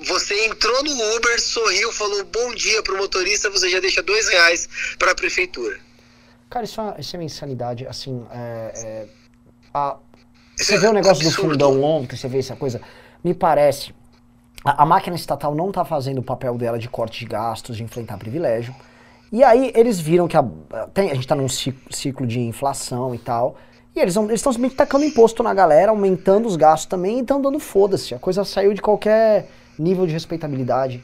Você 0.00 0.46
entrou 0.46 0.82
no 0.82 1.16
Uber, 1.16 1.40
sorriu, 1.40 1.92
falou 1.92 2.24
bom 2.24 2.52
dia 2.54 2.82
pro 2.82 2.96
motorista, 2.98 3.48
você 3.48 3.70
já 3.70 3.78
deixa 3.78 4.02
dois 4.02 4.28
reais 4.28 4.68
para 4.98 5.12
a 5.12 5.14
prefeitura. 5.14 5.78
Cara, 6.50 6.64
isso 6.64 6.80
é, 6.80 6.82
uma- 6.84 6.96
isso 6.98 7.14
é 7.14 7.18
uma 7.20 7.24
insanidade, 7.24 7.86
assim, 7.86 8.26
é, 8.32 8.72
é, 8.74 9.06
a- 9.72 9.96
você 10.56 10.76
vê 10.78 10.88
o 10.88 10.92
negócio 10.92 11.22
do 11.22 11.28
Absurdo. 11.28 11.52
fundão 11.52 11.80
ontem, 11.82 12.16
você 12.16 12.26
vê 12.28 12.40
essa 12.40 12.56
coisa, 12.56 12.82
me 13.22 13.34
parece, 13.34 13.94
a, 14.64 14.84
máquina 14.86 15.16
estatal 15.16 15.54
não 15.54 15.70
tá 15.72 15.84
fazendo 15.84 16.18
o 16.18 16.22
papel 16.22 16.56
dela 16.56 16.78
de 16.78 16.88
corte 16.88 17.20
de 17.20 17.26
gastos, 17.26 17.76
de 17.76 17.82
enfrentar 17.82 18.18
privilégio, 18.18 18.74
e 19.30 19.42
aí 19.42 19.72
eles 19.74 19.98
viram 19.98 20.28
que 20.28 20.36
a, 20.36 20.44
tem- 20.92 21.10
a 21.10 21.14
gente 21.14 21.26
tá 21.26 21.34
num 21.34 21.48
ci- 21.48 21.74
ciclo 21.90 22.26
de 22.26 22.40
inflação 22.40 23.14
e 23.14 23.18
tal, 23.18 23.56
e 23.94 24.00
eles 24.00 24.14
estão 24.14 24.28
simplesmente 24.52 24.74
tacando 24.74 25.04
imposto 25.04 25.42
na 25.42 25.52
galera, 25.52 25.90
aumentando 25.90 26.48
os 26.48 26.56
gastos 26.56 26.86
também, 26.86 27.18
e 27.18 27.20
estão 27.20 27.40
dando 27.40 27.58
foda-se, 27.58 28.14
a 28.14 28.18
coisa 28.18 28.44
saiu 28.44 28.72
de 28.72 28.80
qualquer 28.82 29.48
nível 29.78 30.06
de 30.06 30.12
respeitabilidade. 30.12 31.02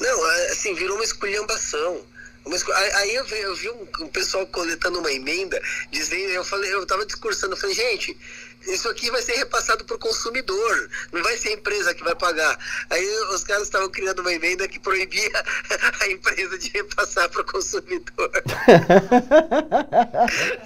Não, 0.00 0.24
assim, 0.50 0.74
virou 0.74 0.96
uma 0.96 1.04
esculhambação. 1.04 1.98
Aí 2.96 3.14
eu 3.14 3.24
vi, 3.24 3.38
eu 3.38 3.54
vi 3.54 3.70
um, 3.70 4.04
um 4.04 4.08
pessoal 4.08 4.44
coletando 4.48 4.98
uma 4.98 5.12
emenda, 5.12 5.60
dizendo, 5.92 6.32
eu 6.32 6.44
falei, 6.44 6.74
eu 6.74 6.84
tava 6.84 7.06
discursando, 7.06 7.52
eu 7.52 7.56
falei, 7.56 7.74
gente, 7.74 8.16
isso 8.66 8.88
aqui 8.88 9.10
vai 9.10 9.22
ser 9.22 9.32
repassado 9.36 9.84
pro 9.84 9.98
consumidor, 9.98 10.90
não 11.12 11.22
vai 11.22 11.36
ser 11.36 11.48
a 11.50 11.52
empresa 11.52 11.94
que 11.94 12.02
vai 12.04 12.14
pagar. 12.14 12.58
Aí 12.90 13.06
os 13.34 13.44
caras 13.44 13.64
estavam 13.64 13.88
criando 13.90 14.20
uma 14.20 14.32
emenda 14.32 14.66
que 14.68 14.78
proibia 14.78 15.30
a 16.00 16.06
empresa 16.08 16.58
de 16.58 16.68
repassar 16.70 17.28
pro 17.30 17.44
consumidor. 17.44 18.30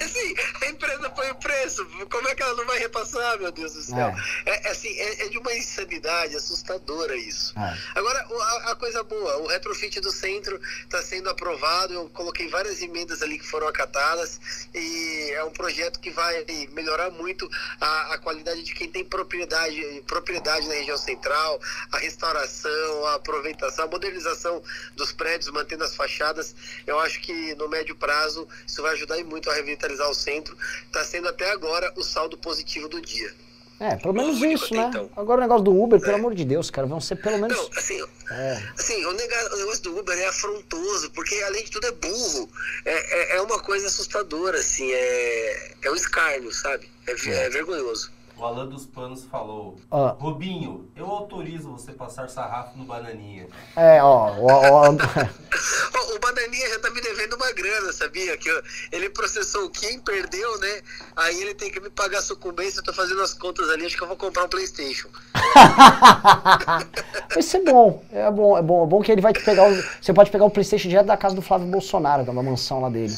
assim, 0.00 0.34
a 0.62 0.66
empresa 0.66 1.10
põe 1.10 1.30
o 1.30 1.34
preço, 1.36 1.86
como 2.10 2.28
é 2.28 2.34
que 2.34 2.42
ela 2.42 2.54
não 2.54 2.66
vai 2.66 2.78
repassar, 2.78 3.38
meu 3.38 3.50
Deus 3.52 3.72
do 3.74 3.82
céu? 3.82 4.12
É, 4.46 4.68
é 4.68 4.70
assim, 4.70 4.88
é, 4.98 5.26
é 5.26 5.28
de 5.28 5.38
uma 5.38 5.54
insanidade 5.54 6.36
assustadora 6.36 7.16
isso. 7.16 7.54
É. 7.58 7.76
Agora, 7.98 8.26
o- 8.30 8.40
a, 8.40 8.72
a 8.72 8.76
coisa 8.76 9.02
boa, 9.02 9.38
o 9.38 9.46
retrofit 9.46 10.00
do 10.00 10.10
centro 10.12 10.60
está 10.84 11.02
sendo 11.02 11.28
aprovado, 11.30 11.92
eu 11.94 12.08
coloquei 12.10 12.48
várias 12.48 12.80
emendas 12.82 13.22
ali 13.22 13.38
que 13.38 13.46
foram 13.46 13.68
acatadas 13.68 14.40
e 14.74 15.30
é 15.32 15.44
um 15.44 15.50
projeto 15.50 16.00
que 16.00 16.10
vai 16.10 16.44
melhorar 16.72 17.10
muito 17.10 17.48
a, 17.80 17.85
a 17.86 18.18
qualidade 18.18 18.62
de 18.62 18.74
quem 18.74 18.88
tem 18.88 19.04
propriedade, 19.04 20.02
propriedade 20.06 20.66
na 20.68 20.74
região 20.74 20.96
central, 20.96 21.60
a 21.92 21.98
restauração, 21.98 23.06
a 23.06 23.14
aproveitação, 23.14 23.84
a 23.84 23.88
modernização 23.88 24.62
dos 24.94 25.12
prédios, 25.12 25.50
mantendo 25.50 25.84
as 25.84 25.94
fachadas. 25.94 26.54
Eu 26.86 26.98
acho 27.00 27.20
que 27.20 27.54
no 27.54 27.68
médio 27.68 27.96
prazo 27.96 28.48
isso 28.66 28.82
vai 28.82 28.92
ajudar 28.92 29.22
muito 29.24 29.50
a 29.50 29.54
revitalizar 29.54 30.08
o 30.10 30.14
centro. 30.14 30.56
Está 30.84 31.04
sendo 31.04 31.28
até 31.28 31.50
agora 31.50 31.92
o 31.96 32.02
saldo 32.02 32.36
positivo 32.36 32.88
do 32.88 33.00
dia. 33.00 33.45
É, 33.78 33.94
pelo 33.96 34.14
menos 34.14 34.40
Único 34.40 34.64
isso, 34.64 34.74
né? 34.74 34.80
até 34.86 34.88
então. 34.98 35.10
Agora 35.16 35.38
o 35.38 35.42
negócio 35.42 35.64
do 35.64 35.78
Uber, 35.78 36.00
pelo 36.00 36.14
amor 36.14 36.34
de 36.34 36.44
Deus, 36.46 36.70
cara, 36.70 36.86
vão 36.86 36.98
ser 37.00 37.16
pelo 37.16 37.38
menos. 37.38 37.56
Não, 37.56 37.68
assim, 37.76 38.02
É. 38.30 38.62
assim 38.78 39.04
o, 39.04 39.12
negócio 39.12 39.82
do 39.82 39.98
Uber 39.98 40.16
é 40.18 40.26
afrontoso, 40.26 41.10
porque 41.10 41.34
além 41.42 41.62
de 41.64 41.70
tudo 41.70 41.86
é 41.86 41.92
burro. 41.92 42.48
É, 42.86 43.34
é, 43.34 43.36
é 43.36 43.40
uma 43.42 43.58
coisa 43.60 43.86
assustadora, 43.88 44.58
assim, 44.58 44.90
é, 44.90 45.72
é 45.82 45.90
um 45.90 45.94
escárnio, 45.94 46.50
sabe? 46.52 46.88
É, 47.06 47.14
ve- 47.14 47.30
é 47.34 47.50
vergonhoso. 47.50 48.10
O 48.38 48.44
Alan 48.44 48.66
dos 48.66 48.84
Panos 48.84 49.24
falou: 49.24 49.76
Ah. 49.90 50.14
Rubinho, 50.18 50.90
eu 50.94 51.06
autorizo 51.06 51.70
você 51.70 51.92
passar 51.92 52.28
sarrafo 52.28 52.76
no 52.76 52.84
bananinha. 52.84 53.46
É, 53.74 54.02
ó, 54.02 54.34
ó, 54.38 54.70
ó, 54.70 54.82
Ó, 54.92 56.14
o 56.14 56.18
Bananinha 56.20 56.68
já 56.68 56.78
tá 56.80 56.90
me 56.90 57.00
devendo 57.00 57.34
uma 57.36 57.50
grana, 57.52 57.92
sabia? 57.92 58.36
Que 58.36 58.48
eu- 58.48 58.62
ele 58.92 59.08
processou 59.10 59.64
o 59.64 59.70
Kim, 59.70 60.00
perdeu, 60.00 60.58
né? 60.60 60.82
Aí 61.16 61.40
ele 61.40 61.54
tem 61.54 61.70
que 61.70 61.80
me 61.80 61.88
pagar 61.88 62.18
a 62.18 62.22
sucumbência, 62.22 62.80
eu 62.80 62.84
tô 62.84 62.92
fazendo 62.92 63.22
as 63.22 63.32
contas 63.32 63.70
ali, 63.70 63.86
acho 63.86 63.96
que 63.96 64.02
eu 64.02 64.08
vou 64.08 64.16
comprar 64.16 64.44
um 64.44 64.48
Playstation. 64.48 65.08
Vai 67.32 67.42
ser 67.42 67.62
bom. 67.64 68.02
É 68.12 68.30
bom, 68.30 68.58
é 68.58 68.62
bom. 68.62 68.84
É 68.84 68.86
bom 68.86 69.02
que 69.02 69.12
ele 69.12 69.20
vai 69.20 69.32
te 69.32 69.42
pegar. 69.44 69.68
O, 69.70 69.82
você 70.00 70.12
pode 70.12 70.30
pegar 70.30 70.44
o 70.44 70.50
Playstation 70.50 70.88
direto 70.88 71.06
da 71.06 71.16
casa 71.16 71.34
do 71.34 71.42
Flávio 71.42 71.66
Bolsonaro, 71.68 72.24
da 72.24 72.32
mansão 72.32 72.80
lá 72.80 72.88
dele. 72.90 73.16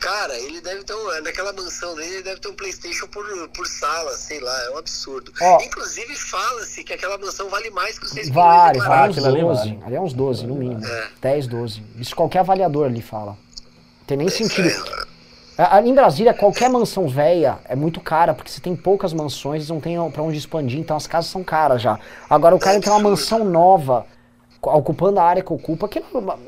Cara, 0.00 0.36
ele 0.38 0.60
deve 0.60 0.84
ter 0.84 0.94
um, 0.94 1.22
naquela 1.22 1.52
mansão 1.52 1.94
dele, 1.94 2.14
ele 2.16 2.22
deve 2.22 2.40
ter 2.40 2.48
um 2.48 2.54
Playstation 2.54 3.06
por, 3.08 3.24
por 3.48 3.66
sala, 3.66 4.10
sei 4.16 4.40
lá, 4.40 4.64
é 4.64 4.70
um 4.70 4.78
absurdo. 4.78 5.32
Ó. 5.40 5.60
Inclusive 5.62 6.14
fala-se 6.16 6.84
que 6.84 6.92
aquela 6.92 7.16
mansão 7.18 7.48
vale 7.48 7.70
mais 7.70 7.98
que 7.98 8.04
os 8.04 8.10
6 8.12 8.28
Vale, 8.30 8.78
vale 8.80 9.10
uns 9.10 9.18
aquilo 9.18 9.26
ali 9.34 9.40
12. 9.42 9.58
vale. 9.70 9.80
Ali 9.86 9.96
é 9.96 10.00
uns 10.00 10.12
12, 10.12 10.46
no 10.46 10.54
mínimo. 10.56 10.84
É. 10.86 11.08
10, 11.22 11.46
12. 11.46 11.82
Isso 11.98 12.14
qualquer 12.14 12.40
avaliador 12.40 12.86
ali 12.86 13.00
fala. 13.00 13.36
Tem 14.06 14.16
nem 14.16 14.28
sentido. 14.28 14.68
A- 15.56 15.76
a- 15.76 15.82
Em 15.82 15.94
Brasília, 15.94 16.34
qualquer 16.34 16.68
mansão 16.68 17.08
velha 17.08 17.58
é 17.64 17.74
muito 17.76 18.00
cara, 18.00 18.34
porque 18.34 18.50
você 18.50 18.60
tem 18.60 18.74
poucas 18.76 19.12
mansões, 19.12 19.58
eles 19.62 19.68
não 19.70 19.80
tem 19.80 19.96
pra 20.10 20.22
onde 20.22 20.36
expandir, 20.36 20.78
então 20.80 20.96
as 20.96 21.06
casas 21.06 21.30
são 21.30 21.42
caras 21.44 21.80
já. 21.80 21.98
Agora 22.28 22.54
o 22.54 22.58
cara 22.58 22.80
tem 22.80 22.92
uma 22.92 22.98
mansão 23.00 23.44
nova, 23.44 24.04
ocupando 24.60 25.20
a 25.20 25.24
área 25.24 25.42
que 25.42 25.52
ocupa, 25.52 25.88
que 25.88 26.02
não- 26.12 26.38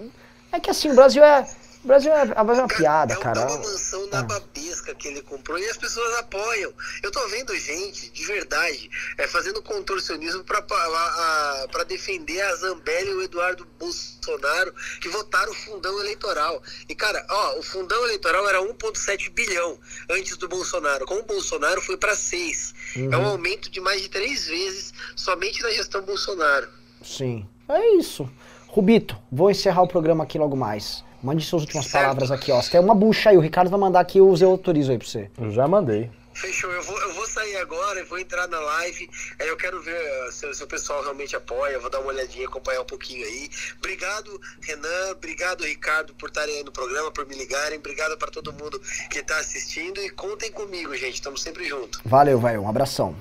é 0.52 0.58
que 0.60 0.68
assim, 0.70 0.90
o 0.90 0.94
Brasil 0.94 1.24
é. 1.24 1.46
O 1.86 1.88
Brasil 1.88 2.12
é, 2.12 2.22
o 2.24 2.26
Brasil 2.44 2.62
é 2.62 2.64
uma 2.64 2.66
piada, 2.66 3.14
é, 3.14 3.16
um- 3.16 3.20
cara. 3.20 3.40
É 3.42 3.44
uma 3.44 3.58
mansão 3.58 4.08
na 4.08 4.20
babesca 4.24 4.92
que 4.96 5.06
ele 5.06 5.22
comprou 5.22 5.56
e 5.56 5.64
as 5.70 5.76
pessoas 5.76 6.18
apoiam. 6.18 6.72
Eu 7.00 7.12
tô 7.12 7.28
vendo 7.28 7.56
gente, 7.56 8.10
de 8.10 8.24
verdade, 8.26 8.90
é, 9.16 9.28
fazendo 9.28 9.62
contorcionismo 9.62 10.42
pra, 10.42 10.60
pra, 10.62 11.68
pra 11.70 11.84
defender 11.84 12.40
a 12.40 12.56
Zambelli 12.56 13.10
e 13.10 13.14
o 13.14 13.22
Eduardo 13.22 13.64
Bolsonaro, 13.78 14.74
que 15.00 15.08
votaram 15.08 15.52
o 15.52 15.54
fundão 15.54 16.00
eleitoral. 16.00 16.60
E, 16.88 16.94
cara, 16.96 17.24
ó, 17.30 17.60
o 17.60 17.62
fundão 17.62 18.02
eleitoral 18.02 18.48
era 18.48 18.60
1,7 18.60 19.30
bilhão 19.30 19.78
antes 20.10 20.36
do 20.36 20.48
Bolsonaro. 20.48 21.06
Com 21.06 21.14
o 21.20 21.22
Bolsonaro 21.22 21.80
foi 21.80 21.96
pra 21.96 22.16
6. 22.16 22.74
É 23.12 23.16
um 23.16 23.26
aumento 23.26 23.70
de 23.70 23.80
mais 23.80 24.02
de 24.02 24.08
três 24.08 24.48
vezes 24.48 24.92
somente 25.14 25.62
na 25.62 25.70
gestão 25.70 26.02
Bolsonaro. 26.02 26.68
Sim. 27.04 27.48
É 27.68 27.94
isso. 27.94 28.28
Rubito, 28.66 29.16
vou 29.30 29.52
encerrar 29.52 29.82
o 29.82 29.88
programa 29.88 30.24
aqui 30.24 30.36
logo 30.36 30.56
mais. 30.56 31.05
Mande 31.22 31.44
suas 31.44 31.62
últimas 31.62 31.86
Certo. 31.86 32.02
palavras 32.02 32.30
aqui, 32.30 32.52
ó. 32.52 32.60
Você 32.60 32.70
tem 32.70 32.80
uma 32.80 32.94
bucha 32.94 33.30
aí, 33.30 33.36
o 33.36 33.40
Ricardo 33.40 33.70
vai 33.70 33.80
mandar 33.80 34.00
aqui, 34.00 34.18
eu 34.18 34.36
eu 34.36 34.50
autorizo 34.50 34.92
aí 34.92 34.98
pra 34.98 35.06
você. 35.06 35.30
Eu 35.38 35.50
já 35.50 35.66
mandei. 35.66 36.10
Fechou, 36.36 36.70
eu 36.70 36.82
vou, 36.82 36.98
eu 37.00 37.14
vou 37.14 37.26
sair 37.26 37.56
agora, 37.56 37.98
eu 37.98 38.06
vou 38.06 38.18
entrar 38.18 38.46
na 38.46 38.60
live, 38.60 39.08
aí 39.40 39.48
eu 39.48 39.56
quero 39.56 39.80
ver 39.80 39.98
uh, 39.98 40.30
se, 40.30 40.52
se 40.52 40.62
o 40.62 40.66
pessoal 40.66 41.02
realmente 41.02 41.34
apoia, 41.34 41.72
eu 41.72 41.80
vou 41.80 41.88
dar 41.88 41.98
uma 42.00 42.08
olhadinha, 42.08 42.46
acompanhar 42.46 42.82
um 42.82 42.84
pouquinho 42.84 43.24
aí. 43.24 43.48
Obrigado, 43.78 44.38
Renan, 44.60 45.12
obrigado, 45.12 45.64
Ricardo, 45.64 46.14
por 46.14 46.28
estarem 46.28 46.58
aí 46.58 46.62
no 46.62 46.70
programa, 46.70 47.10
por 47.10 47.26
me 47.26 47.34
ligarem, 47.34 47.78
obrigado 47.78 48.18
para 48.18 48.30
todo 48.30 48.52
mundo 48.52 48.78
que 49.10 49.20
está 49.20 49.38
assistindo 49.38 49.98
e 50.02 50.10
contem 50.10 50.52
comigo, 50.52 50.94
gente, 50.94 51.14
estamos 51.14 51.40
sempre 51.40 51.64
juntos. 51.64 52.02
Valeu, 52.04 52.38
vai, 52.38 52.58
um 52.58 52.68
abração. 52.68 53.16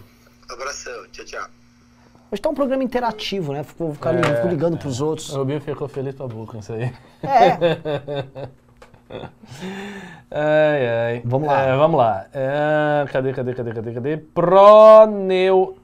Abração, 0.50 1.08
tchau, 1.14 1.24
tchau. 1.24 1.65
Hoje 2.36 2.42
tá 2.42 2.50
um 2.50 2.54
programa 2.54 2.84
interativo, 2.84 3.54
né? 3.54 3.64
Ficar 3.64 4.12
li- 4.12 4.20
É, 4.20 4.36
fico 4.36 4.48
ligando 4.50 4.78
pros 4.78 5.00
outros. 5.00 5.34
O 5.34 5.38
Rubinho 5.38 5.62
ficou 5.62 5.88
feliz 5.88 6.14
pra 6.14 6.28
boca 6.28 6.52
com 6.52 6.60
isso 6.60 6.74
aí. 6.74 6.92
É, 7.24 8.28
Ai, 10.30 10.88
ai. 10.88 11.22
Vamos 11.24 11.48
lá. 11.48 11.62
É, 11.62 11.78
vamos 11.78 11.98
lá. 11.98 12.26
É, 12.34 13.06
cadê, 13.10 13.32
cadê, 13.32 13.54
cadê, 13.54 13.72
cadê, 13.74 13.94
cadê? 13.94 14.18
Proneu... 14.18 15.78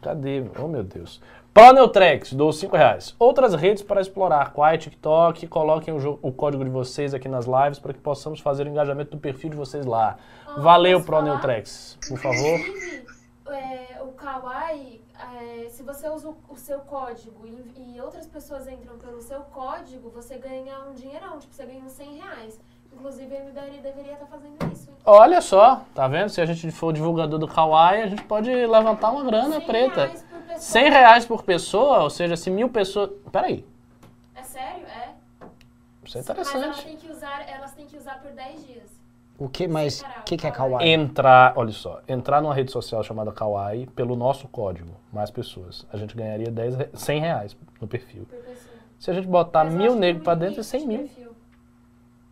Cadê? 0.00 0.44
Oh, 0.62 0.68
meu 0.68 0.84
Deus. 0.84 1.20
Proneutrex, 1.52 2.32
dou 2.32 2.52
5 2.52 2.76
reais. 2.76 3.16
Outras 3.18 3.52
redes 3.54 3.82
para 3.82 4.00
explorar. 4.00 4.52
Quai, 4.52 4.78
TikTok. 4.78 5.48
Coloquem 5.48 5.92
o, 5.92 5.98
jo- 5.98 6.18
o 6.22 6.30
código 6.30 6.62
de 6.62 6.70
vocês 6.70 7.12
aqui 7.12 7.28
nas 7.28 7.46
lives 7.46 7.80
para 7.80 7.92
que 7.92 7.98
possamos 7.98 8.38
fazer 8.38 8.66
o 8.66 8.70
engajamento 8.70 9.10
do 9.10 9.18
perfil 9.18 9.50
de 9.50 9.56
vocês 9.56 9.84
lá. 9.84 10.16
Ó, 10.46 10.60
Valeu? 10.60 11.02
Proneutrex. 11.02 11.98
Por 12.08 12.18
favor. 12.18 12.60
É, 13.50 13.91
o 14.12 14.14
Kawaii, 14.14 15.02
é, 15.64 15.68
se 15.70 15.82
você 15.82 16.08
usa 16.08 16.28
o, 16.28 16.36
o 16.50 16.56
seu 16.56 16.80
código 16.80 17.46
e, 17.46 17.94
e 17.94 18.00
outras 18.00 18.26
pessoas 18.26 18.68
entram 18.68 18.96
pelo 18.98 19.20
seu 19.22 19.40
código, 19.40 20.10
você 20.10 20.36
ganha 20.36 20.78
um 20.88 20.92
dinheirão, 20.94 21.38
tipo, 21.38 21.54
você 21.54 21.64
ganha 21.64 21.82
uns 21.84 21.92
100 21.92 22.18
reais. 22.18 22.60
Inclusive, 22.92 23.34
a 23.34 23.40
MBR 23.40 23.80
deveria 23.80 24.12
estar 24.12 24.26
fazendo 24.26 24.56
isso. 24.70 24.90
hein? 24.90 24.96
Olha 25.04 25.40
só, 25.40 25.82
tá 25.94 26.06
vendo? 26.06 26.28
Se 26.28 26.40
a 26.42 26.44
gente 26.46 26.70
for 26.70 26.92
divulgador 26.92 27.38
do 27.38 27.48
Kawaii, 27.48 28.02
a 28.02 28.06
gente 28.06 28.22
pode 28.24 28.50
levantar 28.52 29.10
uma 29.10 29.24
grana 29.24 29.56
100 29.58 29.66
preta. 29.66 30.04
reais 30.06 30.22
por 30.22 30.40
pessoa. 30.42 30.60
100 30.60 30.90
reais 30.90 31.26
por 31.26 31.42
pessoa, 31.42 32.02
ou 32.02 32.10
seja, 32.10 32.36
se 32.36 32.50
mil 32.50 32.68
pessoas... 32.68 33.10
Peraí, 33.32 33.64
É 34.34 34.42
sério? 34.42 34.86
É. 34.86 35.14
isso 36.04 36.18
é 36.18 36.20
Mas 36.20 36.28
elas 36.28 36.48
interessante. 36.48 36.84
têm 36.84 36.96
que 36.98 37.10
usar, 37.10 37.48
elas 37.48 37.72
têm 37.72 37.86
que 37.86 37.96
usar 37.96 38.20
por 38.20 38.30
10 38.30 38.66
dias. 38.66 39.01
O 39.44 39.48
que, 39.48 39.66
mas 39.68 40.02
o 40.02 40.22
que, 40.24 40.36
que 40.36 40.46
é 40.46 40.50
kawaii? 40.50 40.88
Entrar, 40.90 41.52
olha 41.56 41.72
só, 41.72 42.00
entrar 42.08 42.40
numa 42.40 42.54
rede 42.54 42.70
social 42.70 43.02
chamada 43.02 43.32
Kawaii 43.32 43.86
pelo 43.88 44.14
nosso 44.16 44.46
código, 44.48 44.90
mais 45.12 45.30
pessoas, 45.30 45.86
a 45.92 45.96
gente 45.96 46.16
ganharia 46.16 46.50
10, 46.50 46.74
re- 46.76 46.88
100 46.94 47.20
reais 47.20 47.56
no 47.80 47.86
perfil. 47.88 48.26
Se 48.98 49.10
a 49.10 49.14
gente 49.14 49.26
botar 49.26 49.64
Mas 49.64 49.74
mil 49.74 49.94
negros 49.96 50.22
pra 50.22 50.34
dentro, 50.34 50.60
é 50.60 50.62
limite 50.62 50.66
100 50.66 50.80
de 50.80 50.86
mil. 50.86 50.98
perfil. 50.98 51.32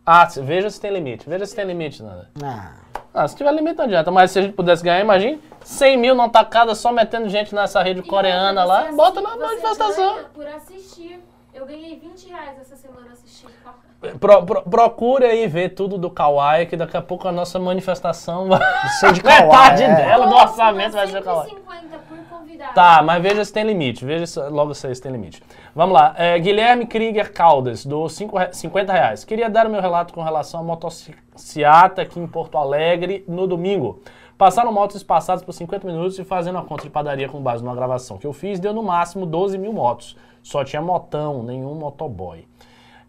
Ah, 0.05 0.27
veja 0.41 0.69
se 0.69 0.79
tem 0.81 0.91
limite, 0.91 1.29
veja 1.29 1.45
se 1.45 1.55
tem 1.55 1.65
limite, 1.65 2.01
Nanda. 2.01 2.29
Ah, 2.43 2.73
Ah, 3.13 3.27
se 3.27 3.35
tiver 3.35 3.51
limite 3.53 3.77
não 3.77 3.85
adianta, 3.85 4.09
mas 4.09 4.31
se 4.31 4.39
a 4.39 4.41
gente 4.41 4.53
pudesse 4.53 4.81
ganhar, 4.83 5.01
imagine 5.01 5.37
100 5.63 5.97
mil 5.97 6.15
numa 6.15 6.29
tacada 6.29 6.73
só 6.73 6.91
metendo 6.93 7.27
gente 7.27 7.53
nessa 7.53 7.83
rede 7.83 7.99
E 7.99 8.03
coreana 8.03 8.63
lá, 8.63 8.89
bota 8.93 9.19
na 9.21 9.35
manifestação. 9.35 10.19
por 10.33 10.47
assistir. 10.47 11.19
Eu 11.53 11.65
ganhei 11.65 11.99
20 11.99 12.29
reais 12.29 12.59
essa 12.59 12.75
semana 12.75 13.11
assistindo. 13.11 13.51
Pro, 14.19 14.43
pro, 14.45 14.61
procure 14.63 15.25
aí 15.25 15.45
ver 15.47 15.69
tudo 15.69 15.97
do 15.97 16.09
Kawaii, 16.09 16.65
que 16.65 16.75
daqui 16.77 16.97
a 16.97 17.01
pouco 17.01 17.27
a 17.27 17.31
nossa 17.31 17.59
manifestação 17.59 18.47
vai... 18.47 18.59
Ser 18.99 19.11
de 19.13 19.21
kawaii, 19.21 19.43
Metade 19.47 19.83
é. 19.83 19.95
dela 19.95 20.25
do 20.27 20.35
orçamento 20.35 20.93
vai 20.93 21.07
ser 21.07 21.21
Kawaii. 21.21 21.49
150 21.49 21.97
por 22.07 22.17
convidado. 22.29 22.73
Tá, 22.73 23.01
mas 23.03 23.21
veja 23.21 23.45
se 23.45 23.53
tem 23.53 23.63
limite. 23.63 24.03
Veja 24.03 24.25
se, 24.25 24.39
logo 24.39 24.73
se 24.73 25.01
tem 25.01 25.11
limite. 25.11 25.43
Vamos 25.75 25.93
lá. 25.93 26.15
É, 26.17 26.39
Guilherme 26.39 26.87
Krieger 26.87 27.31
Caldas, 27.31 27.85
do 27.85 28.07
5 28.09 28.37
re- 28.37 28.53
50 28.53 28.93
reais. 28.93 29.23
Queria 29.23 29.49
dar 29.49 29.67
o 29.67 29.69
meu 29.69 29.81
relato 29.81 30.13
com 30.13 30.23
relação 30.23 30.61
à 30.61 30.63
motocicleta 30.63 32.01
aqui 32.01 32.19
em 32.19 32.27
Porto 32.27 32.57
Alegre 32.57 33.23
no 33.27 33.45
domingo. 33.45 34.01
Passaram 34.37 34.71
motos 34.71 34.95
espaçadas 34.95 35.43
por 35.43 35.53
50 35.53 35.85
minutos 35.85 36.17
e 36.17 36.23
fazendo 36.23 36.57
a 36.57 36.63
conta 36.63 36.83
de 36.83 36.89
padaria 36.89 37.29
com 37.29 37.39
base 37.39 37.63
numa 37.63 37.75
gravação 37.75 38.17
que 38.17 38.25
eu 38.25 38.33
fiz, 38.33 38.59
deu 38.59 38.73
no 38.73 38.81
máximo 38.81 39.25
12 39.27 39.57
mil 39.59 39.71
motos. 39.71 40.17
Só 40.43 40.63
tinha 40.63 40.81
motão, 40.81 41.43
nenhum 41.43 41.75
motoboy. 41.75 42.47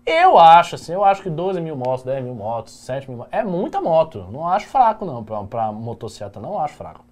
Eu 0.05 0.37
acho, 0.37 0.75
assim, 0.75 0.93
eu 0.93 1.05
acho 1.05 1.23
que 1.23 1.31
12 1.31 1.61
mil 1.61 1.77
motos, 1.77 2.05
10 2.05 2.25
mil 2.25 2.35
motos, 2.35 2.73
7 2.75 3.09
mil 3.09 3.19
motos, 3.19 3.33
é 3.33 3.45
muita 3.45 3.81
moto. 3.81 4.27
Não 4.31 4.49
acho 4.49 4.67
fraco, 4.67 5.05
não, 5.05 5.23
pra, 5.23 5.43
pra 5.45 5.71
motocicleta, 5.73 6.41
não 6.41 6.59
acho 6.59 6.75
fraco. 6.75 7.05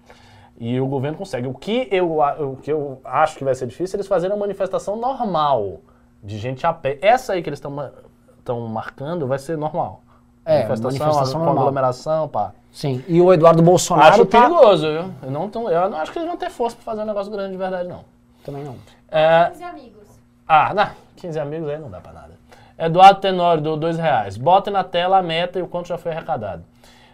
E 0.58 0.78
o 0.80 0.86
governo 0.86 1.16
consegue. 1.16 1.46
O 1.46 1.54
que 1.54 1.88
eu, 1.90 2.18
o 2.20 2.56
que 2.56 2.70
eu 2.70 3.00
acho 3.04 3.38
que 3.38 3.44
vai 3.44 3.54
ser 3.54 3.66
difícil 3.66 3.96
é 3.96 3.98
eles 3.98 4.08
fazerem 4.08 4.34
uma 4.36 4.40
manifestação 4.40 4.96
normal 4.96 5.78
de 6.22 6.36
gente 6.36 6.66
a 6.66 6.72
pé. 6.72 6.98
Essa 7.00 7.32
aí 7.32 7.42
que 7.42 7.48
eles 7.48 7.58
estão 7.58 7.70
ma- 7.70 7.92
estão 8.38 8.60
marcando, 8.68 9.26
vai 9.26 9.38
ser 9.38 9.56
normal. 9.56 10.02
É, 10.44 10.54
manifestação, 10.66 10.90
manifestação 10.90 11.38
normal. 11.40 11.58
aglomeração, 11.62 12.28
pá. 12.28 12.52
Sim. 12.72 13.04
E 13.08 13.20
o 13.20 13.32
Eduardo 13.32 13.62
Bolsonaro 13.62 14.14
Acho 14.14 14.26
tá... 14.26 14.40
perigoso, 14.42 14.86
viu? 14.86 15.10
Eu 15.22 15.30
não, 15.30 15.50
eu 15.70 15.88
não 15.90 15.98
acho 15.98 16.12
que 16.12 16.18
eles 16.18 16.28
vão 16.28 16.36
ter 16.36 16.50
força 16.50 16.76
pra 16.76 16.84
fazer 16.84 17.02
um 17.02 17.06
negócio 17.06 17.30
grande 17.32 17.52
de 17.52 17.56
verdade, 17.58 17.88
não. 17.88 18.04
Também 18.44 18.64
não. 18.64 18.76
É, 19.10 19.46
15 19.50 19.64
amigos. 19.64 20.08
ah, 20.46 20.74
não, 20.74 20.90
15 21.16 21.38
amigos 21.38 21.68
aí 21.68 21.78
não 21.78 21.90
dá 21.90 22.00
pra 22.00 22.12
nada. 22.12 22.30
Eduardo 22.78 23.20
Tenório 23.20 23.62
do 23.62 23.76
2 23.76 23.98
reais. 23.98 24.36
Botem 24.36 24.72
na 24.72 24.82
tela 24.82 25.18
a 25.18 25.22
meta 25.22 25.58
e 25.58 25.62
o 25.62 25.66
quanto 25.68 25.88
já 25.88 25.98
foi 25.98 26.12
arrecadado. 26.12 26.64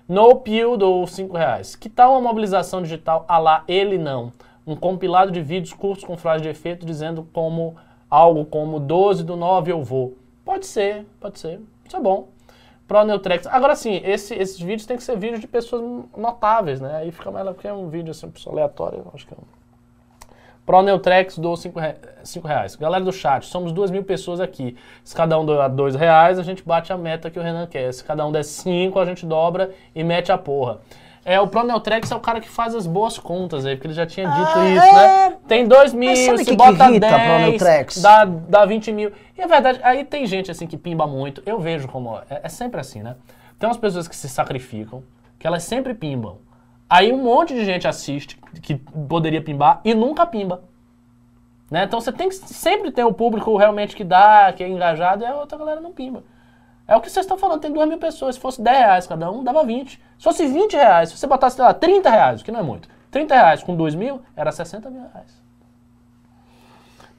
No 0.08 0.36
Pio 0.36 0.76
do 0.76 1.04
5 1.06 1.36
reais. 1.36 1.74
Que 1.74 1.88
tal 1.88 2.12
uma 2.12 2.20
mobilização 2.20 2.80
digital 2.80 3.24
a 3.26 3.38
lá 3.38 3.64
ele 3.66 3.98
não? 3.98 4.32
Um 4.64 4.76
compilado 4.76 5.32
de 5.32 5.40
vídeos 5.42 5.72
curtos 5.72 6.04
com 6.04 6.16
frase 6.16 6.42
de 6.44 6.48
efeito 6.48 6.86
dizendo 6.86 7.26
como 7.32 7.76
algo 8.08 8.44
como 8.44 8.78
12 8.78 9.24
do 9.24 9.34
9 9.36 9.72
eu 9.72 9.82
vou. 9.82 10.16
Pode 10.44 10.66
ser, 10.66 11.04
pode 11.20 11.40
ser. 11.40 11.60
Isso 11.84 11.96
é 11.96 12.00
bom. 12.00 12.28
Pro 12.86 13.04
Neutrex. 13.04 13.48
Agora 13.48 13.74
sim, 13.74 14.00
esse- 14.04 14.34
esses 14.36 14.60
vídeos 14.60 14.86
têm 14.86 14.96
que 14.96 15.02
ser 15.02 15.16
vídeos 15.18 15.40
de 15.40 15.48
pessoas 15.48 15.82
notáveis, 16.16 16.80
né? 16.80 16.98
Aí 16.98 17.10
fica 17.10 17.32
mais 17.32 17.44
porque 17.48 17.66
é 17.66 17.72
um 17.72 17.88
vídeo 17.88 18.12
assim, 18.12 18.30
pessoa 18.30 18.54
aleatória, 18.54 18.98
eu 18.98 19.10
acho 19.12 19.26
que 19.26 19.34
é 19.34 19.36
um. 19.36 19.55
Pro 20.66 20.82
Neutrex 20.82 21.38
dou 21.38 21.56
5 21.56 21.78
reais. 22.44 22.74
Galera 22.74 23.04
do 23.04 23.12
chat, 23.12 23.46
somos 23.46 23.70
duas 23.70 23.88
mil 23.88 24.02
pessoas 24.02 24.40
aqui. 24.40 24.76
Se 25.04 25.14
cada 25.14 25.38
um 25.38 25.46
doar 25.46 25.70
2 25.70 25.94
reais, 25.94 26.40
a 26.40 26.42
gente 26.42 26.62
bate 26.66 26.92
a 26.92 26.98
meta 26.98 27.30
que 27.30 27.38
o 27.38 27.42
Renan 27.42 27.68
quer. 27.68 27.92
Se 27.94 28.02
cada 28.02 28.26
um 28.26 28.32
der 28.32 28.42
5, 28.42 28.98
a 28.98 29.04
gente 29.04 29.24
dobra 29.24 29.70
e 29.94 30.02
mete 30.02 30.32
a 30.32 30.36
porra. 30.36 30.80
É, 31.24 31.40
o 31.40 31.46
Pro 31.46 31.64
Neutrex 31.64 32.10
é 32.10 32.14
o 32.16 32.20
cara 32.20 32.40
que 32.40 32.48
faz 32.48 32.74
as 32.74 32.86
boas 32.86 33.18
contas 33.18 33.64
aí, 33.64 33.74
porque 33.76 33.86
ele 33.88 33.94
já 33.94 34.06
tinha 34.06 34.28
dito 34.28 34.48
Ah, 34.54 34.68
isso, 34.68 34.84
é? 34.86 35.28
né? 35.30 35.36
Tem 35.48 35.66
2 35.66 35.92
mil, 35.92 36.14
se 36.14 36.34
que 36.36 36.44
que 36.50 36.56
bota 36.56 36.88
irrita, 36.88 37.08
Pro 37.08 37.16
10, 37.16 37.48
Neutrex? 37.48 38.02
dá, 38.02 38.24
dá 38.24 38.64
20 38.64 38.92
mil. 38.92 39.12
E 39.36 39.40
é 39.42 39.46
verdade, 39.46 39.80
aí 39.82 40.04
tem 40.04 40.26
gente 40.26 40.50
assim 40.50 40.66
que 40.66 40.76
pimba 40.76 41.06
muito. 41.06 41.42
Eu 41.46 41.58
vejo 41.60 41.86
como. 41.88 42.16
É, 42.30 42.40
é 42.44 42.48
sempre 42.48 42.80
assim, 42.80 43.02
né? 43.02 43.16
Tem 43.58 43.68
umas 43.68 43.76
pessoas 43.78 44.06
que 44.06 44.14
se 44.14 44.28
sacrificam, 44.28 45.02
que 45.38 45.46
elas 45.46 45.62
sempre 45.64 45.94
pimbam. 45.94 46.38
Aí 46.88 47.12
um 47.12 47.22
monte 47.22 47.54
de 47.54 47.64
gente 47.64 47.86
assiste 47.88 48.38
que 48.62 48.76
poderia 48.76 49.42
pimbar 49.42 49.80
e 49.84 49.94
nunca 49.94 50.24
pimba. 50.24 50.62
Né? 51.70 51.84
Então 51.84 52.00
você 52.00 52.12
tem 52.12 52.28
que 52.28 52.34
sempre 52.36 52.92
ter 52.92 53.04
o 53.04 53.12
público 53.12 53.56
realmente 53.56 53.96
que 53.96 54.04
dá, 54.04 54.52
que 54.52 54.62
é 54.62 54.68
engajado, 54.68 55.24
e 55.24 55.26
a 55.26 55.34
outra 55.34 55.58
galera 55.58 55.80
não 55.80 55.92
pimba. 55.92 56.22
É 56.86 56.94
o 56.94 57.00
que 57.00 57.10
vocês 57.10 57.24
estão 57.24 57.36
falando, 57.36 57.60
tem 57.60 57.72
duas 57.72 57.88
mil 57.88 57.98
pessoas. 57.98 58.36
Se 58.36 58.40
fosse 58.40 58.62
10 58.62 58.78
reais 58.78 59.06
cada 59.06 59.30
um, 59.30 59.42
dava 59.42 59.64
20. 59.64 60.00
Se 60.18 60.22
fosse 60.22 60.46
20 60.46 60.74
reais, 60.74 61.08
se 61.08 61.16
você 61.16 61.26
botasse, 61.26 61.56
sei 61.56 61.64
lá, 61.64 61.74
30 61.74 62.08
reais, 62.08 62.42
que 62.42 62.52
não 62.52 62.60
é 62.60 62.62
muito. 62.62 62.88
30 63.10 63.34
reais 63.34 63.62
com 63.62 63.74
2 63.74 63.96
mil, 63.96 64.22
era 64.36 64.52
60 64.52 64.88
mil 64.88 65.02
reais. 65.12 65.42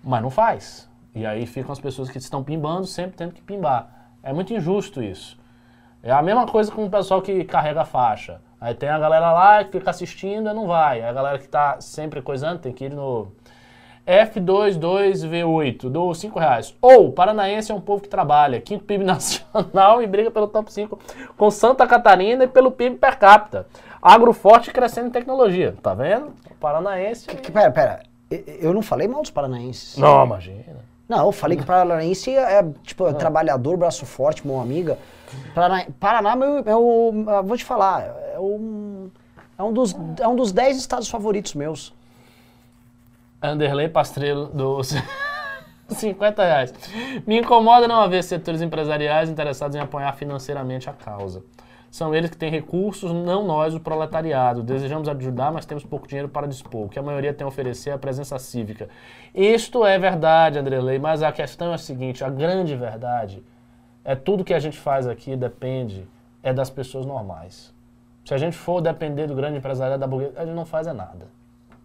Mas 0.01 0.21
não 0.21 0.29
faz. 0.29 0.89
E 1.13 1.25
aí 1.25 1.45
ficam 1.45 1.73
as 1.73 1.79
pessoas 1.79 2.09
que 2.09 2.17
estão 2.17 2.41
pimbando 2.43 2.87
sempre 2.87 3.17
tendo 3.17 3.33
que 3.33 3.41
pimbar. 3.41 3.89
É 4.23 4.31
muito 4.31 4.53
injusto 4.53 5.03
isso. 5.03 5.37
É 6.01 6.11
a 6.11 6.21
mesma 6.21 6.45
coisa 6.45 6.71
com 6.71 6.85
o 6.85 6.89
pessoal 6.89 7.21
que 7.21 7.43
carrega 7.43 7.83
faixa. 7.83 8.39
Aí 8.59 8.73
tem 8.73 8.89
a 8.89 8.97
galera 8.97 9.31
lá 9.31 9.63
que 9.63 9.71
fica 9.77 9.89
assistindo 9.91 10.49
e 10.49 10.53
não 10.53 10.65
vai. 10.67 11.01
A 11.01 11.13
galera 11.13 11.37
que 11.39 11.47
tá 11.47 11.79
sempre 11.79 12.21
coisando 12.21 12.59
tem 12.59 12.73
que 12.73 12.85
ir 12.85 12.89
no 12.91 13.27
F22V8, 14.07 15.89
dou 15.89 16.13
5 16.13 16.39
reais. 16.39 16.75
Ou, 16.81 17.11
paranaense 17.11 17.71
é 17.71 17.75
um 17.75 17.81
povo 17.81 18.01
que 18.01 18.09
trabalha, 18.09 18.59
quinto 18.61 18.83
PIB 18.85 19.03
nacional 19.05 20.01
e 20.01 20.07
briga 20.07 20.31
pelo 20.31 20.47
top 20.47 20.71
5 20.71 20.99
com 21.37 21.51
Santa 21.51 21.85
Catarina 21.85 22.43
e 22.43 22.47
pelo 22.47 22.71
PIB 22.71 22.95
per 22.97 23.17
capita. 23.19 23.67
Agro 24.01 24.33
forte 24.33 24.71
crescendo 24.71 25.07
em 25.07 25.11
tecnologia. 25.11 25.75
Tá 25.81 25.93
vendo? 25.93 26.33
O 26.49 26.55
paranaense... 26.55 27.27
Que- 27.27 27.51
Pera, 27.51 27.71
pera. 27.71 27.99
E- 28.31 28.59
Eu 28.61 28.73
não 28.73 28.81
falei 28.81 29.07
mal 29.07 29.21
dos 29.21 29.31
paranaenses. 29.31 29.97
Não, 29.97 30.25
imagina. 30.25 30.77
Não, 31.07 31.25
eu 31.25 31.31
falei 31.31 31.57
que 31.57 31.65
paranaense 31.65 32.35
é, 32.35 32.63
tipo, 32.83 33.07
é 33.07 33.13
trabalhador, 33.13 33.77
braço 33.77 34.05
forte, 34.05 34.45
mão 34.45 34.59
amiga. 34.61 34.97
Paraná, 35.53 35.85
Paraná 35.99 36.35
meu, 36.35 36.59
é 36.65 36.75
o, 36.75 37.25
eu 37.27 37.43
vou 37.43 37.57
te 37.57 37.65
falar, 37.65 38.03
é 38.33 38.39
um, 38.39 39.09
é 39.57 39.63
um 39.63 39.73
dos, 39.73 39.95
é 40.19 40.27
um 40.27 40.35
dos 40.35 40.51
10 40.51 40.77
estados 40.77 41.09
favoritos 41.09 41.53
meus. 41.53 41.93
Anderley 43.41 43.89
Pastrello 43.89 44.47
dos 44.47 44.93
50 45.89 46.43
reais. 46.43 46.73
Me 47.25 47.39
incomoda 47.39 47.87
não 47.87 48.01
haver 48.01 48.23
setores 48.23 48.61
empresariais 48.61 49.29
interessados 49.29 49.75
em 49.75 49.79
apoiar 49.79 50.13
financeiramente 50.13 50.89
a 50.89 50.93
causa. 50.93 51.43
São 51.89 52.13
eles 52.13 52.29
que 52.29 52.37
têm 52.37 52.51
recursos, 52.51 53.13
não 53.13 53.45
nós, 53.45 53.73
o 53.73 53.79
proletariado. 53.79 54.61
Desejamos 54.61 55.07
ajudar, 55.07 55.51
mas 55.51 55.65
temos 55.65 55.83
pouco 55.83 56.07
dinheiro 56.07 56.27
para 56.27 56.45
dispor. 56.45 56.85
O 56.85 56.89
que 56.89 56.99
a 56.99 57.01
maioria 57.01 57.33
tem 57.33 57.45
a 57.45 57.47
oferecer 57.47 57.91
é 57.91 57.93
a 57.93 57.97
presença 57.97 58.37
cívica. 58.37 58.89
Isto 59.33 59.85
é 59.85 59.97
verdade, 59.97 60.59
Anderley, 60.59 60.99
mas 60.99 61.23
a 61.23 61.31
questão 61.31 61.71
é 61.71 61.75
a 61.75 61.77
seguinte, 61.77 62.23
a 62.23 62.29
grande 62.29 62.75
verdade 62.75 63.41
é 64.07 64.15
tudo 64.15 64.45
que 64.45 64.53
a 64.53 64.59
gente 64.59 64.79
faz 64.79 65.05
aqui 65.05 65.35
depende 65.35 66.07
é 66.41 66.53
das 66.53 66.69
pessoas 66.69 67.05
normais. 67.05 67.73
Se 68.23 68.33
a 68.33 68.37
gente 68.37 68.55
for 68.55 68.79
depender 68.79 69.27
do 69.27 69.35
grande 69.35 69.57
empresariado 69.57 69.99
da 69.99 70.07
burguesia, 70.07 70.39
a 70.41 70.45
gente 70.45 70.55
não 70.55 70.65
faz 70.65 70.87
é 70.87 70.93
nada. 70.93 71.27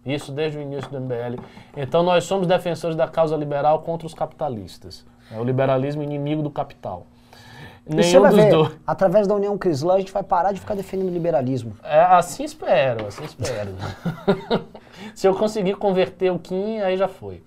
Isso 0.05 0.31
desde 0.31 0.57
o 0.57 0.61
início 0.61 0.89
do 0.89 1.01
MBL. 1.01 1.43
Então 1.75 2.01
nós 2.01 2.23
somos 2.23 2.47
defensores 2.47 2.95
da 2.95 3.09
causa 3.09 3.35
liberal 3.35 3.81
contra 3.81 4.07
os 4.07 4.13
capitalistas. 4.13 5.05
É 5.29 5.37
o 5.37 5.43
liberalismo 5.43 6.01
inimigo 6.01 6.41
do 6.41 6.49
capital. 6.49 7.07
E 7.85 7.93
você 7.93 8.17
Nenhum 8.17 8.29
dos 8.29 8.35
ver, 8.37 8.49
dois. 8.49 8.71
através 8.87 9.27
da 9.27 9.35
União 9.35 9.57
Crislã, 9.57 9.95
a 9.95 9.99
gente 9.99 10.13
vai 10.13 10.23
parar 10.23 10.53
de 10.53 10.61
ficar 10.61 10.75
defendendo 10.75 11.09
o 11.09 11.13
liberalismo. 11.13 11.75
É, 11.83 11.99
assim 12.03 12.45
espero, 12.45 13.05
assim 13.05 13.25
espero. 13.25 13.71
Se 15.13 15.27
eu 15.27 15.35
conseguir 15.35 15.75
converter 15.75 16.31
o 16.31 16.39
Kim, 16.39 16.79
aí 16.79 16.95
já 16.95 17.09
foi. 17.09 17.43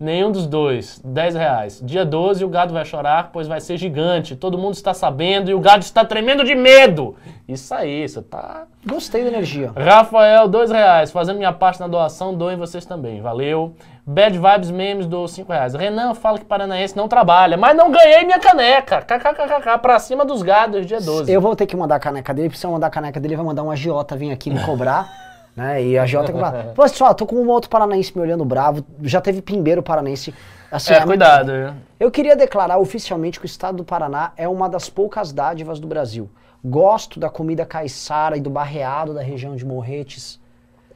Nenhum 0.00 0.30
dos 0.30 0.46
dois, 0.46 1.00
10 1.04 1.34
reais. 1.34 1.80
Dia 1.84 2.04
12 2.04 2.44
o 2.44 2.48
gado 2.48 2.72
vai 2.72 2.84
chorar, 2.84 3.30
pois 3.32 3.48
vai 3.48 3.60
ser 3.60 3.76
gigante. 3.76 4.36
Todo 4.36 4.56
mundo 4.56 4.74
está 4.74 4.94
sabendo 4.94 5.50
e 5.50 5.54
o 5.54 5.60
gado 5.60 5.82
está 5.82 6.04
tremendo 6.04 6.44
de 6.44 6.54
medo. 6.54 7.16
Isso 7.48 7.74
aí, 7.74 8.08
você 8.08 8.22
tá 8.22 8.66
Gostei 8.86 9.22
da 9.22 9.28
energia. 9.28 9.72
Rafael, 9.76 10.46
dois 10.46 10.70
reais. 10.70 11.10
Fazendo 11.10 11.36
minha 11.36 11.52
parte 11.52 11.80
na 11.80 11.88
doação, 11.88 12.32
doem 12.32 12.56
vocês 12.56 12.86
também. 12.86 13.20
Valeu. 13.20 13.74
Bad 14.06 14.38
Vibes 14.38 14.70
Memes 14.70 15.06
do 15.06 15.26
cinco 15.26 15.52
reais. 15.52 15.74
Renan 15.74 16.14
fala 16.14 16.38
que 16.38 16.44
paranaense 16.44 16.96
não 16.96 17.08
trabalha, 17.08 17.56
mas 17.56 17.76
não 17.76 17.90
ganhei 17.90 18.24
minha 18.24 18.38
caneca. 18.38 19.02
KKKK, 19.02 19.78
pra 19.82 19.98
cima 19.98 20.24
dos 20.24 20.42
gados, 20.42 20.86
dia 20.86 21.00
12. 21.00 21.30
Eu 21.30 21.40
vou 21.40 21.54
ter 21.54 21.66
que 21.66 21.76
mandar 21.76 21.96
a 21.96 22.00
caneca 22.00 22.32
dele, 22.32 22.48
porque 22.48 22.58
se 22.60 22.66
eu 22.66 22.70
mandar 22.70 22.86
a 22.86 22.90
caneca 22.90 23.20
dele, 23.20 23.34
ele 23.34 23.36
vai 23.36 23.46
mandar 23.46 23.62
um 23.62 23.70
agiota 23.70 24.16
vir 24.16 24.30
aqui 24.30 24.48
me 24.48 24.64
cobrar. 24.64 25.06
né? 25.58 25.82
E 25.84 25.98
a 25.98 26.04
agiota 26.04 26.32
cobrar. 26.32 26.52
Pô, 26.74 26.82
pessoal, 26.82 27.14
tô 27.14 27.26
com 27.26 27.36
um 27.36 27.48
outro 27.48 27.68
paranaense 27.68 28.12
me 28.16 28.22
olhando 28.22 28.44
bravo. 28.44 28.84
Já 29.02 29.20
teve 29.20 29.42
pimbeiro 29.42 29.82
paranaense. 29.82 30.32
Assim, 30.70 30.92
É, 30.92 30.98
a- 30.98 31.04
cuidado. 31.06 31.52
viu? 31.52 31.74
Eu 31.98 32.10
queria 32.10 32.36
declarar 32.36 32.78
oficialmente 32.78 33.38
que 33.40 33.44
o 33.44 33.46
estado 33.46 33.76
do 33.78 33.84
Paraná 33.84 34.32
é 34.36 34.46
uma 34.48 34.68
das 34.68 34.88
poucas 34.88 35.32
dádivas 35.32 35.80
do 35.80 35.86
Brasil. 35.86 36.28
Gosto 36.64 37.18
da 37.18 37.28
comida 37.30 37.64
caiçara 37.64 38.36
e 38.36 38.40
do 38.40 38.50
barreado 38.50 39.14
da 39.14 39.22
região 39.22 39.56
de 39.56 39.64
Morretes. 39.64 40.40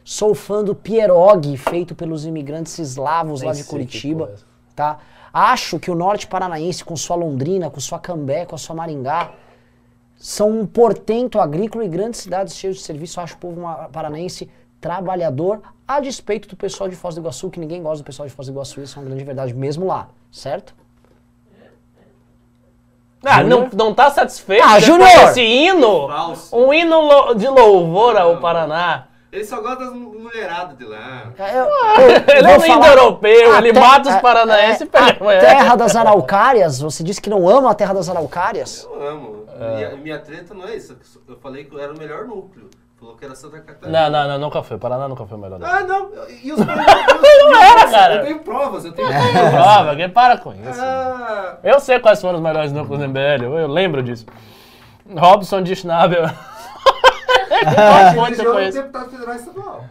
Sou 0.05 0.35
fã 0.35 0.63
do 0.65 0.75
pierogi 0.75 1.57
feito 1.57 1.95
pelos 1.95 2.27
imigrantes 2.27 2.79
eslavos 2.79 3.41
Nem 3.41 3.49
lá 3.49 3.55
de 3.55 3.63
que 3.63 3.69
Curitiba, 3.69 4.33
é 4.35 4.39
tá? 4.75 4.99
Acho 5.33 5.79
que 5.79 5.91
o 5.91 5.95
norte 5.95 6.27
paranaense 6.27 6.85
com 6.85 6.95
sua 6.97 7.17
Londrina, 7.17 7.71
com 7.71 7.81
sua 7.81 7.99
Cambé, 7.99 8.45
com 8.45 8.55
a 8.55 8.59
sua 8.59 8.75
Maringá, 8.77 9.31
são 10.23 10.51
um 10.51 10.65
portento 10.65 11.41
agrícola 11.41 11.85
e 11.85 11.89
grandes 11.89 12.21
cidades 12.21 12.55
cheias 12.55 12.77
de 12.77 12.83
serviço. 12.83 13.21
Acho 13.21 13.35
o 13.35 13.39
povo 13.39 13.61
paranaense 13.91 14.49
trabalhador, 14.81 15.61
a 15.87 15.99
despeito 15.99 16.49
do 16.49 16.57
pessoal 16.57 16.89
de 16.89 16.95
Foz 16.95 17.17
do 17.17 17.21
Iguaçu, 17.21 17.51
que 17.51 17.59
ninguém 17.59 17.83
gosta 17.83 18.05
do 18.05 18.07
pessoal 18.07 18.29
de 18.29 18.33
Foz 18.33 18.47
do 18.47 18.53
Iguaçu, 18.53 18.81
isso 18.81 18.97
é 18.97 19.03
uma 19.03 19.09
grande 19.09 19.25
verdade, 19.25 19.53
mesmo 19.53 19.85
lá, 19.85 20.09
certo? 20.31 20.77
Ah, 23.25 23.43
não, 23.43 23.69
não 23.73 23.93
tá 23.93 24.11
satisfeito? 24.11 24.65
Ah, 24.65 24.79
Júnior! 24.79 25.09
Esse 25.09 25.43
hino? 25.43 26.07
Falso. 26.07 26.57
Um 26.57 26.73
hino 26.73 27.35
de 27.35 27.49
louvor 27.49 28.17
ao 28.17 28.39
Paraná. 28.39 29.09
Ele 29.33 29.45
só 29.47 29.63
gosta 29.63 29.87
das 29.87 29.95
mulheradas 29.95 30.77
de 30.77 30.85
lá. 30.85 31.33
É, 31.39 31.59
eu- 31.59 31.65
eu- 31.65 32.37
Ele 32.37 32.51
é 32.51 32.57
um 32.59 32.61
falar- 32.61 32.77
indo-europeu, 32.77 33.55
A 33.55 33.59
ele 33.59 33.73
mata 33.73 34.11
os 34.11 34.17
paranaenses 34.17 34.83
e 34.83 34.85
é, 34.85 34.87
pega 34.87 35.07
a 35.07 35.11
a 35.11 35.25
mulher. 35.25 35.41
terra 35.41 35.75
das 35.75 35.97
araucárias, 35.97 36.81
você 36.81 37.03
disse 37.03 37.21
que 37.21 37.31
não 37.31 37.49
ama 37.49 37.71
a 37.71 37.75
terra 37.75 37.95
das 37.95 38.11
araucárias? 38.11 38.87
Eu 38.93 39.09
amo. 39.09 39.47
É. 39.59 39.75
Minha, 39.77 39.91
minha 39.97 40.19
treta 40.19 40.53
não 40.53 40.67
é 40.69 40.77
isso. 40.77 40.99
Eu 41.27 41.37
falei 41.39 41.65
que 41.65 41.75
eu 41.75 41.81
era 41.81 41.93
o 41.95 41.99
melhor 41.99 42.27
núcleo. 42.27 42.69
Falou 43.01 43.17
que 43.17 43.25
era 43.25 43.35
Santa 43.35 43.59
Catarina. 43.61 44.11
Não, 44.11 44.11
não, 44.11 44.29
não, 44.29 44.39
nunca 44.39 44.63
foi. 44.63 44.77
Paraná 44.79 45.09
nunca 45.09 45.27
foi 45.27 45.37
o 45.37 45.41
melhor. 45.41 45.59
Não. 45.59 45.67
Ah, 45.67 45.81
não. 45.81 46.11
E 46.43 46.53
os 46.53 46.59
Não 46.63 47.63
era, 47.63 47.91
cara. 47.91 48.15
Eu 48.17 48.25
tenho 48.27 48.39
provas, 48.41 48.85
eu 48.85 48.93
tenho 48.93 49.09
provas. 49.09 49.51
prova, 49.51 49.97
quem 49.97 50.09
para 50.11 50.37
com 50.39 50.53
isso. 50.53 50.81
Ah, 50.81 51.57
Eu 51.65 51.81
sei 51.81 51.99
quais 51.99 52.21
foram 52.21 52.37
os 52.37 52.43
melhores 52.45 52.71
núcleos 52.71 53.01
do 53.01 53.09
MBL, 53.09 53.45
eu, 53.45 53.59
eu 53.59 53.67
lembro 53.67 54.03
disso. 54.03 54.25
Robson 55.17 55.63
de 55.63 55.75
Schnabel. 55.75 56.29
Qual 58.15 58.27
você 58.29 58.45
conhece? 58.45 58.79
deputado 58.79 59.11
federal 59.11 59.35
estadual. 59.35 59.85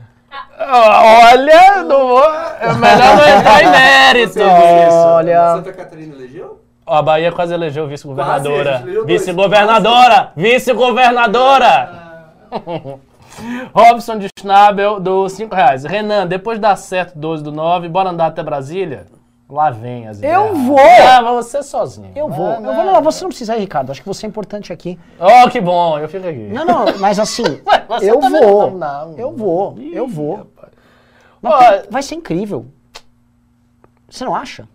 Olha, 0.59 1.83
não 1.83 2.07
vou, 2.07 2.33
é 2.59 2.73
melhor 2.73 3.17
não 3.17 3.39
entrar 3.39 3.63
em 3.63 3.71
mérito. 3.71 4.39
Olha. 4.39 5.55
Santa 5.55 5.73
Catarina 5.73 6.15
elegeu? 6.15 6.61
A 6.85 7.01
Bahia 7.01 7.31
quase 7.31 7.53
elegeu 7.53 7.87
vice-governadora. 7.87 8.83
Vice-governadora! 9.05 10.31
Vice-governadora! 10.35 12.01
Robson 13.73 14.17
de 14.19 14.27
Schnabel, 14.37 14.99
do 14.99 15.29
5 15.29 15.55
reais. 15.55 15.85
Renan, 15.85 16.27
depois 16.27 16.57
de 16.57 16.63
dar 16.63 16.75
certo 16.75 17.17
12 17.17 17.43
do 17.43 17.51
9, 17.51 17.87
bora 17.87 18.09
andar 18.09 18.27
até 18.27 18.43
Brasília? 18.43 19.05
Lá 19.51 19.69
vem 19.69 20.07
as 20.07 20.23
Eu 20.23 20.47
ideias. 20.53 20.65
vou! 20.65 20.79
Ah, 20.79 21.21
mas 21.21 21.45
você 21.45 21.61
sozinho. 21.61 22.11
Eu 22.15 22.29
vou. 22.29 22.47
Ah, 22.47 22.55
Eu 22.55 22.73
vou. 22.73 22.85
Não, 22.85 23.01
você 23.01 23.21
não 23.23 23.29
precisa 23.29 23.57
ir, 23.57 23.59
Ricardo. 23.59 23.91
Acho 23.91 24.01
que 24.01 24.07
você 24.07 24.25
é 24.25 24.29
importante 24.29 24.71
aqui. 24.71 24.97
Oh, 25.19 25.49
que 25.49 25.59
bom, 25.59 25.99
eu 25.99 26.07
fico 26.07 26.25
aqui. 26.25 26.47
Não, 26.53 26.63
não, 26.63 26.97
mas 26.99 27.19
assim, 27.19 27.43
Ué, 27.67 27.85
você 27.87 28.09
eu 28.11 28.19
também 28.21 28.41
vou. 28.41 28.71
não, 28.71 29.09
não. 29.09 29.17
Eu 29.17 29.35
vou. 29.35 29.75
Ih, 29.77 29.93
Eu 29.93 30.07
vou. 30.07 30.47
Mas 31.41 31.53
Ó, 31.53 31.57
tem- 31.57 31.81
vai 31.91 32.01
ser 32.01 32.15
incrível. 32.15 32.65
Você 34.09 34.23
não 34.23 34.33
acha? 34.35 34.67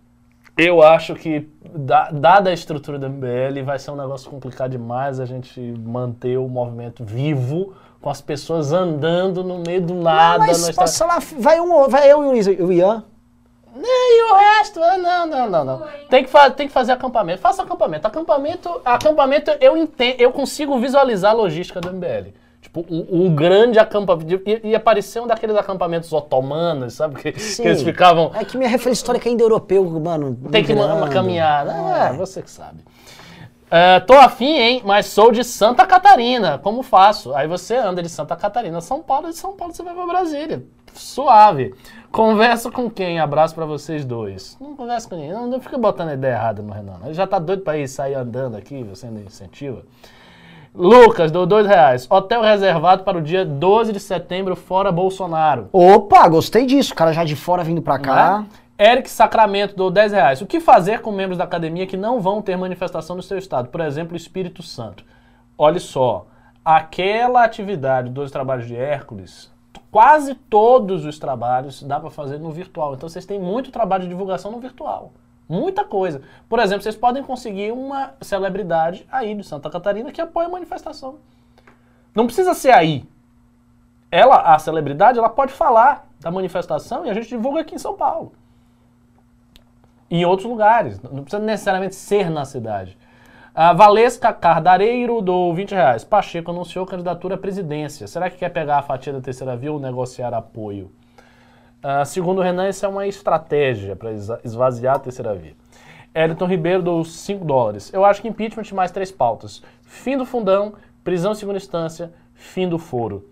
Eu 0.57 0.81
acho 0.81 1.13
que, 1.15 1.47
da- 1.73 2.09
dada 2.11 2.49
a 2.49 2.53
estrutura 2.53 2.97
do 2.99 3.07
MBL, 3.09 3.63
vai 3.63 3.77
ser 3.79 3.91
um 3.91 3.95
negócio 3.95 4.29
complicado 4.29 4.71
demais 4.71 5.19
a 5.19 5.25
gente 5.25 5.59
manter 5.59 6.37
o 6.37 6.47
movimento 6.47 7.03
vivo, 7.03 7.73
com 8.01 8.09
as 8.09 8.21
pessoas 8.21 8.71
andando 8.71 9.43
no 9.43 9.59
meio 9.59 9.81
do 9.81 9.93
nada. 9.95 10.39
mas 10.39 10.67
no 10.67 10.73
passa 10.73 11.05
lá, 11.05 11.19
vai, 11.39 11.59
um, 11.59 11.87
vai 11.87 12.11
eu 12.11 12.35
e 12.35 12.61
o 12.61 12.71
Ian. 12.71 13.03
E 13.83 14.31
o 14.31 14.35
resto, 14.35 14.81
ah, 14.81 14.97
não, 14.97 15.27
não, 15.27 15.49
não, 15.49 15.65
não. 15.65 15.83
Tem 16.09 16.23
que, 16.23 16.31
tem 16.55 16.67
que 16.67 16.73
fazer 16.73 16.93
acampamento. 16.93 17.39
Faça 17.41 17.63
acampamento. 17.63 18.07
Acampamento, 18.07 18.81
acampamento 18.83 19.51
eu 19.59 19.77
entendo, 19.77 20.19
eu 20.19 20.31
consigo 20.31 20.79
visualizar 20.79 21.31
a 21.31 21.35
logística 21.35 21.79
do 21.79 21.93
MBL. 21.93 22.33
Tipo, 22.61 22.85
um, 22.89 23.25
um 23.25 23.35
grande 23.35 23.79
acampamento. 23.79 24.41
Ia, 24.45 24.67
ia 24.67 24.79
parecer 24.79 25.21
um 25.21 25.27
daqueles 25.27 25.55
acampamentos 25.55 26.11
otomanos, 26.11 26.95
sabe? 26.95 27.15
Que, 27.15 27.31
que 27.31 27.61
eles 27.61 27.83
ficavam. 27.83 28.31
É 28.33 28.43
que 28.43 28.57
minha 28.57 28.69
referência 28.69 29.01
histórica 29.01 29.29
ainda 29.29 29.43
é 29.43 29.45
europeu, 29.45 29.83
mano. 29.99 30.37
Tem 30.51 30.63
que 30.63 30.73
migrando. 30.73 30.95
uma 30.95 31.09
caminhada. 31.09 31.71
É, 31.71 32.13
você 32.13 32.41
que 32.41 32.51
sabe. 32.51 32.79
É, 33.69 33.99
tô 33.99 34.13
afim, 34.13 34.57
hein? 34.57 34.81
Mas 34.85 35.07
sou 35.07 35.31
de 35.31 35.43
Santa 35.43 35.85
Catarina. 35.85 36.57
Como 36.57 36.81
faço? 36.81 37.33
Aí 37.35 37.47
você 37.47 37.75
anda 37.75 38.01
de 38.01 38.09
Santa 38.09 38.35
Catarina 38.35 38.77
a 38.77 38.81
São 38.81 39.01
Paulo, 39.01 39.27
e 39.27 39.31
de 39.31 39.37
São 39.37 39.53
Paulo 39.53 39.73
você 39.73 39.83
vai 39.83 39.93
pra 39.93 40.05
Brasília. 40.05 40.63
Suave. 40.93 41.75
Conversa 42.17 42.71
com 42.71 42.89
quem? 42.89 43.19
Abraço 43.19 43.53
pra 43.53 43.63
vocês 43.63 44.03
dois. 44.03 44.57
Não 44.59 44.75
conversa 44.75 45.07
com 45.07 45.15
ninguém. 45.15 45.33
Não, 45.33 45.45
não 45.45 45.61
fica 45.61 45.77
botando 45.77 46.11
ideia 46.11 46.33
errada 46.33 46.63
no 46.63 46.73
Renan. 46.73 46.97
Ele 47.05 47.13
já 47.13 47.27
tá 47.27 47.37
doido 47.37 47.61
pra 47.61 47.77
ir 47.77 47.87
sair 47.87 48.15
andando 48.15 48.57
aqui, 48.57 48.81
você 48.81 49.05
ainda 49.05 49.19
incentiva. 49.19 49.83
Lucas, 50.73 51.29
dou 51.29 51.45
dois 51.45 51.67
reais. 51.67 52.09
Hotel 52.09 52.41
reservado 52.41 53.03
para 53.03 53.19
o 53.19 53.21
dia 53.21 53.45
12 53.45 53.93
de 53.93 53.99
setembro, 53.99 54.55
fora 54.55 54.91
Bolsonaro. 54.91 55.69
Opa, 55.71 56.27
gostei 56.27 56.65
disso. 56.65 56.91
O 56.91 56.95
cara 56.95 57.13
já 57.13 57.23
de 57.23 57.35
fora 57.35 57.63
vindo 57.63 57.83
pra 57.83 57.99
cá. 57.99 58.45
É? 58.79 58.93
Eric 58.93 59.11
Sacramento 59.11 59.75
dou 59.75 59.91
10 59.91 60.11
reais. 60.11 60.41
O 60.41 60.47
que 60.47 60.59
fazer 60.59 61.01
com 61.01 61.11
membros 61.11 61.37
da 61.37 61.43
academia 61.43 61.85
que 61.85 61.95
não 61.95 62.19
vão 62.19 62.41
ter 62.41 62.57
manifestação 62.57 63.15
no 63.15 63.21
seu 63.21 63.37
estado? 63.37 63.69
Por 63.69 63.81
exemplo, 63.81 64.15
o 64.15 64.17
Espírito 64.17 64.63
Santo. 64.63 65.05
Olha 65.55 65.79
só, 65.79 66.25
aquela 66.65 67.43
atividade 67.43 68.09
dos 68.09 68.31
trabalhos 68.31 68.65
de 68.65 68.75
Hércules, 68.75 69.55
quase 69.97 70.35
todos 70.35 71.05
os 71.05 71.17
trabalhos 71.17 71.81
dá 71.81 71.99
para 71.99 72.11
fazer 72.11 72.37
no 72.37 72.51
virtual. 72.51 72.93
Então 72.93 73.09
vocês 73.09 73.25
têm 73.25 73.39
muito 73.39 73.71
trabalho 73.71 74.03
de 74.03 74.09
divulgação 74.09 74.51
no 74.51 74.59
virtual. 74.59 75.11
Muita 75.49 75.83
coisa. 75.83 76.21
Por 76.47 76.59
exemplo, 76.59 76.83
vocês 76.83 76.95
podem 76.95 77.23
conseguir 77.23 77.71
uma 77.71 78.13
celebridade 78.21 79.07
aí 79.11 79.33
de 79.33 79.43
Santa 79.43 79.71
Catarina 79.71 80.11
que 80.11 80.21
apoia 80.21 80.45
a 80.45 80.51
manifestação. 80.51 81.15
Não 82.13 82.27
precisa 82.27 82.53
ser 82.53 82.69
aí. 82.69 83.09
Ela, 84.11 84.53
a 84.53 84.59
celebridade, 84.59 85.17
ela 85.17 85.29
pode 85.29 85.51
falar 85.51 86.07
da 86.19 86.29
manifestação 86.29 87.03
e 87.03 87.09
a 87.09 87.13
gente 87.15 87.29
divulga 87.29 87.61
aqui 87.61 87.73
em 87.73 87.79
São 87.79 87.95
Paulo. 87.95 88.33
Em 90.11 90.23
outros 90.25 90.47
lugares. 90.47 91.01
Não 91.01 91.23
precisa 91.23 91.41
necessariamente 91.41 91.95
ser 91.95 92.29
na 92.29 92.45
cidade. 92.45 92.95
A 93.59 93.73
Valesca 93.73 94.31
Cardareiro 94.31 95.19
do 95.19 95.51
20 95.51 95.71
reais. 95.71 96.03
Pacheco 96.03 96.51
anunciou 96.51 96.85
candidatura 96.85 97.33
à 97.33 97.37
presidência. 97.39 98.05
Será 98.05 98.29
que 98.29 98.37
quer 98.37 98.49
pegar 98.49 98.77
a 98.77 98.81
fatia 98.83 99.11
da 99.11 99.19
terceira 99.19 99.57
via 99.57 99.73
ou 99.73 99.79
negociar 99.79 100.31
apoio? 100.31 100.91
Ah, 101.81 102.05
segundo 102.05 102.37
o 102.37 102.43
Renan, 102.43 102.69
isso 102.69 102.85
é 102.85 102.87
uma 102.87 103.07
estratégia 103.07 103.95
para 103.95 104.11
esvaziar 104.43 104.97
a 104.97 104.99
terceira 104.99 105.33
via. 105.33 105.55
Elton 106.13 106.45
Ribeiro 106.45 106.83
dos 106.83 107.11
5 107.21 107.43
dólares. 107.43 107.91
Eu 107.91 108.05
acho 108.05 108.21
que 108.21 108.27
impeachment 108.27 108.75
mais 108.75 108.91
três 108.91 109.11
pautas. 109.11 109.63
Fim 109.81 110.15
do 110.15 110.23
fundão, 110.23 110.75
prisão 111.03 111.31
em 111.31 111.35
segunda 111.35 111.57
instância, 111.57 112.13
fim 112.35 112.69
do 112.69 112.77
foro. 112.77 113.27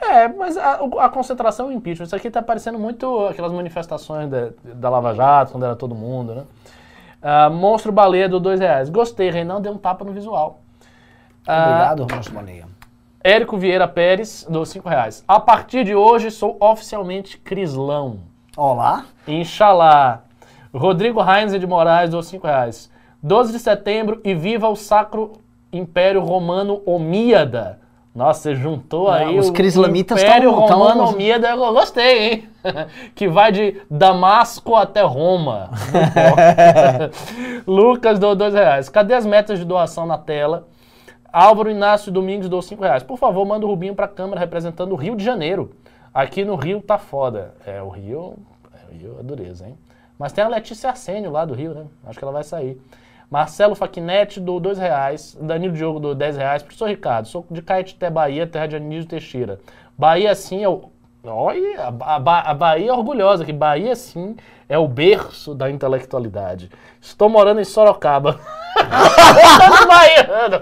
É, 0.00 0.26
mas 0.26 0.56
a, 0.56 0.80
a 1.00 1.08
concentração 1.10 1.70
é 1.70 1.74
impeachment. 1.74 2.06
Isso 2.06 2.16
aqui 2.16 2.30
tá 2.30 2.40
parecendo 2.40 2.78
muito 2.78 3.26
aquelas 3.26 3.52
manifestações 3.52 4.30
da 4.64 4.88
Lava 4.88 5.12
Jato, 5.12 5.52
quando 5.52 5.64
era 5.64 5.76
todo 5.76 5.94
mundo, 5.94 6.34
né? 6.34 6.44
Ah, 7.22 7.50
Monstro 7.50 7.92
Baleia 7.92 8.28
do 8.28 8.38
2 8.38 8.60
reais. 8.60 8.88
Gostei, 8.88 9.30
Renan 9.30 9.60
deu 9.60 9.72
um 9.72 9.78
tapa 9.78 10.04
no 10.04 10.12
visual. 10.12 10.60
Ah, 11.46 11.92
Obrigado, 11.94 12.02
Romulo 12.02 12.30
Baleia. 12.32 12.68
Érico 13.22 13.56
Vieira 13.56 13.88
Pérez, 13.88 14.46
do 14.48 14.64
5 14.64 14.88
reais. 14.88 15.24
A 15.26 15.40
partir 15.40 15.84
de 15.84 15.94
hoje 15.94 16.30
sou 16.30 16.56
oficialmente 16.60 17.36
crislão. 17.38 18.20
Olá. 18.56 19.04
Inxalá. 19.26 20.22
Rodrigo 20.72 21.20
Heinz 21.20 21.58
de 21.58 21.66
Moraes, 21.66 22.10
do 22.10 22.22
5 22.22 22.46
reais. 22.46 22.90
12 23.22 23.52
de 23.52 23.58
setembro 23.58 24.20
e 24.24 24.34
viva 24.34 24.68
o 24.68 24.76
Sacro 24.76 25.32
Império 25.72 26.20
Romano 26.20 26.80
Omíada. 26.86 27.80
Nossa, 28.14 28.40
você 28.40 28.54
juntou 28.56 29.08
aí 29.08 29.38
os 29.38 29.48
o 29.48 29.52
crislamitas 29.52 30.20
Império 30.20 30.50
tão- 30.50 30.66
tão- 30.66 30.78
Romano 30.78 31.08
Omíada. 31.10 31.48
Eu 31.50 31.72
gostei, 31.72 32.18
hein? 32.32 32.48
que 33.14 33.28
vai 33.28 33.52
de 33.52 33.80
Damasco 33.88 34.74
até 34.74 35.02
Roma. 35.02 35.70
Lucas, 37.66 38.18
do 38.18 38.34
2 38.34 38.54
reais. 38.54 38.88
Cadê 38.88 39.14
as 39.14 39.24
metas 39.26 39.58
de 39.58 39.64
doação 39.64 40.06
na 40.06 40.18
tela? 40.18 40.66
Álvaro 41.32 41.70
Inácio 41.70 42.10
Domingos 42.10 42.48
dou 42.48 42.62
5 42.62 42.82
reais. 42.82 43.02
Por 43.02 43.18
favor, 43.18 43.44
manda 43.44 43.64
o 43.66 43.68
Rubinho 43.68 43.94
pra 43.94 44.08
câmera 44.08 44.40
representando 44.40 44.92
o 44.92 44.96
Rio 44.96 45.14
de 45.14 45.24
Janeiro. 45.24 45.70
Aqui 46.12 46.44
no 46.44 46.56
Rio 46.56 46.80
tá 46.80 46.98
foda. 46.98 47.54
É, 47.66 47.82
o 47.82 47.88
Rio, 47.88 48.34
é, 48.72 48.90
o 48.92 48.98
Rio 48.98 49.16
é 49.20 49.22
dureza, 49.22 49.66
hein? 49.66 49.78
Mas 50.18 50.32
tem 50.32 50.42
a 50.42 50.48
Letícia 50.48 50.88
Arsênio 50.90 51.30
lá 51.30 51.44
do 51.44 51.54
Rio, 51.54 51.74
né? 51.74 51.84
Acho 52.06 52.18
que 52.18 52.24
ela 52.24 52.32
vai 52.32 52.42
sair. 52.42 52.80
Marcelo 53.30 53.74
Faquinetti 53.74 54.40
do 54.40 54.58
2 54.58 54.78
reais. 54.78 55.36
Danilo 55.40 55.74
Diogo 55.74 56.00
do 56.00 56.14
10 56.14 56.36
reais. 56.36 56.62
Professor 56.62 56.88
Ricardo, 56.88 57.28
sou 57.28 57.46
de 57.50 57.60
Caetité, 57.62 58.08
Bahia, 58.10 58.46
terra 58.46 58.66
de 58.66 58.76
Anísio 58.76 59.08
Teixeira. 59.08 59.58
Bahia, 59.96 60.34
sim, 60.34 60.62
é 60.64 60.68
o... 60.68 60.90
Olha, 61.24 61.88
a, 62.00 62.18
Ba- 62.18 62.40
a 62.40 62.54
Bahia 62.54 62.90
é 62.90 62.92
orgulhosa, 62.92 63.44
que 63.44 63.52
Bahia, 63.52 63.94
sim, 63.96 64.34
é 64.68 64.78
o 64.78 64.86
berço 64.88 65.52
da 65.54 65.68
intelectualidade. 65.70 66.70
Estou 67.02 67.28
morando 67.28 67.60
em 67.60 67.64
Sorocaba. 67.64 68.38
Baiano. 69.88 70.60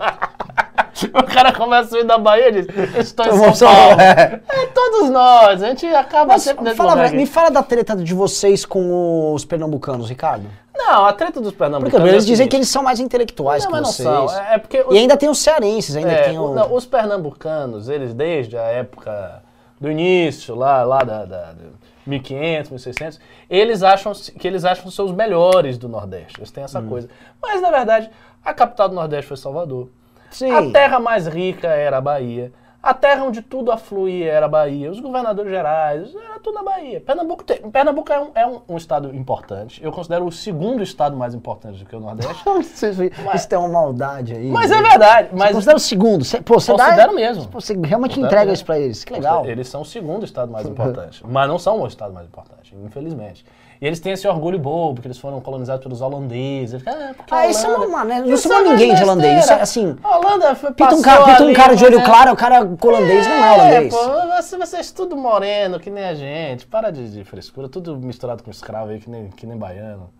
O 1.12 1.22
cara 1.24 1.52
começa 1.52 1.94
a 1.96 2.00
ir 2.00 2.04
da 2.04 2.16
Bahia 2.16 2.48
e 2.48 2.52
diz, 2.62 2.66
estou 2.96 3.26
em 3.26 3.28
Então, 3.28 3.54
São 3.54 3.68
Paulo. 3.68 4.00
é. 4.00 4.40
É 4.48 4.66
todos 4.68 5.10
nós, 5.10 5.62
a 5.62 5.68
gente 5.68 5.86
acaba 5.86 6.32
Mas 6.32 6.42
sempre 6.42 6.74
fala, 6.74 7.08
me 7.10 7.26
fala 7.26 7.50
da 7.50 7.62
treta 7.62 7.94
de 7.94 8.14
vocês 8.14 8.64
com 8.64 9.34
os 9.34 9.44
pernambucanos, 9.44 10.08
Ricardo. 10.08 10.46
Não, 10.76 11.06
a 11.06 11.12
treta 11.12 11.40
dos 11.40 11.52
pernambucanos 11.52 11.92
Porque 11.92 12.08
é 12.08 12.12
eles 12.12 12.24
dizem 12.24 12.36
seguinte. 12.36 12.50
que 12.50 12.56
eles 12.56 12.68
são 12.68 12.82
mais 12.82 13.00
intelectuais 13.00 13.64
Não, 13.64 13.70
que 13.70 13.76
mas 13.78 13.82
não 13.82 13.92
vocês. 13.92 14.30
são. 14.32 14.42
É, 14.44 14.54
é 14.54 14.58
porque 14.58 14.80
os, 14.82 14.94
E 14.94 14.98
ainda 14.98 15.16
tem 15.16 15.28
os 15.28 15.38
cearenses, 15.38 15.96
ainda 15.96 16.12
é, 16.12 16.22
tem 16.24 16.38
o... 16.38 16.54
não, 16.54 16.72
os 16.74 16.84
pernambucanos, 16.86 17.88
eles 17.88 18.12
desde 18.14 18.56
a 18.56 18.62
época 18.64 19.42
do 19.80 19.90
início, 19.90 20.54
lá, 20.54 20.82
lá 20.84 20.98
da, 20.98 21.24
da, 21.24 21.52
da 21.52 21.64
1500, 22.06 22.70
1600, 22.70 23.20
eles 23.50 23.82
acham 23.82 24.12
que 24.12 24.46
eles 24.46 24.64
acham 24.64 24.90
ser 24.90 25.02
os 25.02 25.12
melhores 25.12 25.76
do 25.78 25.88
Nordeste. 25.88 26.38
Eles 26.38 26.50
têm 26.50 26.64
essa 26.64 26.78
Hum. 26.80 26.88
coisa. 26.88 27.08
Mas, 27.42 27.60
na 27.60 27.70
verdade, 27.70 28.10
a 28.44 28.54
capital 28.54 28.88
do 28.88 28.94
Nordeste 28.94 29.26
foi 29.28 29.36
Salvador. 29.36 29.88
Sim. 30.30 30.50
A 30.50 30.70
terra 30.70 30.98
mais 31.00 31.26
rica 31.26 31.68
era 31.68 31.98
a 31.98 32.00
Bahia. 32.00 32.52
A 32.86 32.94
terra 32.94 33.24
onde 33.24 33.42
tudo 33.42 33.72
afluía 33.72 34.30
era 34.32 34.46
a 34.46 34.48
Bahia. 34.48 34.90
Os 34.92 35.00
governadores 35.00 35.50
gerais, 35.50 36.14
era 36.14 36.38
tudo 36.38 36.54
na 36.54 36.62
Bahia. 36.62 37.00
Pernambuco, 37.00 37.42
tem- 37.42 37.58
Pernambuco 37.68 38.12
é, 38.12 38.20
um, 38.20 38.30
é 38.32 38.46
um- 38.46 38.60
um 38.68 38.76
estado 38.76 39.12
importante. 39.12 39.82
Eu 39.82 39.90
considero 39.90 40.24
o 40.24 40.30
segundo 40.30 40.84
estado 40.84 41.16
mais 41.16 41.34
importante 41.34 41.80
do 41.80 41.84
que 41.84 41.96
o 41.96 41.98
Nordeste. 41.98 42.44
Isso 43.34 43.48
tem 43.48 43.58
uma 43.58 43.68
maldade 43.68 44.34
aí. 44.34 44.48
Mas 44.48 44.70
né? 44.70 44.78
é 44.78 44.82
verdade. 44.82 45.28
Você 45.30 45.36
Mas 45.36 45.52
considera 45.52 45.76
o 45.76 45.80
segundo. 45.80 46.24
Você, 46.24 46.40
pô, 46.40 46.60
você 46.60 46.70
Considero 46.70 47.08
dá, 47.10 47.12
mesmo. 47.12 47.42
Você 47.50 47.72
realmente 47.72 48.10
Considero 48.10 48.26
entrega 48.26 48.40
mesmo. 48.42 48.54
isso 48.54 48.64
pra 48.64 48.78
eles. 48.78 49.04
Que 49.04 49.12
legal. 49.14 49.44
Eles 49.44 49.68
são 49.68 49.80
o 49.80 49.84
segundo 49.84 50.24
estado 50.24 50.52
mais 50.52 50.68
importante. 50.68 51.22
mas 51.26 51.48
não 51.48 51.58
são 51.58 51.80
o 51.80 51.86
estado 51.88 52.14
mais 52.14 52.28
importante, 52.28 52.72
infelizmente. 52.84 53.44
E 53.80 53.86
eles 53.86 54.00
têm 54.00 54.12
esse 54.12 54.26
orgulho 54.26 54.58
bobo, 54.58 55.00
que 55.00 55.06
eles 55.06 55.18
foram 55.18 55.40
colonizados 55.40 55.82
pelos 55.82 56.00
holandeses. 56.00 56.82
Ah, 56.86 57.12
porque 57.16 57.34
Ah, 57.34 57.46
isso 57.46 57.66
é 57.66 57.76
uma, 57.76 58.04
né? 58.04 58.20
Não 58.20 58.56
é 58.56 58.62
ninguém 58.62 58.94
de 58.94 59.02
holandês. 59.02 59.44
Isso 59.44 59.52
é 59.52 59.60
assim. 59.60 59.96
A 60.02 60.18
Holanda 60.18 60.54
foi, 60.54 60.72
Pita 60.72 60.94
um 60.94 61.02
cara, 61.02 61.24
pita 61.24 61.44
um 61.44 61.52
cara 61.52 61.74
de 61.74 61.84
olho 61.84 61.98
né? 61.98 62.04
claro, 62.04 62.32
o 62.32 62.36
cara 62.36 62.60
holandês 62.60 63.26
não 63.26 63.34
é 63.34 63.52
holandês. 63.52 63.94
pô, 63.94 64.26
você, 64.36 64.56
vocês 64.56 64.90
tudo 64.92 65.16
moreno, 65.16 65.78
que 65.78 65.90
nem 65.90 66.04
a 66.04 66.14
gente. 66.14 66.66
Para 66.66 66.90
de, 66.90 67.10
de 67.10 67.24
frescura, 67.24 67.68
tudo 67.68 67.96
misturado 67.96 68.42
com 68.42 68.50
escravo 68.50 68.90
aí, 68.90 68.98
que 68.98 69.10
nem, 69.10 69.28
que 69.28 69.46
nem 69.46 69.56
baiano. 69.56 70.10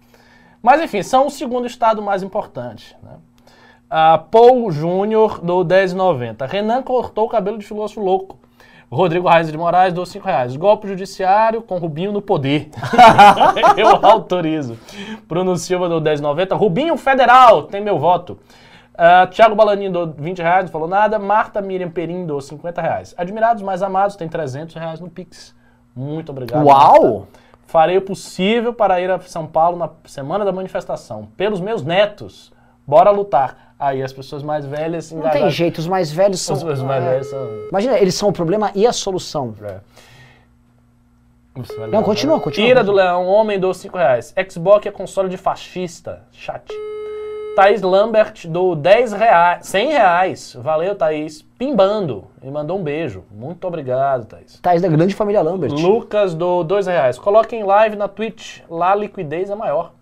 Mas 0.63 0.83
enfim, 0.83 1.03
são 1.03 1.27
o 1.27 1.31
segundo 1.31 1.67
estado 1.67 2.03
mais 2.03 2.23
importante. 2.23 2.97
Né? 3.03 3.13
Ah, 3.89 4.19
Paul 4.19 4.71
Júnior 4.71 5.41
do 5.41 5.65
10,90. 5.65 6.47
Renan 6.47 6.83
cortou 6.83 7.27
o 7.27 7.29
cabelo 7.29 7.57
de 7.57 7.65
filósofo 7.65 8.01
louco. 8.01 8.39
Rodrigo 8.91 9.29
Reis 9.29 9.51
de 9.51 9.59
Moraes 9.59 9.93
do 9.93 10.07
5 10.07 10.25
reais. 10.25 10.57
Golpe 10.57 10.87
judiciário 10.87 11.61
com 11.61 11.79
Rubinho 11.79 12.13
no 12.13 12.23
poder. 12.23 12.71
Eu 13.77 13.89
autorizo. 13.89 14.79
Bruno 15.27 15.57
Silva 15.57 15.89
do 15.89 16.01
10,90. 16.01 16.57
Rubinho 16.57 16.97
Federal, 16.97 17.65
tem 17.65 17.81
meu 17.81 17.99
voto. 17.99 18.39
Ah, 18.97 19.27
Thiago 19.27 19.55
Balaninho 19.55 19.93
do 19.93 20.13
20 20.13 20.39
reais, 20.39 20.65
não 20.67 20.73
falou 20.73 20.89
nada. 20.89 21.19
Marta 21.19 21.61
Miriam 21.61 21.91
Perim 21.91 22.25
do 22.25 22.41
50 22.41 22.81
reais. 22.81 23.15
Admirados 23.19 23.63
mais 23.63 23.83
amados, 23.83 24.17
tem 24.17 24.29
300 24.29 24.75
reais 24.77 25.01
no 25.01 25.11
Pix. 25.11 25.55
Muito 25.95 26.31
obrigado. 26.31 26.65
Uau! 26.65 27.03
Marta. 27.03 27.47
Farei 27.67 27.97
o 27.99 28.03
possível 28.03 28.73
para 28.73 29.01
ir 29.01 29.11
a 29.11 29.19
São 29.21 29.45
Paulo 29.47 29.77
na 29.77 29.91
semana 30.05 30.45
da 30.45 30.53
manifestação. 30.53 31.29
Pelos 31.37 31.61
meus 31.61 31.83
netos. 31.83 32.53
Bora 32.87 33.11
lutar. 33.11 33.66
Aí 33.79 34.03
as 34.03 34.13
pessoas 34.13 34.43
mais 34.43 34.65
velhas 34.65 35.13
Não 35.13 35.29
tem 35.31 35.51
jeito, 35.51 35.79
os 35.79 35.87
mais 35.87 36.11
velhos 36.11 36.41
são. 36.41 36.57
Os, 36.57 36.63
os 36.63 36.83
mais 36.83 37.05
é, 37.05 37.11
velhos 37.11 37.27
são. 37.27 37.49
Imagina, 37.69 37.99
eles 37.99 38.15
são 38.15 38.31
o 38.31 38.33
problema 38.33 38.71
e 38.75 38.87
a 38.87 38.93
solução. 38.93 39.55
É. 39.63 39.81
Não, 41.91 42.03
continua, 42.03 42.39
continua. 42.39 42.69
Ira 42.69 42.85
do 42.85 42.93
Leão, 42.93 43.27
homem 43.27 43.59
do 43.59 43.73
5 43.73 43.97
reais. 43.97 44.35
Xbox 44.51 44.87
é 44.87 44.91
console 44.91 45.29
de 45.29 45.37
fascista. 45.37 46.23
Chat. 46.31 46.71
Thaís 47.57 47.81
Lambert 47.81 48.47
do 48.47 48.75
10 48.75 49.15
reais. 49.15 49.67
100 49.67 49.89
reais. 49.89 50.57
Valeu, 50.61 50.95
Thaís. 50.95 51.41
Pimbando. 51.59 52.25
E 52.43 52.51
mandou 52.51 52.79
um 52.79 52.83
beijo. 52.83 53.25
Muito 53.31 53.67
obrigado, 53.67 54.27
Thaís. 54.27 54.61
Tais 54.61 54.83
da 54.83 54.89
grande 54.89 55.15
família 55.15 55.41
Lambert. 55.41 55.73
Lucas 55.73 56.35
do 56.35 56.63
2 56.63 56.87
reais. 56.87 57.19
Coloquem 57.19 57.65
live 57.65 57.97
na 57.97 58.09
Twitch. 58.09 58.61
Lá 58.69 58.93
a 58.93 58.95
liquidez 58.95 59.49
é 59.49 59.55
maior. 59.55 59.93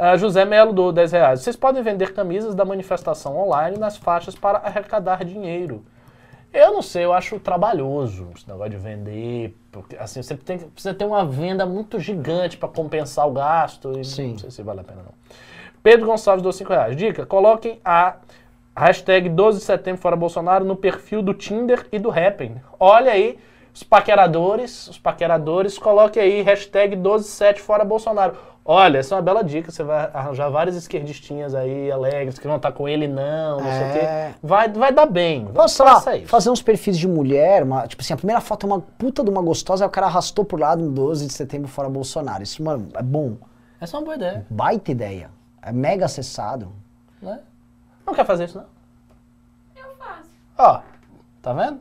Ah, 0.00 0.16
José 0.16 0.44
Melo 0.44 0.72
do 0.72 0.92
10 0.92 1.10
reais. 1.10 1.40
Vocês 1.40 1.56
podem 1.56 1.82
vender 1.82 2.14
camisas 2.14 2.54
da 2.54 2.64
manifestação 2.64 3.36
online 3.36 3.76
nas 3.76 3.96
faixas 3.96 4.36
para 4.36 4.58
arrecadar 4.58 5.24
dinheiro. 5.24 5.84
Eu 6.52 6.72
não 6.72 6.82
sei, 6.82 7.04
eu 7.04 7.12
acho 7.12 7.40
trabalhoso 7.40 8.28
esse 8.36 8.46
negócio 8.48 8.70
de 8.70 8.76
vender. 8.76 9.56
Porque, 9.72 9.96
assim, 9.96 10.22
você 10.22 10.36
tem, 10.36 10.58
precisa 10.58 10.94
ter 10.94 11.04
uma 11.04 11.26
venda 11.26 11.66
muito 11.66 11.98
gigante 11.98 12.56
para 12.56 12.68
compensar 12.68 13.26
o 13.26 13.32
gasto. 13.32 13.98
E 13.98 14.04
Sim. 14.04 14.30
Não 14.30 14.38
sei 14.38 14.50
se 14.52 14.62
vale 14.62 14.80
a 14.80 14.84
pena, 14.84 15.02
não. 15.02 15.12
Pedro 15.82 16.06
Gonçalves 16.06 16.44
do 16.44 16.52
5 16.52 16.72
reais. 16.72 16.96
Dica: 16.96 17.26
coloquem 17.26 17.80
a 17.84 18.18
hashtag 18.76 19.28
12 19.28 19.58
de 19.58 19.64
setembro 19.64 20.00
fora 20.00 20.14
Bolsonaro 20.14 20.64
no 20.64 20.76
perfil 20.76 21.22
do 21.22 21.34
Tinder 21.34 21.88
e 21.90 21.98
do 21.98 22.10
Happn. 22.10 22.60
Olha 22.78 23.10
aí, 23.10 23.36
os 23.74 23.82
paqueradores, 23.82 24.86
os 24.86 24.98
paqueradores, 24.98 25.76
coloquem 25.76 26.22
aí 26.22 26.42
hashtag 26.42 26.94
127 26.94 27.60
fora 27.60 27.84
Bolsonaro. 27.84 28.36
Olha, 28.70 28.98
essa 28.98 29.14
é 29.14 29.16
uma 29.16 29.22
bela 29.22 29.42
dica. 29.42 29.70
Você 29.72 29.82
vai 29.82 30.10
arranjar 30.12 30.50
várias 30.50 30.76
esquerdistinhas 30.76 31.54
aí, 31.54 31.90
alegres, 31.90 32.38
que 32.38 32.46
vão 32.46 32.56
estar 32.56 32.70
com 32.70 32.86
ele, 32.86 33.08
não, 33.08 33.60
não 33.60 33.64
sei 33.72 33.80
o 33.80 33.84
É. 33.86 34.28
quê. 34.32 34.38
Vai, 34.42 34.68
vai 34.68 34.92
dar 34.92 35.06
bem. 35.06 35.46
Posso, 35.46 35.76
sei 35.76 35.86
lá, 35.86 36.02
fazer 36.26 36.50
uns 36.50 36.60
perfis 36.60 36.98
de 36.98 37.08
mulher, 37.08 37.62
uma- 37.62 37.88
tipo 37.88 38.02
assim, 38.02 38.12
a 38.12 38.16
primeira 38.18 38.42
foto 38.42 38.66
é 38.66 38.70
uma 38.70 38.80
puta 38.80 39.24
de 39.24 39.30
uma 39.30 39.40
gostosa, 39.40 39.84
aí 39.84 39.88
o 39.88 39.90
cara 39.90 40.06
arrastou 40.06 40.44
pro 40.44 40.58
lado 40.58 40.82
no 40.84 40.90
12 40.90 41.26
de 41.26 41.32
setembro 41.32 41.66
fora 41.66 41.88
Bolsonaro. 41.88 42.42
Isso, 42.42 42.62
mano, 42.62 42.88
é 42.94 43.02
bom. 43.02 43.38
Essa 43.80 43.96
é 43.96 44.00
uma 44.00 44.04
boa 44.04 44.16
ideia. 44.16 44.44
Baita 44.50 44.90
ideia. 44.90 45.30
É 45.62 45.72
mega 45.72 46.04
acessado. 46.04 46.70
Né? 47.22 47.38
Não 48.06 48.12
quer 48.12 48.26
fazer 48.26 48.44
isso, 48.44 48.58
não? 48.58 48.66
Eu 49.82 49.96
faço. 49.98 50.28
Ó, 50.58 50.80
tá 51.40 51.54
vendo? 51.54 51.80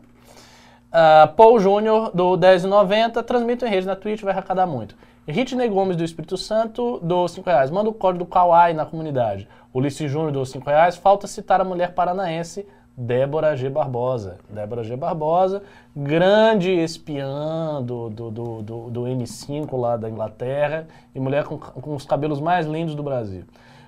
Ah, 0.90 1.30
Paul 1.36 1.60
Júnior, 1.60 2.12
do 2.14 2.38
10,90, 2.38 3.22
transmite 3.24 3.66
em 3.66 3.68
rede 3.70 3.86
na 3.86 3.96
Twitch, 3.96 4.22
vai 4.22 4.32
arrecadar 4.32 4.66
muito. 4.66 4.96
Ritney 5.28 5.68
Gomes, 5.68 5.98
do 5.98 6.06
Espírito 6.06 6.38
Santo, 6.38 7.00
do 7.04 7.28
5 7.28 7.50
reais. 7.50 7.70
Manda 7.70 7.90
o 7.90 7.94
código 7.94 8.24
do 8.24 8.30
Kawaii 8.30 8.74
na 8.74 8.86
comunidade. 8.86 9.46
Ulisses 9.74 10.10
Júnior, 10.10 10.32
do 10.32 10.46
5 10.46 10.66
reais. 10.70 10.96
Falta 10.96 11.28
citar 11.28 11.60
a 11.60 11.66
mulher 11.66 11.94
paranaense, 11.94 12.66
Débora 12.96 13.56
G. 13.58 13.70
Barbosa. 13.70 14.38
Débora 14.50 14.86
G. 14.86 14.96
Barbosa, 14.96 15.62
grande 15.94 16.72
espiã 16.72 17.84
do, 17.84 18.10
do, 18.10 18.32
do, 18.32 18.62
do, 18.62 18.90
do 18.90 19.02
M5 19.02 19.78
lá 19.78 19.98
da 19.98 20.10
Inglaterra 20.10 20.88
e 21.14 21.20
mulher 21.20 21.44
com, 21.44 21.58
com 21.58 21.94
os 21.94 22.06
cabelos 22.06 22.40
mais 22.40 22.66
lindos 22.66 22.96
do 22.96 23.04
Brasil. 23.04 23.44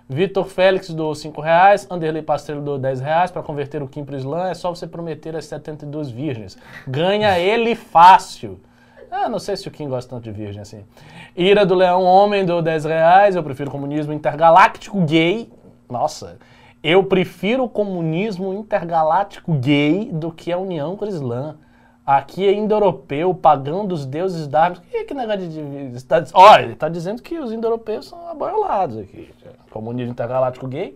Vitor 0.10 0.44
Félix 0.44 0.90
do 0.90 1.16
5 1.16 1.40
reais, 1.40 1.88
Anderley 1.90 2.22
Pastrello 2.22 2.62
do 2.62 2.78
10 2.78 3.00
reais, 3.00 3.32
para 3.32 3.42
converter 3.42 3.82
o 3.82 3.88
Kim 3.88 4.04
pro 4.04 4.18
Islã 4.18 4.50
é 4.50 4.54
só 4.54 4.74
você 4.74 4.86
prometer 4.86 5.36
as 5.36 5.46
72 5.46 6.12
virgens. 6.12 6.58
Ganha 6.86 7.40
ele 7.40 7.76
fácil. 7.76 8.60
Ah, 9.12 9.28
não 9.28 9.40
sei 9.40 9.58
se 9.58 9.68
o 9.68 9.72
Kim 9.72 9.90
gosta 9.90 10.10
tanto 10.10 10.24
de 10.24 10.32
virgem 10.32 10.62
assim. 10.62 10.84
Ira 11.36 11.66
do 11.66 11.74
Leão 11.74 12.04
Homem 12.04 12.46
do 12.46 12.62
10 12.62 12.86
reais, 12.86 13.36
eu 13.36 13.44
prefiro 13.44 13.72
comunismo 13.72 14.14
intergaláctico 14.14 15.02
gay. 15.02 15.52
Nossa, 15.90 16.38
eu 16.84 17.04
prefiro 17.04 17.68
comunismo 17.68 18.54
intergaláctico 18.54 19.54
gay 19.54 20.10
do 20.12 20.32
que 20.32 20.52
a 20.52 20.58
união 20.58 20.96
com 20.96 21.06
o 21.06 21.08
Islã. 21.08 21.58
Aqui 22.06 22.48
é 22.48 22.54
indo-europeu, 22.54 23.34
pagão 23.36 23.86
dos 23.86 24.06
deuses 24.06 24.48
dármicos. 24.48 24.88
Que, 24.90 25.04
que 25.04 25.14
negócio 25.14 25.48
de. 25.48 25.90
de 25.90 26.06
tá, 26.06 26.24
olha, 26.34 26.64
ele 26.64 26.74
está 26.74 26.90
dizendo 26.90 27.22
que 27.22 27.38
os 27.38 27.52
indo-europeus 27.52 28.08
são 28.08 28.30
aboiolados 28.30 28.98
aqui. 28.98 29.30
Comunismo 29.70 30.12
intergaláctico 30.12 30.68
gay. 30.68 30.96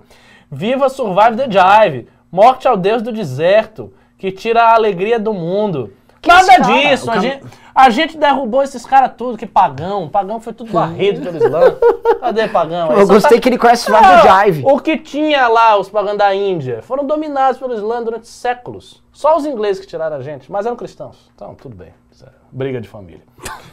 Viva 0.49 0.89
Survive 0.89 1.35
the 1.35 1.47
Jive. 1.49 2.07
Morte 2.31 2.67
ao 2.67 2.75
deus 2.75 3.03
do 3.03 3.11
deserto, 3.11 3.93
que 4.17 4.31
tira 4.31 4.63
a 4.63 4.73
alegria 4.73 5.19
do 5.19 5.33
mundo. 5.33 5.93
Nada 6.27 6.57
disso. 6.59 7.09
A 7.09 7.13
cam- 7.15 7.21
gente, 7.21 7.43
a 7.75 7.89
gente 7.89 8.17
derrubou 8.17 8.63
esses 8.63 8.85
caras 8.85 9.11
tudo, 9.17 9.37
que 9.37 9.45
pagão. 9.45 10.07
Pagão 10.07 10.39
foi 10.39 10.53
tudo 10.53 10.71
varrido 10.71 11.21
pelo 11.21 11.37
Islã. 11.37 11.75
Cadê 12.19 12.47
pagão? 12.47 12.91
Eu 12.91 13.05
só 13.05 13.13
gostei 13.13 13.37
tá- 13.37 13.41
que 13.41 13.49
ele 13.49 13.57
conhece 13.57 13.91
o 13.91 13.95
ah, 13.95 14.43
Jive. 14.43 14.63
O 14.65 14.79
que 14.79 14.97
tinha 14.97 15.47
lá, 15.47 15.77
os 15.77 15.89
pagãos 15.89 16.17
da 16.17 16.33
Índia, 16.33 16.81
foram 16.81 17.05
dominados 17.05 17.59
pelo 17.59 17.73
Islã 17.73 18.01
durante 18.03 18.27
séculos. 18.27 19.03
Só 19.11 19.37
os 19.37 19.45
ingleses 19.45 19.79
que 19.79 19.87
tiraram 19.87 20.17
a 20.17 20.21
gente, 20.21 20.51
mas 20.51 20.65
eram 20.65 20.75
cristãos. 20.75 21.31
Então, 21.35 21.53
tudo 21.55 21.75
bem. 21.75 21.93
É 22.21 22.27
Briga 22.51 22.79
de 22.79 22.87
família. 22.87 23.23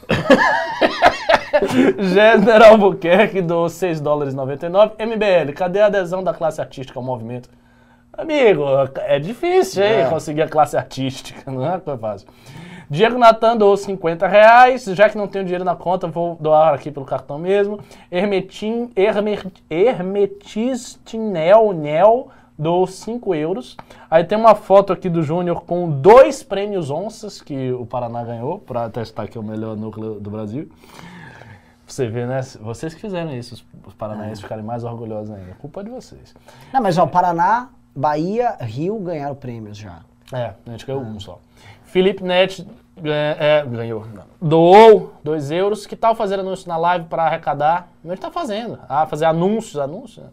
General 1.98 2.72
Albuquerque 2.72 3.42
do 3.42 3.68
6 3.68 4.00
dólares 4.00 4.32
e 4.32 4.36
99. 4.36 4.94
MBL, 4.98 5.52
cadê 5.54 5.80
a 5.80 5.86
adesão 5.86 6.22
da 6.22 6.32
classe 6.32 6.60
artística 6.60 6.98
ao 6.98 7.02
movimento? 7.04 7.48
Amigo, 8.12 8.64
é 8.96 9.18
difícil, 9.18 9.84
hein, 9.84 10.02
É. 10.02 10.08
conseguir 10.08 10.42
a 10.42 10.48
classe 10.48 10.76
artística, 10.76 11.42
não 11.50 11.64
é 11.64 11.78
coisa 11.78 11.98
fácil. 11.98 12.28
Diego 12.90 13.16
Natan 13.18 13.56
doou 13.56 13.76
50 13.76 14.26
reais, 14.26 14.84
já 14.84 15.08
que 15.08 15.16
não 15.16 15.28
tenho 15.28 15.44
dinheiro 15.44 15.64
na 15.64 15.76
conta, 15.76 16.08
vou 16.08 16.36
doar 16.40 16.74
aqui 16.74 16.90
pelo 16.90 17.06
cartão 17.06 17.38
mesmo. 17.38 17.78
Hermetin, 18.10 18.90
Hermer, 18.96 19.46
Hermetistinel 19.70 21.72
Nel 21.72 22.28
doou 22.58 22.86
5 22.88 23.32
euros. 23.34 23.76
Aí 24.10 24.24
tem 24.24 24.36
uma 24.36 24.56
foto 24.56 24.92
aqui 24.92 25.08
do 25.08 25.22
Júnior 25.22 25.62
com 25.62 25.88
dois 25.88 26.42
prêmios 26.42 26.90
onças 26.90 27.40
que 27.40 27.70
o 27.70 27.86
Paraná 27.86 28.24
ganhou, 28.24 28.58
para 28.58 28.90
testar 28.90 29.28
que 29.28 29.38
é 29.38 29.40
o 29.40 29.44
melhor 29.44 29.76
núcleo 29.76 30.18
do 30.20 30.28
Brasil. 30.28 30.68
Você 31.86 32.06
vê, 32.08 32.26
né? 32.26 32.40
Vocês 32.60 32.92
que 32.94 33.00
fizeram 33.00 33.34
isso, 33.34 33.64
os, 33.86 33.94
paranaenses 33.94 34.40
ficarem 34.40 34.64
mais 34.64 34.84
orgulhosos 34.84 35.34
ainda. 35.34 35.54
Culpa 35.58 35.82
de 35.82 35.90
vocês. 35.90 36.34
Não, 36.72 36.80
mas 36.80 36.98
ó, 36.98 37.06
Paraná, 37.06 37.68
Bahia, 37.94 38.56
Rio 38.60 38.98
ganharam 39.00 39.34
prêmios 39.34 39.76
já. 39.76 40.00
É, 40.32 40.52
a 40.66 40.70
gente 40.70 40.86
ganhou 40.86 41.02
um 41.02 41.18
só. 41.18 41.38
Felipe 41.84 42.22
Net 42.22 42.66
ganha- 42.96 43.36
é, 43.38 43.66
ganhou. 43.66 44.06
não. 44.14 44.24
Doou 44.40 45.14
2 45.24 45.50
euros. 45.50 45.86
Que 45.86 45.96
tal 45.96 46.14
fazer 46.14 46.38
anúncio 46.38 46.68
na 46.68 46.76
live 46.76 47.06
para 47.06 47.24
arrecadar? 47.24 47.88
A 48.04 48.08
gente 48.08 48.20
tá 48.20 48.30
fazendo. 48.30 48.78
Ah, 48.88 49.06
fazer 49.06 49.24
anúncios, 49.24 49.76
anúncios. 49.76 50.24
né? 50.24 50.30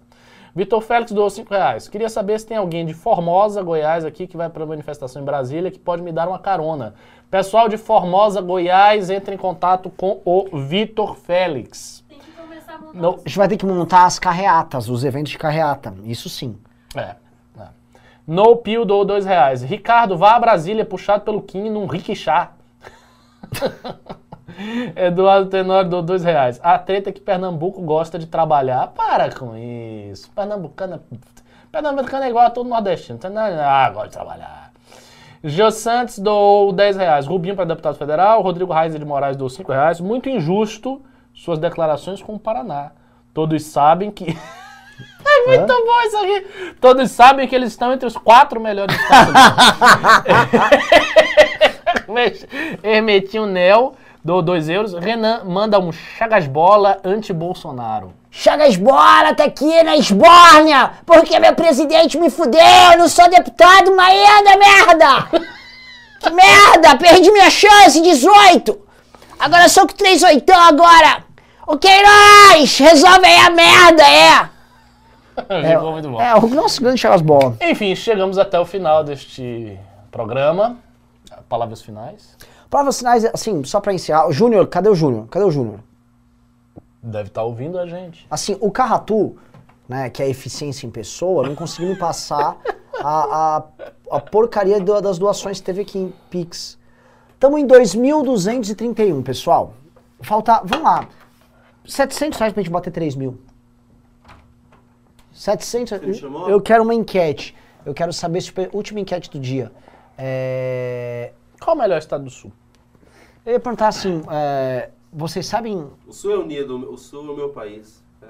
Vitor 0.56 0.82
Félix 0.82 1.12
doou 1.12 1.30
5 1.30 1.54
reais. 1.54 1.88
Queria 1.88 2.10
saber 2.10 2.40
se 2.40 2.46
tem 2.48 2.58
alguém 2.58 2.86
de 2.86 2.94
Formosa, 2.94 3.62
Goiás, 3.62 4.04
aqui 4.06 4.26
que 4.26 4.36
vai 4.38 4.50
para 4.50 4.64
a 4.64 4.68
manifestação 4.68 5.22
em 5.22 5.26
Brasília 5.26 5.70
que 5.70 5.78
pode 5.80 6.02
me 6.02 6.12
dar 6.12 6.28
uma 6.28 6.40
carona. 6.40 6.96
Pessoal 7.30 7.68
de 7.70 7.78
Formosa, 7.78 8.42
Goiás, 8.42 9.10
entre 9.12 9.36
em 9.36 9.38
contato 9.38 9.90
com 9.90 10.20
o 10.26 10.58
Vitor 10.58 11.16
Félix. 11.16 12.04
Tem 12.10 12.18
que 12.18 12.32
começar 12.32 12.74
a 12.74 12.78
montar 12.80 13.08
A 13.08 13.28
gente 13.28 13.38
vai 13.38 13.48
ter 13.48 13.58
que 13.58 13.66
montar 13.66 14.06
as 14.06 14.18
carreatas, 14.18 14.90
os 14.90 15.04
eventos 15.04 15.32
de 15.32 15.38
carreata. 15.38 15.94
Isso 16.04 16.28
sim. 16.30 16.58
É. 16.96 17.16
No 18.28 18.58
Pio 18.58 18.84
doou 18.84 19.06
2 19.06 19.26
reais. 19.26 19.64
Ricardo, 19.64 20.18
vá 20.18 20.36
a 20.36 20.40
Brasília, 20.40 20.84
puxado 20.84 21.24
pelo 21.24 21.42
Kim 21.42 21.70
num 21.70 21.86
rickshaw. 21.86 22.50
Eduardo 24.98 25.50
Tenório 25.50 25.90
deu 25.90 26.02
2 26.02 26.26
reais. 26.26 26.60
A 26.62 26.78
treta 26.78 27.10
é 27.10 27.14
que 27.14 27.22
Pernambuco 27.22 27.82
gosta 27.82 28.20
de 28.20 28.26
trabalhar. 28.26 28.88
Para 28.88 29.34
com 29.34 29.56
isso. 29.56 30.30
Pernambucano 30.32 30.96
é... 30.96 31.00
Pernambucano 31.72 32.26
é 32.26 32.30
igual 32.30 32.48
a 32.48 32.50
todo 32.50 32.68
nordestino. 32.68 33.18
Ah, 33.64 33.90
gosta 33.92 34.10
de 34.10 34.14
trabalhar. 34.14 34.72
Geo 35.42 35.72
Santos 35.72 36.20
doou 36.20 36.74
10 36.74 36.98
reais. 36.98 37.28
Rubinho 37.28 37.56
para 37.56 37.64
deputado 37.64 37.96
federal. 37.96 38.42
Rodrigo 38.42 38.74
Reis 38.74 38.94
de 38.94 39.06
Moraes 39.06 39.38
deu 39.38 39.48
5 39.48 39.72
reais. 39.72 40.02
Muito 40.02 40.28
injusto 40.28 41.02
suas 41.34 41.60
declarações 41.60 42.22
com 42.22 42.34
o 42.34 42.40
Paraná. 42.40 42.92
Todos 43.34 43.64
sabem 43.64 44.12
que... 44.12 44.38
é 45.26 45.46
muito 45.48 45.68
bom 45.68 46.02
isso 46.06 46.18
aqui. 46.18 46.76
Todos 46.80 47.12
sabem 47.12 47.48
que 47.48 47.56
eles 47.56 47.70
estão 47.70 47.94
entre 47.94 48.08
os 48.08 48.18
quatro 48.18 48.60
melhores. 48.60 48.96
Mas 52.08 52.46
Hermetinho 52.84 53.46
Nel 53.46 53.96
dou 54.24 54.42
2 54.42 54.70
euros. 54.70 54.94
Renan 54.94 55.44
manda 55.46 55.80
um 55.80 55.92
chagas 55.92 56.48
bola 56.48 57.00
anti-Bolsonaro. 57.04 58.14
Chagas 58.30 58.76
bola, 58.76 59.34
tá 59.34 59.46
aqui 59.46 59.82
na 59.84 59.96
esbórnia, 59.98 60.92
porque 61.06 61.40
meu 61.40 61.56
presidente 61.56 62.20
me 62.20 62.30
fudeu, 62.30 62.62
eu 62.92 62.98
não 63.00 63.10
sou 63.10 63.28
deputado 63.30 63.96
mais 63.96 64.18
ainda, 64.18 64.58
merda! 64.58 65.48
Que 66.20 66.32
merda, 66.32 66.98
perdi 66.98 67.32
minha 67.32 67.50
chance, 67.50 68.02
18! 68.02 68.76
Agora 69.40 69.70
sou 69.70 69.88
com 69.88 69.94
3 69.94 70.24
oitão 70.24 70.60
agora! 70.60 71.24
O 71.68 71.78
Queiroz, 71.78 72.80
resolve 72.80 73.26
aí 73.26 73.38
a 73.38 73.50
merda, 73.52 74.04
é! 74.04 74.57
Ficou 75.72 75.92
muito 75.92 76.10
bom. 76.10 76.20
É, 76.22 76.36
o 76.36 76.48
nosso 76.48 76.82
grande 76.82 77.00
Chagas 77.00 77.22
bola. 77.22 77.56
Enfim, 77.62 77.96
chegamos 77.96 78.38
até 78.38 78.60
o 78.60 78.66
final 78.66 79.04
deste 79.04 79.78
programa. 80.12 80.78
Palavras 81.48 81.82
finais. 81.82 82.36
Palavras 82.70 82.98
finais, 82.98 83.24
assim, 83.26 83.64
só 83.64 83.80
pra 83.80 83.94
encerrar. 83.94 84.30
Júnior, 84.32 84.68
cadê 84.68 84.90
o 84.90 84.96
Júnior? 84.96 85.28
Cadê 85.30 85.46
o 85.46 85.52
Júnior? 85.52 85.80
Deve 87.02 87.30
estar 87.30 87.44
ouvindo 87.44 87.80
a 87.80 87.86
gente. 87.86 88.26
Assim, 88.30 88.58
o 88.60 88.70
Carratu, 88.72 89.38
né, 89.88 90.10
que 90.10 90.22
é 90.22 90.26
a 90.26 90.30
eficiência 90.30 90.86
em 90.86 90.90
pessoa, 90.90 91.48
não 91.48 91.56
conseguiu 91.56 91.90
me 91.90 91.96
passar 91.96 92.58
a, 93.00 93.58
a, 93.58 93.64
a 94.12 94.20
porcaria 94.20 94.80
do- 94.82 95.00
das 95.00 95.18
doações 95.18 95.60
que 95.60 95.66
teve 95.66 95.82
aqui 95.82 95.98
em 96.00 96.14
Pix. 96.30 96.78
Estamos 97.36 97.60
em 97.62 97.68
2.231, 97.68 99.24
pessoal. 99.24 99.74
Falta, 100.22 100.62
vamos 100.66 100.84
lá, 100.84 101.08
700 101.86 102.40
reais 102.40 102.54
pra 102.54 102.64
gente 102.64 102.72
bater 102.72 102.92
3 102.92 103.16
mil. 103.16 103.40
700 105.38 106.00
Você 106.00 106.06
me 106.06 106.14
chamou? 106.16 106.50
Eu 106.50 106.60
quero 106.60 106.84
uma 106.84 106.94
enquete. 106.96 107.56
Eu 107.86 107.94
quero 107.94 108.12
saber 108.12 108.42
se 108.42 108.52
última 108.74 109.00
enquete 109.00 109.30
do 109.30 109.40
dia. 109.40 109.72
É, 110.18 111.32
Qual 111.62 111.76
o 111.76 111.80
melhor 111.80 112.00
estado 112.00 112.24
do 112.24 112.30
sul? 112.30 112.52
eu 113.46 113.54
ia 113.54 113.60
perguntar 113.60 113.88
assim, 113.90 114.22
é, 114.30 114.90
vocês 115.14 115.46
sabem 115.46 115.88
O 116.06 116.12
Sul 116.12 116.34
é 116.34 116.38
unido, 116.38 116.92
o 116.92 116.98
Sul 116.98 117.26
é 117.30 117.32
o 117.32 117.36
meu 117.36 117.50
país. 117.50 118.04
É, 118.22 118.26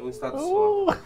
é 0.00 0.02
um 0.02 0.08
estado 0.08 0.36
Uh. 0.36 0.86
só. 0.90 0.96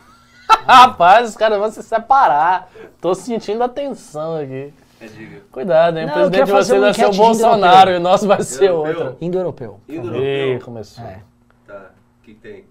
Rapaz, 0.66 1.28
os 1.30 1.36
caras 1.36 1.58
vão 1.58 1.70
se 1.70 1.82
separar. 1.82 2.70
Tô 3.00 3.14
sentindo 3.14 3.62
a 3.62 3.68
tensão 3.68 4.36
aqui. 4.36 4.72
É, 5.00 5.06
diga. 5.06 5.42
Cuidado, 5.52 5.98
hein? 5.98 6.06
Não, 6.06 6.12
o 6.12 6.16
presidente 6.16 6.46
de 6.46 6.52
vocês 6.52 6.80
vai 6.80 6.94
ser 6.94 7.06
o 7.06 7.12
Bolsonaro 7.12 7.90
indo-europeu. 7.90 7.94
e 7.94 7.96
o 7.98 8.00
nosso 8.00 8.26
vai 8.26 8.42
ser 8.42 8.64
Indo-europeu? 8.64 9.04
outro. 9.06 9.16
indo-europeu? 9.20 9.80
Indo 9.88 10.14
Ih, 10.16 10.20
europeu. 10.50 10.64
começou. 10.64 11.04
É. 11.04 11.22
Tá. 11.66 11.90
O 12.20 12.24
que 12.24 12.34
tem? 12.34 12.64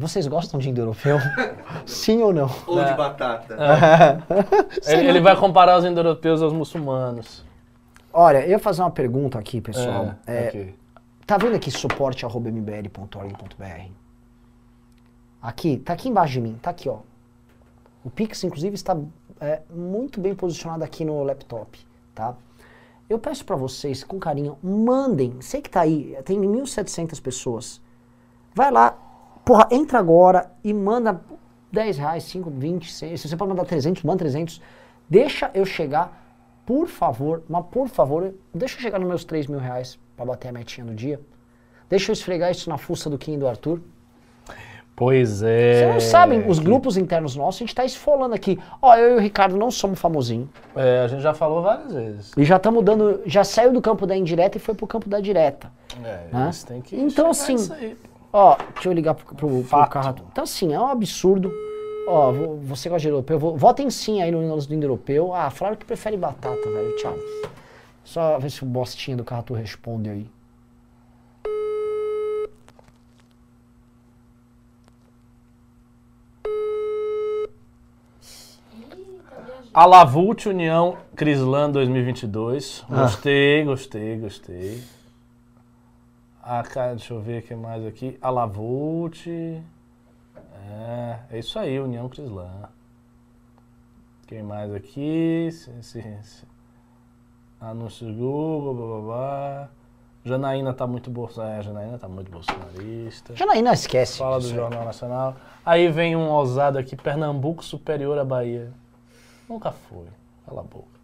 Vocês 0.00 0.26
gostam 0.26 0.58
de 0.58 0.70
indo-europeu? 0.70 1.18
Sim 1.84 2.22
ou 2.22 2.32
não? 2.32 2.48
Ou 2.66 2.80
É. 2.80 2.90
de 2.90 2.96
batata. 2.96 3.54
Ele, 4.86 5.08
ele 5.08 5.20
vai 5.20 5.36
comparar 5.36 5.76
os 5.76 5.84
indo-europeus 5.84 6.40
aos 6.40 6.54
muçulmanos. 6.54 7.44
Olha, 8.10 8.42
eu 8.46 8.52
ia 8.52 8.58
fazer 8.58 8.80
uma 8.80 8.90
pergunta 8.90 9.38
aqui, 9.38 9.60
pessoal. 9.60 10.14
É, 10.26 10.48
ok. 10.48 10.74
Tá 11.26 11.36
vendo 11.36 11.54
aqui 11.54 11.70
suporte.mbl.org.br? 11.70 13.90
Aqui, 15.42 15.76
tá 15.76 15.92
aqui 15.92 16.08
embaixo 16.08 16.32
de 16.32 16.40
mim, 16.40 16.58
tá 16.62 16.70
aqui, 16.70 16.88
ó. 16.88 17.00
O 18.02 18.08
Pix, 18.08 18.42
inclusive, 18.42 18.74
está 18.74 18.96
é, 19.38 19.60
muito 19.68 20.18
bem 20.18 20.34
posicionado 20.34 20.82
aqui 20.82 21.04
no 21.04 21.22
laptop, 21.22 21.78
tá? 22.14 22.34
Eu 23.08 23.18
peço 23.18 23.44
pra 23.44 23.54
vocês, 23.54 24.02
com 24.02 24.18
carinho, 24.18 24.56
mandem. 24.62 25.36
Sei 25.42 25.60
que 25.60 25.68
tá 25.68 25.82
aí, 25.82 26.16
tem 26.24 26.40
1.700 26.40 27.20
pessoas. 27.20 27.82
Vai 28.54 28.70
lá, 28.70 28.96
porra, 29.50 29.66
entra 29.72 29.98
agora 29.98 30.52
e 30.62 30.72
manda 30.72 31.20
10 31.72 31.98
reais, 31.98 32.22
5, 32.22 32.50
20, 32.50 32.92
100. 32.92 33.16
Se 33.16 33.28
você 33.28 33.36
pode 33.36 33.48
mandar 33.48 33.64
300, 33.64 34.04
manda 34.04 34.20
300. 34.20 34.62
Deixa 35.08 35.50
eu 35.52 35.66
chegar, 35.66 36.24
por 36.64 36.86
favor, 36.86 37.42
mas 37.48 37.64
por 37.66 37.88
favor, 37.88 38.32
deixa 38.54 38.76
eu 38.76 38.80
chegar 38.80 39.00
nos 39.00 39.08
meus 39.08 39.24
3 39.24 39.48
mil 39.48 39.58
reais 39.58 39.98
pra 40.16 40.24
bater 40.24 40.50
a 40.50 40.52
metinha 40.52 40.86
do 40.86 40.94
dia. 40.94 41.20
Deixa 41.88 42.12
eu 42.12 42.12
esfregar 42.12 42.52
isso 42.52 42.70
na 42.70 42.78
fuça 42.78 43.10
do 43.10 43.18
Kim 43.18 43.34
e 43.34 43.38
do 43.38 43.48
Arthur. 43.48 43.80
Pois 44.94 45.42
é. 45.42 45.78
Vocês 45.80 45.94
não 45.94 46.00
sabem, 46.00 46.48
os 46.48 46.60
grupos 46.60 46.96
internos 46.96 47.34
nossos, 47.34 47.60
a 47.60 47.64
gente 47.64 47.74
tá 47.74 47.84
esfolando 47.84 48.36
aqui. 48.36 48.56
Ó, 48.80 48.94
eu 48.94 49.14
e 49.14 49.16
o 49.16 49.18
Ricardo 49.18 49.56
não 49.56 49.72
somos 49.72 49.98
famosinho. 49.98 50.48
É, 50.76 51.00
a 51.00 51.08
gente 51.08 51.22
já 51.22 51.34
falou 51.34 51.60
várias 51.60 51.92
vezes. 51.92 52.32
E 52.36 52.44
já 52.44 52.56
estamos 52.56 52.84
dando. 52.84 53.20
Já 53.26 53.42
saiu 53.42 53.72
do 53.72 53.80
campo 53.82 54.06
da 54.06 54.16
indireta 54.16 54.58
e 54.58 54.60
foi 54.60 54.76
pro 54.76 54.86
campo 54.86 55.08
da 55.08 55.18
direta. 55.18 55.72
É, 56.04 56.26
Hã? 56.32 56.44
eles 56.44 56.62
têm 56.62 56.80
que 56.82 56.94
Então, 56.94 57.30
assim, 57.30 57.54
nisso 57.54 57.72
aí. 57.72 57.96
Ó, 58.32 58.56
deixa 58.74 58.88
eu 58.88 58.92
ligar 58.92 59.14
pro, 59.14 59.34
pro, 59.34 59.62
pro. 59.64 59.86
Carratu. 59.88 60.22
Então, 60.30 60.44
assim, 60.44 60.72
é 60.72 60.78
um 60.80 60.86
absurdo. 60.86 61.52
Ó, 62.06 62.32
vo- 62.32 62.56
você 62.62 62.88
gosta 62.88 63.02
de 63.02 63.08
europeu? 63.08 63.38
Vo- 63.38 63.56
Votem 63.56 63.90
sim 63.90 64.22
aí 64.22 64.30
no 64.30 64.40
no 64.42 64.56
do 64.66 64.74
Indo-Europeu. 64.74 65.34
Ah, 65.34 65.50
falaram 65.50 65.76
que 65.76 65.84
prefere 65.84 66.16
batata, 66.16 66.70
velho. 66.70 66.96
Tchau. 66.96 67.16
Só 68.04 68.38
ver 68.38 68.50
se 68.50 68.62
o 68.62 68.66
bostinho 68.66 69.16
do 69.16 69.24
Carratu 69.24 69.54
responde 69.54 70.10
aí. 70.10 70.26
Alavult 79.72 80.46
União 80.48 80.96
Crislan 81.14 81.70
2022. 81.70 82.84
Ah. 82.90 83.02
Gostei, 83.02 83.64
gostei, 83.64 84.18
Ah, 86.52 86.64
cara, 86.64 86.96
deixa 86.96 87.14
eu 87.14 87.20
ver 87.20 87.44
o 87.44 87.46
que 87.46 87.54
mais 87.54 87.86
aqui. 87.86 88.18
Alavult. 88.20 89.30
É, 89.30 91.18
é 91.30 91.38
isso 91.38 91.56
aí, 91.60 91.78
União 91.78 92.08
Crislan. 92.08 92.68
Quem 94.26 94.42
mais 94.42 94.74
aqui? 94.74 95.48
Se, 95.52 95.70
se, 95.80 96.02
se. 96.24 96.44
Anúncios 97.60 98.12
Google, 98.16 98.74
blá 98.74 98.86
blá 98.86 99.00
blá. 99.00 99.68
Janaína 100.24 100.74
tá 100.74 100.88
muito 100.88 101.08
bolsonarista. 101.08 101.60
É, 101.60 101.62
Janaína 101.62 101.98
tá 101.98 102.08
muito 102.08 102.32
bolsonarista. 102.32 103.36
Janaína, 103.36 103.72
esquece. 103.72 104.18
Fala 104.18 104.40
do. 104.40 104.48
Jornal 104.48 104.84
Nacional. 104.84 105.36
Aí 105.64 105.88
vem 105.88 106.16
um 106.16 106.28
ousado 106.30 106.78
aqui, 106.78 106.96
Pernambuco 106.96 107.64
superior 107.64 108.18
à 108.18 108.24
Bahia. 108.24 108.72
Nunca 109.48 109.70
foi. 109.70 110.06
Cala 110.44 110.62
a 110.62 110.64
boca. 110.64 110.98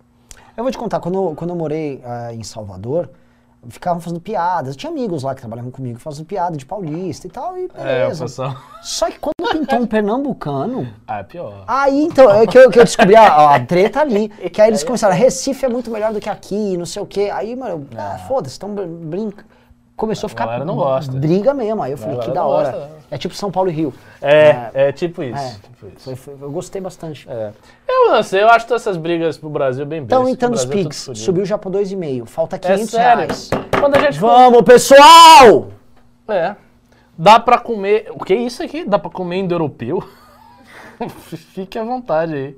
Eu 0.57 0.65
vou 0.65 0.73
te 0.73 0.79
contar, 0.79 0.99
quando, 0.99 1.15
eu- 1.31 1.37
quando 1.37 1.51
eu 1.51 1.57
morei 1.57 2.03
ah, 2.05 2.35
em 2.35 2.43
Salvador, 2.43 3.09
ficavam 3.69 4.01
fazendo 4.01 4.21
piadas. 4.21 4.75
Eu 4.75 4.79
tinha 4.79 4.91
amigos 4.91 5.23
lá 5.23 5.35
que 5.35 5.41
trabalhavam 5.41 5.71
comigo 5.71 5.99
fazendo 5.99 6.27
piada 6.27 6.57
de 6.57 6.65
paulista 6.67 7.27
e 7.27 7.31
tal, 7.31 7.57
e 7.57 7.69
É, 7.75 8.01
beleza. 8.03 8.25
pessoal. 8.25 8.57
Só 8.83 9.11
que 9.11 9.19
quando 9.19 9.35
pintou 9.53 9.79
um 9.81 9.87
pernambucano, 9.87 10.89
Ah, 11.07 11.19
é 11.19 11.23
pior. 11.23 11.65
aí 11.67 12.03
então, 12.05 12.31
é 12.31 12.47
que 12.47 12.59
eu, 12.59 12.71
que 12.71 12.79
eu 12.79 12.85
descobri 12.85 13.15
a, 13.17 13.55
a 13.55 13.61
treta 13.61 14.01
ali, 14.01 14.29
que 14.29 14.61
aí 14.61 14.69
eles 14.71 14.83
começaram, 14.85 15.15
Recife 15.15 15.65
é 15.65 15.69
muito 15.69 15.91
melhor 15.91 16.13
do 16.13 16.21
que 16.21 16.29
aqui, 16.29 16.77
não 16.77 16.87
sei 16.87 17.03
o 17.03 17.07
quê. 17.07 17.31
Aí, 17.33 17.55
mano, 17.57 17.87
ah, 17.97 18.19
foda-se, 18.27 18.53
estão 18.55 18.75
brincando. 18.75 19.56
Começou 19.97 20.27
a 20.27 20.29
ficar 20.29 20.45
galera 20.45 20.65
não 20.65 20.77
gosta. 20.77 21.11
briga 21.13 21.55
mesmo. 21.55 21.83
Aí 21.83 21.93
eu 21.93 21.97
falei, 21.99 22.19
que 22.19 22.31
da 22.31 22.45
hora. 22.45 22.71
gosta. 22.71 22.91
É 23.11 23.17
tipo 23.17 23.35
São 23.35 23.51
Paulo 23.51 23.71
e 23.71 23.73
Rio. 23.73 23.95
É, 24.21 24.71
é, 24.75 24.93
tipo 24.93 25.23
isso. 25.23 25.39
É. 25.39 25.51
tipo 25.63 25.87
isso. 25.87 26.05
Foi- 26.05 26.17
foi- 26.17 26.37
eu 26.41 26.51
gostei 26.51 26.81
bastante. 26.83 27.27
É. 27.31 27.53
Eu 27.89 28.11
não 28.13 28.23
sei, 28.23 28.43
eu 28.43 28.49
acho 28.51 28.67
todas 28.67 28.83
essas 28.83 28.97
brigas 28.97 29.39
pro 29.39 29.49
Brasil 29.49 29.87
bem 29.87 30.03
Então, 30.03 30.25
bestas, 30.25 30.37
então 30.37 30.51
que 30.51 30.55
o 30.55 30.59
os 30.59 30.65
é 30.65 30.93
fodido. 30.95 31.17
subiu 31.25 31.45
já 31.47 31.57
pra 31.57 31.71
2,5. 31.71 32.27
Falta 32.27 32.57
É 32.57 32.59
500 32.59 32.91
sério. 32.91 33.17
reais. 33.21 33.51
Quando 33.81 33.95
a 33.97 34.01
gente 34.01 34.19
Vamos, 34.19 34.63
pessoal! 34.63 35.69
É. 36.29 36.57
Dá 37.17 37.41
pra 37.41 37.59
comer. 37.59 38.09
O 38.11 38.23
que 38.23 38.35
é 38.35 38.37
isso 38.37 38.63
aqui? 38.63 38.85
Dá 38.85 38.99
pra 38.99 39.11
comer 39.11 39.37
indo-europeu? 39.39 40.03
Fique 41.55 41.79
à 41.79 41.85
vontade 41.85 42.35
aí. 42.35 42.57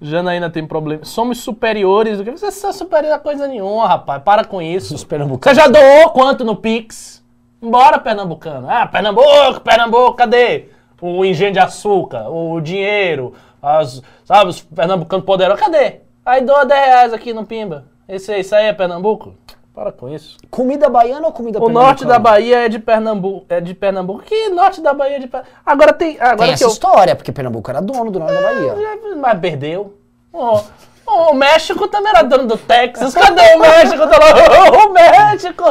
Janaína 0.00 0.50
tem 0.50 0.66
problema. 0.66 1.04
Somos 1.04 1.38
superiores 1.38 2.18
do 2.18 2.24
que. 2.24 2.30
Você 2.30 2.46
é 2.46 2.72
superior 2.72 3.12
a 3.12 3.18
coisa 3.18 3.46
nenhuma, 3.46 3.86
rapaz. 3.86 4.22
Para 4.22 4.44
com 4.44 4.60
isso. 4.60 4.94
Os 4.94 5.04
pernambucanos. 5.04 5.56
Você 5.56 5.62
já 5.62 5.68
doou 5.68 6.10
quanto 6.10 6.44
no 6.44 6.56
Pix? 6.56 7.20
Bora, 7.60 7.98
Pernambucano. 7.98 8.68
Ah, 8.70 8.86
Pernambuco, 8.86 9.60
Pernambuco, 9.60 10.14
cadê? 10.14 10.68
O 11.00 11.24
engenho 11.24 11.52
de 11.52 11.58
açúcar, 11.58 12.28
o 12.28 12.60
dinheiro, 12.60 13.34
as, 13.62 14.02
sabe, 14.24 14.50
os 14.50 14.60
pernambucanos 14.60 15.24
poderosos, 15.24 15.62
cadê? 15.62 16.00
Aí 16.24 16.42
doa 16.42 16.64
10 16.64 16.86
reais 16.86 17.12
aqui 17.12 17.32
no 17.32 17.44
Pimba. 17.44 17.86
Esse, 18.08 18.38
isso 18.38 18.54
aí 18.54 18.66
é 18.66 18.72
Pernambuco? 18.72 19.34
Para 19.74 19.92
com 19.92 20.08
isso. 20.08 20.36
Comida 20.50 20.88
baiana 20.88 21.26
ou 21.26 21.32
comida 21.32 21.62
O 21.62 21.68
norte 21.68 22.04
da? 22.04 22.18
Bahia 22.18 22.66
é 22.66 22.68
de 22.68 22.78
Pernambuco. 22.78 23.46
É 23.48 23.60
de 23.60 23.72
Pernambuco. 23.72 24.22
Que 24.22 24.48
norte 24.48 24.80
da 24.80 24.92
Bahia 24.92 25.16
é 25.16 25.18
de 25.20 25.28
Pernambuco? 25.28 25.56
Agora 25.64 25.92
tem. 25.92 26.16
Agora 26.20 26.36
Tem 26.38 26.46
que 26.48 26.52
essa 26.54 26.64
eu. 26.64 26.68
história, 26.68 27.14
porque 27.14 27.30
Pernambuco 27.30 27.70
era 27.70 27.80
dono 27.80 28.10
do 28.10 28.18
norte 28.18 28.34
da 28.34 28.40
Bahia. 28.42 28.74
Mas 29.16 29.38
perdeu. 29.40 29.94
Ó, 30.32 30.60
ó, 31.06 31.30
o 31.30 31.34
México 31.34 31.86
também 31.88 32.10
era 32.10 32.22
dono 32.22 32.46
do 32.46 32.58
Texas. 32.58 33.14
Cadê 33.14 33.54
o 33.54 33.60
México? 33.60 34.06
Tá 34.08 34.18
lá, 34.18 34.84
O 34.86 34.92
México! 34.92 35.64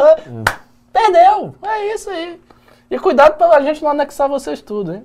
Perdeu. 0.92 1.54
É 1.62 1.94
isso 1.94 2.10
aí. 2.10 2.40
E 2.90 2.98
cuidado 2.98 3.36
pra 3.36 3.60
gente 3.60 3.82
não 3.82 3.90
anexar 3.90 4.28
vocês 4.28 4.60
tudo, 4.60 4.94
hein? 4.94 5.04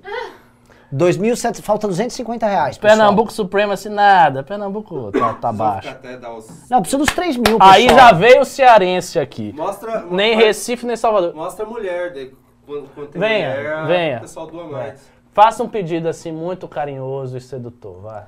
2.700, 0.94 1.62
falta 1.62 1.88
250 1.88 2.46
reais, 2.48 2.78
pessoal. 2.78 2.98
Pernambuco 2.98 3.32
Supremacy 3.34 3.90
nada. 3.90 4.44
Pernambuco 4.44 5.12
tá, 5.12 5.34
tá 5.34 5.52
baixo. 5.52 5.90
os... 6.38 6.70
Não, 6.70 6.82
precisa 6.82 6.98
dos 7.04 7.14
3 7.14 7.38
mil, 7.38 7.58
Aí 7.60 7.88
pessoal. 7.88 8.00
já 8.00 8.12
veio 8.14 8.42
o 8.42 8.46
cearense 8.46 9.20
aqui. 9.20 9.54
Mostra... 9.54 10.06
Nem 10.10 10.36
mo- 10.36 10.42
Recife, 10.42 10.86
nem 10.86 10.96
Salvador. 10.96 11.34
Mostra 11.34 11.66
a 11.66 11.70
mulher. 11.70 12.14
Daí, 12.14 12.32
quando, 12.66 12.88
quando 12.94 13.08
tem 13.10 13.20
Venha, 13.20 13.50
mulher, 13.56 13.86
venha. 13.88 14.18
o 14.18 14.22
pessoal 14.22 14.48
doa 14.48 14.68
mais. 14.68 15.02
Faça 15.34 15.64
um 15.64 15.68
pedido 15.68 16.08
assim 16.08 16.32
muito 16.32 16.68
carinhoso 16.68 17.38
e 17.38 17.42
sedutor, 17.42 18.00
vai. 18.02 18.24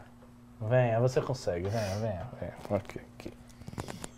Venha, 0.60 1.00
você 1.00 1.22
consegue, 1.22 1.70
venha, 1.70 1.96
venha, 2.02 2.22
venha. 2.40 2.54
Ok, 2.70 3.02
aqui. 3.18 3.32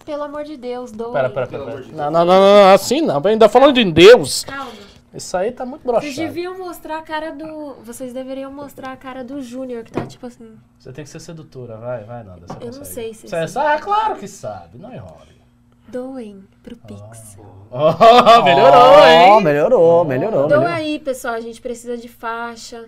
Pelo 0.06 0.24
amor 0.24 0.44
de 0.44 0.57
Deus, 0.57 0.91
doe. 0.91 1.11
Pera, 1.11 1.30
pera, 1.30 1.45
Pelo 1.45 1.66
pera. 1.66 1.76
amor 1.76 1.86
de 1.86 1.91
pera. 1.94 2.10
Não, 2.10 2.11
não, 2.11 2.26
não, 2.26 2.40
não, 2.41 2.64
não, 2.64 2.74
assim 2.74 3.02
não. 3.02 3.22
Ainda 3.24 3.48
falando 3.48 3.74
de 3.74 3.84
Deus. 3.91 4.44
Calma. 4.45 4.72
Isso 5.14 5.36
aí 5.36 5.52
tá 5.52 5.65
muito 5.65 5.81
Vocês 5.84 6.15
broxado. 6.15 6.27
deviam 6.27 6.57
mostrar 6.57 6.99
a 6.99 7.02
cara 7.02 7.31
do. 7.31 7.73
Vocês 7.84 8.14
deveriam 8.14 8.52
mostrar 8.52 8.91
a 8.91 8.98
cara 8.98 9.23
do 9.23 9.41
Júnior, 9.41 9.84
que 9.84 9.91
tá 9.91 10.06
tipo 10.06 10.27
assim. 10.27 10.56
Você 10.77 10.94
tem 10.94 11.03
que 11.03 11.10
ser 11.10 11.19
sedutora, 11.19 11.77
vai, 11.77 12.03
vai. 12.03 12.23
Você 12.23 12.31
Eu 12.31 12.38
não 12.72 12.80
consegue. 12.80 12.86
sei 12.86 13.14
se 13.15 13.27
Você 13.27 13.48
sabe, 13.48 13.81
claro 13.81 14.15
que 14.18 14.27
sabe, 14.27 14.77
não 14.77 14.94
enrole. 14.94 15.40
Doem 15.88 16.44
pro 16.61 16.76
Pix. 16.76 17.36
Oh, 17.72 17.91
melhorou, 18.44 18.81
Ó, 18.81 19.07
hein? 19.07 19.44
melhorou, 19.44 20.06
melhorou, 20.06 20.48
Doa 20.48 20.60
melhorou. 20.60 20.76
aí, 20.76 20.99
pessoal. 20.99 21.34
A 21.34 21.41
gente 21.41 21.60
precisa 21.60 21.98
de 21.98 22.07
faixa. 22.07 22.86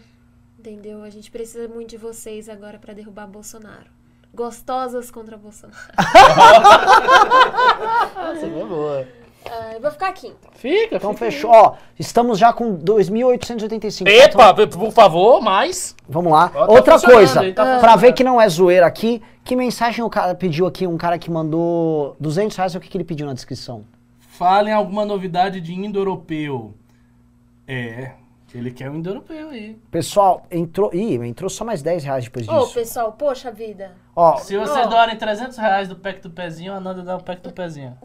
Entendeu? 0.59 1.01
A 1.01 1.09
gente 1.09 1.31
precisa 1.31 1.67
muito 1.67 1.89
de 1.89 1.97
vocês 1.97 2.47
agora 2.47 2.77
pra 2.77 2.93
derrubar 2.93 3.25
Bolsonaro. 3.25 3.87
Gostosas 4.31 5.09
contra 5.09 5.35
Bolsonaro. 5.35 5.81
Foi 8.39 8.49
boa. 8.67 9.07
Ah, 9.49 9.73
eu 9.73 9.81
vou 9.81 9.91
ficar 9.91 10.09
aqui 10.09 10.27
então. 10.27 10.51
Fica, 10.53 10.95
Então 10.95 11.13
fica 11.13 11.25
aí. 11.25 11.31
fechou. 11.31 11.49
Ó, 11.51 11.73
estamos 11.97 12.37
já 12.37 12.53
com 12.53 12.75
2.885. 12.77 14.07
Epa, 14.07 14.53
por 14.67 14.91
favor, 14.91 15.41
mais. 15.41 15.95
Vamos 16.07 16.31
lá. 16.31 16.51
Ó, 16.53 16.65
tá 16.67 16.71
Outra 16.71 16.99
coisa, 17.01 17.39
tá 17.53 17.63
pra 17.63 17.73
funcionando. 17.75 17.99
ver 17.99 18.13
que 18.13 18.23
não 18.23 18.39
é 18.39 18.47
zoeira 18.47 18.85
aqui, 18.85 19.21
que 19.43 19.55
mensagem 19.55 20.03
o 20.03 20.09
cara 20.09 20.35
pediu 20.35 20.65
aqui? 20.67 20.85
Um 20.85 20.97
cara 20.97 21.17
que 21.17 21.29
mandou 21.31 22.15
200 22.19 22.55
reais, 22.55 22.75
o 22.75 22.79
que, 22.79 22.87
que 22.87 22.97
ele 22.97 23.03
pediu 23.03 23.25
na 23.25 23.33
descrição? 23.33 23.83
Falem 24.19 24.73
alguma 24.73 25.05
novidade 25.05 25.59
de 25.59 25.73
indo-europeu. 25.73 26.73
É, 27.67 28.11
ele 28.53 28.71
quer 28.71 28.89
um 28.89 28.95
indo-europeu 28.97 29.49
aí. 29.49 29.77
Pessoal, 29.89 30.45
entrou. 30.51 30.93
Ih, 30.93 31.15
entrou 31.27 31.49
só 31.49 31.63
mais 31.65 31.81
10 31.81 32.03
reais 32.03 32.23
depois 32.25 32.47
Ô, 32.47 32.59
disso. 32.59 32.73
pessoal, 32.73 33.11
poxa 33.13 33.51
vida. 33.51 33.91
Ó, 34.15 34.37
Se 34.37 34.57
vocês 34.57 34.85
Ó. 34.85 34.89
doarem 34.89 35.15
300 35.17 35.57
reais 35.57 35.87
do 35.87 35.95
pack 35.95 36.21
do 36.21 36.29
pezinho, 36.29 36.73
a 36.73 36.79
Nanda 36.79 37.01
dá 37.03 37.17
o 37.17 37.23
pack 37.23 37.41
do 37.41 37.51
pezinho. 37.51 37.97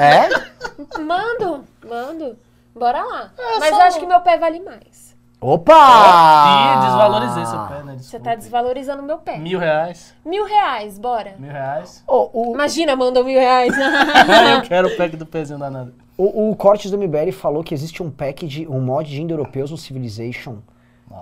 É? 0.00 1.00
Mando, 1.00 1.64
mando. 1.88 2.36
Bora 2.74 3.02
lá. 3.02 3.30
É, 3.38 3.58
Mas 3.58 3.70
só 3.70 3.80
eu 3.80 3.86
acho 3.86 4.00
que 4.00 4.06
meu 4.06 4.20
pé 4.20 4.36
vale 4.38 4.60
mais. 4.60 5.06
Opa! 5.40 5.74
Ih, 5.74 6.86
desvalorizei 6.86 7.46
seu 7.46 7.58
pé, 7.66 7.82
né? 7.82 7.92
Você 7.92 7.98
Desculpa. 7.98 8.24
tá 8.24 8.34
desvalorizando 8.34 9.02
meu 9.02 9.18
pé. 9.18 9.36
Mil 9.38 9.58
reais. 9.58 10.14
Mil 10.24 10.44
reais, 10.46 10.98
bora. 10.98 11.34
Mil 11.38 11.50
reais. 11.52 12.02
Ó, 12.06 12.28
o, 12.32 12.54
Imagina, 12.54 12.96
mandou 12.96 13.22
mil 13.22 13.38
reais. 13.38 13.72
eu 13.76 14.62
quero 14.62 14.88
o 14.88 14.96
pack 14.96 15.16
do 15.16 15.26
pezinho 15.26 15.58
da 15.58 15.70
Nanda. 15.70 15.92
o, 16.16 16.50
o 16.50 16.56
Cortes 16.56 16.90
do 16.90 16.98
MBL 16.98 17.32
falou 17.32 17.62
que 17.62 17.74
existe 17.74 18.02
um 18.02 18.10
pack 18.10 18.46
de. 18.46 18.66
um 18.66 18.80
mod 18.80 19.08
de 19.08 19.20
indo-europeus 19.22 19.70
no 19.70 19.76
Civilization. 19.78 20.56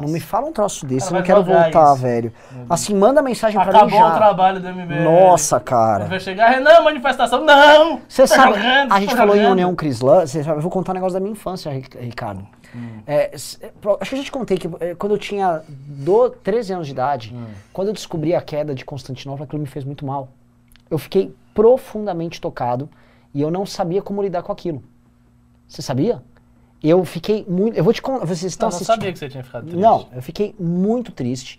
Não 0.01 0.09
me 0.09 0.21
fala 0.21 0.47
um 0.47 0.53
troço 0.53 0.85
desse, 0.87 1.07
Cara, 1.09 1.17
eu 1.17 1.19
não 1.21 1.27
quero 1.27 1.43
voltar, 1.45 1.93
isso. 1.95 2.03
velho. 2.03 2.33
Assim, 2.69 2.95
manda 2.95 3.23
mensagem 3.23 3.61
pra 3.61 3.69
Acabou 3.71 3.91
mim 3.91 3.97
já. 3.97 4.13
o 4.13 4.17
trabalho 4.17 4.61
do 4.61 4.69
MBL. 4.69 5.05
Nossa, 5.05 5.61
cara. 5.61 6.05
Vai 6.07 6.21
chegar, 6.21 6.49
Renan, 6.51 6.81
manifestação. 6.83 7.45
Não! 7.45 8.01
Você 8.09 8.23
Tá 8.23 8.27
sabe, 8.29 8.55
jogando, 8.55 8.93
a 8.93 9.01
gente 9.01 9.11
tá 9.11 9.17
falou 9.17 9.37
em. 9.37 9.45
União 9.47 9.75
Crislã, 9.75 10.27
você 10.27 10.43
sabe, 10.43 10.59
eu 10.59 10.63
vou 10.63 10.71
contar 10.71 10.93
um 10.93 10.95
negócio 10.95 11.15
da 11.15 11.21
minha 11.21 11.33
infância, 11.33 11.71
Ri- 11.71 11.85
Ricardo. 12.01 12.47
Hum. 12.75 13.01
É, 13.07 13.27
é, 13.27 13.35
acho 13.35 13.59
que 14.11 14.15
eu 14.15 14.19
já 14.19 14.25
te 14.25 14.33
contei 14.33 14.57
que 14.59 14.69
é, 14.81 14.95
quando 14.97 15.13
eu 15.13 15.19
tinha 15.19 15.63
do, 15.69 16.29
13 16.31 16.73
anos 16.73 16.87
de 16.87 16.93
idade, 16.93 17.33
Hum. 17.35 17.45
quando 17.73 17.89
eu 17.89 17.95
descobri 17.95 18.35
a 18.35 18.41
queda 18.41 18.75
de 18.75 18.85
Constantinopla, 18.85 19.45
aquilo 19.45 19.61
me 19.61 19.69
fez 19.69 19.85
muito 19.85 20.05
mal. 20.05 20.29
Eu 20.91 20.99
fiquei 20.99 21.35
profundamente 21.55 22.41
tocado 22.41 22.89
e 23.33 23.41
eu 23.41 23.51
não 23.51 23.65
sabia 23.65 24.03
como 24.03 24.21
lidar 24.23 24.43
com 24.43 24.51
aquilo. 24.53 24.83
Você 25.69 25.83
sabia? 25.83 26.21
Eu 26.87 27.03
fiquei 27.05 27.47
muito. 27.49 27.77
Eu 27.77 27.83
vou 27.83 27.93
te 27.95 28.03
contar. 28.03 28.27
Vocês 28.27 28.53
estão 28.53 28.69
Não, 28.69 28.71
não 28.71 28.77
assistindo. 28.77 28.95
sabia 28.95 29.13
que 29.13 29.19
você 29.19 29.29
tinha 29.29 29.43
ficado 29.43 29.63
triste. 29.63 29.81
Não, 29.81 30.07
eu 30.15 30.21
fiquei 30.23 30.55
muito 30.61 31.11
triste. 31.13 31.59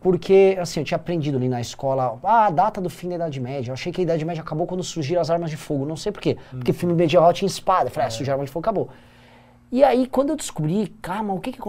Porque, 0.00 0.56
assim, 0.58 0.80
eu 0.80 0.84
tinha 0.86 0.96
aprendido 0.96 1.36
ali 1.36 1.46
na 1.48 1.60
escola, 1.60 2.18
ah, 2.22 2.46
a 2.46 2.50
data 2.50 2.80
do 2.80 2.88
fim 2.88 3.10
da 3.10 3.16
Idade 3.16 3.38
Média. 3.38 3.70
Eu 3.70 3.74
achei 3.74 3.92
que 3.92 4.00
a 4.00 4.04
Idade 4.04 4.24
Média 4.24 4.42
acabou 4.42 4.66
quando 4.66 4.82
surgiram 4.82 5.20
as 5.20 5.28
armas 5.28 5.50
de 5.50 5.58
fogo. 5.58 5.84
Não 5.84 5.96
sei 5.96 6.10
por 6.10 6.22
quê. 6.22 6.38
Porque 6.50 6.72
filme 6.72 6.94
medieval 6.94 7.30
tinha 7.34 7.46
espada. 7.46 7.86
Eu 7.88 7.90
falei, 7.90 8.06
ah, 8.06 8.10
surgiu 8.10 8.32
arma 8.32 8.44
de 8.44 8.50
fogo, 8.50 8.64
acabou. 8.64 8.88
E 9.70 9.84
aí, 9.84 10.06
quando 10.06 10.30
eu 10.30 10.36
descobri, 10.36 10.94
calma, 11.02 11.34
o 11.34 11.40
que 11.40 11.52
que... 11.52 11.60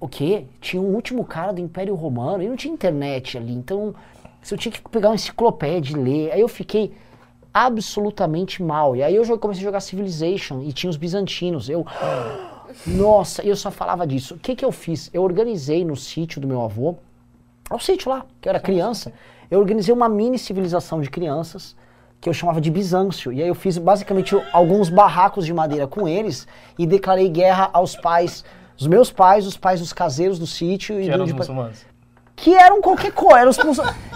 O 0.00 0.06
quê? 0.06 0.44
Tinha 0.60 0.82
um 0.82 0.94
último 0.94 1.24
cara 1.24 1.52
do 1.52 1.60
Império 1.60 1.94
Romano 1.94 2.42
e 2.42 2.48
não 2.48 2.56
tinha 2.56 2.74
internet 2.74 3.38
ali. 3.38 3.54
Então, 3.54 3.94
se 4.42 4.52
eu 4.52 4.58
tinha 4.58 4.70
que 4.70 4.80
pegar 4.82 5.08
uma 5.08 5.14
enciclopédia 5.14 5.96
e 5.96 6.00
ler. 6.00 6.32
Aí 6.32 6.40
eu 6.40 6.48
fiquei 6.48 6.92
absolutamente 7.66 8.62
mal. 8.62 8.94
E 8.96 9.02
aí 9.02 9.14
eu 9.14 9.38
comecei 9.38 9.62
a 9.62 9.66
jogar 9.66 9.80
Civilization 9.80 10.62
e 10.62 10.72
tinha 10.72 10.90
os 10.90 10.96
bizantinos. 10.96 11.68
Eu... 11.68 11.84
Nossa, 12.86 13.42
eu 13.42 13.56
só 13.56 13.70
falava 13.70 14.06
disso. 14.06 14.34
O 14.34 14.38
que 14.38 14.54
que 14.54 14.64
eu 14.64 14.72
fiz? 14.72 15.10
Eu 15.12 15.22
organizei 15.22 15.84
no 15.84 15.96
sítio 15.96 16.40
do 16.40 16.46
meu 16.46 16.62
avô, 16.62 16.96
ao 17.68 17.78
sítio 17.80 18.10
lá, 18.10 18.24
que 18.40 18.48
eu 18.48 18.50
era 18.50 18.60
criança, 18.60 19.12
eu 19.50 19.58
organizei 19.58 19.92
uma 19.94 20.08
mini 20.08 20.38
civilização 20.38 21.00
de 21.00 21.10
crianças 21.10 21.74
que 22.20 22.28
eu 22.28 22.32
chamava 22.34 22.60
de 22.60 22.70
Bizâncio. 22.70 23.32
E 23.32 23.42
aí 23.42 23.48
eu 23.48 23.54
fiz 23.54 23.78
basicamente 23.78 24.34
alguns 24.52 24.88
barracos 24.88 25.46
de 25.46 25.54
madeira 25.54 25.86
com 25.86 26.06
eles 26.08 26.46
e 26.78 26.86
declarei 26.86 27.28
guerra 27.28 27.70
aos 27.72 27.94
pais, 27.96 28.44
os 28.78 28.86
meus 28.86 29.10
pais, 29.10 29.46
os 29.46 29.56
pais 29.56 29.80
dos 29.80 29.92
caseiros 29.92 30.38
do 30.38 30.46
sítio 30.46 30.98
e 31.00 31.02
Que 31.04 31.08
do 31.08 31.12
eram 31.14 31.24
os 31.24 31.30
de- 31.30 31.36
muçulmanos. 31.36 31.86
Que 32.38 32.54
eram 32.54 32.80
qualquer 32.80 33.12
coisa. 33.12 33.38
Eram 33.40 33.50
os 33.50 33.58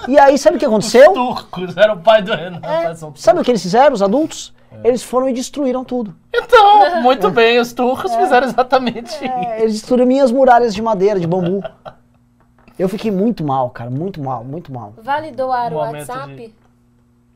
e 0.09 0.19
aí 0.19 0.39
sabe 0.39 0.57
o 0.57 0.59
que 0.59 0.65
aconteceu? 0.67 1.13
Turcos, 1.13 1.77
era 1.77 1.93
o 1.93 2.01
pai 2.01 2.23
do 2.23 2.33
Renan. 2.35 2.61
É, 2.63 2.95
sabe 3.15 3.41
o 3.41 3.45
que 3.45 3.51
eles 3.51 3.63
fizeram, 3.63 3.93
os 3.95 4.03
adultos? 4.03 4.53
Eles 4.83 5.03
foram 5.03 5.29
e 5.29 5.33
destruíram 5.35 5.85
tudo. 5.85 6.15
Então, 6.33 7.03
muito 7.03 7.31
bem, 7.31 7.59
os 7.61 7.73
turcos 7.73 8.15
fizeram 8.15 8.47
exatamente 8.47 9.11
isso. 9.11 9.25
É, 9.25 9.61
eles 9.61 9.75
destruíram 9.75 10.07
minhas 10.07 10.33
muralhas 10.33 10.75
de 10.75 10.81
madeira, 10.81 11.21
de 11.21 11.27
bambu. 11.27 11.63
Eu 12.79 12.89
fiquei 12.89 13.11
muito 13.11 13.45
mal, 13.45 13.69
cara, 13.71 13.91
muito 13.91 14.21
mal, 14.21 14.43
muito 14.43 14.73
mal. 14.73 14.95
Vale 15.03 15.31
doar 15.31 15.71
o 15.73 15.75
Momento 15.77 16.09
WhatsApp? 16.09 16.35
de- 16.37 16.55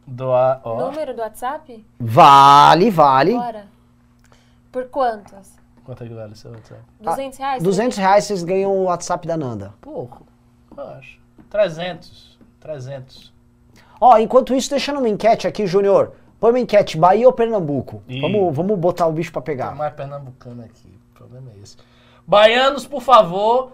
Doar, 0.07 0.61
ó. 0.65 0.77
Número 0.87 1.15
do 1.15 1.21
WhatsApp? 1.21 1.85
Vale, 2.01 2.91
vale. 2.91 3.35
Bora. 3.35 3.65
Por 4.73 4.85
quantos? 4.87 5.57
Quanto 5.85 6.05
é 6.05 6.09
que 6.09 6.15
vale 6.15 6.35
seu 6.37 6.51
WhatsApp? 6.53 6.81
200 7.01 7.39
reais? 7.39 7.63
200 7.63 7.99
reais 7.99 8.25
vocês 8.25 8.43
ganham 8.45 8.71
o 8.73 8.85
WhatsApp 8.85 9.27
da 9.27 9.37
Nanda. 9.37 9.73
Pouco, 9.81 10.27
acho. 10.83 11.19
300. 11.51 12.39
300. 12.61 13.33
Ó, 14.01 14.17
enquanto 14.19 14.55
isso, 14.55 14.71
deixando 14.71 14.99
uma 14.99 15.09
enquete 15.09 15.47
aqui, 15.47 15.67
Júnior. 15.67 16.13
Põe 16.39 16.51
uma 16.51 16.61
enquete, 16.61 16.99
Bahia 16.99 17.27
ou 17.27 17.33
Pernambuco? 17.33 18.03
Vamos, 18.21 18.55
vamos 18.55 18.79
botar 18.79 19.07
o 19.07 19.13
bicho 19.13 19.33
pra 19.33 19.41
Tem 19.41 19.57
pegar. 19.57 19.75
mais 19.75 19.95
pernambucano 19.95 20.63
aqui. 20.63 20.99
O 21.13 21.15
problema 21.15 21.51
é 21.57 21.63
esse. 21.63 21.77
Baianos, 22.27 22.87
por 22.87 23.01
favor, 23.01 23.73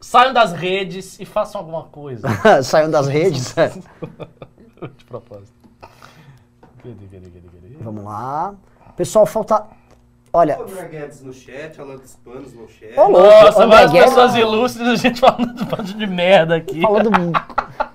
saiam 0.00 0.32
das 0.32 0.52
redes 0.52 1.20
e 1.20 1.24
façam 1.24 1.60
alguma 1.60 1.84
coisa. 1.84 2.26
Saiam 2.64 2.90
das 2.90 3.06
redes. 3.06 3.54
De 4.96 5.04
propósito. 5.04 5.52
Vamos 7.80 8.04
lá. 8.04 8.54
Pessoal, 8.96 9.26
falta... 9.26 9.64
Olha, 10.34 10.58
André 10.58 10.88
Guedes 10.88 11.22
no 11.22 11.32
chat, 11.32 11.78
Alan 11.78 11.96
dos 11.96 12.16
Panos 12.16 12.54
no 12.54 12.66
chat. 12.68 12.98
Ô, 12.98 13.02
louco, 13.08 13.18
Nossa, 13.20 13.64
André 13.64 13.66
várias 13.76 13.92
Guedes- 13.92 14.08
pessoas 14.08 14.34
ilustres, 14.34 14.88
a 14.88 14.96
gente 15.08 15.20
falando 15.20 15.54
de 15.54 15.62
um 15.62 15.66
monte 15.76 15.94
de 15.94 16.06
merda 16.06 16.56
aqui. 16.56 16.80
falando... 16.80 17.10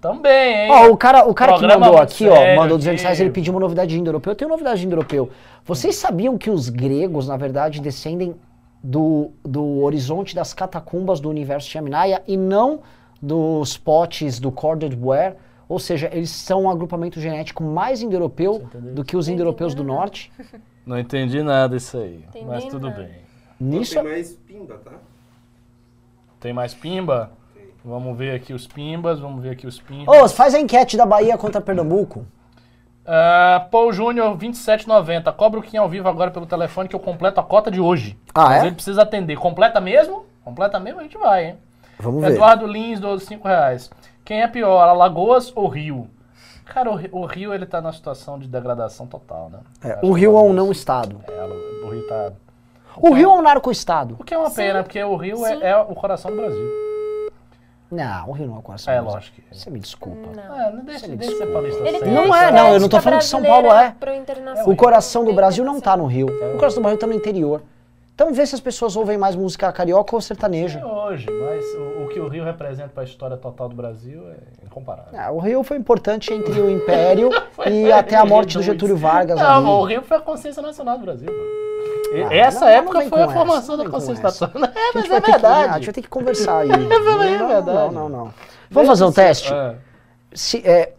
Também, 0.00 0.66
hein? 0.66 0.70
Ó, 0.70 0.90
o 0.90 0.96
cara, 0.96 1.24
o 1.28 1.34
cara 1.34 1.54
que 1.58 1.66
mandou 1.66 1.98
aqui, 1.98 2.28
ó, 2.28 2.36
sério 2.36 2.56
mandou 2.60 2.78
200 2.78 3.02
reais, 3.02 3.18
ele 3.20 3.30
pediu 3.30 3.52
uma 3.52 3.58
novidade 3.58 3.90
de 3.90 3.98
indo-europeu. 3.98 4.30
Eu 4.32 4.36
tenho 4.36 4.48
novidade 4.48 4.78
de 4.80 4.86
indo-europeu. 4.86 5.28
Vocês 5.64 5.96
sabiam 5.96 6.38
que 6.38 6.48
os 6.50 6.68
gregos, 6.68 7.26
na 7.26 7.36
verdade, 7.36 7.80
descendem 7.80 8.36
do, 8.80 9.32
do 9.42 9.82
horizonte 9.82 10.36
das 10.36 10.54
catacumbas 10.54 11.18
do 11.18 11.28
universo 11.28 11.68
de 11.68 11.76
Aminaya 11.78 12.22
e 12.28 12.36
não 12.36 12.80
dos 13.20 13.76
potes 13.76 14.38
do 14.38 14.52
Corded 14.52 14.96
Ware? 14.96 15.34
Ou 15.68 15.80
seja, 15.80 16.08
eles 16.12 16.30
são 16.30 16.62
um 16.62 16.70
agrupamento 16.70 17.20
genético 17.20 17.64
mais 17.64 18.00
indo-europeu 18.00 18.68
do 18.72 19.02
que 19.04 19.16
os 19.16 19.28
indo-europeus 19.28 19.74
do 19.74 19.82
norte? 19.82 20.30
Não 20.86 20.98
entendi 20.98 21.42
nada 21.42 21.76
isso 21.76 21.98
aí, 21.98 22.24
Entendi 22.28 22.44
mas 22.46 22.64
tudo 22.66 22.88
nada. 22.88 23.02
bem. 23.02 23.16
Nisso, 23.58 23.94
Tem 23.94 24.04
mais 24.04 24.32
pimba, 24.34 24.74
tá? 24.84 24.92
Tem 26.38 26.52
mais 26.52 26.74
pimba? 26.74 27.32
Vamos 27.84 28.16
ver 28.16 28.34
aqui 28.34 28.52
os 28.52 28.66
pimbas, 28.66 29.18
vamos 29.18 29.42
ver 29.42 29.50
aqui 29.50 29.66
os 29.66 29.80
pimbas. 29.80 30.22
Ô, 30.22 30.28
faz 30.28 30.54
a 30.54 30.60
enquete 30.60 30.96
da 30.96 31.06
Bahia 31.06 31.36
contra 31.38 31.60
Pernambuco. 31.60 32.26
Ah, 33.04 33.66
Paul 33.70 33.92
Júnior, 33.92 34.36
27,90. 34.36 35.32
Cobra 35.32 35.60
o 35.60 35.62
Kim 35.62 35.76
ao 35.76 35.88
vivo 35.88 36.08
agora 36.08 36.30
pelo 36.30 36.46
telefone 36.46 36.88
que 36.88 36.96
eu 36.96 37.00
completo 37.00 37.40
a 37.40 37.44
cota 37.44 37.70
de 37.70 37.80
hoje. 37.80 38.18
Ah, 38.34 38.46
Mas 38.46 38.62
é? 38.64 38.66
ele 38.66 38.74
precisa 38.74 39.02
atender. 39.02 39.36
Completa 39.36 39.80
mesmo? 39.80 40.26
Completa 40.44 40.78
mesmo, 40.80 41.00
a 41.00 41.02
gente 41.04 41.16
vai, 41.16 41.46
hein? 41.46 41.56
Vamos 41.98 42.20
ver. 42.22 42.32
Eduardo 42.32 42.66
Lins, 42.66 42.98
12, 43.00 43.24
5 43.26 43.46
reais. 43.46 43.90
Quem 44.24 44.42
é 44.42 44.48
pior, 44.48 44.88
Alagoas 44.88 45.52
ou 45.54 45.68
Rio? 45.68 46.08
Cara, 46.66 46.90
o, 46.90 46.94
Ri- 46.94 47.08
o 47.12 47.24
Rio, 47.24 47.54
ele 47.54 47.64
tá 47.64 47.80
numa 47.80 47.92
situação 47.92 48.38
de 48.38 48.46
degradação 48.48 49.06
total, 49.06 49.48
né? 49.50 49.58
É, 49.82 49.98
o 50.02 50.12
Rio 50.12 50.36
é 50.36 50.42
um 50.42 50.52
não 50.52 50.70
estado. 50.70 51.20
É, 51.26 51.84
o 51.84 51.88
Rio 51.90 52.06
tá... 52.06 52.32
O 52.98 53.12
Rio 53.12 53.30
é 53.30 53.32
um 53.34 53.42
narco-estado. 53.42 54.16
O 54.18 54.24
que 54.24 54.34
é 54.34 54.38
uma 54.38 54.50
pena, 54.50 54.82
porque 54.82 55.02
o 55.02 55.16
Rio 55.16 55.44
é, 55.46 55.70
é 55.70 55.76
o 55.76 55.94
coração 55.94 56.30
do 56.30 56.36
Brasil. 56.38 56.68
Não, 57.90 58.28
o 58.30 58.32
Rio 58.32 58.46
não 58.48 58.56
é 58.56 58.58
o 58.58 58.62
coração. 58.62 58.92
É, 58.92 58.96
do 58.96 59.02
Brasil. 59.02 59.16
lógico 59.16 59.36
que 59.36 59.42
é. 59.48 59.54
Você 59.54 59.70
me 59.70 59.78
desculpa. 59.78 60.28
Não. 60.34 60.60
É, 60.60 60.72
não 60.72 60.84
deixa, 60.84 61.00
Você 61.00 61.08
me 61.08 61.16
deixa 61.16 61.32
ser 61.36 61.38
desculpa. 61.44 61.52
paulista 61.60 61.88
Ele 61.88 61.98
sério. 61.98 62.12
Não 62.14 62.34
é, 62.34 62.50
não, 62.50 62.72
eu 62.74 62.80
não 62.80 62.88
tô 62.88 63.00
falando 63.00 63.18
que 63.20 63.24
São 63.26 63.42
Paulo 63.42 63.68
é. 63.72 63.94
O 64.66 64.74
coração 64.74 65.24
do 65.24 65.32
Brasil 65.32 65.64
não 65.64 65.80
tá 65.80 65.96
no. 65.96 66.06
Rio. 66.06 66.26
O 66.26 66.58
coração 66.58 66.80
do 66.80 66.82
Brasil 66.82 66.98
tá 66.98 67.06
no 67.06 67.14
interior. 67.14 67.62
Então 68.16 68.32
vê 68.32 68.46
se 68.46 68.54
as 68.54 68.62
pessoas 68.62 68.96
ouvem 68.96 69.18
mais 69.18 69.36
música 69.36 69.70
carioca 69.70 70.16
ou 70.16 70.22
sertaneja. 70.22 70.80
É 70.80 70.86
hoje, 70.86 71.26
mas 71.30 71.62
o, 71.74 72.04
o 72.04 72.08
que 72.08 72.18
o 72.18 72.28
Rio 72.28 72.44
representa 72.44 72.88
para 72.88 73.02
a 73.02 73.04
história 73.04 73.36
total 73.36 73.68
do 73.68 73.76
Brasil 73.76 74.26
é 74.30 74.64
incomparável. 74.64 75.12
Ah, 75.20 75.30
o 75.30 75.38
Rio 75.38 75.62
foi 75.62 75.76
importante 75.76 76.32
entre 76.32 76.58
o 76.58 76.70
Império 76.70 77.28
e 77.70 77.92
até 77.92 78.16
a 78.16 78.24
morte 78.24 78.56
do. 78.56 78.62
Getúlio 78.62 78.96
Vargas 78.96 79.38
Não, 79.38 79.58
ali. 79.58 79.66
o 79.66 79.84
Rio 79.84 80.02
foi 80.02 80.16
a 80.16 80.20
consciência 80.20 80.62
nacional 80.62 80.96
do 80.96 81.04
Brasil. 81.04 81.30
mano. 81.30 82.26
Ah, 82.30 82.34
essa 82.34 82.60
não, 82.60 82.66
não 82.68 82.72
época 82.72 82.98
vem 83.00 83.08
foi 83.10 83.20
a 83.20 83.28
formação 83.28 83.74
essa, 83.74 83.76
não 83.76 83.84
da 83.84 83.90
consciência 83.90 84.22
nacional. 84.22 84.70
É, 84.74 84.90
mas 84.94 85.10
é 85.10 85.20
ter 85.20 85.22
que- 85.22 85.30
ah, 85.30 85.34
a 85.34 85.38
verdade. 85.38 85.74
gente 85.74 85.84
vai 85.84 85.94
ter 85.94 86.02
que 86.02 86.08
conversar 86.08 86.58
aí. 86.60 86.70
é 86.72 86.76
não, 86.78 87.48
verdade. 87.48 87.66
não, 87.66 87.92
não, 87.92 88.08
não. 88.08 88.34
Vamos 88.70 88.88
fazer 88.88 89.04
um 89.04 89.12
teste? 89.12 89.52
É. 89.52 89.74
Se, 90.32 90.66
é, 90.66 90.94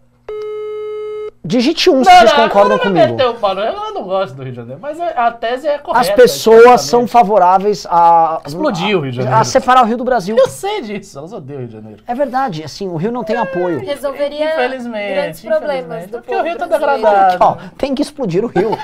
Digite 1.48 1.90
um 1.90 2.04
se 2.04 2.10
Não, 2.10 2.18
vocês 2.20 2.34
não, 2.34 2.44
concordam 2.44 2.78
comigo. 2.78 3.08
meter 3.14 3.26
o 3.26 3.34
pau, 3.36 3.56
não. 3.56 3.64
Eu 3.64 3.94
não 3.94 4.04
gosto 4.04 4.36
do 4.36 4.44
Rio 4.44 4.52
de 4.52 4.58
Janeiro, 4.58 4.82
mas 4.82 5.00
a 5.00 5.32
tese 5.32 5.66
é 5.66 5.78
correta. 5.78 6.02
As 6.02 6.10
pessoas 6.10 6.82
são 6.82 7.08
favoráveis 7.08 7.88
a. 7.90 8.42
Explodir 8.46 8.98
o 8.98 9.02
Rio 9.02 9.12
de 9.12 9.18
Janeiro. 9.18 9.38
A 9.40 9.44
separar 9.46 9.84
o 9.84 9.86
Rio 9.86 9.96
do 9.98 10.04
Brasil. 10.04 10.36
Eu 10.38 10.48
sei 10.50 10.82
disso, 10.82 11.18
elas 11.18 11.32
odeiam 11.32 11.58
o 11.58 11.60
Rio 11.62 11.68
de 11.70 11.74
Janeiro. 11.74 12.04
É 12.06 12.14
verdade, 12.14 12.64
assim, 12.66 12.90
o 12.90 12.98
Rio 12.98 13.14
não 13.14 13.24
tem 13.24 13.38
apoio. 13.38 13.80
Resolveria 13.80 14.52
Infelizmente, 14.54 15.14
grandes 15.14 15.42
problemas 15.42 16.04
infelizmente. 16.04 16.12
do 16.12 16.18
Porque 16.22 16.36
o 16.36 16.44
Rio 16.44 16.58
tá 16.58 16.66
degradado. 16.68 17.38
Ó, 17.40 17.58
tem 17.78 17.96
que 17.96 18.02
explodir 18.02 18.44
o 18.44 18.48
Rio. 18.48 18.72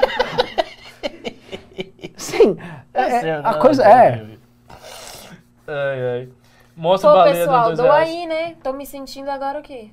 Sim, 2.16 2.58
é- 2.94 3.02
é- 3.02 3.20
certo, 3.20 3.46
a 3.46 3.52
não, 3.52 3.60
coisa 3.60 3.84
é. 3.84 4.24
Ai, 5.68 6.02
ai. 6.20 6.30
Monstro 6.76 7.10
Pô, 7.10 7.16
Baleia 7.18 7.36
pessoal, 7.36 7.76
do 7.76 7.84
reais. 7.84 8.10
aí, 8.10 8.26
né? 8.26 8.56
Tô 8.64 8.74
me 8.74 8.86
sentindo 8.86 9.30
agora 9.30 9.60
o 9.60 9.62
quê? 9.62 9.90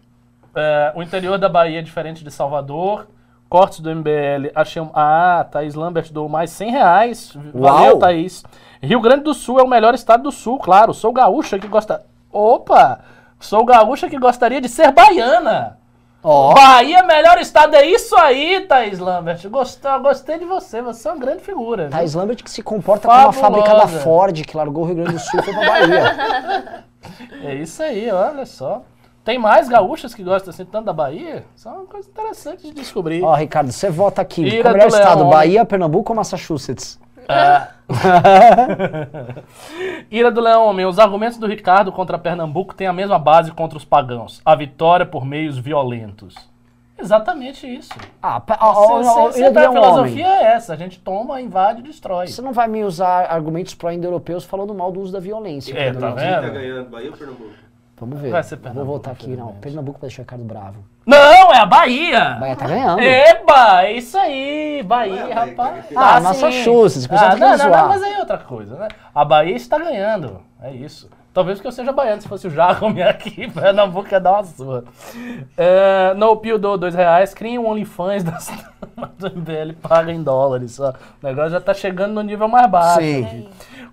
É, 0.55 0.93
o 0.95 1.03
interior 1.03 1.39
da 1.39 1.49
Bahia 1.49 1.79
é 1.79 1.83
diferente 1.83 2.25
de 2.25 2.31
Salvador. 2.31 3.09
Cortes 3.49 3.81
do 3.81 3.91
MBL. 3.95 4.51
Achei 4.55 4.81
um... 4.81 4.91
Ah, 4.95 5.45
Thaís 5.51 5.75
Lambert 5.75 6.13
dou 6.13 6.29
mais 6.29 6.51
100 6.51 6.71
reais. 6.71 7.33
Valeu, 7.53 7.93
Uau. 7.93 7.99
Thaís. 7.99 8.45
Rio 8.81 9.01
Grande 9.01 9.25
do 9.25 9.35
Sul 9.35 9.59
é 9.59 9.63
o 9.63 9.69
melhor 9.69 9.93
estado 9.95 10.23
do 10.23 10.31
Sul, 10.33 10.59
claro. 10.59 10.95
Sou 10.95 11.13
gaúcha 11.13 11.59
que 11.59 11.67
gosta... 11.67 12.05
Opa! 12.33 13.01
Sou 13.41 13.65
gaúcha 13.65 14.09
que 14.09 14.19
gostaria 14.19 14.61
de 14.61 14.69
ser 14.69 14.93
baiana. 14.93 15.79
Ó, 16.23 16.53
Bahia, 16.55 17.03
melhor 17.03 17.39
estado. 17.39 17.75
É 17.75 17.87
isso 17.87 18.15
aí, 18.17 18.61
Thaís 18.69 18.99
Lambert. 18.99 19.41
Gostei, 19.49 19.99
gostei 20.01 20.39
de 20.39 20.45
você. 20.45 20.83
Você 20.83 21.09
é 21.09 21.13
uma 21.13 21.19
grande 21.19 21.43
figura. 21.43 21.85
viu? 21.85 21.91
Thais 21.93 22.15
Lambert 22.15 22.45
que 22.45 22.51
se 22.51 22.63
comporta 22.63 23.09
como 23.09 23.29
a 23.29 23.33
Fabulosa. 23.33 23.65
fábrica 23.65 23.75
da 23.75 24.01
Ford, 24.03 24.45
que 24.45 24.57
largou 24.57 24.85
o 24.85 24.87
Rio 24.87 24.97
Grande 24.97 25.15
do 25.15 25.19
Sul 25.19 25.41
e 25.41 25.43
foi 25.43 25.55
pra 25.55 25.67
Bahia. 25.67 26.85
É 27.43 27.55
isso 27.55 27.83
aí, 27.83 28.11
olha 28.13 28.45
só. 28.45 28.83
Tem 29.31 29.39
mais 29.39 29.69
gaúchas 29.69 30.13
que 30.13 30.25
gostam 30.25 30.51
assim 30.51 30.65
tanto 30.65 30.87
da 30.87 30.93
Bahia? 30.93 31.45
Isso 31.55 31.69
é 31.69 31.71
uma 31.71 31.87
coisa 31.87 32.09
interessante 32.09 32.67
de 32.67 32.73
descobrir. 32.73 33.23
Ó, 33.23 33.33
Ricardo, 33.33 33.71
você 33.71 33.89
vota 33.89 34.21
aqui. 34.21 34.43
Ira 34.43 34.73
Qual 34.73 34.75
é 34.75 34.75
o 34.75 34.89
Leão, 34.89 34.89
estado? 34.89 35.21
homem. 35.21 35.33
Bahia, 35.33 35.65
Pernambuco 35.65 36.11
ou 36.11 36.17
Massachusetts? 36.17 36.99
Ah. 37.29 37.69
Ira 40.11 40.33
do 40.33 40.41
Leão, 40.41 40.67
homem. 40.67 40.85
Os 40.85 40.99
argumentos 40.99 41.39
do 41.39 41.47
Ricardo 41.47 41.93
contra 41.93 42.19
Pernambuco 42.19 42.75
têm 42.75 42.89
a 42.89 42.93
mesma 42.93 43.21
base 43.21 43.53
contra 43.53 43.79
os 43.79 43.85
pagãos. 43.85 44.41
A 44.45 44.57
vitória 44.57 45.07
por 45.07 45.25
meios 45.25 45.57
violentos. 45.57 46.35
Exatamente 46.99 47.73
isso. 47.73 47.93
Ah, 48.21 48.43
Ira 49.37 49.53
do 49.53 49.59
a 49.59 49.61
Leão, 49.61 49.73
filosofia 49.75 50.27
homem. 50.27 50.39
é 50.39 50.43
essa. 50.55 50.73
A 50.73 50.77
gente 50.77 50.99
toma, 50.99 51.41
invade 51.41 51.79
e 51.79 51.83
destrói. 51.85 52.27
Você 52.27 52.43
não 52.43 52.53
vai 52.53 52.67
me 52.67 52.83
usar 52.83 53.31
argumentos 53.31 53.75
pró-indo-europeus 53.75 54.45
falando 54.45 54.75
mal 54.75 54.91
do 54.91 55.01
uso 55.01 55.13
da 55.13 55.21
violência. 55.21 55.73
É, 55.79 55.93
tá 55.93 55.95
Quem 56.01 56.01
tá 56.01 56.11
vendo? 56.41 56.53
ganhando, 56.53 56.91
Bahia 56.91 57.13
ou 57.13 57.17
Pernambuco? 57.17 57.70
Vamos 58.01 58.19
ver. 58.19 58.31
Vai 58.31 58.43
ser 58.43 58.57
Vou 58.57 58.85
votar 58.85 59.13
aqui, 59.13 59.37
não. 59.37 59.53
Pernambuco 59.55 59.99
vai 60.01 60.09
deixar 60.09 60.23
o 60.23 60.25
Ricardo 60.25 60.45
bravo. 60.45 60.85
Não, 61.07 61.53
é 61.53 61.59
a 61.59 61.67
Bahia! 61.67 62.37
Bahia 62.41 62.57
tá 62.57 62.67
ganhando. 62.67 63.01
Eba, 63.01 63.85
é 63.85 63.93
isso 63.93 64.17
aí, 64.17 64.83
Bahia, 64.83 65.21
é 65.29 65.33
rapaz. 65.33 65.87
que 65.87 65.97
Ah, 65.97 66.01
Tá 66.01 66.17
sim. 66.19 66.25
Massachusetts, 66.25 67.09
Ah, 67.11 67.31
tá 67.31 67.37
não, 67.37 67.57
não, 67.59 67.71
não, 67.71 67.89
mas 67.89 68.03
aí 68.03 68.13
é 68.15 68.19
outra 68.21 68.39
coisa, 68.39 68.77
né? 68.77 68.89
A 69.15 69.25
Bahia 69.25 69.55
está 69.57 69.79
ganhando, 69.79 70.41
é 70.63 70.73
isso. 70.73 71.11
Talvez 71.33 71.59
porque 71.59 71.69
eu 71.69 71.73
seja 71.73 71.93
baiano, 71.93 72.21
se 72.21 72.27
fosse 72.27 72.47
o 72.49 72.51
Jacome 72.51 73.03
aqui, 73.05 73.49
Pernambuco 73.51 74.09
ia 74.11 74.19
dar 74.19 74.33
uma 74.33 74.45
sua. 74.45 74.85
É, 75.57 76.13
no 76.15 76.37
Pio 76.37 76.59
do 76.59 76.77
dois 76.77 76.95
reais, 76.95 77.33
criem 77.33 77.59
um 77.59 77.69
OnlyFans 77.69 78.25
das 78.25 78.49
do 79.19 79.31
MBL, 79.31 79.75
paga 79.81 80.11
em 80.13 80.23
dólares. 80.23 80.81
Ó. 80.81 80.91
O 80.91 81.27
negócio 81.27 81.51
já 81.51 81.61
tá 81.61 81.73
chegando 81.73 82.15
no 82.15 82.23
nível 82.23 82.49
mais 82.49 82.69
baixo. 82.69 83.01
Sim. 83.01 83.25
aqui. 83.25 83.49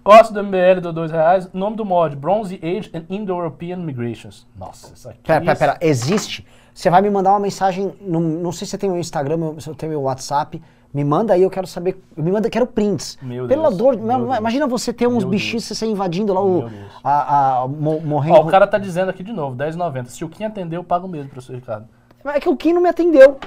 Gosto 0.07 0.33
do 0.33 0.41
MBL 0.41 0.79
do 0.81 0.93
dois 0.93 1.11
reais, 1.11 1.51
nome 1.51 1.75
do 1.75 1.83
mod, 1.83 2.15
Bronze 2.15 2.55
Age 2.63 2.89
and 2.93 3.03
Indo-European 3.09 3.75
Migrations. 3.75 4.47
Nossa, 4.57 4.93
isso 4.93 5.09
aqui... 5.09 5.19
Pera, 5.21 5.41
pera, 5.41 5.55
pera. 5.57 5.77
Existe. 5.81 6.47
Você 6.73 6.89
vai 6.89 7.01
me 7.01 7.09
mandar 7.09 7.31
uma 7.31 7.41
mensagem. 7.41 7.93
No, 7.99 8.21
não 8.21 8.53
sei 8.53 8.65
se 8.65 8.71
você 8.71 8.77
tem 8.77 8.89
meu 8.89 8.99
Instagram, 9.01 9.59
se 9.59 9.69
eu 9.69 9.75
tenho 9.75 9.89
meu 9.91 10.03
WhatsApp. 10.03 10.61
Me 10.93 11.03
manda 11.03 11.33
aí, 11.33 11.41
eu 11.43 11.49
quero 11.49 11.67
saber. 11.67 12.01
Me 12.15 12.31
manda, 12.31 12.49
quero 12.49 12.65
prints. 12.65 13.17
Meu 13.21 13.49
Pelo 13.49 13.63
Deus, 13.63 13.75
dor. 13.77 13.97
meu 13.97 14.17
Deus. 14.27 14.37
Imagina 14.37 14.65
você 14.65 14.93
ter 14.93 15.07
uns 15.07 15.25
Meu 15.25 15.29
bichinhos, 15.31 15.67
Deus. 15.67 15.77
você 15.77 15.85
invadindo 15.85 16.33
lá 16.33 16.41
o. 16.41 16.69
Deus. 16.69 16.71
A, 17.03 17.63
a, 17.63 17.67
mo- 17.67 17.99
morrendo. 17.99 18.37
Ó, 18.37 18.41
o 18.43 18.47
cara 18.47 18.65
tá 18.65 18.77
dizendo 18.77 19.09
aqui 19.09 19.23
de 19.23 19.33
novo, 19.33 19.57
10,90. 19.57 20.05
Se 20.05 20.23
o 20.23 20.29
Kim 20.29 20.45
atender, 20.45 20.77
eu 20.77 20.85
pago 20.85 21.05
mesmo, 21.05 21.29
professor 21.29 21.53
Ricardo. 21.53 21.85
É 22.23 22.39
que 22.39 22.47
o 22.47 22.55
Kim 22.55 22.71
não 22.71 22.81
me 22.81 22.87
atendeu. 22.87 23.37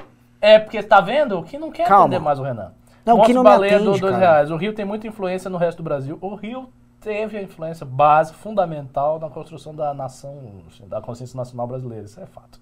É, 0.42 0.58
porque 0.58 0.82
tá 0.82 1.00
vendo? 1.00 1.38
O 1.38 1.42
Kim 1.42 1.56
não 1.56 1.70
quer 1.70 1.86
Calma. 1.88 2.04
atender 2.04 2.18
mais 2.20 2.38
o 2.38 2.42
Renan. 2.42 2.72
Não, 3.04 3.16
Monstro 3.16 3.26
Kim 3.26 3.34
não 3.34 3.42
me 3.42 3.50
Baleia 3.50 3.76
atende, 3.76 3.84
do 3.92 3.98
dois 3.98 4.12
cara. 4.14 4.16
reais. 4.18 4.50
O 4.50 4.56
Rio 4.56 4.72
tem 4.74 4.84
muita 4.84 5.06
influência 5.06 5.48
no 5.50 5.56
resto 5.58 5.78
do 5.78 5.82
Brasil. 5.84 6.18
O 6.20 6.34
Rio 6.34 6.70
teve 7.00 7.38
a 7.38 7.42
influência 7.42 7.86
básica, 7.86 8.36
fundamental 8.38 9.18
na 9.18 9.30
construção 9.30 9.74
da 9.74 9.94
nação, 9.94 10.62
da 10.86 11.00
consciência 11.00 11.36
nacional 11.36 11.66
brasileira. 11.66 12.04
Isso 12.04 12.20
é 12.20 12.26
fato. 12.26 12.60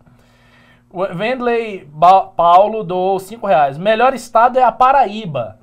O 0.91 1.05
Vendley 1.07 1.85
Ba- 1.93 2.23
Paulo 2.29 2.83
doou 2.85 3.19
5 3.19 3.47
reais. 3.47 3.77
Melhor 3.77 4.15
estado 4.15 4.59
é 4.59 4.63
a 4.63 4.73
Paraíba. 4.73 5.59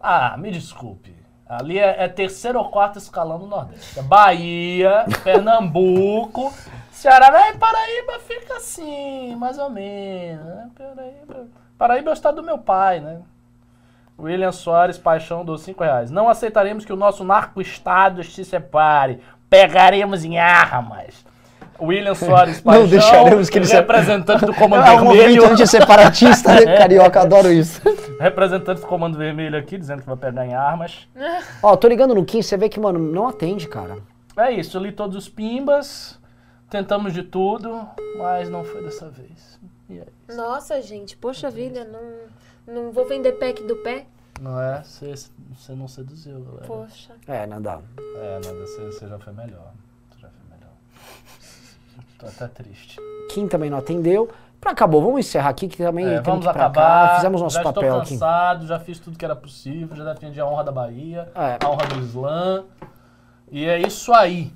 Ah, 0.00 0.36
me 0.36 0.50
desculpe. 0.50 1.14
Ali 1.48 1.78
é, 1.78 2.04
é 2.04 2.08
terceiro 2.08 2.58
ou 2.58 2.68
quarto 2.68 2.98
escalão 2.98 3.38
do 3.38 3.46
Nordeste. 3.46 3.98
É 3.98 4.02
Bahia, 4.02 5.04
Pernambuco, 5.22 6.52
Ceará. 6.90 7.30
Mas 7.30 7.56
Paraíba 7.56 8.18
fica 8.20 8.56
assim, 8.56 9.34
mais 9.36 9.58
ou 9.58 9.70
menos. 9.70 10.44
Né? 10.44 10.70
Paraíba. 10.76 11.46
Paraíba 11.78 12.10
é 12.10 12.12
o 12.12 12.14
estado 12.14 12.36
do 12.36 12.42
meu 12.42 12.58
pai, 12.58 13.00
né? 13.00 13.20
William 14.18 14.52
Soares, 14.52 14.96
paixão 14.98 15.44
dos 15.44 15.62
5 15.62 15.82
reais. 15.82 16.10
Não 16.10 16.28
aceitaremos 16.28 16.84
que 16.84 16.92
o 16.92 16.96
nosso 16.96 17.24
narco-estado 17.24 18.22
se 18.24 18.44
separe. 18.44 19.20
Pegaremos 19.50 20.24
em 20.24 20.38
armas. 20.38 21.24
William 21.80 22.14
Soares, 22.14 22.62
Não 22.62 22.72
paixão, 22.72 22.86
deixaremos 22.88 23.50
que 23.50 23.58
ele 23.58 23.66
se- 23.66 23.74
representante 23.74 24.46
do 24.46 24.54
Comando 24.54 24.86
É 24.86 24.92
um 24.92 25.04
movimento 25.04 25.26
Vermelho. 25.30 25.50
antisseparatista, 25.52 26.54
né? 26.54 26.76
Carioca, 26.78 27.20
adoro 27.20 27.50
isso. 27.52 27.80
Representante 28.20 28.80
do 28.80 28.86
Comando 28.86 29.18
Vermelho 29.18 29.58
aqui, 29.58 29.76
dizendo 29.76 30.00
que 30.02 30.06
vai 30.06 30.16
pegar 30.16 30.46
em 30.46 30.54
armas. 30.54 31.08
Ó, 31.60 31.74
tô 31.76 31.88
ligando 31.88 32.14
no 32.14 32.24
Kim, 32.24 32.40
você 32.42 32.56
vê 32.56 32.68
que, 32.68 32.78
mano, 32.78 32.98
não 33.00 33.26
atende, 33.26 33.66
cara. 33.68 33.96
É 34.36 34.52
isso, 34.52 34.76
eu 34.76 34.82
li 34.82 34.92
todos 34.92 35.16
os 35.16 35.28
pimbas, 35.28 36.18
tentamos 36.70 37.12
de 37.12 37.24
tudo, 37.24 37.86
mas 38.18 38.48
não 38.48 38.62
foi 38.64 38.82
dessa 38.84 39.08
vez. 39.10 39.58
E 39.90 39.98
aí? 39.98 40.06
Nossa, 40.36 40.80
gente, 40.80 41.16
poxa 41.16 41.50
vida, 41.50 41.84
não, 41.84 42.00
não 42.66 42.90
vou 42.92 43.06
vender 43.06 43.32
pack 43.32 43.62
do 43.64 43.76
pé? 43.76 44.06
Não 44.40 44.60
é? 44.60 44.82
Você 44.82 45.72
não 45.74 45.86
seduziu, 45.86 46.40
galera. 46.40 46.66
Poxa. 46.66 47.12
É, 47.26 47.46
nada. 47.46 47.80
É, 48.16 48.34
nada, 48.44 48.66
você, 48.66 49.06
já 49.08 49.18
foi 49.18 49.32
melhor. 49.32 49.72
Você 50.10 50.20
já 50.20 50.28
foi 50.28 50.50
melhor. 50.50 50.72
Tô 52.18 52.26
até 52.26 52.48
triste. 52.48 52.98
Kim 53.30 53.46
também 53.46 53.70
não 53.70 53.78
atendeu. 53.78 54.28
Pra 54.60 54.72
acabou, 54.72 55.02
vamos 55.02 55.20
encerrar 55.20 55.50
aqui 55.50 55.68
que 55.68 55.76
também 55.76 56.06
É, 56.06 56.20
temos 56.22 56.26
vamos 56.26 56.46
acabar. 56.46 57.08
cá. 57.10 57.14
Fizemos 57.16 57.40
nosso 57.42 57.56
já 57.56 57.62
papel 57.62 57.82
estou 57.82 58.00
aqui. 58.00 58.10
cansado, 58.14 58.66
já 58.66 58.80
fiz 58.80 58.98
tudo 58.98 59.18
que 59.18 59.24
era 59.24 59.36
possível, 59.36 59.94
já 59.94 60.10
defendi 60.12 60.40
a 60.40 60.46
honra 60.46 60.64
da 60.64 60.72
Bahia, 60.72 61.30
É. 61.34 61.58
a 61.62 61.68
honra 61.68 61.86
do 61.86 62.00
Islã. 62.00 62.64
E 63.52 63.66
é 63.66 63.78
isso 63.78 64.12
aí. 64.12 64.50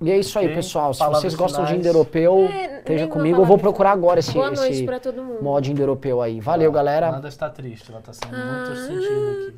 E 0.00 0.10
é 0.12 0.16
isso 0.18 0.38
aí, 0.38 0.48
pessoal. 0.54 0.94
Se 0.94 0.98
Palavras 1.00 1.22
vocês 1.22 1.34
gostam 1.34 1.62
de 1.64 1.70
finais. 1.70 1.86
indo-europeu, 1.86 2.48
É, 2.52 2.78
esteja 2.78 3.08
comigo. 3.08 3.40
Eu 3.42 3.44
vou 3.44 3.58
procurar 3.58 3.90
agora 3.92 4.20
esse, 4.20 4.32
Boa 4.32 4.50
noite 4.50 4.72
esse 4.72 4.84
pra 4.84 5.00
todo 5.00 5.22
mundo. 5.22 5.42
mod 5.42 5.70
indo-europeu 5.70 6.22
aí. 6.22 6.38
Valeu, 6.40 6.70
galera. 6.70 7.10
Nanda 7.10 7.26
está 7.28 7.50
triste, 7.50 7.90
ela 7.90 7.98
está 7.98 8.12
sendo 8.12 8.34
Ah. 8.36 8.64
muito 8.68 8.76
sentida 8.80 9.30
aqui. 9.32 9.56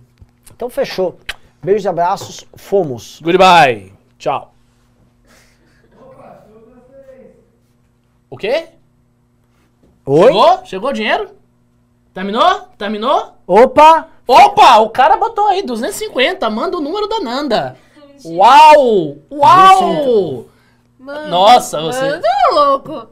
Então 0.57 0.71
fechou. 0.71 1.19
Beijos 1.63 1.85
e 1.85 1.89
abraços. 1.89 2.47
Fomos. 2.57 3.21
Goodbye. 3.23 3.93
Tchau. 4.19 4.55
O 8.29 8.37
quê? 8.37 8.69
Oi? 10.07 10.27
Chegou? 10.27 10.61
Chegou 10.65 10.91
o 10.91 10.93
dinheiro? 10.93 11.31
Terminou? 12.15 12.61
Terminou? 12.79 13.35
Opa! 13.47 14.09
Opa, 14.27 14.79
o 14.79 14.91
cara 14.91 15.17
botou 15.17 15.47
aí 15.49 15.63
250. 15.63 16.49
Manda 16.49 16.77
o 16.77 16.81
número 16.81 17.09
da 17.09 17.19
Nanda. 17.21 17.77
Uau! 18.25 19.17
Uau! 19.31 20.47
Manda, 20.99 21.29
Nossa, 21.29 21.81
você- 21.81 22.11
Manda, 22.11 22.29
louco. 22.53 23.09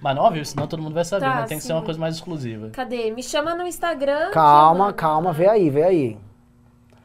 Mas 0.00 0.16
não, 0.16 0.30
viu? 0.30 0.44
Senão 0.44 0.66
todo 0.66 0.82
mundo 0.82 0.94
vai 0.94 1.04
saber, 1.04 1.24
Tá, 1.26 1.40
né? 1.42 1.46
Tem 1.46 1.58
que 1.58 1.64
ser 1.64 1.72
uma 1.72 1.82
coisa 1.82 1.98
mais 1.98 2.16
exclusiva. 2.16 2.70
Cadê? 2.70 3.10
Me 3.10 3.22
chama 3.22 3.54
no 3.54 3.66
Instagram. 3.66 4.30
Calma, 4.32 4.92
calma. 4.92 5.32
Vê 5.32 5.48
aí, 5.48 5.70
vê 5.70 5.84
aí. 5.84 6.18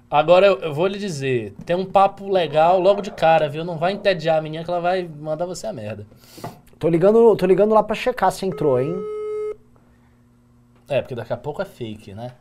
Agora 0.09 0.47
eu, 0.47 0.57
eu 0.59 0.73
vou 0.73 0.87
lhe 0.87 0.97
dizer, 0.97 1.53
tem 1.65 1.75
um 1.75 1.85
papo 1.85 2.29
legal 2.31 2.79
logo 2.79 3.01
de 3.01 3.11
cara, 3.11 3.47
viu? 3.49 3.63
Não 3.65 3.77
vai 3.77 3.91
entediar 3.93 4.37
a 4.37 4.41
menina 4.41 4.63
que 4.63 4.69
ela 4.69 4.79
vai 4.79 5.03
mandar 5.03 5.45
você 5.45 5.67
a 5.67 5.73
merda. 5.73 6.07
Tô 6.79 6.87
ligando, 6.89 7.35
tô 7.35 7.45
ligando 7.45 7.73
lá 7.73 7.83
pra 7.83 7.95
checar 7.95 8.31
se 8.31 8.45
entrou, 8.45 8.79
hein? 8.79 8.95
É, 10.87 11.01
porque 11.01 11.13
daqui 11.15 11.33
a 11.33 11.37
pouco 11.37 11.61
é 11.61 11.65
fake, 11.65 12.13
né? 12.13 12.31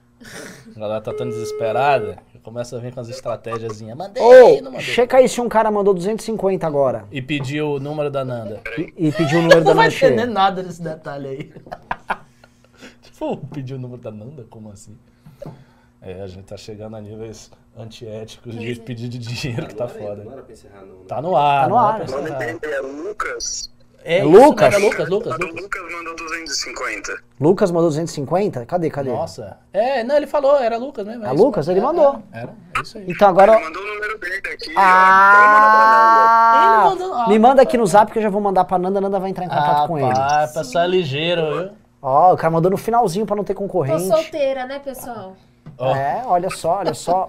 A 0.74 0.78
galera 0.78 1.00
tá 1.00 1.12
tão 1.12 1.28
desesperada 1.28 2.18
que 2.32 2.38
começa 2.38 2.76
a 2.76 2.80
vir 2.80 2.92
com 2.92 3.00
as 3.00 3.08
estratégiazinhas. 3.08 3.96
Mandei, 3.96 4.60
não 4.62 4.72
mandei. 4.72 4.80
checa 4.86 5.18
aí 5.18 5.28
se 5.28 5.40
um 5.40 5.48
cara 5.48 5.70
mandou 5.70 5.92
250 5.92 6.66
agora. 6.66 7.04
E 7.12 7.20
pediu 7.20 7.72
o 7.72 7.80
número 7.80 8.10
da 8.10 8.24
Nanda. 8.24 8.60
E, 8.78 9.08
e 9.08 9.12
pediu 9.12 9.40
o 9.40 9.42
número 9.42 9.60
da 9.62 9.70
Não 9.70 9.76
vai 9.76 9.88
entender 9.88 10.26
nada 10.26 10.62
desse 10.62 10.82
detalhe 10.82 11.28
aí. 11.28 11.52
tipo, 13.02 13.36
pediu 13.48 13.76
o 13.76 13.80
número 13.80 14.00
da 14.00 14.10
Nanda? 14.10 14.46
Como 14.48 14.70
assim? 14.70 14.96
É, 16.00 16.22
a 16.22 16.26
gente 16.26 16.44
tá 16.44 16.56
chegando 16.56 16.96
a 16.96 17.00
níveis 17.00 17.50
antiéticos 17.76 18.54
de 18.58 18.74
pedir 18.76 19.08
de 19.08 19.18
dinheiro 19.18 19.66
que 19.66 19.74
tá 19.74 19.84
era- 19.84 19.92
foda. 19.92 20.24
Né? 20.24 20.42
Tá 21.08 21.20
no 21.20 21.36
ar, 21.36 21.64
Tá 21.64 21.68
no 21.68 21.76
é 21.76 21.78
ar. 21.78 22.08
O 22.08 22.10
nome 22.10 22.30
dele 22.30 22.74
é 22.74 22.80
Lucas. 22.80 23.70
É, 24.08 24.18
É 24.18 24.24
isso, 24.24 24.28
Lucas? 24.30 24.72
Era 24.74 24.78
Lucas, 24.84 25.08
Lucas, 25.08 25.32
O 25.34 25.36
Lucas. 25.38 25.62
Lucas 25.62 25.82
mandou 25.92 26.14
250. 26.14 27.12
Lucas 27.40 27.70
mandou 27.72 27.88
250? 27.90 28.64
Cadê, 28.64 28.88
cadê? 28.88 29.10
Nossa. 29.10 29.56
É, 29.72 30.04
não, 30.04 30.16
ele 30.16 30.28
falou, 30.28 30.56
era 30.58 30.76
Lucas 30.76 31.04
mesmo. 31.04 31.24
É 31.26 31.34
isso 31.34 31.42
Lucas? 31.44 31.66
Ele 31.68 31.80
É, 31.80 31.82
mandou. 31.82 32.22
é, 32.32 32.38
Era, 32.42 32.54
é 32.78 32.80
isso 32.82 32.98
aí. 32.98 33.04
Então 33.08 33.28
agora. 33.28 33.54
Ele 33.56 33.64
mandou 33.64 33.82
o 33.82 33.86
número 33.94 34.18
dele 34.18 34.36
aqui. 34.36 34.72
Ah! 34.76 36.62
Ele 36.84 36.90
mandou- 36.90 37.14
ah, 37.14 37.28
Me 37.28 37.38
manda 37.38 37.62
aqui 37.62 37.76
no 37.76 37.86
zap 37.86 38.12
que 38.12 38.18
eu 38.18 38.22
já 38.22 38.30
vou 38.30 38.40
mandar 38.40 38.64
pra 38.64 38.78
Nanda, 38.78 38.98
a 38.98 39.02
Nanda 39.02 39.18
vai 39.18 39.30
entrar 39.30 39.44
em 39.44 39.48
contato 39.48 39.84
Ah, 39.84 39.88
com 39.88 39.98
ele. 39.98 40.08
pessoal 40.54 40.84
é 40.84 40.88
ligeiro, 40.88 41.42
viu? 41.58 41.70
Ó, 42.00 42.32
o 42.34 42.36
cara 42.36 42.50
mandou 42.50 42.70
no 42.70 42.76
finalzinho 42.76 43.26
pra 43.26 43.34
não 43.34 43.42
ter 43.42 43.54
Tô 43.54 43.60
concorrente. 43.60 44.06
solteira, 44.06 44.66
né, 44.66 44.78
pessoal? 44.78 45.34
Ó. 45.78 45.94
É, 45.96 46.22
olha 46.26 46.48
só, 46.50 46.78
olha 46.78 46.94
só. 46.94 47.28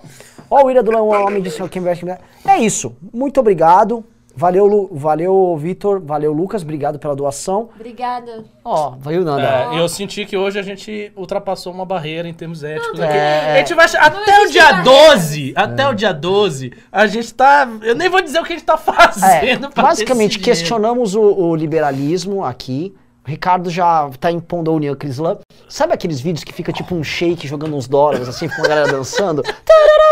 Ó, 0.49 0.64
o 0.64 0.70
Ira 0.72 0.84
do 0.84 0.91
Leão, 0.91 1.08
o 1.08 1.26
homem 1.26 1.41
disse 1.41 1.62
investe. 1.80 2.06
É 2.45 2.58
isso. 2.60 2.95
Muito 3.14 3.40
obrigado. 3.40 4.06
Valeu, 4.39 4.68
Lu- 4.68 4.89
valeu, 4.91 5.57
Vitor. 5.57 5.99
Valeu, 5.99 6.31
Lucas. 6.31 6.61
Obrigado 6.61 6.99
pela 6.99 7.15
doação. 7.15 7.69
Obrigada. 7.76 8.45
Ó, 8.64 8.91
valeu, 8.99 9.23
Nanda. 9.26 9.41
É, 9.73 9.80
eu 9.80 9.89
senti 9.89 10.26
que 10.26 10.38
hoje 10.38 10.59
a 10.59 10.61
gente 10.61 11.11
ultrapassou 11.15 11.73
uma 11.73 11.84
barreira 11.85 12.30
em 12.30 12.34
termos 12.35 12.64
éticos. 12.64 12.99
aqui. 12.99 13.18
é. 13.18 13.53
A 13.53 13.57
gente 13.57 13.73
vai. 13.73 13.88
che- 13.88 13.97
Até 13.97 14.39
o 14.43 14.47
dia 14.51 14.61
barreira. 14.72 14.84
12, 15.15 15.53
até 15.55 15.89
o 15.89 15.93
dia 15.95 16.14
12, 16.14 16.72
a 16.91 17.07
gente 17.07 17.34
tá. 17.34 17.68
Eu 17.81 17.95
nem 17.95 18.09
vou 18.09 18.22
dizer 18.22 18.39
o 18.39 18.43
que 18.43 18.53
a 18.53 18.55
gente 18.55 18.65
tá 18.65 18.76
É, 18.76 18.77
fazendo. 18.77 19.69
basicamente, 19.76 20.38
questionamos 20.38 21.15
o, 21.15 21.22
o 21.22 21.55
liberalismo 21.55 22.45
aqui. 22.45 22.93
O 23.26 23.30
Ricardo 23.30 23.69
já 23.69 24.09
tá 24.22 24.31
impondo 24.31 24.72
a 24.72 24.73
União 24.73 24.95
Cristã. 24.95 25.38
Sabe 25.68 25.93
aqueles 25.93 26.22
vídeos 26.22 26.43
que 26.45 26.53
fica 26.53 26.72
tipo 26.72 26.95
um 26.95 27.03
shake 27.03 27.45
jogando 27.47 27.76
uns 27.76 27.85
dólares, 27.88 28.30
assim, 28.30 28.47
com 28.47 28.64
a 28.64 28.68
galera 28.68 28.89
dançando? 28.91 29.41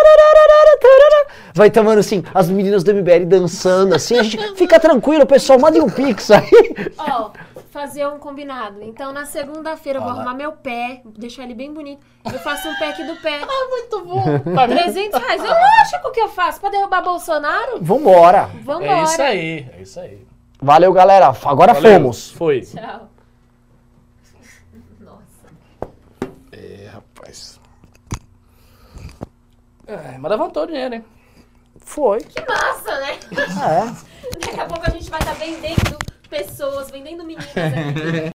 Vai 1.55 1.71
tomando 1.71 1.99
assim, 1.99 2.21
as 2.33 2.49
meninas 2.49 2.83
do 2.83 2.93
MBL 2.93 3.25
dançando, 3.25 3.95
assim. 3.95 4.19
A 4.19 4.23
gente 4.23 4.37
fica 4.59 4.77
tranquilo, 4.77 5.25
pessoal, 5.25 5.57
mandem 5.57 5.81
um 5.81 5.89
pix 5.89 6.29
aí. 6.29 6.51
Ó, 6.97 7.31
fazer 7.69 8.05
um 8.07 8.19
combinado. 8.19 8.83
Então, 8.83 9.13
na 9.13 9.25
segunda-feira, 9.25 9.99
eu 9.99 10.03
vou 10.03 10.11
arrumar 10.11 10.33
meu 10.33 10.51
pé, 10.51 11.01
deixar 11.17 11.43
ele 11.43 11.53
bem 11.53 11.73
bonito. 11.73 12.05
Eu 12.25 12.39
faço 12.39 12.67
um 12.67 12.75
pack 12.77 13.01
do 13.05 13.15
pé. 13.21 13.39
Muito 13.71 14.03
bom. 14.03 14.53
Tá 14.53 14.65
vendo? 14.65 14.79
300 14.81 15.17
reais. 15.17 15.41
Eu 15.41 15.49
não 15.49 15.81
acho 15.81 16.11
que 16.11 16.19
eu 16.19 16.27
faço. 16.27 16.59
Pra 16.59 16.69
derrubar 16.69 17.01
Bolsonaro? 17.01 17.79
Vambora. 17.81 18.49
Vambora. 18.61 18.91
É 18.91 19.03
isso 19.03 19.21
aí, 19.21 19.69
é 19.77 19.81
isso 19.81 19.99
aí. 20.01 20.27
Valeu, 20.61 20.91
galera. 20.91 21.33
Agora 21.45 21.73
Valeu. 21.73 21.93
fomos. 21.93 22.31
Foi. 22.31 22.61
Tchau. 22.63 23.09
Nossa. 24.99 25.93
É, 26.51 26.89
rapaz. 26.91 27.61
É, 29.87 30.17
mas 30.17 30.31
levantou 30.31 30.63
o 30.63 30.67
dinheiro, 30.67 30.95
hein? 30.95 31.05
Foi. 31.85 32.19
Que 32.19 32.41
massa, 32.45 32.99
né? 32.99 33.19
É. 33.31 34.35
Daqui 34.45 34.59
a 34.59 34.65
pouco 34.65 34.85
a 34.85 34.89
gente 34.89 35.09
vai 35.09 35.19
estar 35.19 35.33
vendendo 35.33 35.97
pessoas, 36.29 36.89
vendendo 36.91 37.23
meninas 37.23 37.47
aqui. 37.47 38.25